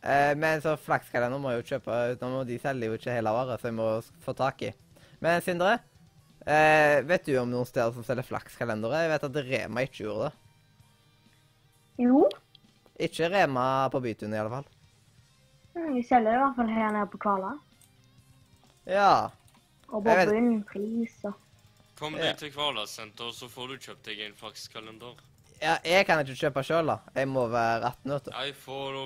Eh, 0.00 0.32
men 0.40 0.64
så 0.64 0.76
flakskalender 0.80 1.40
må 1.44 1.52
jeg 1.52 1.60
jo 1.60 1.68
kjøpe. 1.74 2.00
Nå 2.22 2.32
må 2.32 2.42
de 2.48 2.56
selger 2.62 2.88
jo 2.92 2.96
ikke 2.96 3.14
hele 3.18 3.32
året, 3.36 3.60
så 3.60 3.68
jeg 3.68 3.76
må 3.76 3.90
få 4.24 4.32
tak 4.36 4.64
i. 4.68 4.72
Men 5.20 5.44
Sindre, 5.44 5.76
eh, 6.46 7.02
vet 7.06 7.26
du 7.26 7.34
om 7.40 7.50
noen 7.50 7.68
steder 7.68 7.92
som 7.94 8.06
selger 8.06 8.26
flakskalendere? 8.26 9.02
Jeg 9.04 9.12
vet 9.14 9.26
at 9.28 9.38
Rema 9.50 9.84
ikke 9.86 10.04
gjorde 10.04 10.28
det. 10.30 10.34
Jo. 12.06 12.24
Ikke 13.06 13.28
Rema 13.32 13.66
på 13.92 14.00
Bytun 14.04 14.34
i 14.34 14.40
alle 14.40 14.52
fall. 14.52 14.68
Vi 15.76 16.02
selger 16.08 16.30
det 16.32 16.36
i 16.38 16.42
hvert 16.42 16.56
fall 16.56 16.70
her 16.72 16.92
nede 16.94 17.08
på 17.12 17.18
Kvala. 17.20 17.50
Ja. 18.88 19.10
Og 19.90 20.02
på 20.04 20.14
bunnpris 20.30 21.18
og 21.28 21.42
Kom 21.96 22.12
deg 22.20 22.36
til 22.36 22.50
Kvalasenteret, 22.52 23.32
så 23.32 23.46
får 23.48 23.70
du 23.70 23.76
kjøpt 23.86 24.04
deg 24.04 24.18
en 24.26 24.34
flakskalender. 24.36 25.14
ja. 25.62 25.78
Jeg 25.84 26.04
kan 26.04 26.20
ikke 26.20 26.36
kjøpe 26.36 26.62
sjøl, 26.66 26.90
da. 26.92 26.98
Jeg 27.16 27.28
må 27.28 27.46
være 27.48 27.88
18, 27.88 28.12
år. 28.12 28.26
Nei, 28.34 28.50
får 28.52 28.98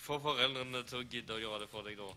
få 0.00 0.16
foreldrene 0.24 0.80
til 0.88 1.02
å 1.02 1.04
gidde 1.04 1.36
å 1.36 1.40
gjøre 1.42 1.58
det 1.66 1.68
for 1.68 1.84
deg, 1.84 1.98
da? 2.00 2.08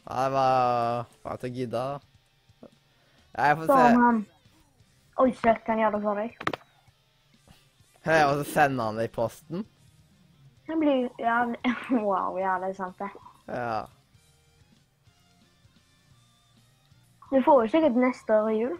Ja, 0.00 0.24
det 0.24 0.32
var 0.34 1.38
til 1.38 1.50
å 1.50 1.54
gidde. 1.60 1.84
Jeg 3.36 3.56
får 3.56 3.66
se. 3.66 3.78
han 4.00 4.26
Oysøk 5.20 5.64
kan 5.66 5.78
gjøre 5.78 5.92
det 5.98 6.02
for 6.02 6.14
deg. 6.20 6.36
Ja, 8.06 8.30
og 8.30 8.38
så 8.40 8.44
sender 8.48 8.84
han 8.88 8.96
det 8.96 9.04
i 9.10 9.12
posten. 9.12 9.66
Det 10.66 10.76
blir 10.80 11.08
Ja, 11.20 11.42
wow, 12.06 12.38
ja, 12.40 12.56
det 12.62 12.70
er 12.70 12.76
sant, 12.78 12.98
det. 12.98 13.10
Ja. 13.48 13.82
Du 17.30 17.42
får 17.46 17.64
jo 17.64 17.70
sikkert 17.70 17.98
neste 17.98 18.34
år 18.34 18.48
i 18.50 18.56
jul. 18.60 18.78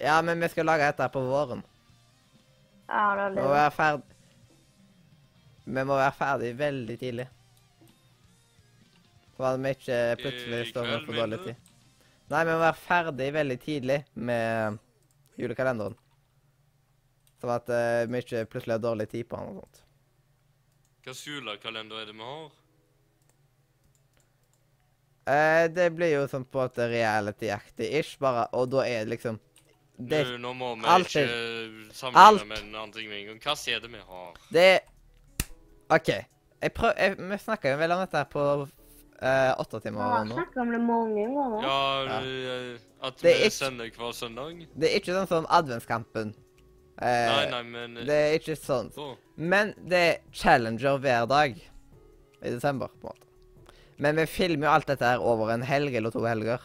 ja, 0.00 0.22
men 0.22 0.40
vi 0.40 0.48
skal 0.48 0.66
lage 0.66 0.86
dette 0.86 1.08
på 1.12 1.20
våren. 1.20 1.62
Ja, 2.88 3.14
det 3.16 3.22
er 3.26 3.30
Vi 3.30 3.42
må 3.42 3.52
være 3.52 3.70
ferdig 3.70 4.02
Vi 5.64 5.84
må 5.84 5.94
være 5.94 6.12
ferdig 6.12 6.58
veldig 6.58 6.98
tidlig. 6.98 7.28
For 9.40 9.48
at 9.48 9.60
vi 9.64 9.72
ikke 9.72 9.98
plutselig 10.20 10.60
I 10.60 10.68
står 10.68 10.88
med 10.90 11.04
for 11.08 11.16
dårlig 11.16 11.40
tid. 11.46 11.68
Nei, 12.30 12.44
vi 12.44 12.52
må 12.52 12.60
være 12.60 12.76
ferdig 12.76 13.28
veldig 13.34 13.58
tidlig 13.62 13.98
med 14.14 14.76
julekalenderen. 15.40 15.96
Sånn 17.40 17.54
at 17.54 17.70
vi 18.12 18.20
ikke 18.20 18.44
plutselig 18.52 18.76
har 18.76 18.84
dårlig 18.84 19.08
tid 19.08 19.24
på 19.30 19.40
den 19.40 19.54
og 19.54 19.62
sånt. 19.62 19.80
Hva 21.06 21.14
julekalender 21.16 22.02
er 22.02 22.10
det 22.10 22.18
vi 22.18 22.26
har? 22.28 22.50
Eh, 25.30 25.64
det 25.72 25.86
blir 25.96 26.12
jo 26.12 26.26
sånn 26.28 26.44
på 26.44 26.60
en 26.60 26.68
måte 26.68 26.88
reality-aktig-ish, 26.90 28.18
bare, 28.20 28.44
og 28.56 28.68
da 28.72 28.84
er 28.84 29.06
det 29.06 29.14
liksom 29.14 29.40
det, 30.00 30.22
Nå, 30.24 30.38
nå 30.40 30.52
må 30.56 30.68
vi 30.80 30.86
alt 30.88 31.10
ikke 31.10 31.92
sammenligne 31.92 32.48
med 32.48 32.62
en 32.62 32.74
annen 32.74 32.92
ting 32.92 33.08
med 33.08 33.18
en 33.20 33.26
gang. 33.32 33.40
Hva 33.44 33.56
er 33.68 33.82
det 33.84 33.90
vi 33.92 34.04
har? 34.12 34.38
det 34.52 34.68
OK. 35.92 36.12
Jeg 36.60 36.72
prøv, 36.76 36.92
jeg, 36.96 37.16
vi 37.18 37.38
snakka 37.40 37.72
jo 37.72 37.80
vel 37.80 37.92
om 37.96 38.00
dette 38.04 38.20
her 38.20 38.28
på 38.32 38.44
eh, 39.20 39.54
åtte 39.60 39.80
timer 39.84 40.00
Jeg 40.00 40.28
det 40.28 40.28
nå. 40.30 40.36
snakket 40.38 40.60
om 40.62 40.70
det 40.72 40.80
mange 40.80 41.24
ganger. 41.34 41.62
Ja, 41.62 42.04
Ja. 42.04 42.20
eh, 42.20 42.78
at 43.08 43.20
vi 43.22 43.28
ikke- 43.28 43.50
sender 43.52 43.90
hver 43.90 44.12
søndag? 44.12 44.66
Det 44.78 44.90
er 44.90 45.00
ikke 45.00 45.14
sånn 45.16 45.28
som 45.28 45.46
Adventskampen. 45.50 46.34
Eh, 47.00 47.26
Nei, 47.26 47.50
nei, 47.50 47.62
men 47.62 47.96
eh, 47.98 48.04
Det 48.04 48.14
er 48.14 48.38
ikke 48.38 48.56
sånn. 48.56 48.90
så. 48.92 49.16
Men 49.36 49.74
det 49.88 49.96
er 49.98 50.18
Challenger 50.32 50.98
hver 50.98 51.26
dag 51.28 51.56
i 52.42 52.50
desember, 52.50 52.88
på 52.88 53.08
en 53.08 53.14
måte. 53.14 53.26
Men 53.98 54.16
vi 54.16 54.24
filmer 54.26 54.66
jo 54.66 54.72
alt 54.72 54.86
dette 54.86 55.02
her 55.04 55.18
over 55.20 55.50
en 55.52 55.62
helg 55.62 55.94
eller 55.94 56.10
to 56.10 56.20
helger. 56.20 56.60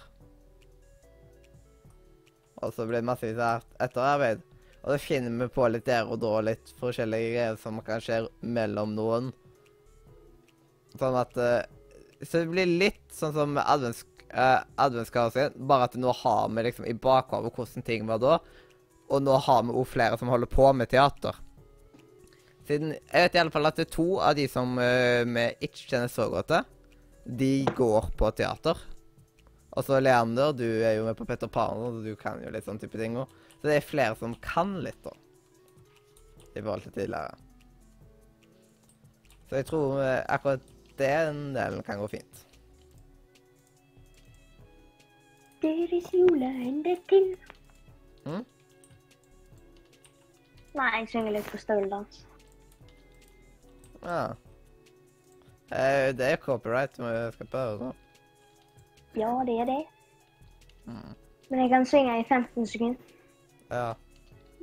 Og 2.64 2.72
så 2.74 2.86
blir 2.88 3.02
det 3.02 3.08
massevis 3.08 3.38
av 3.44 3.64
etterarbeid. 3.84 4.42
Og 4.86 4.94
så 4.94 5.00
finner 5.02 5.34
vi 5.44 5.48
på 5.52 5.68
litt 5.72 5.86
der 5.86 6.06
og 6.08 6.20
da 6.22 6.40
litt 6.42 6.72
forskjellige 6.80 7.32
greier 7.34 7.58
som 7.60 7.80
kan 7.82 8.00
skje 8.00 8.28
mellom 8.42 8.94
noen. 8.96 9.32
Sånn 10.98 11.18
at 11.20 11.36
eh, 11.42 11.66
Så 12.22 12.42
det 12.42 12.52
blir 12.52 12.70
litt 12.70 13.04
sånn 13.14 13.34
som 13.36 13.58
advents, 13.60 14.06
uh, 14.32 14.62
adventskaoset, 14.82 15.58
bare 15.58 15.90
at 15.90 15.98
nå 16.00 16.14
har 16.24 16.48
vi 16.54 16.68
liksom 16.70 16.88
i 16.88 16.96
bakhodet 16.96 17.52
hvordan 17.56 17.86
ting 17.88 18.06
var 18.08 18.22
da. 18.24 18.38
Og 19.12 19.22
nå 19.22 19.36
har 19.48 19.66
vi 19.66 19.76
også 19.76 19.94
flere 19.98 20.20
som 20.22 20.32
holder 20.32 20.50
på 20.50 20.70
med 20.74 20.90
teater. 20.94 21.38
Siden 22.66 22.96
Jeg 22.96 23.28
vet 23.28 23.36
i 23.36 23.42
alle 23.44 23.54
fall 23.54 23.70
at 23.70 23.78
det 23.78 23.86
er 23.86 23.94
to 23.94 24.08
av 24.24 24.38
de 24.40 24.48
som 24.50 24.78
uh, 24.80 25.22
vi 25.28 25.46
ikke 25.68 25.90
kjenner 25.92 26.12
så 26.12 26.30
godt 26.32 26.54
til, 26.54 26.72
de 27.26 27.54
går 27.78 28.12
på 28.18 28.30
teater. 28.38 28.80
Og 29.76 29.84
så 29.84 30.00
Leander, 30.00 30.54
du 30.56 30.66
er 30.66 30.96
jo 30.96 31.08
med 31.08 31.18
på 31.20 31.28
Petter 31.28 31.52
Pan, 31.52 31.82
og 31.84 32.06
du 32.06 32.14
kan 32.20 32.40
jo 32.40 32.52
litt 32.54 32.68
sånn 32.68 32.80
type 32.80 32.96
ting 33.00 33.18
òg. 33.20 33.32
Så 33.60 33.68
det 33.68 33.80
er 33.80 33.88
flere 33.88 34.16
som 34.20 34.36
kan 34.44 34.78
litt, 34.86 35.02
da. 35.04 35.12
I 36.56 36.62
forhold 36.62 36.86
til 36.86 36.96
tidligere. 36.96 37.36
Så 39.50 39.60
jeg 39.60 39.68
tror 39.68 40.00
uh, 40.00 40.22
akkurat 40.32 40.72
den 40.98 41.56
delen 41.56 41.84
kan 41.84 42.00
gå 42.00 42.08
fint. 42.08 42.48
Deres 45.62 46.14
juleende 46.14 46.96
til. 47.10 47.28
Mm? 48.26 48.46
Nei, 50.76 50.90
jeg 51.00 51.08
synger 51.10 51.32
litt 51.38 51.52
på 51.52 51.58
støveldans. 51.58 52.26
Ja. 54.04 54.24
Eh, 55.72 56.10
det 56.18 56.32
er 56.32 56.42
copyright 56.42 57.00
vi 57.00 57.14
skal 57.34 57.48
prøve 57.52 57.78
nå. 57.80 57.94
Ja, 59.16 59.32
det 59.48 59.60
er 59.60 59.66
det. 59.66 59.84
Mm. 60.86 61.14
Men 61.50 61.60
jeg 61.60 61.70
kan 61.70 61.86
synge 61.86 62.20
i 62.20 62.24
15 62.30 62.68
sekunder. 62.68 63.00
Ja. 63.72 63.94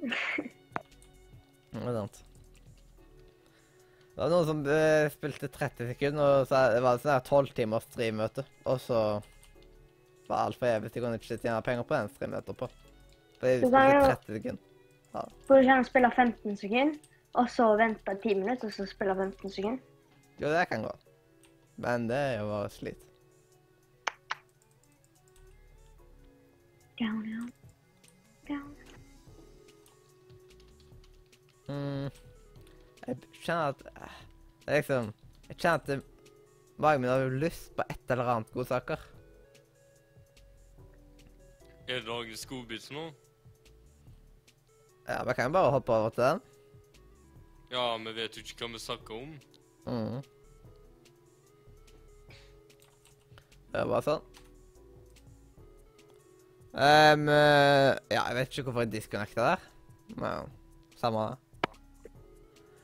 Det 1.72 1.80
er 1.80 1.94
sant. 1.96 2.24
Det 4.23 4.28
var 4.31 4.36
noen 4.36 4.47
som 4.47 4.59
eh, 4.70 5.09
spilte 5.11 5.49
30 5.51 5.89
sekunder, 5.89 6.23
og 6.23 6.44
så 6.47 6.59
det 6.70 6.82
var 6.85 6.99
sånn 7.03 7.11
her 7.11 7.24
12 7.27 7.49
timers 7.57 7.86
streammøte. 7.89 8.44
Og 8.70 8.77
så 8.78 8.99
var 10.28 10.44
alt 10.44 10.61
for 10.61 10.69
evig. 10.70 10.93
De 10.94 11.03
kunne 11.03 11.19
ikke 11.19 11.40
tjene 11.43 11.57
penger 11.66 11.89
på 11.89 11.97
den 11.97 12.12
streamen 12.12 12.47
på. 12.47 12.69
For 13.40 13.49
de 13.49 13.57
spilte 13.65 13.81
30 14.12 14.36
sekunder. 14.36 14.62
Du 15.49 15.57
kan 15.66 15.89
spille 15.90 16.12
15 16.15 16.61
sekunder, 16.62 17.19
og 17.35 17.51
så 17.51 17.66
vente 17.82 18.15
10 18.23 18.39
minutter, 18.44 18.70
og 18.70 18.78
så 18.78 18.86
spille 18.86 19.19
15 19.19 19.57
sekunder. 19.57 19.82
Jo, 20.39 20.55
det 20.55 20.69
kan 20.70 20.86
gå. 20.86 20.94
Men 21.82 22.07
det 22.07 22.23
er 22.31 22.40
jo 22.44 22.49
bare 22.55 22.70
slit. 22.70 23.09
Down, 27.03 27.24
down, 27.27 27.51
down. 28.47 28.77
Mm. 31.66 32.31
Jeg 33.43 33.48
kjenner 33.48 33.73
at 33.73 33.81
eh, 33.90 34.19
Det 34.62 34.69
er 34.69 34.77
liksom 34.77 35.06
Jeg 35.48 35.56
kjenner 35.56 35.81
at 35.81 35.86
det, 35.89 35.97
magen 36.78 37.01
min 37.02 37.10
har 37.10 37.24
lyst 37.43 37.73
på 37.74 37.82
et 37.90 38.14
eller 38.14 38.31
annet 38.31 38.52
godsaker. 38.55 39.02
Er 41.89 41.98
det 41.98 42.06
dagens 42.06 42.47
godbit 42.47 42.86
nå? 42.94 43.09
Ja, 45.09 45.19
vi 45.27 45.35
kan 45.35 45.51
jo 45.51 45.56
bare 45.59 45.74
hoppe 45.74 45.93
over 45.93 46.14
til 46.14 46.23
den. 46.23 46.40
Ja, 47.74 47.97
vi 47.98 48.14
vet 48.14 48.39
jo 48.39 48.47
ikke 48.47 48.62
hva 48.62 48.73
vi 48.77 48.85
snakker 48.86 49.19
om. 49.19 49.36
Mm. 49.90 50.23
Det 53.73 53.82
er 53.82 53.90
bare 53.90 54.05
sånn. 54.06 54.27
Eh, 56.78 57.31
ja, 58.14 58.23
jeg 58.23 58.39
vet 58.39 58.52
ikke 58.52 58.70
hvorfor 58.70 58.86
jeg 58.86 58.94
disconnecta 59.01 59.55
der. 59.55 59.73
Men 60.14 60.60
samme 61.02 61.32
det. 61.32 61.41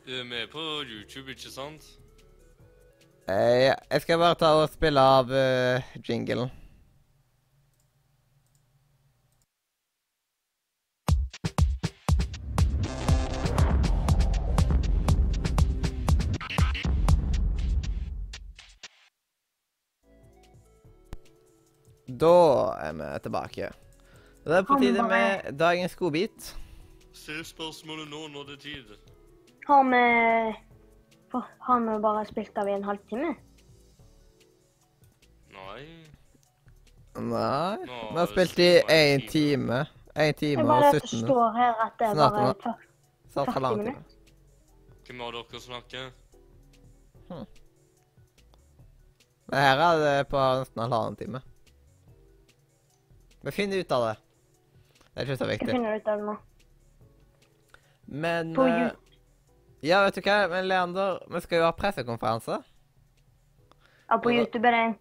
Eh, 0.08 0.30
Vi 0.30 0.36
er 0.42 0.46
på 0.52 0.58
YouTube, 0.58 1.30
ikke 1.30 1.50
sant? 1.50 1.82
Eh, 3.28 3.64
ja, 3.64 3.74
jeg 3.90 4.00
skal 4.00 4.18
bare 4.18 4.34
ta 4.34 4.46
og 4.56 4.70
spille 4.72 5.00
av 5.00 5.28
uh, 5.28 5.82
jinglen. 6.08 6.48
Da 22.08 22.32
er 22.80 22.96
vi 22.96 23.10
tilbake. 23.22 23.68
Da 24.46 24.56
er 24.56 24.56
det 24.56 24.66
på 24.66 24.80
tide 24.80 25.02
med 25.02 25.52
dagens 25.58 25.96
godbit. 25.96 26.56
Se 27.12 27.44
spørsmålet 27.44 28.08
nå 28.08 28.24
når 28.32 28.48
det 28.48 28.58
er 28.58 28.64
tid. 28.64 29.16
Har 29.68 29.84
vi 29.84 30.56
Har 31.58 31.80
vi 31.80 31.98
bare 32.02 32.24
spilt 32.26 32.58
av 32.58 32.68
i 32.68 32.72
en 32.72 32.84
halvtime? 32.84 33.34
Nei. 35.52 35.82
Nei, 37.18 37.76
Nå, 37.86 37.98
vi 38.12 38.18
har 38.18 38.26
spilt 38.30 38.58
i 38.62 38.68
en 38.80 39.20
én 39.20 39.24
time. 39.30 39.80
Én 40.14 40.32
time 40.38 40.62
og 40.62 40.68
bare 40.70 40.92
det 40.92 41.02
at 41.02 41.08
17 41.08 41.18
det 41.18 41.26
står 41.26 41.50
her 41.56 41.82
at 41.84 41.98
det 41.98 42.06
er 42.08 42.14
Snart 42.14 42.32
bare 42.32 42.46
nå. 42.46 42.54
først. 42.62 42.88
Snart 43.32 43.52
40 43.54 43.76
minutter. 43.76 44.02
Hvem 45.08 45.20
av 45.26 45.32
dere 45.36 45.60
snakker? 45.60 46.08
Men 49.48 49.58
her 49.64 49.82
er 49.88 50.00
det 50.04 50.28
på 50.30 50.40
nesten 50.60 50.82
halvannen 50.84 51.16
time. 51.20 51.40
Vi 53.42 53.50
finner 53.54 53.80
ut 53.84 53.92
av 53.92 54.06
det. 54.08 54.16
Det 55.02 55.20
er 55.22 55.26
ikke 55.26 55.36
så 55.40 55.44
Jeg 55.48 55.58
viktig. 55.58 55.72
finner 55.76 55.96
ut 56.00 56.08
av 56.08 56.18
det 56.18 56.26
nå. 56.30 56.36
Men 58.06 58.54
På 58.56 58.66
YouTube. 58.68 59.07
Ja, 59.84 60.00
vet 60.02 60.18
du 60.18 60.24
hva, 60.26 60.40
men 60.50 60.66
Leander, 60.66 61.20
vi 61.30 61.40
skal 61.44 61.60
jo 61.60 61.68
ha 61.68 61.74
pressekonferanse. 61.76 62.58
Ja, 64.08 64.16
på 64.18 64.32
YouTube 64.32 64.66
er 64.66 64.74
det 64.74 64.82
en 64.86 64.96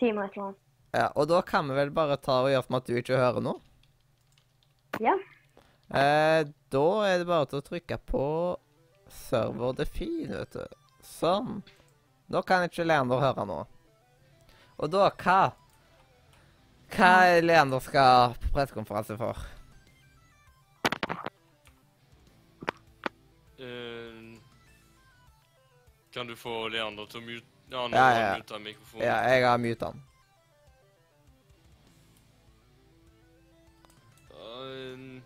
time 0.00 0.22
og 0.22 0.30
et 0.30 0.36
eller 0.36 0.46
annet. 0.46 0.58
Ja, 0.92 1.06
og 1.16 1.28
da 1.28 1.40
kan 1.44 1.68
vi 1.68 1.76
vel 1.76 1.92
bare 1.92 2.16
ta 2.20 2.38
og 2.44 2.50
gjøre 2.52 2.64
som 2.64 2.78
at 2.78 2.88
du 2.88 2.96
ikke 2.96 3.20
hører 3.20 3.44
noe? 3.44 3.60
Ja. 5.00 5.14
Eh, 5.92 6.40
da 6.72 6.86
er 7.08 7.20
det 7.20 7.28
bare 7.28 7.48
til 7.48 7.60
å 7.60 7.66
trykke 7.66 7.98
på 8.08 8.26
server 9.12 9.76
define, 9.76 10.40
vet 10.40 10.56
du. 10.56 10.76
Sånn. 11.04 11.60
Da 12.32 12.40
kan 12.46 12.64
ikke 12.64 12.86
Leander 12.88 13.20
høre 13.20 13.44
noe. 13.48 13.66
Og 14.80 14.92
da, 14.92 15.10
hva? 15.20 15.40
Hva 16.92 17.10
er 17.34 17.44
Leander 17.44 17.84
skal 17.84 18.36
på 18.40 18.54
pressekonferanse 18.56 19.16
for? 19.20 19.44
Kan 26.12 26.26
du 26.26 26.36
få 26.36 26.68
Leander 26.68 27.06
til 27.08 27.22
å 27.22 27.24
mute 27.24 27.46
Ja, 27.72 27.86
nå 27.88 27.96
Ja, 27.96 28.02
har 28.02 28.18
ja, 28.20 28.24
han 28.26 28.40
muta 28.42 28.58
mikrofonen. 28.58 29.06
Ja, 29.06 29.16
jeg 29.32 29.44
har 29.46 29.58
muta 29.58 29.92
den. 29.92 30.02
Eh, 34.30 35.22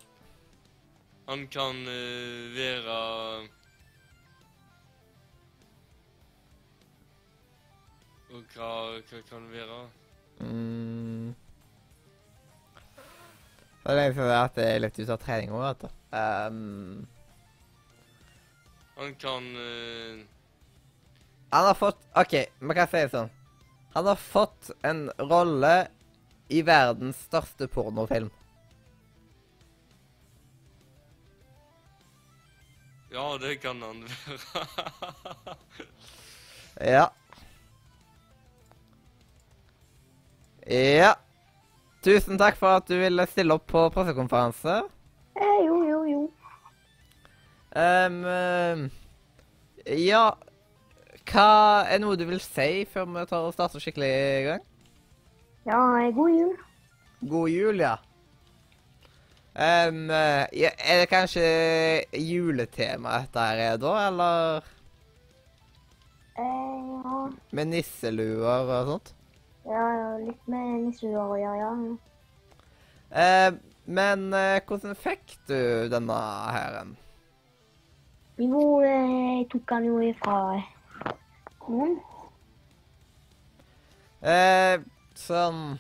han 1.27 1.47
kan 1.51 1.81
uh, 1.91 2.55
være 2.55 2.99
Og 8.31 8.55
hva, 8.55 8.71
hva 9.01 9.21
kan 9.31 9.45
det 9.49 9.59
være? 9.59 9.81
Mm. 10.41 11.35
Det 13.83 13.93
er 13.93 13.99
lenge 14.01 14.15
før 14.15 14.33
at 14.35 14.57
jeg 14.59 14.81
løp 14.83 14.97
ut 14.99 15.13
av 15.15 15.21
trening 15.23 15.53
òg, 15.55 15.63
vet 15.67 15.85
du. 15.85 15.89
Um. 16.17 17.07
Han 18.97 19.15
kan 19.21 19.47
eh, 19.63 20.25
han 21.57 21.67
har 21.71 21.75
fått 21.79 22.01
OK, 22.15 22.33
vi 22.61 22.75
kan 22.77 22.89
si 22.91 23.03
det 23.03 23.13
sånn. 23.13 23.31
Han 23.97 24.09
har 24.11 24.19
fått 24.21 24.71
en 24.85 25.07
rolle 25.19 25.89
i 26.53 26.61
verdens 26.63 27.23
største 27.27 27.69
pornofilm. 27.73 28.29
Ja, 33.11 33.39
det 33.41 33.57
kan 33.63 33.81
han 33.83 34.03
være. 34.07 35.57
Ja. 36.85 37.07
Ja. 40.67 41.15
Tusen 42.05 42.37
takk 42.39 42.59
for 42.61 42.77
at 42.83 42.91
du 42.91 42.99
ville 43.01 43.25
stille 43.31 43.57
opp 43.57 43.65
på 43.71 43.87
pressekonferanse. 43.95 44.83
Eh, 45.41 45.61
jo, 45.65 45.79
jo, 45.89 46.03
jo. 46.11 46.21
Ehm, 47.77 48.91
ja 49.87 50.27
Hva 51.31 51.85
er 51.93 52.01
noe 52.03 52.17
du 52.21 52.25
vil 52.29 52.41
si 52.45 52.85
før 52.93 53.07
vi 53.13 53.27
tar 53.31 53.47
og 53.49 53.55
starter 53.57 53.83
skikkelig 53.85 54.11
i 54.15 54.45
gang? 54.49 54.67
Ja, 55.67 56.11
god 56.15 56.31
jul. 56.31 56.57
God 57.21 57.49
jul, 57.51 57.81
ja. 57.81 57.97
Um, 59.57 60.11
er 60.13 60.99
det 61.01 61.09
kanskje 61.09 61.45
juletema 62.21 63.23
dette 63.23 63.41
her 63.49 63.63
er 63.71 63.79
da, 63.81 63.93
eller 64.09 64.67
Eh, 66.39 66.43
ja, 67.05 67.31
med 67.57 67.67
nisseluer 67.73 68.71
og 68.77 68.87
sånt? 68.93 69.15
ja, 69.71 69.83
ja, 70.01 70.07
litt 70.23 70.49
med 70.55 70.71
nisseluer 70.87 71.35
å 71.35 71.39
gjøre, 71.43 71.61
ja. 71.65 71.97
Um, 73.11 73.59
men 73.87 74.27
uh, 74.35 74.59
hvordan 74.67 74.97
fikk 74.99 75.37
du 75.49 75.59
denne 75.93 76.17
hæren? 76.57 76.97
Jo, 78.39 78.61
eh, 78.85 79.47
tok 79.51 79.65
den 79.71 79.85
jo 79.89 79.99
ifra 80.11 80.37
noen. 81.73 81.97
Eh, 84.27 84.79
sånn 85.19 85.79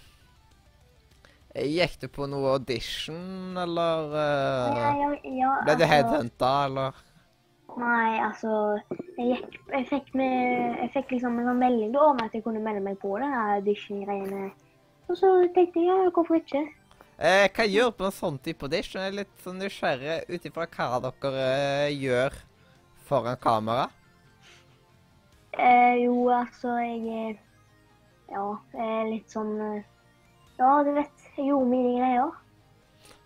Gikk 1.57 1.95
du 2.03 2.09
på 2.13 2.27
noe 2.29 2.51
audition, 2.59 3.57
eller 3.57 4.13
Ja, 4.13 4.91
eh, 4.93 5.01
ja, 5.01 5.11
ja, 5.41 5.53
Ble 5.65 5.75
du 5.75 5.85
altså- 5.85 5.91
headhunta, 5.93 6.51
eller? 6.67 7.03
Nei, 7.77 8.21
altså 8.21 8.81
Jeg, 9.17 9.27
gikk, 9.37 9.57
jeg, 9.73 9.87
fikk, 9.89 10.15
med, 10.15 10.77
jeg 10.83 10.91
fikk 10.93 11.11
liksom 11.17 11.39
en 11.41 11.47
sånn 11.49 11.59
melding 11.61 11.97
om 11.97 12.21
at 12.21 12.33
jeg 12.33 12.45
kunne 12.45 12.61
melde 12.61 12.83
meg 12.85 12.99
på 13.01 13.17
det 13.19 13.29
her 13.33 13.57
audition-greiene. 13.57 14.51
Og 15.09 15.17
så 15.17 15.31
tenkte 15.55 15.81
jeg 15.81 15.87
ja, 15.89 16.11
hvorfor 16.11 16.37
ikke? 16.37 16.63
Eh, 17.19 17.49
hva 17.49 17.65
gjør 17.65 17.93
på 17.97 18.05
en 18.05 18.13
sånn 18.13 18.39
type 18.45 18.63
audition? 18.63 19.01
Jeg 19.01 19.13
er 19.13 19.17
litt 19.23 19.39
sånn 19.45 19.59
nysgjerrig 19.61 20.29
ut 20.29 20.45
ifra 20.45 20.67
hva 20.69 21.01
dere 21.01 21.47
eh, 21.89 21.95
gjør 21.97 22.37
foran 23.09 23.37
kamera. 23.41 23.89
Eh, 25.59 25.95
jo, 26.05 26.29
altså, 26.31 26.75
jeg 26.83 27.31
eh, 27.31 27.37
Ja, 28.33 28.43
jeg 28.75 28.89
er 29.01 29.07
litt 29.09 29.31
sånn 29.33 29.55
eh, 29.63 29.85
Ja, 30.59 30.83
du 30.85 30.91
vet, 30.97 31.25
jeg 31.37 31.47
gjorde 31.51 31.69
mine 31.71 31.95
greier. 31.97 32.35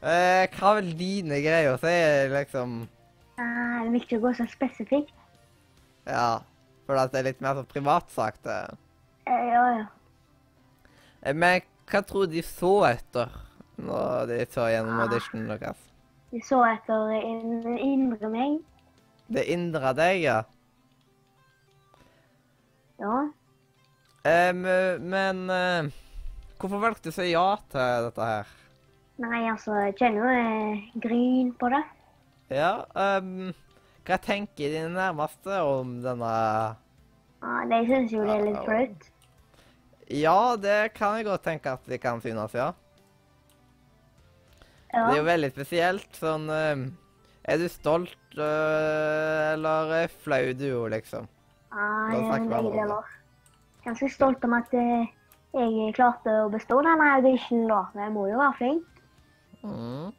Eh, 0.02 0.44
hva 0.58 0.74
vel 0.78 0.92
dine 0.98 1.40
greier? 1.44 1.76
Så 1.80 1.88
er 1.90 2.28
det 2.28 2.34
liksom 2.44 2.80
Eh, 3.40 3.44
det 3.80 3.86
er 3.88 3.92
viktig 3.94 4.18
å 4.18 4.22
gå 4.26 4.30
så 4.36 4.44
spesifikt. 4.52 5.14
Ja. 6.06 6.40
For 6.84 6.98
det 6.98 7.20
er 7.20 7.24
litt 7.30 7.40
mer 7.40 7.54
sånn 7.56 7.68
privatsak, 7.70 8.36
det. 8.44 8.56
Eh, 9.30 9.44
ja, 9.48 9.62
ja. 9.78 9.86
Eh, 11.22 11.32
Men 11.32 11.62
hva 11.88 12.02
tror 12.04 12.26
de 12.28 12.42
så 12.44 12.72
etter 12.90 13.30
når 13.80 14.26
de 14.28 14.40
så 14.52 14.66
gjennom 14.68 14.98
Ah. 15.00 15.06
auditionen 15.06 15.48
deres? 15.54 15.78
De 16.30 16.40
så 16.44 16.60
etter 16.68 17.14
in 17.22 17.78
indre 17.78 18.28
meg. 18.28 18.58
Det 19.30 19.46
indre 19.48 19.94
deg, 19.94 20.20
ja. 20.26 20.42
Ja. 23.00 23.20
Um, 24.20 24.64
men 25.08 25.38
uh, 25.48 25.88
hvorfor 26.60 26.82
valgte 26.82 27.08
du 27.08 27.14
å 27.14 27.16
si 27.16 27.30
ja 27.30 27.46
til 27.72 28.06
dette 28.08 28.26
her? 28.28 28.50
Nei, 29.20 29.40
altså, 29.48 29.72
jeg 29.86 29.96
kjenner 30.00 30.20
jo 30.20 30.28
eh, 30.32 30.84
gryn 31.00 31.50
på 31.60 31.72
det. 31.72 31.80
Ja, 32.50 32.70
Um, 32.96 33.52
hva 34.08 34.16
tenker 34.18 34.72
dine 34.72 34.90
nærmeste 34.90 35.60
om 35.62 35.98
denne 36.02 36.30
Ja, 37.40 37.58
De 37.70 37.80
syns 37.86 38.14
jo 38.14 38.24
det 38.26 38.32
er 38.34 38.46
litt 38.48 38.62
flaut. 38.64 39.10
Ja, 40.10 40.56
det 40.58 40.78
kan 40.96 41.18
jeg 41.18 41.28
godt 41.28 41.44
tenke 41.46 41.76
at 41.76 41.84
de 41.86 41.98
kan 42.02 42.18
synes, 42.24 42.56
ja. 42.56 42.72
Ja. 44.90 45.04
Det 45.04 45.12
er 45.12 45.20
jo 45.20 45.28
veldig 45.28 45.52
spesielt. 45.52 46.08
Sånn 46.18 46.48
Er 46.50 47.60
du 47.60 47.68
stolt, 47.70 48.16
øh, 48.34 49.52
eller 49.52 49.94
er 50.00 50.16
flau 50.24 50.50
du 50.58 50.66
jo, 50.66 50.82
liksom? 50.90 51.28
Ja, 51.70 51.86
Da 52.10 52.16
jeg 52.16 52.28
er 52.28 52.38
det. 52.62 52.72
deler. 52.74 53.10
Ganske 53.84 54.08
stolt 54.12 54.44
om 54.44 54.52
at 54.58 54.74
eh, 54.74 55.06
jeg 55.54 55.94
klarte 55.96 56.32
å 56.44 56.50
bestå 56.52 56.80
denne 56.84 57.06
auditionen, 57.16 57.68
da. 57.70 57.82
Men 57.94 58.04
jeg 58.04 58.12
må 58.12 58.26
jo 58.30 58.38
være 58.38 58.56
flink. 58.58 58.86
Mm. 59.62 60.10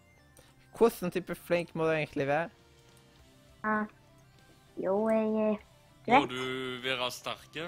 Hvordan 0.78 1.12
type 1.12 1.36
flink 1.36 1.76
må 1.76 1.86
du 1.86 1.92
egentlig 1.96 2.28
være? 2.28 2.50
Ja. 3.64 3.78
Jo, 4.82 4.96
jeg 5.10 5.52
eh, 5.52 5.58
Du 6.08 6.12
Må 6.16 6.26
du 6.26 6.82
være 6.84 7.12
sterke? 7.12 7.68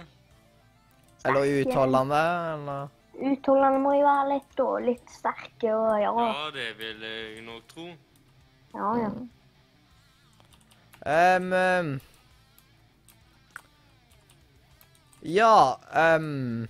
Eller 1.26 1.62
utholdende, 1.62 2.22
eller? 2.54 2.88
utholdende 3.14 3.80
må 3.80 3.92
jeg 3.94 4.04
være 4.08 4.30
litt, 4.34 4.60
og 4.60 4.82
litt 4.84 5.12
sterke 5.14 5.70
og 5.76 6.00
ja. 6.02 6.10
Ja, 6.18 6.48
det 6.56 6.72
vil 6.80 7.04
jeg 7.06 7.44
nok 7.46 7.68
tro. 7.70 7.86
Ja, 8.74 8.90
ja. 9.04 9.12
Em, 11.06 11.54
em, 11.54 11.92
ja 15.24 15.80
um, 16.18 16.68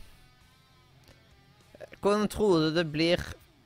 Hvordan 2.04 2.28
tror 2.30 2.68
du 2.68 2.76
det 2.76 2.86
blir 2.92 3.22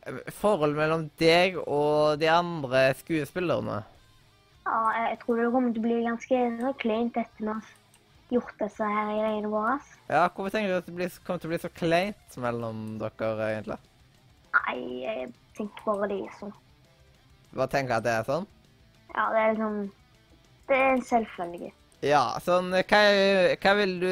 forhold 0.08 0.32
forholdet 0.32 0.78
mellom 0.78 1.10
deg 1.20 1.58
og 1.68 2.20
de 2.22 2.30
andre 2.32 2.94
skuespillerne? 2.96 3.82
ja. 4.68 4.78
Jeg 5.10 5.20
tror 5.24 5.36
det 5.40 5.52
kommer 5.52 5.74
til 5.74 5.82
å 5.82 5.88
bli 5.88 5.98
ganske 6.06 6.72
kleint 6.82 7.18
etter 7.20 7.44
vi 7.44 7.50
har 7.50 7.68
gjort 8.32 8.56
disse 8.60 8.88
her 8.92 9.12
greiene 9.14 9.52
våre. 9.52 9.76
Ja, 10.10 10.28
Hvorfor 10.28 10.52
tenker 10.54 10.72
du 10.72 10.78
at 10.78 10.88
det 10.88 10.96
blir, 10.96 11.20
kommer 11.26 11.40
til 11.44 11.50
å 11.50 11.54
bli 11.54 11.60
så 11.64 11.72
kleint 11.72 12.38
mellom 12.44 12.82
dere, 13.02 13.36
egentlig? 13.48 13.78
Nei, 14.58 14.78
jeg 15.04 15.30
tenker 15.58 15.88
bare 15.88 16.10
det 16.12 16.20
er 16.26 16.40
sånn. 16.40 16.56
Du 17.52 17.60
bare 17.62 17.72
tenker 17.72 17.98
at 17.98 18.08
det 18.08 18.16
er 18.16 18.28
sånn? 18.28 18.48
Ja, 19.16 19.30
det 19.34 19.44
er 19.44 19.54
liksom 19.56 19.78
Det 20.68 20.78
er 20.78 20.90
en 20.94 21.06
selvfølge. 21.08 21.72
Ja, 22.04 22.24
sånn 22.44 22.74
Hva, 22.76 23.00
hva 23.64 23.76
vil 23.80 23.96
du 24.04 24.12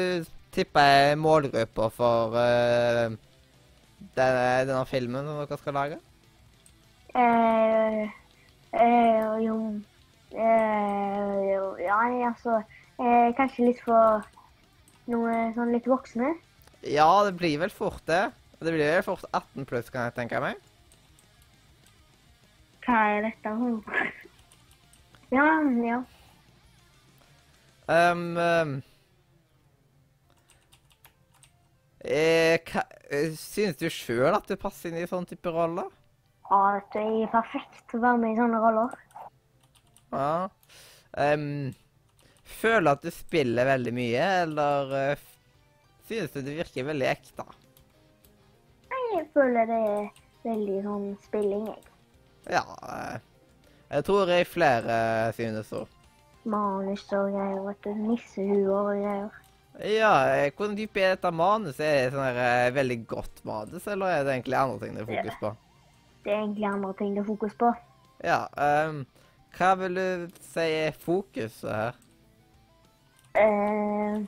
tippe 0.56 0.82
jeg 0.82 1.18
målgruppa 1.20 1.88
for 1.94 2.36
uh, 2.36 3.14
denne, 4.16 4.44
denne 4.66 4.84
filmen 4.88 5.26
som 5.26 5.40
dere 5.42 5.58
skal 5.60 5.76
lage? 5.76 5.98
Eh, 7.16 8.02
eh, 8.72 9.36
jo 9.40 9.56
eh, 10.36 11.36
jo, 11.48 11.76
Ja, 11.80 12.00
altså 12.28 12.58
eh, 13.00 13.30
Kanskje 13.38 13.70
litt 13.70 13.80
for 13.84 14.26
noe 15.08 15.36
sånn 15.54 15.70
litt 15.72 15.86
voksne. 15.88 16.34
Ja, 16.82 17.06
det 17.24 17.36
blir 17.38 17.60
vel 17.62 17.70
fort 17.72 18.02
det. 18.10 18.26
Det 18.58 18.72
blir 18.72 18.82
vel 18.82 19.04
fort 19.06 19.24
18 19.30 19.68
pluss, 19.70 19.88
kan 19.94 20.08
jeg 20.08 20.16
tenke 20.16 20.40
meg. 20.42 20.58
Hva 22.84 23.02
er 23.14 23.28
dette? 23.28 23.52
for? 23.60 24.02
Ja, 25.34 25.42
ja. 25.82 25.96
Um, 27.90 28.36
um, 28.38 28.76
eh, 32.06 32.56
hva, 32.70 32.84
eh, 33.10 33.34
synes 33.38 33.78
du 33.80 33.88
sjøl 33.92 34.34
at 34.34 34.46
du 34.48 34.56
passer 34.60 34.90
inn 34.90 35.00
i 35.02 35.08
sånn 35.10 35.26
type 35.28 35.50
roller? 35.52 35.90
Ja, 36.46 36.60
vet 36.76 36.98
jeg 37.00 37.24
er 37.26 37.32
perfekt 37.32 37.82
til 37.90 38.00
å 38.00 38.04
være 38.06 38.22
med 38.22 38.34
i 38.34 38.38
sånne 38.40 38.62
roller. 38.62 38.96
Ja. 40.14 40.48
Um, 41.16 41.72
føler 42.46 42.92
at 42.92 43.02
du 43.02 43.10
spiller 43.14 43.66
veldig 43.66 43.94
mye, 43.96 44.26
eller 44.44 44.92
uh, 45.16 45.24
synes 46.06 46.34
du 46.34 46.42
det 46.46 46.58
virker 46.60 46.86
veldig 46.86 47.08
ekte? 47.10 47.46
Jeg 49.16 49.26
føler 49.34 49.68
det 49.70 49.80
er 49.88 50.08
veldig 50.44 50.80
sånn 50.84 51.06
spilling, 51.24 51.66
jeg. 51.70 51.84
Ja, 52.52 52.62
eh, 52.86 53.16
jeg 53.90 54.04
tror 54.06 54.30
jeg 54.30 54.46
flere 54.46 54.98
synes 55.34 55.70
så. 55.72 55.86
manus 56.44 57.06
og 57.16 57.32
greier, 57.34 57.62
vet 57.66 57.80
du. 57.86 57.94
Nissehuer 58.06 58.76
og 58.76 59.00
greier. 59.00 59.40
Ja, 59.76 60.12
eh, 60.32 60.52
hvordan 60.56 60.76
dyp 60.76 60.96
er 60.96 61.12
dette 61.14 61.30
manuset? 61.36 61.84
Er 61.84 62.06
det 62.06 62.14
sånn 62.14 62.24
her 62.24 62.38
eh, 62.40 62.74
veldig 62.76 62.96
godt 63.10 63.42
manus, 63.44 63.84
eller 63.92 64.12
er 64.14 64.24
det 64.24 64.38
egentlig 64.38 64.56
andre 64.56 64.78
ting 64.80 64.96
det 64.96 65.02
er 65.04 65.10
fokus 65.10 65.38
på? 65.42 65.52
Det 66.24 66.32
er 66.32 66.38
egentlig 66.38 66.66
andre 66.70 66.92
ting 66.96 67.12
det 67.12 67.22
er 67.22 67.28
fokus 67.28 67.60
på. 67.60 67.74
Ja, 68.24 68.40
Um, 68.56 69.04
hva 69.58 69.74
vil 69.80 69.98
du 69.98 70.40
si 70.44 70.64
er 70.64 70.96
fokuset 71.00 71.68
her? 71.72 72.00
Uh, 73.36 74.24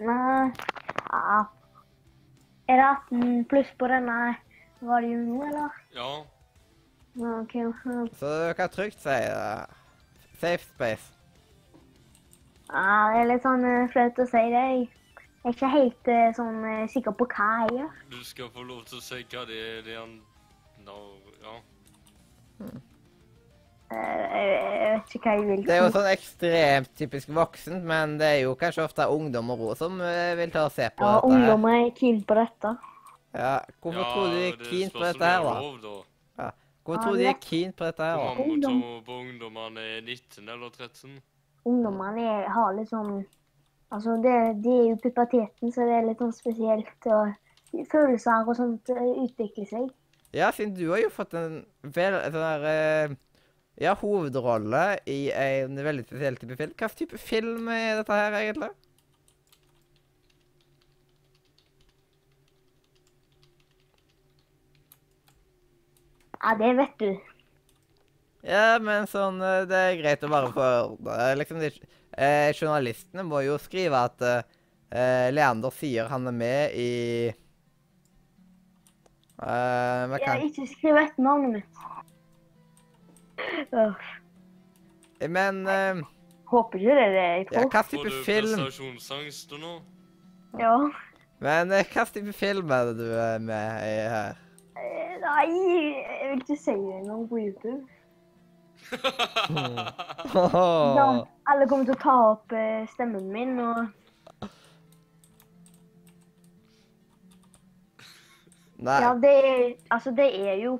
nei 0.00 0.48
ja. 1.12 1.44
Er 2.68 2.80
det 2.80 2.88
18 2.88 3.44
pluss 3.48 3.68
på 3.80 3.88
denne 3.88 4.16
radioen 4.84 5.28
nå, 5.28 5.42
eller? 5.48 5.76
Ja. 5.96 6.10
Okay. 7.40 7.64
Så 8.20 8.32
du 8.32 8.52
kan 8.56 8.68
trygt 8.68 9.00
si 9.00 9.08
det. 9.08 9.66
safe 10.40 10.64
space. 10.64 11.17
Ja, 12.68 13.10
det 13.14 13.20
er 13.22 13.28
litt 13.32 13.44
sånn 13.46 13.64
eh, 13.64 13.86
flaut 13.92 14.18
å 14.20 14.26
si 14.28 14.42
det. 14.52 14.64
Jeg 14.68 14.88
er 15.44 15.54
ikke 15.54 15.70
helt 15.72 16.10
eh, 16.12 16.28
sånn 16.36 16.58
eh, 16.68 16.84
sikker 16.92 17.14
på 17.16 17.26
hva 17.32 17.48
jeg 17.64 17.78
gjør. 17.78 17.94
Du 18.12 18.18
skal 18.26 18.50
få 18.52 18.64
lov 18.68 18.82
til 18.90 18.98
å 18.98 19.04
si 19.04 19.22
hva 19.24 19.44
det 19.48 19.58
er 19.70 19.82
det 19.86 19.96
han 19.96 20.18
når, 20.84 21.06
Ja. 21.44 21.54
Hmm. 22.58 22.80
jeg, 23.92 24.26
jeg 24.34 24.90
vet 24.98 25.14
ikke 25.16 25.30
hva 25.30 25.34
jeg 25.38 25.46
vil. 25.48 25.62
Det 25.68 25.74
er 25.76 25.82
jo 25.84 25.92
sånn 25.94 26.10
ekstremt 26.10 26.92
typisk 26.98 27.30
voksent, 27.38 27.84
men 27.88 28.16
det 28.20 28.28
er 28.34 28.40
jo 28.42 28.54
kanskje 28.58 28.84
ofte 28.84 29.06
ungdommer 29.14 29.62
også 29.70 29.86
som 29.86 30.02
vil 30.40 30.52
ta 30.52 30.66
og 30.68 30.74
se 30.74 30.90
på 30.98 31.06
Ja, 31.06 31.14
dette 31.14 31.30
her. 31.32 31.38
ungdommer 31.38 31.78
er 31.86 31.90
keen 31.96 32.20
på 32.28 32.36
dette. 32.36 32.74
Ja, 33.38 33.54
hvorfor 33.84 34.02
ja, 34.02 34.10
tror 34.12 34.28
du 34.32 34.36
de 34.36 34.44
er 34.48 34.60
keen 34.64 34.90
på 34.92 35.04
dette 35.04 35.18
det 35.22 35.30
her, 35.30 35.40
er 35.40 35.48
da? 35.48 35.56
lov, 35.62 35.80
da. 35.84 35.96
Hvorfor 36.88 36.98
Ja, 36.98 37.02
tror 37.04 37.16
du 37.16 37.22
de 37.22 37.26
er 37.28 37.40
keen 37.44 37.72
på 37.76 37.84
dette 37.88 38.02
her, 38.02 38.16
da? 38.16 38.28
På 38.34 38.44
på 39.08 39.18
ungdommene 39.22 39.80
er 39.96 40.00
19 40.04 40.48
eller 40.48 40.70
13. 40.72 41.18
Ungdommene 41.68 42.46
har 42.54 42.76
litt 42.76 42.90
sånn 42.92 43.20
Altså, 43.88 44.18
det, 44.20 44.32
de 44.60 44.68
er 44.68 44.82
jo 44.90 44.96
i 44.98 45.00
puberteten, 45.00 45.70
så 45.72 45.86
det 45.88 45.94
er 45.96 46.02
litt 46.04 46.18
sånn 46.20 46.34
spesielt. 46.36 47.06
Og 47.08 47.86
følelser 47.88 48.44
og 48.44 48.58
sånt 48.58 48.90
eh, 48.92 49.06
utvikler 49.22 49.68
seg. 49.70 49.86
Ja, 50.36 50.50
siden 50.52 50.74
du 50.76 50.90
har 50.90 51.00
jo 51.00 51.12
fått 51.12 51.32
en 51.38 51.62
vel, 51.96 52.18
sånn 52.28 52.36
der 52.36 52.66
eh, 52.68 53.16
Ja, 53.80 53.94
hovedrolle 53.96 54.98
i 55.08 55.30
en 55.32 55.78
veldig 55.78 56.04
spesiell 56.04 56.36
type 56.36 56.58
film. 56.58 56.76
Hva 56.76 56.90
type 56.98 57.22
film 57.22 57.72
er 57.72 57.96
dette 58.02 58.20
her, 58.20 58.36
egentlig? 58.42 58.72
Ja, 66.42 66.54
det 66.58 66.74
vet 66.76 67.00
du. 67.00 67.37
Ja, 68.48 68.78
men 68.80 69.04
sånn 69.10 69.42
eh, 69.44 69.66
Det 69.68 69.76
er 69.76 69.98
greit 70.00 70.24
å 70.24 70.30
bare 70.32 70.48
få 70.54 70.66
eh, 71.12 71.34
liksom, 71.36 71.60
de, 71.60 71.68
eh, 72.16 72.48
Journalistene 72.56 73.24
må 73.26 73.42
jo 73.44 73.58
skrive 73.60 74.00
at 74.08 74.24
eh, 74.24 74.46
eh, 74.88 75.28
Leander 75.34 75.74
sier 75.74 76.08
han 76.08 76.26
er 76.30 76.36
med 76.36 76.76
i 76.78 76.92
eh, 77.28 77.34
Jeg 79.44 80.22
kan 80.24 80.32
har 80.32 80.46
ikke 80.46 80.68
skrevet 80.72 81.10
et 81.10 81.18
navnet 81.20 81.58
mitt. 81.58 81.84
Uh. 83.72 83.94
Men 85.28 85.60
eh, 85.68 86.00
håper 86.48 86.80
ikke 86.80 86.96
det 86.96 87.04
er 87.04 87.14
det 87.14 87.26
jeg 87.26 87.44
ja, 87.44 87.60
får. 87.60 87.68
hva 87.68 87.82
Får 87.82 87.92
type 87.92 88.08
du 88.08 88.18
film 88.26 88.54
prestasjonsangst 88.54 89.54
nå? 89.60 89.76
Ja. 90.62 90.74
Men 91.44 91.76
eh, 91.76 91.86
hva 91.92 92.08
type 92.08 92.32
film 92.34 92.72
er 92.74 92.90
det 92.90 92.96
du 93.02 93.08
er 93.12 93.38
med 93.42 93.84
i 93.84 93.94
her? 94.14 94.40
Eh, 94.78 95.14
Nei, 95.20 95.46
jeg 95.52 96.32
vil 96.32 96.42
ikke 96.42 96.58
si 96.64 96.72
engang 96.72 97.28
på 97.28 97.44
YouTube. 97.44 97.97
Da, 100.28 101.26
alle 101.48 101.66
kommer 101.68 101.84
til 101.88 101.94
å 101.94 102.00
ta 102.02 102.14
opp 102.32 102.52
eh, 102.56 102.84
stemmen 102.92 103.28
min, 103.32 103.54
og 103.60 103.86
Nei, 108.78 108.98
ja, 109.02 109.10
det 109.18 109.30
er 109.34 109.62
Altså, 109.90 110.12
det 110.14 110.28
er 110.38 110.60
jo 110.62 110.76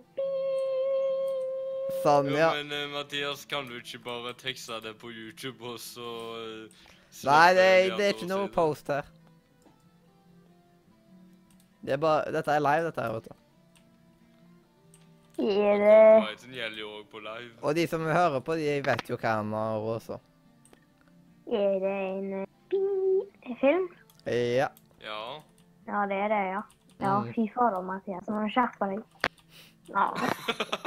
sånn, 2.04 2.28
Jo, 2.30 2.36
ja. 2.38 2.50
men 2.60 2.70
eh, 2.74 2.84
Mathias, 2.92 3.42
kan 3.50 3.66
du 3.66 3.74
ikke 3.80 3.98
bare 4.04 4.34
tekste 4.38 4.78
det 4.84 4.94
på 5.00 5.10
YouTube, 5.10 5.58
og 5.66 5.80
så 5.82 6.12
eh, 6.38 6.68
Nei, 6.68 7.10
slipper 7.10 7.56
det, 7.58 7.68
det 7.98 8.06
er 8.06 8.14
ikke 8.14 8.30
noe 8.30 8.48
post 8.54 8.92
her. 8.92 9.08
Det 11.82 11.96
er 11.96 12.00
bare 12.02 12.30
Dette 12.34 12.54
er 12.54 12.62
live, 12.62 12.84
dette 12.90 13.02
her, 13.02 13.16
vet 13.16 13.30
du. 13.32 13.47
Er 15.38 15.78
det 15.78 15.98
Copyrighten 16.18 16.54
gjelder 16.56 16.80
jo 16.80 16.88
òg 16.98 17.04
på 17.12 17.20
live. 17.22 17.52
Og 17.62 17.74
de 17.76 17.86
som 17.86 18.02
hører 18.06 18.40
på, 18.42 18.56
de 18.58 18.72
vet 18.86 19.10
jo 19.10 19.16
hva 19.20 19.36
han 19.38 19.52
har 19.54 19.84
også. 19.94 20.18
Er 21.52 21.76
det 21.84 21.92
en 22.08 22.32
eh, 22.42 23.54
film? 23.60 23.86
Ja. 24.26 24.68
Ja. 25.04 25.20
Ja, 25.88 26.02
det 26.10 26.18
er 26.24 26.28
det, 26.34 26.42
ja. 26.52 26.62
Ja, 27.00 27.20
Mm. 27.22 27.32
fy 27.32 27.46
fader, 27.54 27.80
Mathias. 27.86 28.26
Nå 28.26 28.34
må 28.34 28.42
du 28.42 28.50
skjerpe 28.50 28.88
deg. 28.90 29.02
Ja. 29.88 30.08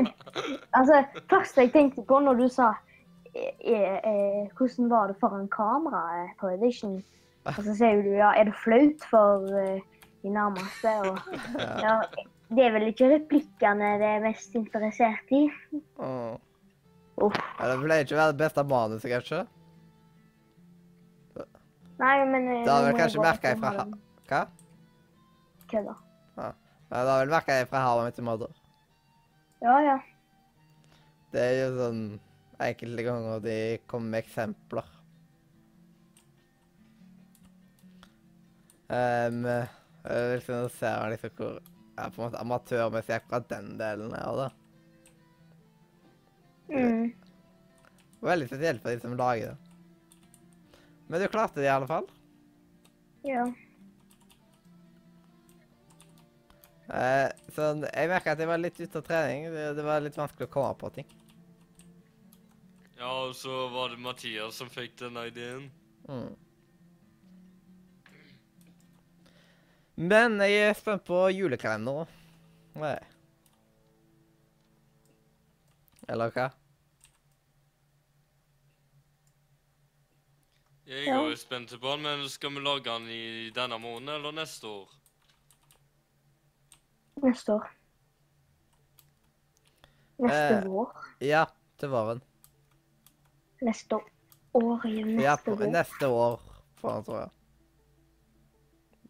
altså, 0.78 1.04
først 1.30 1.56
jeg 1.56 1.72
tenkte 1.72 2.02
på 2.08 2.18
når 2.20 2.34
du 2.42 2.48
sa 2.52 2.72
eh, 3.34 3.54
eh, 3.64 4.50
hvordan 4.58 4.90
var 4.90 5.06
det 5.12 5.16
foran 5.20 5.46
kamera 5.48 6.02
på 6.40 6.50
audition, 6.50 6.98
og 7.46 7.62
så 7.62 7.74
sier 7.78 8.02
du 8.04 8.10
ja, 8.18 8.32
er 8.36 8.50
det 8.50 8.56
flaut 8.64 9.06
for 9.10 9.46
eh, 9.62 9.80
de 10.22 10.34
nærmeste? 10.34 10.92
Og, 11.06 11.18
ja, 11.86 12.00
det 12.50 12.66
er 12.66 12.72
vel 12.74 12.88
ikke 12.90 13.08
replikkene 13.12 13.94
det 14.00 14.08
er 14.16 14.22
mest 14.24 14.54
interessert 14.58 15.34
i? 15.34 15.44
Åh. 16.02 16.38
Oh. 17.20 17.40
Ja, 17.58 17.68
det 17.68 17.80
pleier 17.82 18.06
ikke 18.06 18.16
å 18.16 18.20
være 18.22 18.32
det 18.32 18.40
beste 18.40 18.64
manuset, 18.64 19.10
kanskje? 19.12 19.40
Nei, 22.00 22.14
men 22.24 22.46
eh, 22.48 22.62
Da 22.64 22.78
har 22.78 22.86
vel 22.86 22.94
jeg 22.94 23.00
kanskje 23.02 23.22
merka 23.22 23.52
merket 23.52 23.60
fra 23.60 23.72
ha 23.76 23.84
Hva? 24.30 24.40
Kødda. 25.70 25.96
Ja, 26.40 26.48
Da 26.88 27.02
har 27.04 27.20
vel 27.20 27.34
merka 27.34 27.58
det 27.58 27.68
fra 27.70 27.82
How 27.84 28.06
I 28.06 28.14
til 28.16 28.30
Your 28.30 28.54
Ja, 29.60 29.76
ja. 29.84 29.98
Det 31.30 31.42
er 31.44 31.58
jo 31.60 31.68
sånn 31.76 32.04
enkelte 32.60 33.04
ganger 33.04 33.42
de 33.44 33.58
kommer 33.88 34.16
med 34.16 34.24
eksempler. 34.24 34.88
Um, 38.90 39.44
liksom, 40.34 40.64
nå 40.64 40.72
ser 40.74 40.96
man 40.98 41.12
liksom 41.14 41.36
hvor 41.38 41.60
ja, 42.00 42.10
på 42.10 42.22
en 42.22 42.28
måte 42.28 42.40
amatørmessig 42.40 43.16
akkurat 43.16 43.48
den 43.52 43.74
delen 43.80 44.14
her, 44.16 44.44
det. 44.44 44.50
Mm. 46.70 47.12
Veldig 48.20 48.46
spesielt 48.50 48.82
for 48.82 48.92
de 48.92 49.02
som 49.02 49.16
lager 49.18 49.52
det. 49.52 49.58
Men 51.10 51.20
du 51.20 51.28
klarte 51.28 51.60
det 51.60 51.66
i 51.66 51.72
alle 51.72 51.88
fall. 51.90 52.06
Ja. 53.26 53.46
Eh, 56.90 57.30
så 57.54 57.72
jeg 57.86 58.10
merka 58.10 58.34
at 58.34 58.42
jeg 58.42 58.50
var 58.50 58.60
litt 58.60 58.78
ute 58.80 59.00
av 59.00 59.06
trening. 59.06 59.48
Det, 59.54 59.64
det 59.78 59.86
var 59.86 60.02
litt 60.02 60.18
vanskelig 60.18 60.48
å 60.48 60.52
komme 60.52 60.76
på 60.78 60.92
ting. 60.94 61.08
Ja, 63.00 63.10
og 63.26 63.34
så 63.38 63.66
var 63.72 63.92
det 63.92 64.02
Mathias 64.02 64.58
som 64.60 64.70
fikk 64.70 64.98
den 65.00 65.16
ideen. 65.22 65.70
Mm. 66.08 66.34
Men 70.00 70.38
jeg 70.40 70.70
er 70.70 70.76
spent 70.78 71.04
på 71.04 71.26
julekalenderen. 71.28 72.08
Nei. 72.80 72.96
Eller 76.08 76.32
hva? 76.32 76.46
Jeg 80.90 81.04
er 81.06 81.20
jo 81.20 81.36
spent 81.38 81.74
på 81.76 81.92
den, 81.92 82.00
men 82.02 82.24
skal 82.32 82.54
vi 82.56 82.62
lage 82.64 82.86
den 82.88 83.10
i 83.12 83.50
denne 83.54 83.76
måneden 83.78 84.14
eller 84.16 84.32
neste 84.34 84.66
år? 84.66 84.96
Neste 87.20 87.58
år. 87.58 87.68
Neste 90.20 90.56
Eh, 90.56 90.64
vår. 90.64 90.96
Ja, 91.20 91.44
til 91.78 91.92
våren. 91.92 92.22
Neste 93.62 94.00
år 94.54 94.86
i 94.88 95.02
neste 95.04 95.22
Ja, 95.22 95.36
på, 95.36 95.54
neste 95.60 96.08
år, 96.08 96.40
for 96.80 96.96
han, 96.96 97.04
tror 97.04 97.20
jeg. 97.20 97.30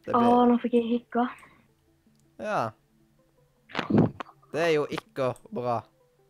Det 0.06 0.14
Å, 0.16 0.20
blir 0.20 0.51
nå 0.51 0.59
fikk 0.62 0.77
jeg 0.78 0.86
hikka. 0.89 1.27
Ja. 2.40 2.60
Det 4.51 4.62
er 4.64 4.72
jo 4.74 4.86
ikke 4.90 5.32
bra. 5.55 5.81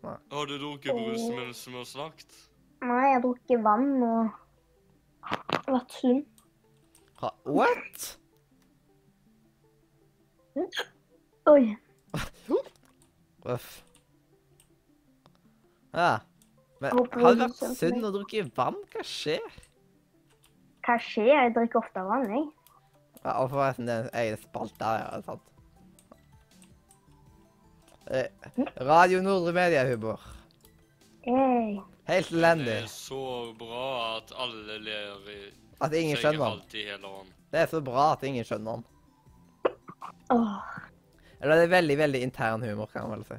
Har 0.02 0.48
du 0.48 0.56
drukket 0.58 0.96
brus 0.96 1.22
mens 1.30 1.60
som 1.64 1.76
har 1.78 1.86
snakket? 1.88 2.38
Nei, 2.80 3.02
jeg 3.06 3.16
har 3.18 3.22
drukket 3.24 3.62
vann 3.64 3.90
og 4.06 5.68
vært 5.68 5.96
sunn. 6.00 6.22
Ha, 7.20 7.30
what? 7.44 8.08
Oi. 11.50 11.76
Uff. 13.44 13.70
Ja. 15.94 16.12
Men 16.80 16.96
har 16.96 17.34
du 17.36 17.42
du 17.42 17.44
vært 17.44 17.76
sunn 17.76 18.00
og 18.00 18.14
drukket 18.16 18.56
vann? 18.56 18.78
Hva 18.94 19.04
skjer? 19.04 19.60
Hva 20.86 20.96
skjer? 21.04 21.34
Jeg 21.36 21.54
drikker 21.56 21.84
ofte 21.84 22.04
vann, 22.08 22.26
jeg. 22.32 22.48
Ja, 23.24 23.36
og 23.42 23.50
forresten, 23.52 23.86
det 23.88 23.94
er 23.94 24.06
en 24.06 24.18
egen 24.22 24.40
spalte 24.40 24.84
her, 24.84 25.02
ja, 25.04 25.20
sant? 25.26 25.50
Eh, 28.10 28.28
Radio 28.80 29.20
Nordre 29.22 29.52
Mediehumor. 29.54 30.22
Hey. 31.26 31.78
Helt 32.10 32.30
Det 32.30 32.72
er 32.74 32.86
så 32.90 33.52
bra 33.58 34.16
at 34.16 34.32
alle 34.34 34.78
ler 34.82 35.28
i 35.30 35.36
At 35.80 35.92
ingen 35.94 36.16
skjønner 36.16 36.56
den. 36.72 37.28
Det 37.52 37.60
er 37.60 37.66
så 37.70 37.80
bra 37.80 38.12
at 38.12 38.24
ingen 38.26 38.44
skjønner 38.44 38.80
den. 38.80 38.84
Åh. 40.30 40.56
Eller 41.40 41.54
det 41.60 41.68
er 41.68 41.76
veldig, 41.76 41.98
veldig 41.98 42.22
intern 42.22 42.62
humor, 42.62 42.90
kan 42.92 43.08
man 43.08 43.20
vel 43.20 43.24
si. 43.28 43.38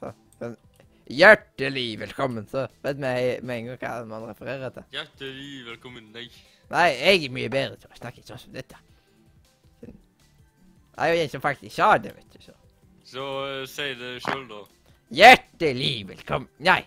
Så, 0.00 0.12
men 0.40 0.56
Hjertelig 1.06 2.00
velkommen, 2.00 2.48
så 2.50 2.66
vet 2.82 2.96
vi 2.98 3.02
med 3.46 3.52
en 3.58 3.68
gang 3.68 3.78
hva 3.78 4.04
man 4.10 4.24
refererer 4.30 4.72
til. 4.74 4.88
Hjertelig 4.96 5.66
velkommen. 5.68 6.08
Nei. 6.16 6.30
Nei, 6.70 6.88
jeg 6.98 7.24
er 7.24 7.34
mye 7.34 7.50
bedre 7.52 7.78
til 7.78 7.92
å 7.92 7.98
snakke 7.98 8.24
sånn 8.26 8.40
som 8.42 8.54
dette. 8.54 8.78
Jeg 10.96 11.04
er 11.04 11.12
jo 11.12 11.22
en 11.22 11.32
som 11.34 11.44
faktisk 11.44 11.76
sa 11.76 11.92
det, 12.00 12.14
vet 12.16 12.32
du. 12.32 12.42
så. 12.42 12.54
Så 13.06 13.22
uh, 13.22 13.62
si 13.70 13.92
det 14.00 14.16
sjøl, 14.24 14.46
da. 14.50 14.64
Hjertelig 15.14 16.08
velkommen 16.08 16.48
Nei. 16.66 16.80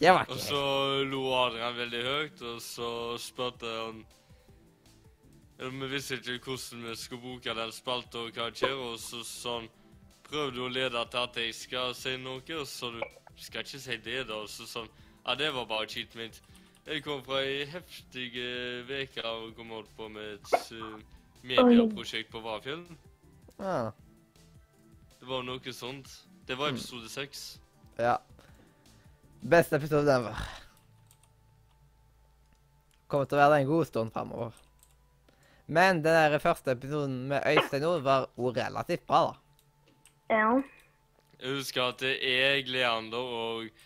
Det 0.00 0.08
var 0.08 0.24
ikke 0.24 0.32
Og 0.32 0.40
så 0.40 0.62
lo 1.04 1.20
Adrian 1.36 1.76
veldig 1.76 2.00
høyt, 2.06 2.40
og 2.48 2.62
så 2.64 2.88
spurte 3.20 3.68
han 3.68 4.00
Vi 5.60 5.90
visste 5.92 6.16
ikke 6.16 6.38
hvordan 6.54 6.88
vi 6.88 6.96
skulle 6.96 7.22
bruke 7.26 7.54
den 7.58 7.76
spalta 7.76 8.24
og 8.24 8.32
karakter, 8.32 8.72
og 8.72 8.96
så 9.02 9.20
sånn 9.26 9.68
Prøvde 10.26 10.64
å 10.64 10.72
lede 10.72 11.04
til 11.12 11.20
at 11.20 11.36
jeg 11.36 11.54
skal 11.54 11.92
si 11.94 12.16
noe, 12.16 12.40
og 12.56 12.66
så 12.66 12.88
du 12.96 13.02
skal 13.36 13.66
ikke 13.66 13.82
si 13.82 13.98
det, 14.00 14.22
da. 14.30 14.40
Og 14.40 14.48
så 14.48 14.64
sånn 14.64 14.88
Ja, 15.26 15.34
det 15.38 15.52
var 15.54 15.66
bare 15.70 15.86
kjipt 15.86 16.14
mitt. 16.18 16.40
Jeg 16.86 17.04
kom 17.04 17.20
fra 17.22 17.42
ei 17.46 17.62
heftig 17.70 18.30
uke 18.34 19.22
og 19.28 19.52
kom 19.54 19.70
holdt 19.70 19.92
på 19.96 20.08
med 20.10 20.34
et 20.34 20.72
uh, 20.74 20.96
medieprosjekt 21.46 22.32
på 22.32 22.42
Varfjell. 22.42 22.82
Ja. 23.60 23.92
Det 25.20 25.28
var 25.28 25.44
noe 25.46 25.74
sånt. 25.76 26.10
Det 26.48 26.58
var 26.58 26.74
episode 26.74 27.08
seks. 27.10 27.60
ja. 27.98 28.16
Beste 29.42 29.76
episode 29.76 30.06
ever. 30.06 30.38
Kommer 33.10 33.26
til 33.26 33.38
å 33.38 33.40
være 33.40 33.54
det 33.56 33.62
en 33.62 33.70
god 33.72 33.88
stund 33.88 34.12
fremover. 34.14 34.58
Men 35.66 36.02
den 36.04 36.14
der 36.14 36.38
første 36.42 36.74
episoden 36.76 37.24
med 37.30 37.42
Øystein 37.46 37.86
Ord 37.88 38.04
var 38.06 38.28
jo 38.38 38.52
relativt 38.54 39.06
bra, 39.06 39.22
da. 39.30 39.34
Ja. 40.34 40.52
Jeg 41.42 41.56
husker 41.56 41.82
at 41.90 42.02
jeg, 42.06 42.68
Leander 42.70 43.18
og, 43.18 43.82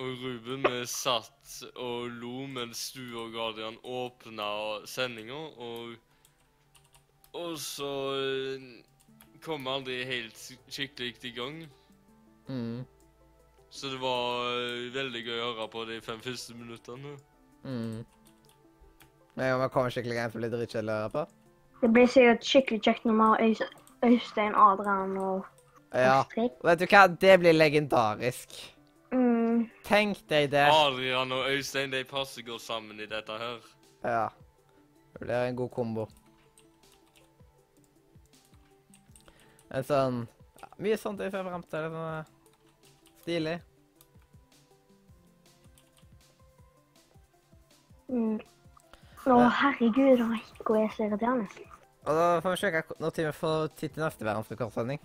og 0.00 0.22
Ruben 0.22 0.64
satt 0.88 1.58
og 1.76 2.08
lo 2.22 2.46
mens 2.48 2.90
du 2.96 3.02
og 3.20 3.34
Guardian 3.34 3.76
åpna 3.84 4.48
sendinga, 4.88 5.42
og 5.58 5.96
Og 7.32 7.56
så 7.56 7.90
eh, 8.20 8.64
kom 9.40 9.66
aldri 9.66 10.02
helt 10.04 10.36
skikkelig 10.68 11.14
i 11.24 11.30
gang. 11.32 11.62
Mm. 12.48 12.84
Så 13.70 13.88
det 13.88 14.00
var 14.02 14.50
eh, 14.52 14.90
veldig 14.92 15.22
gøy 15.24 15.38
å 15.40 15.46
høre 15.54 15.68
på 15.72 15.84
de 15.88 16.00
fem 16.04 16.20
første 16.20 16.52
minuttene. 16.54 17.14
Mm. 17.64 18.02
Men 19.34 19.54
om 19.54 19.64
kommer 19.72 19.94
skikkelig 19.94 20.18
inn 20.20 20.34
for 20.34 20.44
det 20.44 20.50
blir 20.50 20.58
drittkjedelig 20.58 20.92
å 20.92 20.98
høre 20.98 21.14
på? 21.14 21.24
Det 21.80 21.90
blir 21.94 22.12
sikkert 22.12 22.44
skikkelig 22.44 22.82
kjekt 22.84 23.08
når 23.08 23.16
vi 23.16 23.30
har 23.30 23.66
Øystein, 24.10 24.54
Adrian 24.54 25.16
og 25.16 25.48
Ja. 25.94 26.22
Vet 26.36 26.80
du 26.80 26.86
hva? 26.86 27.06
Det 27.06 27.38
blir 27.40 27.56
legendarisk. 27.56 28.54
Mm. 29.12 29.68
Tenk 29.84 30.22
deg 30.28 30.50
det. 30.50 30.64
Adrian 30.72 31.32
og 31.32 31.50
Øystein 31.50 31.92
de 31.92 32.04
passer 32.08 32.42
godt 32.42 32.64
sammen 32.64 33.00
i 33.00 33.06
dette 33.06 33.32
her. 33.38 33.58
Ja. 34.04 34.28
Det 35.12 35.26
blir 35.26 35.34
en 35.34 35.56
god 35.56 35.70
kombo. 35.70 36.06
En 39.72 39.84
sånn 39.84 40.22
ja, 40.60 40.70
Mye 40.84 40.96
sånt 41.00 41.20
jeg 41.20 41.32
ser 41.32 41.44
frem 41.44 41.66
til. 41.68 41.90
Sånn 41.92 42.08
eh, 42.08 42.32
stilig. 43.22 43.58
Mm. 48.12 48.40
Å, 49.22 49.36
herregud, 49.60 50.24
Hikko 50.34 50.80
er 50.80 50.90
så 50.92 51.06
irriterende. 51.06 51.68
Og 52.02 52.16
da 52.18 52.26
får 52.42 52.56
vi 52.56 52.60
sjekke 52.64 52.96
når 52.98 53.18
vi 53.20 53.32
får 53.38 53.68
tid 53.78 53.94
til 53.94 54.02
neste 54.02 54.26
verdensrekordsending. 54.26 55.00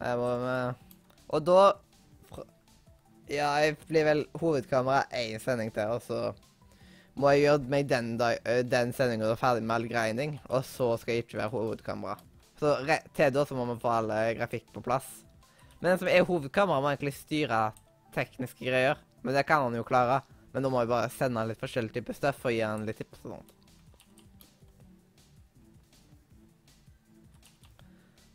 Jeg 0.00 0.18
må 0.18 0.30
med 0.42 0.74
Og 1.30 1.44
da 1.46 1.58
Ja, 3.30 3.54
jeg 3.64 3.76
blir 3.88 4.04
vel 4.04 4.24
hovedkamera 4.36 5.06
én 5.16 5.40
sending 5.40 5.70
til, 5.72 5.88
og 5.88 6.02
så 6.04 6.34
må 7.16 7.30
jeg 7.32 7.44
gjøre 7.46 7.70
meg 7.72 7.86
den, 7.88 8.10
dag- 8.20 8.42
den 8.68 8.92
sendinga 8.92 9.30
ferdig 9.40 9.62
med 9.64 9.74
all 9.78 9.86
greining, 9.88 10.34
og 10.50 10.60
så 10.68 10.90
skal 11.00 11.14
jeg 11.14 11.24
ikke 11.24 11.38
være 11.38 11.54
hovedkamera. 11.54 12.18
Så 12.60 12.74
til 13.16 13.32
da 13.32 13.44
så 13.48 13.56
må 13.56 13.64
vi 13.70 13.78
få 13.80 13.88
all 13.94 14.12
grafikk 14.36 14.68
på 14.74 14.82
plass. 14.84 15.06
Men 15.80 15.94
den 15.94 15.98
som 16.02 16.08
er 16.12 16.26
hovedkamera, 16.28 16.82
må 16.84 16.92
egentlig 16.92 17.14
styre 17.16 17.62
tekniske 18.14 18.60
greier. 18.60 19.00
Men 19.22 19.34
det 19.34 19.46
kan 19.48 19.62
han 19.64 19.74
jo 19.78 19.86
klare. 19.88 20.20
Men 20.52 20.62
da 20.62 20.68
må 20.68 20.82
jeg 20.84 20.92
bare 20.92 21.08
sende 21.10 21.40
han 21.40 21.48
litt 21.48 21.60
forskjellig 21.64 21.94
type 21.96 22.14
stuff 22.14 22.44
og 22.44 22.52
gi 22.52 22.60
han 22.60 22.84
litt 22.84 23.00
tips 23.00 23.24
og 23.24 23.38
sånt. 23.38 23.54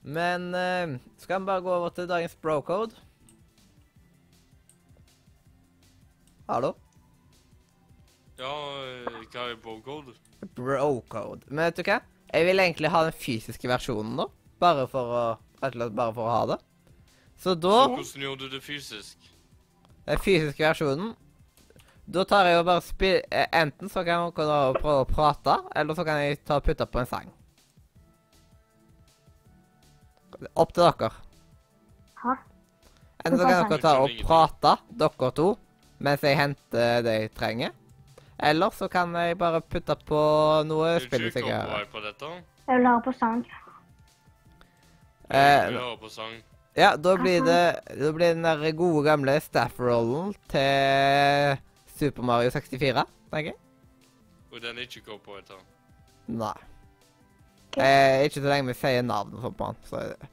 Men 0.09 0.47
eh, 0.57 0.95
skal 1.21 1.41
vi 1.41 1.49
bare 1.49 1.61
gå 1.65 1.73
over 1.73 1.93
til 1.93 2.07
dagens 2.09 2.35
bro-code? 2.41 2.95
Hallo? 6.49 6.73
Ja, 8.39 8.53
eh, 8.87 9.19
hva 9.29 9.43
er 9.51 9.59
bro-code? 9.61 10.15
Bro-code. 10.57 11.45
Men 11.49 11.67
vet 11.67 11.77
du 11.77 11.83
hva? 11.85 11.99
Jeg 12.29 12.45
vil 12.47 12.61
egentlig 12.63 12.89
ha 12.93 13.03
den 13.05 13.15
fysiske 13.17 13.69
versjonen 13.69 14.15
nå. 14.17 14.29
Bare 14.61 14.87
for 14.89 15.13
å 15.19 15.23
Rett 15.59 15.73
og 15.75 15.81
slett 15.81 15.95
bare 15.97 16.13
for 16.15 16.23
å 16.23 16.31
ha 16.31 16.43
det. 16.53 16.55
Så 17.39 17.51
da 17.59 17.73
Så 17.83 17.87
hvordan 17.91 18.21
gjorde 18.23 18.47
du 18.47 18.53
det 18.55 18.61
fysisk? 18.63 19.25
Den 20.07 20.21
fysiske 20.23 20.63
versjonen 20.63 21.09
Da 22.07 22.23
tar 22.23 22.47
jeg 22.47 22.61
og 22.61 22.65
bare 22.69 22.83
spill... 22.85 23.19
eh, 23.27 23.49
Enten 23.59 23.91
så 23.91 24.05
kan 24.07 24.31
dere 24.31 24.79
prøve 24.79 25.03
å 25.03 25.09
prate, 25.09 25.57
eller 25.75 25.99
så 25.99 26.05
kan 26.07 26.21
jeg 26.23 26.39
ta 26.47 26.57
og 26.61 26.65
putte 26.65 26.87
på 26.87 27.01
en 27.03 27.09
sang. 27.11 27.27
Opp 30.55 30.73
til 30.73 30.83
dere. 30.83 31.11
Hæ? 32.23 32.35
Enten 33.25 33.39
så 33.39 33.47
kan 33.49 33.69
dere 33.69 33.81
ta 33.83 33.93
og 33.99 34.09
prate, 34.23 34.75
dere 35.01 35.31
to, 35.35 35.49
mens 35.99 36.21
jeg 36.23 36.37
henter 36.39 37.01
det 37.03 37.15
jeg 37.21 37.31
trenger. 37.35 37.71
Eller 38.39 38.71
så 38.71 38.87
kan 38.87 39.11
jeg 39.19 39.37
bare 39.37 39.59
putte 39.61 39.95
på 40.07 40.19
noe 40.67 40.93
spillmusikk. 41.03 41.43
dette? 42.05 42.29
Jeg 42.69 42.77
vil 42.77 42.87
ha 42.87 42.99
på 43.03 43.11
sang. 43.19 43.41
Eh, 45.29 45.37
Jeg 45.37 45.73
vil 45.73 45.79
høre 45.79 45.97
på 45.97 46.09
sang. 46.09 46.37
Ja, 46.77 46.95
da 46.95 47.15
blir 47.17 47.41
det 47.43 47.79
Da 47.99 48.11
blir 48.11 48.33
den 48.33 48.43
der 48.43 48.71
gode 48.71 49.03
gamle 49.03 49.39
staff-rollen 49.41 50.33
til 50.47 51.57
Super 51.99 52.23
Mario 52.23 52.49
64, 52.49 53.03
tenker 53.31 53.51
jeg. 53.51 53.57
Og 54.53 54.61
den 54.61 54.77
er 54.77 54.81
ikke 54.87 55.01
copyright. 55.05 55.49
da. 55.49 55.55
Nei. 56.27 56.53
Eh, 57.79 58.25
ikke 58.27 58.41
så 58.41 58.49
lenge 58.51 58.71
vi 58.71 58.77
sier 58.77 59.05
navn 59.05 59.37
og 59.37 59.45
sånt 59.45 59.57
på 59.59 59.69
han, 59.69 59.81
så 59.87 60.01
er 60.03 60.29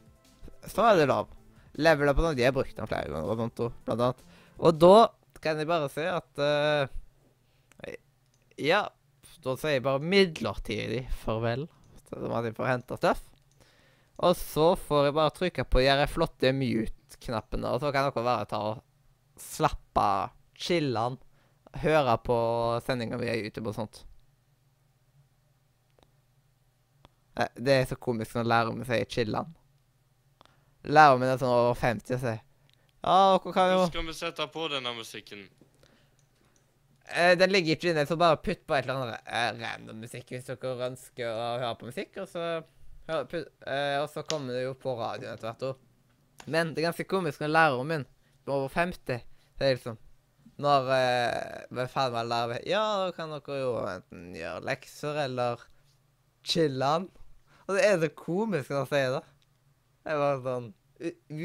så 0.67 0.83
er 0.89 0.99
det 0.99 1.07
lov. 1.11 1.31
Level 1.79 2.11
up 2.11 2.19
og 2.19 2.37
de 2.39 2.47
har 2.47 2.55
brukt 2.57 2.75
den 2.75 2.89
flere 2.91 3.11
ganger 3.13 3.31
og 3.31 3.39
blant 3.39 3.63
annet. 3.95 4.23
Og 4.57 4.79
da 4.81 4.97
kan 5.45 5.61
jeg 5.61 5.69
bare 5.69 5.91
si 5.93 6.07
at 6.09 6.41
uh, 6.43 6.89
Ja, 8.59 8.87
da 9.45 9.55
sier 9.61 9.77
jeg 9.77 9.85
bare 9.85 10.03
midlertidig 10.03 11.05
farvel. 11.23 11.67
Sånn 12.09 12.35
at 12.35 12.49
jeg 12.49 12.57
får 12.57 12.71
henta 12.73 12.99
stuff. 12.99 13.23
Og 14.25 14.33
så 14.41 14.71
får 14.81 15.11
jeg 15.11 15.17
bare 15.19 15.37
trykke 15.37 15.67
på 15.69 15.85
de 15.85 16.09
flotte 16.09 16.53
mute-knappene, 16.57 17.69
og 17.69 17.83
så 17.83 17.93
kan 17.93 18.09
dere 18.09 18.25
bare 18.25 18.49
ta 18.49 18.63
og 18.73 18.83
slappe 19.37 20.01
av, 20.01 20.33
chille 20.57 21.03
høre 21.83 22.15
på 22.25 22.37
sendinga 22.87 23.19
via 23.21 23.35
YouTube 23.37 23.69
og 23.69 23.77
sånt. 23.77 23.99
Eh, 24.01 24.15
Det 27.37 27.73
er 27.75 27.85
så 27.91 27.97
komisk 28.01 28.35
når 28.39 28.47
læreren 28.49 28.85
sier 28.89 29.05
'chiller'n. 29.05 29.51
Læreren 30.87 31.21
min 31.21 31.29
er 31.29 31.39
sånn 31.41 31.53
over 31.53 31.75
50 31.75 32.15
og 32.15 32.21
sier 32.23 32.41
Ja, 33.05 33.17
dere 33.39 33.53
kan 33.53 33.71
jo 33.73 33.79
Hvor 33.83 33.91
skal 33.91 34.07
vi 34.07 34.13
sette 34.17 34.47
på 34.55 34.69
denne 34.73 34.93
musikken? 34.97 35.49
eh, 37.15 37.35
Den 37.39 37.51
ligger 37.51 37.77
ikke 37.77 37.91
inne, 37.91 38.07
så 38.07 38.17
bare 38.17 38.37
putt 38.43 38.65
på 38.67 38.75
et 38.75 38.87
eller 38.87 39.03
annet 39.03 39.21
eh, 39.27 39.51
random 39.61 40.01
musikk 40.07 40.31
hvis 40.33 40.49
dere 40.49 40.89
ønsker 40.91 41.29
å 41.29 41.51
høre 41.61 41.75
på 41.81 41.91
musikk. 41.91 42.17
Og 42.23 42.29
så, 42.29 42.47
hør, 43.11 43.25
putt, 43.31 43.51
eh, 43.67 43.99
og 44.01 44.09
så 44.11 44.23
kommer 44.27 44.55
det 44.57 44.65
jo 44.65 44.75
på 44.75 44.97
radioen 44.99 45.35
etter 45.35 45.51
hvert 45.51 45.67
òg. 45.71 45.77
Men 46.47 46.73
det 46.75 46.83
er 46.83 46.89
ganske 46.91 47.09
komisk 47.11 47.41
når 47.43 47.53
læreren 47.55 47.87
min, 47.93 48.07
som 48.45 48.53
er 48.53 48.57
over 48.57 48.69
50, 48.75 49.23
sier 49.59 49.79
liksom 49.79 49.99
Når 50.63 50.91
eh, 50.95 51.65
vi 51.71 51.81
er 51.83 51.91
ferdig 51.93 52.15
med 52.15 52.25
å 52.25 52.31
lære 52.33 52.61
Ja, 52.67 52.83
da 53.05 53.13
kan 53.13 53.31
dere 53.35 53.61
jo 53.61 53.73
enten 53.91 54.35
gjøre 54.37 54.65
lekser 54.65 55.19
eller 55.27 55.65
chille'n. 56.47 57.09
Og 57.67 57.77
det 57.77 57.85
er 57.85 58.01
så 58.01 58.11
komisk 58.15 58.71
når 58.71 58.85
han 58.85 58.91
sier 58.93 59.15
det. 59.17 59.23
Det 60.03 60.15
er 60.15 60.23
bare 60.23 60.43
sånn 60.45 60.69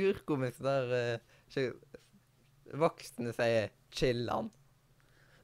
urkomisk 0.02 0.64
når 0.64 0.92
uh, 0.96 1.70
voksne 2.82 3.34
sier 3.36 3.72
'chille'n'. 3.92 4.52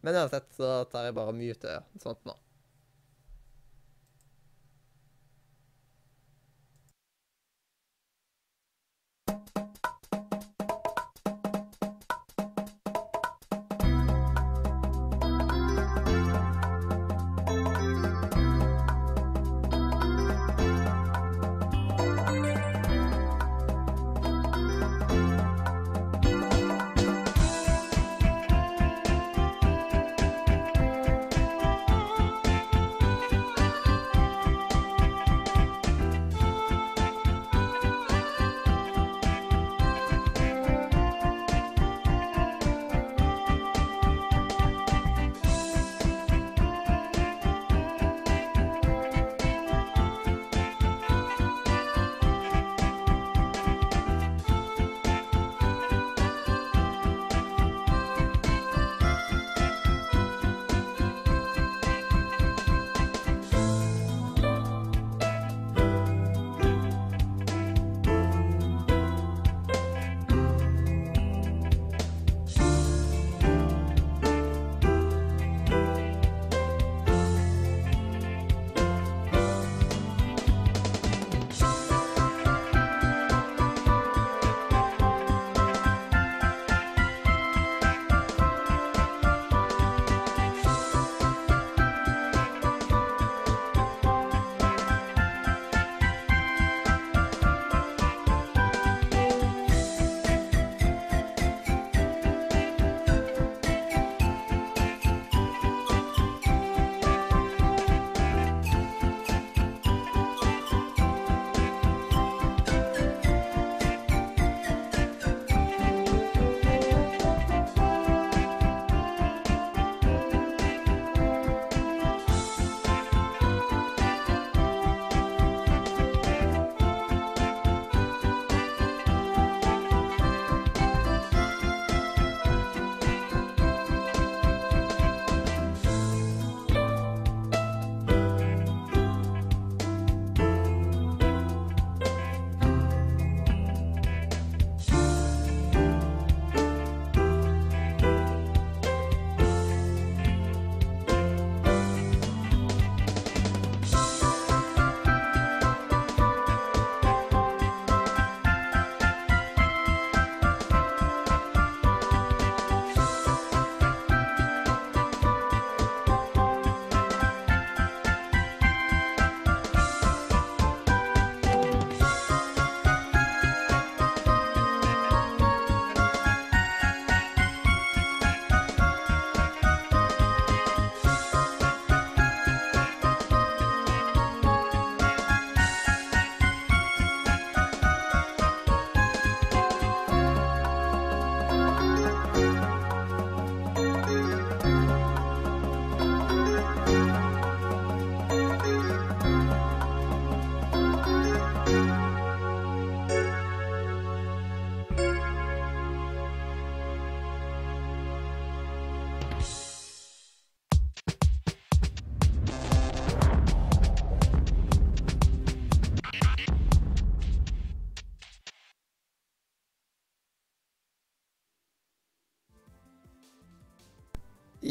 Men 0.06 0.20
uansett 0.22 0.54
så 0.56 0.84
tar 0.92 1.10
jeg 1.10 1.18
bare 1.18 1.34
og 1.36 2.04
sånt 2.04 2.22
nå. 2.30 2.36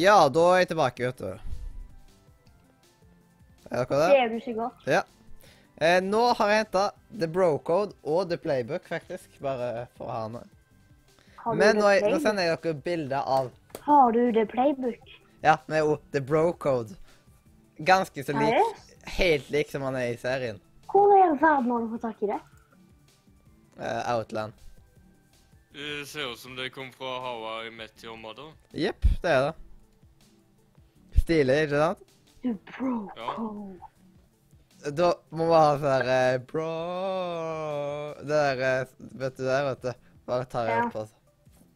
Ja, 0.07 0.17
da 0.31 0.43
er 0.55 0.61
jeg 0.63 0.69
tilbake, 0.71 1.09
vet 1.09 1.19
du. 1.19 1.31
Er 3.67 3.83
dere 3.83 3.87
Det 3.91 4.09
Det 4.11 4.19
er 4.23 4.29
du 4.31 4.41
sikkert. 4.45 4.85
Ja. 4.87 5.03
Eh, 5.83 6.01
nå 6.01 6.21
har 6.39 6.49
jeg 6.53 6.61
henta 6.65 6.85
The 7.21 7.27
Brocode 7.29 7.93
og 8.05 8.29
The 8.31 8.39
Playbook, 8.41 8.87
faktisk. 8.89 9.41
Bare 9.43 9.89
for 9.97 10.07
å 10.07 10.15
ha 10.15 10.29
noe. 10.29 10.47
Men 11.55 11.77
nå, 11.79 11.87
er- 11.91 12.07
nå 12.11 12.21
sender 12.23 12.43
jeg 12.49 12.61
dere 12.63 12.75
bilder 12.87 13.23
av 13.27 13.51
Har 13.87 14.13
du 14.13 14.33
The 14.33 14.47
playbook? 14.47 15.03
Ja, 15.43 15.59
med 15.69 15.79
jo 15.85 15.99
The 16.13 16.21
Brocode. 16.21 16.97
Ganske 17.79 18.25
så 18.25 18.33
lik. 18.33 18.55
Seriøst? 18.55 18.95
Helt 19.19 19.51
lik 19.51 19.71
som 19.71 19.83
han 19.83 19.95
er 19.97 20.13
i 20.15 20.17
serien. 20.17 20.61
Hvor 20.91 21.13
i 21.17 21.21
all 21.23 21.37
verden 21.39 21.71
har 21.71 21.81
du 21.85 21.89
fått 21.93 22.03
tak 22.03 22.23
i 22.23 22.27
det? 22.27 22.41
Eh, 23.79 24.15
Outland. 24.17 24.53
Det 25.75 26.07
ser 26.09 26.33
ut 26.33 26.39
som 26.39 26.57
det 26.57 26.71
kom 26.73 26.91
fra 26.93 27.21
Hawaii 27.21 27.71
Met 27.71 28.03
Your 28.05 28.17
Mother. 28.17 28.53
Jepp, 28.73 29.03
det 29.23 29.31
er 29.31 29.41
det. 29.51 29.55
Stilig, 31.27 31.57
ikke 31.67 31.79
sant? 31.83 32.03
Bro 32.71 32.93
code. 33.17 33.93
Da 34.95 35.09
må 35.35 35.49
vi 35.49 35.57
ha 35.57 35.71
sånn 35.81 35.87
der 35.91 36.11
eh, 36.15 36.37
Bro 36.47 36.67
Det 38.21 38.29
der 38.31 38.61
eh, 38.63 38.93
Vet 39.19 39.39
du 39.41 39.43
der, 39.43 39.65
vet 39.73 39.81
du. 39.83 40.05
Bare 40.29 40.47
tar 40.53 40.69
jeg 40.71 40.77
Ja. 40.85 40.85
på 40.93 41.01
altså. 41.03 41.17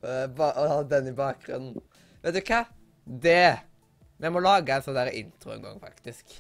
Eh, 0.07 0.27
ba, 0.39 0.53
og 0.61 0.69
ha 0.71 0.77
den 0.93 1.09
i 1.11 1.15
bakgrunnen. 1.17 1.81
Vet 2.23 2.37
du 2.39 2.41
hva? 2.47 2.61
Det 3.27 3.59
Vi 4.21 4.31
må 4.31 4.43
lage 4.45 4.77
en 4.77 4.85
sånn 4.87 4.95
der 5.01 5.11
intro 5.17 5.53
en 5.57 5.63
gang, 5.65 5.81
faktisk. 5.83 6.37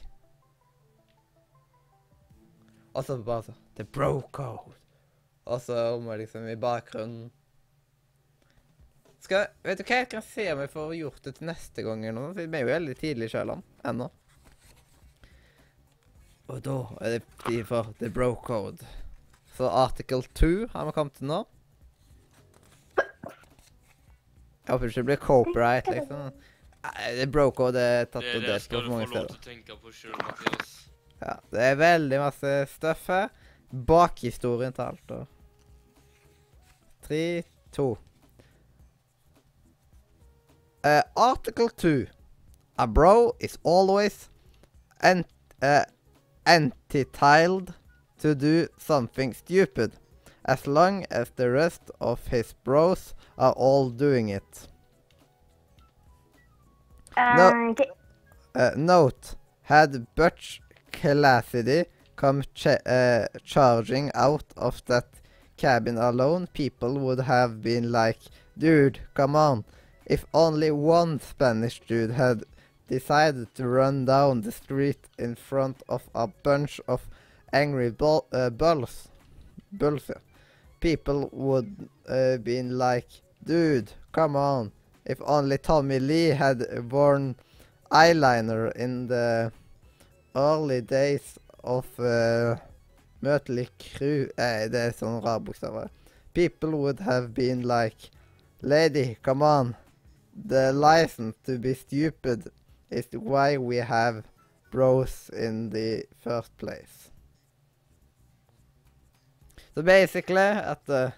Og 2.94 3.04
så 3.06 3.18
bare 3.24 3.48
sånn 3.48 3.58
The 3.78 3.84
bro 3.88 4.20
code. 4.36 4.76
Og 5.50 5.60
så 5.64 5.98
må 6.04 6.14
liksom 6.20 6.46
i 6.52 6.58
bakgrunnen 6.60 7.30
Skal 9.30 9.46
Vet 9.62 9.78
du 9.78 9.84
hva, 9.86 9.96
jeg 10.00 10.08
kan 10.10 10.24
se 10.26 10.44
om 10.50 10.60
jeg 10.64 10.70
får 10.72 10.92
gjort 10.98 11.20
det 11.22 11.32
til 11.36 11.46
neste 11.46 11.82
gang 11.86 12.00
eller 12.02 12.16
noe. 12.18 12.30
for 12.34 12.42
Vi 12.50 12.58
er 12.58 12.64
jo 12.64 12.70
veldig 12.72 12.94
tidlig 12.98 13.28
i 13.28 13.30
Sjøland 13.30 13.86
ennå. 13.86 14.08
Og 16.50 16.58
da 16.66 16.74
er 16.98 17.14
det 17.14 17.20
tid 17.44 17.60
for 17.68 17.92
The 18.00 18.10
Bro 18.10 18.32
Code. 18.42 18.88
Så 19.54 19.70
article 19.70 20.26
2 20.34 20.50
har 20.72 20.88
vi 20.88 20.96
kommet 20.98 21.20
til 21.20 21.30
nå. 21.30 21.38
Jeg 22.98 24.74
håper 24.74 24.90
ikke 24.90 24.98
det 24.98 25.06
blir 25.12 25.22
copyright, 25.28 25.92
liksom. 25.94 26.34
The 27.20 27.30
Bro 27.30 27.46
Code 27.54 27.78
er 27.78 28.10
tatt 28.10 28.26
Det, 28.26 28.34
og 28.34 28.42
det 28.42 28.50
delt 28.50 28.66
skal 28.66 28.82
på 28.82 28.84
du 28.88 28.92
mange 28.96 29.06
få 29.06 29.14
lov 29.14 29.30
steder. 29.30 29.38
til 29.38 29.38
å 29.38 29.46
tenke 29.54 29.78
på 29.78 29.94
sjøl, 29.94 30.18
Mathias. 30.26 30.76
Ja, 31.22 31.38
det 31.54 31.64
er 31.70 31.80
veldig 31.86 32.22
masse 32.26 32.58
stuff 32.74 33.06
her. 33.14 33.30
Bakhistorien 33.70 34.74
til 34.74 34.88
alt. 34.90 35.18
og... 35.20 35.26
Tre, 37.06 37.24
to. 37.70 37.92
Uh, 40.82 41.02
article 41.16 41.68
2. 41.68 42.06
A 42.78 42.86
bro 42.86 43.36
is 43.38 43.58
always 43.62 44.30
ent 45.02 45.26
uh, 45.60 45.84
entitled 46.46 47.74
to 48.18 48.34
do 48.34 48.66
something 48.78 49.34
stupid, 49.34 49.92
as 50.44 50.66
long 50.66 51.04
as 51.10 51.30
the 51.36 51.50
rest 51.50 51.90
of 52.00 52.26
his 52.28 52.54
bros 52.64 53.14
are 53.36 53.52
all 53.52 53.90
doing 53.90 54.30
it. 54.30 54.68
No. 57.16 57.74
Eh. 57.78 57.84
Uh, 58.54 58.70
note, 58.76 59.34
had 59.62 60.06
Butch 60.14 60.60
Cassidy 60.90 61.84
come 62.16 62.42
ch- 62.54 62.66
uh, 62.86 63.26
charging 63.44 64.10
out 64.14 64.44
of 64.56 64.82
that 64.86 65.06
cabin 65.56 65.98
alone, 65.98 66.48
people 66.54 66.98
would 66.98 67.20
have 67.20 67.60
been 67.60 67.92
like, 67.92 68.20
dude, 68.56 68.98
come 69.14 69.36
on. 69.36 69.64
If 70.10 70.24
only 70.34 70.72
one 70.72 71.20
Spanish 71.20 71.80
dude 71.86 72.10
had 72.10 72.42
decided 72.88 73.54
to 73.54 73.68
run 73.68 74.06
down 74.06 74.40
the 74.40 74.50
street 74.50 74.98
in 75.16 75.36
front 75.36 75.84
of 75.88 76.02
a 76.16 76.26
bunch 76.26 76.80
of 76.88 77.08
angry 77.52 77.92
bull- 77.92 78.26
uh, 78.32 78.50
bulls, 78.50 79.06
bulls, 79.70 80.10
people 80.80 81.30
would 81.32 81.88
uh, 82.08 82.38
been 82.38 82.76
like, 82.76 83.06
dude, 83.44 83.92
come 84.10 84.34
on. 84.34 84.72
If 85.04 85.22
only 85.24 85.58
Tommy 85.58 86.00
Lee 86.00 86.30
had 86.30 86.90
worn 86.90 87.36
eyeliner 87.92 88.72
in 88.72 89.06
the 89.06 89.52
early 90.34 90.80
days 90.80 91.38
of 91.62 91.86
uh, 92.00 92.56
Mötley 93.22 93.68
Crüe 93.78 94.28
eh, 94.36 94.66
Det 94.72 94.80
er 94.88 94.96
sånne 94.98 95.22
rare 95.22 95.38
bokstaver. 95.38 95.86
People 96.34 96.74
would 96.82 96.98
have 96.98 97.32
been 97.32 97.62
like 97.62 98.10
Lady, 98.60 99.16
come 99.22 99.42
on. 99.42 99.76
The 100.34 100.72
license 100.72 101.36
to 101.46 101.58
be 101.58 101.74
stupid 101.74 102.48
is 102.90 103.06
why 103.12 103.58
we 103.58 103.76
have 103.76 104.22
bros 104.70 105.30
in 105.30 105.70
the 105.70 106.04
first 106.22 106.56
place. 106.56 107.10
Så 109.74 109.82
basically 109.82 110.50
at 110.72 110.88
uh, 110.88 111.10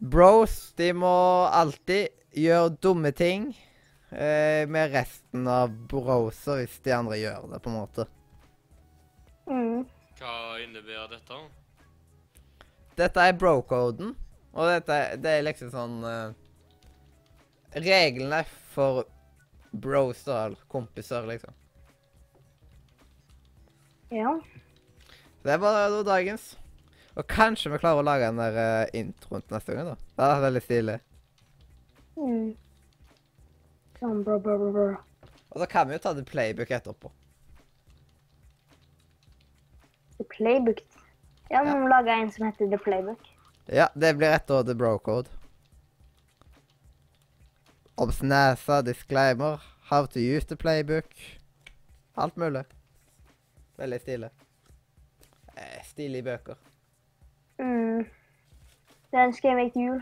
Bros, 0.00 0.72
de 0.76 0.92
må 0.92 1.46
alltid 1.52 2.08
gjøre 2.34 2.74
dumme 2.82 3.12
ting 3.14 3.52
uh, 4.10 4.66
med 4.66 4.90
resten 4.94 5.46
av 5.46 5.70
brosa 5.90 6.58
hvis 6.58 6.80
de 6.82 6.94
andre 6.94 7.18
gjør 7.20 7.46
det, 7.52 7.60
på 7.62 7.70
en 7.70 7.76
måte. 7.78 8.06
Mm. 9.46 9.84
Hva 10.18 10.34
innebærer 10.64 11.12
dette? 11.12 11.38
Dette 12.98 13.26
er 13.26 13.38
bro-koden, 13.38 14.14
og 14.54 14.70
dette 14.70 14.98
det 15.22 15.38
er 15.38 15.46
liksom 15.46 15.70
sånn 15.72 15.96
eh, 16.06 16.43
Reglene 17.74 18.44
for 18.74 19.04
bros, 19.70 20.24
da, 20.24 20.44
eller 20.46 20.58
kompiser, 20.70 21.26
liksom. 21.26 21.54
Ja. 24.14 24.40
Det 25.42 25.56
var 25.56 25.90
da 25.90 26.02
dagens. 26.06 26.54
Og 27.14 27.26
kanskje 27.30 27.72
vi 27.72 27.80
klarer 27.82 28.02
å 28.02 28.06
lage 28.06 28.28
den 28.30 28.38
der 28.42 28.56
uh, 28.58 28.94
introen 28.94 29.42
til 29.42 29.56
neste 29.56 29.74
gang, 29.74 29.90
da. 29.92 30.12
Det 30.14 30.28
er 30.28 30.44
veldig 30.44 30.62
stilig. 30.62 30.96
Mm. 32.14 32.48
Sånn 33.98 34.22
bro, 34.26 34.38
bro, 34.38 34.56
bro, 34.62 34.70
bro. 34.74 34.88
Og 35.54 35.62
da 35.62 35.68
kan 35.70 35.86
vi 35.88 35.98
jo 35.98 36.02
ta 36.02 36.14
det 36.14 36.26
playbook 36.30 36.72
etterpå. 36.74 37.10
The 40.18 40.24
Playbook. 40.30 40.82
Ja, 41.50 41.62
vi 41.62 41.74
må 41.74 41.88
lage 41.90 42.14
en 42.14 42.30
som 42.32 42.46
heter 42.46 42.70
The 42.70 42.78
Playbook. 42.78 43.30
Ja, 43.66 43.88
det 43.94 44.14
blir 44.18 44.34
etter 44.34 44.62
The 44.66 44.74
Bro 44.74 44.98
Code. 47.96 48.08
Obsnasa, 48.08 48.82
disclaimer, 48.84 49.60
how 49.90 50.06
to 50.06 50.20
use 50.20 50.44
the 50.46 50.56
playbook. 50.56 51.04
Alt 52.16 52.36
mulig. 52.36 52.64
Veldig 53.78 54.00
stilig. 54.00 54.30
Eh, 55.56 55.84
Stilige 55.84 56.22
bøker. 56.22 56.54
Mm. 57.58 58.04
Det 59.10 59.20
ønsker 59.26 59.48
jeg 59.48 59.56
meg 59.56 59.72
til 59.72 59.82
jul. 59.82 60.00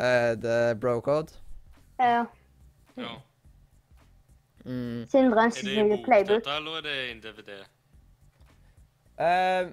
Eh, 0.00 0.36
The 0.40 0.74
Bro 0.80 1.00
Code. 1.00 1.32
Ja. 2.00 2.24
Ja. 2.96 3.10
Mm. 4.64 5.04
Sindre 5.08 5.40
Er 5.40 5.44
ønsker 5.44 5.62
det 5.68 5.74
seg 5.74 5.78
en 5.82 5.90
The 5.90 5.96
bok, 5.96 6.04
Playbook. 6.06 6.40
dette, 6.44 6.56
eller 6.56 6.76
er 6.78 6.80
det 6.86 7.10
en 7.10 7.20
DVD? 7.20 7.52
Eh, 9.20 9.72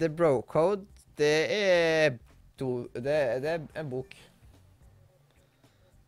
The 0.00 0.08
Bro 0.16 0.40
Code, 0.48 0.86
det 1.18 1.32
er 1.62 2.18
do, 2.60 2.82
det, 2.94 3.16
det 3.44 3.50
er 3.56 3.80
en 3.80 3.90
bok. 3.90 4.12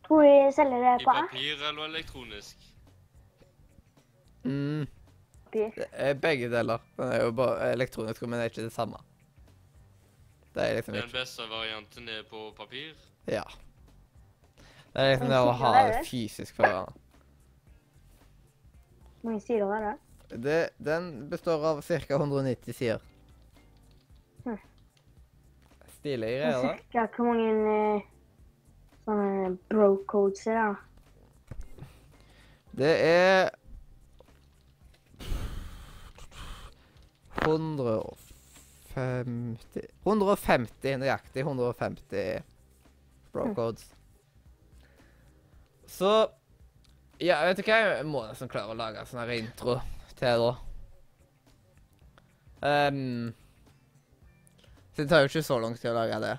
Tror 0.05 0.21
de 0.23 0.51
selger 0.53 0.83
det 0.83 1.01
I 1.01 1.05
på 1.05 1.11
app. 1.11 1.29
papir 1.31 1.63
eller 1.69 1.85
elektronisk? 1.89 2.71
Mm. 4.45 4.85
Det 5.53 5.87
er 5.91 6.13
begge 6.19 6.49
deler. 6.51 6.77
Den 6.97 7.11
er 7.11 7.23
jo 7.23 7.31
bare 7.31 7.71
elektronisk, 7.71 8.21
men 8.21 8.33
det 8.37 8.39
er 8.39 8.49
ikke 8.51 8.65
det 8.67 8.73
samme. 8.75 8.97
Det 10.55 10.63
er 10.63 10.75
liksom 10.77 10.93
Den 10.93 11.03
ikke 11.03 11.17
beste 11.19 11.47
varianten 11.51 12.09
er 12.09 12.23
på 12.29 12.51
papir. 12.57 12.93
Ja. 13.27 13.43
Det 14.93 15.01
er 15.03 15.09
liksom 15.11 15.31
det 15.31 15.39
å 15.43 15.51
ha 15.59 15.71
det 15.89 16.05
fysisk 16.07 16.55
for 16.55 16.67
hverandre. 16.67 16.93
Hvor 19.21 19.31
mange 19.31 19.41
sider 19.41 19.73
er 19.75 19.85
det? 19.89 19.95
Det, 20.43 20.59
den 20.85 21.29
består 21.29 21.65
av 21.71 21.81
ca. 21.81 22.15
190 22.15 22.73
sider. 22.73 23.01
Hm. 24.45 24.57
Stilige 25.97 26.37
greier, 26.39 26.61
da. 26.61 26.75
Cirka 26.77 27.07
hvor 27.15 27.31
mange 27.31 27.95
eh, 27.95 28.11
sånne 29.05 29.57
bro-codes 29.69 30.43
da. 30.49 30.73
det? 32.75 32.93
Er 33.05 33.49
150 37.45 39.85
150 40.03 40.97
nøyaktig 41.01 41.41
150 41.45 42.43
bro-codes. 43.33 43.85
Så 45.87 46.29
Ja, 47.19 47.45
vet 47.47 47.57
du 47.61 47.63
hva? 47.63 47.77
Jeg 47.79 48.05
må 48.11 48.25
nesten 48.27 48.49
klare 48.51 48.73
å 48.73 48.75
lage 48.75 48.99
en 48.99 49.07
sånn 49.07 49.29
intro 49.37 49.77
til 50.19 50.41
da. 50.41 50.53
Um, 52.65 53.33
så 54.95 55.03
det 55.03 55.09
tar 55.11 55.21
jo 55.23 55.29
ikke 55.29 55.43
så 55.45 55.59
lang 55.61 55.75
tid 55.77 55.91
å 55.91 55.95
lage 55.95 56.17
det. 56.23 56.33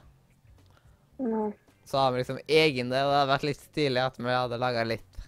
Nå. 1.25 1.47
Så 1.87 1.99
har 1.99 2.13
vi 2.13 2.19
liksom 2.19 2.39
egen 2.47 2.91
del. 2.91 3.07
Det 3.07 3.15
hadde 3.15 3.31
vært 3.31 3.47
litt 3.47 3.63
stilig 3.63 4.03
at 4.03 4.19
vi 4.19 4.33
hadde 4.33 4.59
laga 4.59 4.83
litt 4.87 5.23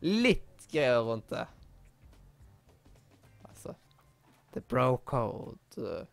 Litt 0.00 0.64
greier 0.72 1.02
rundt 1.04 1.28
det. 1.28 1.46
Altså 3.48 3.74
The 4.54 4.62
bro 4.64 4.96
code 5.04 5.84
uh. 5.84 6.06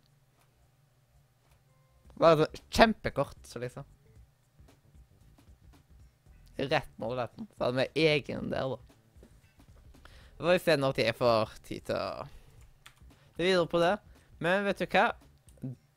Bare 2.17 2.41
sånn 2.41 2.63
kjempekort, 2.73 3.37
så 3.45 3.59
liksom. 3.61 3.85
Rett 6.57 6.93
med 6.97 7.11
ruletten. 7.11 7.45
Så 7.53 7.67
hadde 7.67 7.83
vi 7.83 8.07
egen 8.07 8.49
der, 8.49 8.73
da. 8.73 8.79
Så 10.37 10.41
får 10.41 10.51
vi 10.55 10.63
se 10.63 10.77
når 10.81 11.01
jeg 11.03 11.17
får 11.19 11.53
tid 11.67 11.85
til 11.91 11.99
å 11.99 12.25
videre 13.37 13.69
på 13.69 13.81
det. 13.83 13.93
Men 14.41 14.65
vet 14.65 14.81
du 14.81 14.87
hva? 14.89 15.11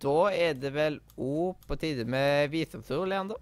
Da 0.02 0.30
er 0.32 0.54
det 0.56 0.70
vel 0.74 0.98
òg 1.20 1.56
på 1.68 1.76
tide 1.76 2.04
med 2.08 2.48
visdomsord, 2.52 3.08
Leander. 3.10 3.36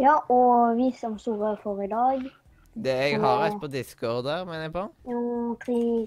Ja, 0.00 0.18
og 0.32 0.76
visdomsordet 0.76 1.58
for 1.62 1.80
i 1.84 1.88
dag 1.88 2.22
Det 2.74 2.92
jeg 2.96 3.20
har 3.20 3.42
et 3.46 3.58
på 3.60 3.68
Discord 3.68 4.24
der, 4.24 4.44
mener 4.48 4.62
jeg 4.62 4.72
på. 4.72 4.84
Jo, 5.08 5.56
tre 5.60 6.06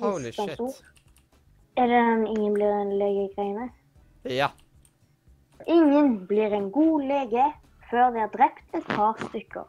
Holy 0.00 0.32
shit. 0.32 0.60
Er 1.76 1.86
det 1.86 2.00
den 2.00 2.26
'ingen 2.26 2.54
blir 2.54 2.72
en 2.80 2.92
lege'-greiene? 3.00 3.70
Ja. 4.24 4.48
Ingen 5.66 6.26
blir 6.26 6.52
en 6.52 6.70
god 6.70 7.02
lege 7.02 7.44
før 7.90 8.10
de 8.10 8.18
har 8.20 8.28
drept 8.28 8.74
et 8.74 8.84
par 8.86 9.16
stykker. 9.28 9.64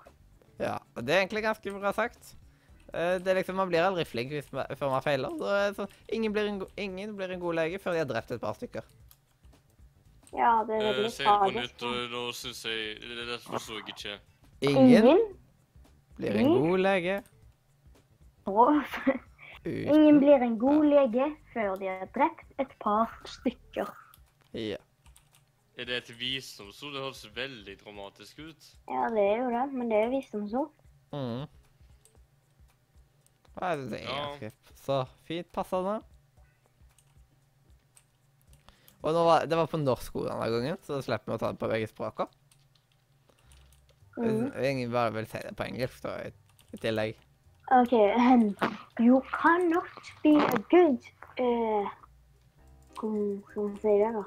ja. 0.60 0.78
Og 0.96 1.08
det 1.08 1.16
er 1.16 1.20
egentlig 1.20 1.44
ganske 1.44 1.72
bra 1.72 1.92
sagt. 1.92 2.36
Eh, 2.94 3.18
Det 3.20 3.28
er 3.28 3.36
liksom, 3.40 3.56
Man 3.56 3.70
blir 3.70 3.84
aldri 3.86 4.04
flink 4.06 4.32
hvis 4.32 4.52
man, 4.54 4.66
før 4.76 4.90
man 4.92 5.02
feiler. 5.02 5.30
Så 5.40 5.76
sånn, 5.76 5.90
ingen, 6.12 6.34
blir 6.34 6.48
en, 6.50 6.60
go- 6.60 6.72
ingen 6.78 7.16
blir 7.16 7.32
en 7.32 7.40
god 7.40 7.56
lege 7.56 7.80
før 7.80 7.92
de 7.94 7.98
har 8.04 8.06
drept 8.10 8.32
et 8.32 8.42
par 8.42 8.54
stykker. 8.54 8.84
Ja, 10.34 10.64
det 10.68 10.76
er 10.78 10.82
Eh, 10.90 10.94
veldig 10.96 11.12
Si 11.12 11.24
det 11.24 11.40
på 11.40 11.52
nytt, 11.60 11.84
og 11.84 12.12
nå 12.12 12.22
syns 12.34 12.64
jeg 12.66 13.00
Det 13.02 13.28
dette 13.28 13.44
forsto 13.48 13.74
jeg 13.80 13.88
ikke. 13.96 14.20
Ingen 14.62 15.36
blir 16.18 16.36
en 16.38 16.54
god 16.62 16.80
lege 16.80 17.24
Ingen 19.66 20.20
blir 20.20 20.42
en 20.42 20.58
god 20.58 20.86
lege 20.90 21.28
før 21.54 21.76
de 21.80 21.86
har 21.92 22.08
drept 22.16 22.48
et 22.60 22.72
par 22.82 23.12
stykker. 23.30 23.90
Ja. 24.58 24.78
Er 25.78 25.86
det 25.86 25.98
et 26.02 26.10
visdomsord? 26.20 26.94
Det 26.96 27.02
høres 27.04 27.22
veldig 27.36 27.76
dramatisk 27.84 28.40
ut. 28.40 28.70
Ja, 28.90 29.08
det 29.14 29.22
er 29.22 29.38
jo 29.44 29.50
det, 29.54 29.66
men 29.74 29.90
det 29.92 29.98
er 30.02 30.10
visdomsord. 30.10 30.72
Mm. 31.14 31.46
Nei, 33.60 33.76
det 33.92 34.00
er 34.02 34.38
Ja. 34.42 34.50
så 34.86 35.02
fint 35.28 35.52
passende. 35.52 36.00
Og 39.02 39.14
nå 39.14 39.24
var, 39.26 39.46
det 39.50 39.58
var 39.58 39.66
på 39.66 39.80
norsk 39.82 40.16
ord 40.16 40.28
denne 40.30 40.48
gangen, 40.54 40.78
så 40.86 41.00
da 41.00 41.02
slipper 41.02 41.32
vi 41.32 41.36
å 41.36 41.42
ta 41.42 41.52
det 41.52 41.60
på 41.60 41.70
begge 41.72 41.90
språka. 41.90 42.28
Mm. 44.18 44.52
Ingen 44.62 44.92
bare 44.92 45.14
vil 45.16 45.28
si 45.32 45.40
det 45.42 45.56
på 45.58 45.66
engelsk 45.66 46.04
da, 46.06 46.18
i, 46.28 46.32
i 46.76 46.78
tillegg. 46.84 47.18
OK. 47.72 47.94
Um, 47.94 48.56
you 49.00 49.22
cannot 49.32 50.12
be 50.24 50.36
a 50.38 50.60
good 50.70 51.00
uh, 51.40 51.88
Hvordan 53.00 53.42
skal 53.48 53.64
man 53.64 53.78
si 53.82 53.94
det, 54.02 54.12
da? 54.14 54.24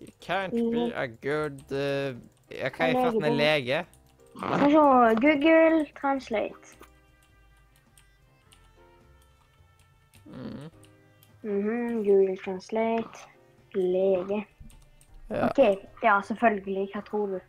You 0.00 0.12
can't 0.22 0.52
be 0.52 0.84
a 0.94 1.06
good 1.06 1.60
uh, 1.72 2.14
Jeg 2.50 2.72
kan 2.72 2.88
ikke 2.94 3.04
fatte 3.10 3.26
en 3.26 3.36
lege. 3.36 3.84
Skal 4.36 4.64
vi 4.64 4.70
se. 4.70 4.84
Google 5.26 5.86
translate. 6.00 6.76
Mm. 10.26 10.70
Mhm, 11.42 12.04
Google 12.04 12.36
translate. 12.44 13.18
Lege. 13.74 14.46
Ja. 15.30 15.46
OK. 15.48 15.58
Ja, 16.02 16.20
selvfølgelig. 16.24 16.88
Hva 16.94 17.00
tror 17.00 17.26
du? 17.26 17.40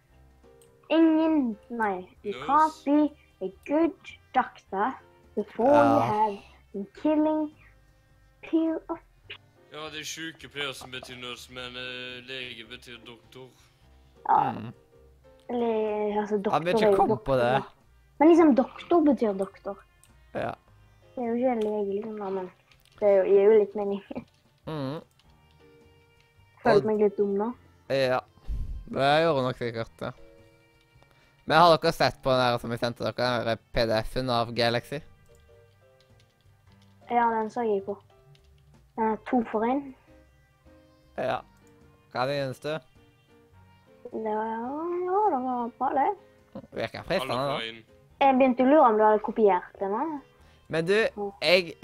Ingen 0.89 1.57
Nei. 1.69 1.97
You 2.25 2.33
yes. 2.33 2.43
can't 2.47 2.85
be 2.85 3.09
a 3.45 3.49
good 3.65 3.93
doctor 4.35 4.91
before 5.35 5.75
you 5.75 5.99
have 5.99 6.37
been 6.73 6.87
killing 7.01 7.51
peel 8.41 8.77
of 8.89 8.97
Ja, 9.73 9.89
det 9.91 9.99
er 9.99 10.05
sykepleier 10.07 10.71
som 10.73 10.91
betyr 10.91 11.15
nurse, 11.19 11.53
men 11.53 11.75
uh, 11.75 12.21
lege 12.27 12.63
betyr 12.69 12.97
doktor. 13.05 13.49
Ja, 14.29 14.51
Mm. 14.51 14.71
eller 15.49 16.19
altså 16.21 16.35
doktor 16.37 16.51
Han 16.51 16.65
vil 16.65 16.73
er 16.73 16.77
ikke 16.77 16.95
komme 16.95 17.17
på 17.17 17.35
det. 17.35 17.63
Men 18.19 18.27
liksom 18.29 18.55
doktor 18.55 19.01
betyr 19.03 19.33
doktor. 19.33 19.81
Ja. 20.33 20.51
Det 21.15 21.23
er 21.23 21.27
jo 21.27 21.33
ikke 21.35 21.51
en 21.51 21.63
lege, 21.63 21.93
liksom, 21.95 22.17
da, 22.19 22.29
men 22.29 22.51
det 22.99 23.07
er 23.09 23.15
jo- 23.17 23.25
gir 23.31 23.43
jo 23.43 23.59
litt 23.59 23.75
mening. 23.75 24.03
Mm. 24.67 25.01
Følte 26.63 26.87
meg 26.87 26.99
litt 27.03 27.17
dum 27.17 27.35
nå. 27.37 27.51
Ja. 27.89 28.19
Det 28.89 29.09
gjorde 29.23 29.43
nok 29.45 29.57
sikkert 29.59 29.91
det. 29.99 30.13
Men 31.45 31.57
har 31.61 31.77
dere 31.77 31.91
sett 31.93 32.17
på 32.23 32.29
den 32.33 32.39
der 32.41 32.57
som 32.57 32.71
vi 32.73 32.77
sendte 32.81 33.05
dere, 33.05 33.43
den 33.45 33.59
PDF-en 33.73 34.29
av 34.33 34.49
Galaxy? 34.57 34.99
Ja, 37.11 37.27
den 37.29 37.49
så 37.53 37.61
jeg 37.61 37.83
på. 37.85 37.97
Den 38.97 39.11
er 39.11 39.17
to 39.29 39.43
for 39.51 39.61
én. 39.67 39.93
Ja. 41.17 41.41
Hva 42.13 42.25
synes 42.29 42.59
du? 42.63 42.71
Det 44.15 44.33
var, 44.33 44.47
ja, 44.47 45.19
det 45.33 45.41
var 45.43 45.71
bra, 45.77 45.89
det. 45.93 46.61
Virker 46.71 47.03
fristende, 47.03 47.35
da. 47.35 47.59
Jeg 48.25 48.37
begynte 48.39 48.63
å 48.63 48.69
lure 48.69 48.87
om 48.89 48.97
du 48.97 49.03
hadde 49.03 49.23
kopiert 49.25 49.79
den. 49.81 50.21
Men 50.71 50.85
du, 50.87 50.95
jeg, 51.43 51.75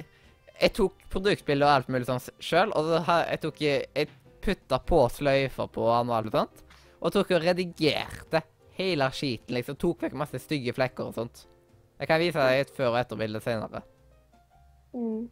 jeg 0.61 0.73
tok 0.77 1.05
produktbilder 1.11 1.65
og 1.67 1.73
alt 1.73 1.91
mulig 1.91 2.07
sånn 2.07 2.21
sjøl, 2.43 2.73
og 2.77 2.89
så 2.89 3.21
jeg 3.25 3.41
tok 3.41 3.61
Jeg 3.65 4.09
putta 4.41 4.79
på 4.81 5.03
sløyfer 5.13 5.69
på 5.69 5.85
han 5.89 6.09
og 6.09 6.17
alt 6.17 6.35
sånt, 6.35 6.63
og 7.01 7.13
tok 7.13 7.33
og 7.35 7.43
redigerte 7.43 8.41
hele 8.77 9.07
skiten, 9.13 9.53
liksom. 9.57 9.77
Tok 9.77 10.05
vekk 10.05 10.17
masse 10.17 10.41
stygge 10.41 10.73
flekker 10.73 11.09
og 11.09 11.17
sånt. 11.17 11.43
Jeg 12.01 12.09
kan 12.09 12.21
vise 12.21 12.41
deg 12.41 12.63
et 12.63 12.73
før- 12.73 12.95
og 12.95 12.97
etterbilde 12.97 13.41
senere. 13.43 13.83
Mm. 14.93 15.29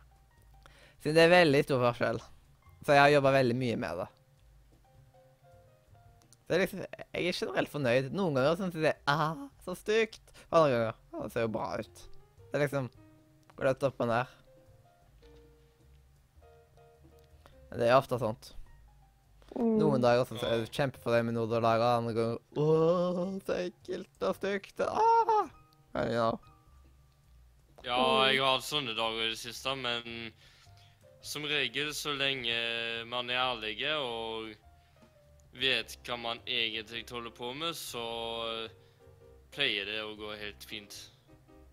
Siden 1.01 1.17
det 1.17 1.25
er 1.25 1.33
veldig 1.33 1.63
stor 1.65 1.81
forskjell. 1.87 2.21
Så 2.85 2.95
jeg 2.95 3.01
har 3.01 3.13
jobba 3.15 3.33
veldig 3.39 3.57
mye 3.57 3.77
med 3.81 4.01
det. 4.03 4.07
Så 6.29 6.51
det 6.51 6.55
er 6.57 6.63
liksom, 6.63 6.83
jeg 6.85 7.25
er 7.25 7.39
generelt 7.41 7.73
fornøyd. 7.73 8.11
Noen 8.13 8.37
ganger 8.37 8.59
syns 8.59 8.77
jeg 8.77 8.85
det 8.85 8.93
er 8.93 9.23
ah, 9.25 9.47
så 9.65 9.75
stygt. 9.77 10.21
Og 10.49 10.59
andre 10.59 10.75
ganger 10.75 10.93
ah, 10.93 11.23
det 11.23 11.33
ser 11.33 11.47
jo 11.47 11.53
bra 11.57 11.71
ut. 11.77 12.05
Det 12.49 12.57
er 12.57 12.65
liksom 12.67 12.91
Går 13.59 13.67
det 13.67 13.89
opp 13.89 14.05
og 14.05 14.07
ned. 14.07 14.38
Det 17.77 17.87
er 17.87 17.97
ofte 17.97 18.17
sånt. 18.21 18.53
Mm. 19.55 19.75
Noen 19.79 20.03
dager 20.03 20.27
så 20.29 20.37
er 20.45 20.61
du 20.61 20.69
kjempefornøyd 20.69 21.25
med 21.27 21.35
noe 21.35 21.49
du 21.49 21.57
lager, 21.57 21.97
andre 21.97 22.13
ganger 22.13 22.61
Åh, 22.61 23.23
så 23.45 23.57
ekkelt 23.65 24.25
og 24.29 24.37
stygt. 24.37 24.85
Ah! 24.85 25.49
Ja. 26.05 26.29
Ja, 27.85 27.99
jeg 28.29 28.41
har 28.43 28.57
hatt 28.57 28.67
sånne 28.67 28.93
dager 28.93 29.25
i 29.25 29.31
det 29.31 29.39
siste, 29.39 29.73
men 29.79 30.31
som 31.25 31.45
regel 31.49 31.93
så 31.95 32.13
lenge 32.15 32.55
man 33.09 33.31
er 33.31 33.41
ærlig 33.41 33.77
og 33.97 34.51
vet 35.59 35.97
hva 36.05 36.17
man 36.19 36.41
egentlig 36.45 37.05
holder 37.09 37.33
på 37.35 37.53
med, 37.57 37.73
så 37.75 38.03
pleier 39.55 39.89
det 39.89 40.01
å 40.03 40.15
gå 40.19 40.35
helt 40.37 40.67
fint. 40.69 40.97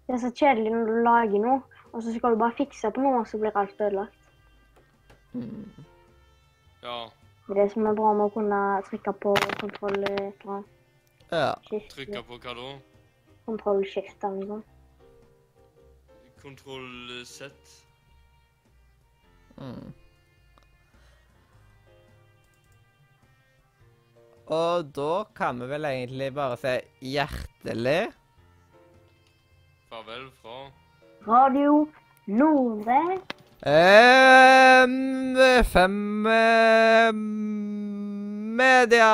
Det 0.07 0.15
er 0.17 0.23
så 0.23 0.31
kjedelig 0.33 0.73
når 0.73 0.89
du 0.89 1.01
lager 1.05 1.43
noe, 1.43 1.83
og 1.93 2.03
så 2.03 2.15
skal 2.15 2.35
du 2.35 2.41
bare 2.41 2.57
fikse 2.57 2.91
på 2.95 3.03
noe, 3.03 3.21
og 3.21 3.29
så 3.29 3.41
blir 3.43 3.59
alt 3.59 3.81
ødelagt. 3.81 4.16
Mm. 5.37 5.85
Ja, 6.83 7.09
Det 7.47 7.57
er 7.57 7.63
det 7.63 7.73
som 7.73 7.87
er 7.87 7.95
bra 7.95 8.13
med 8.17 8.27
å 8.27 8.33
kunne 8.35 8.61
trykke 8.89 9.13
på 9.23 9.35
kontroll 9.61 9.99
et 10.05 10.41
eller 10.41 10.55
annet. 10.55 10.73
ja. 11.31 11.53
Skifte. 11.69 11.95
trykke 11.95 12.23
på 12.29 12.39
hva 12.43 12.55
da? 12.59 12.71
Kontroll 13.47 13.85
skift 13.87 14.25
eller 14.25 14.41
noe 14.41 14.49
sånt. 14.49 14.73
Kontroll 16.43 17.25
Z. 17.27 17.53
Mm. 19.57 19.93
Og 24.47 24.91
da 24.95 25.25
kan 25.35 25.59
vi 25.59 25.67
vel 25.67 25.89
egentlig 25.89 26.29
bare 26.35 26.59
si 26.61 26.75
hjertelig 27.15 28.13
Farvel 29.91 30.29
fra 30.43 30.59
Radio 31.27 31.87
Nordre. 32.27 33.19
Eh, 33.65 34.87
fem 35.65 36.25
uh, 36.27 37.13
media. 38.57 39.07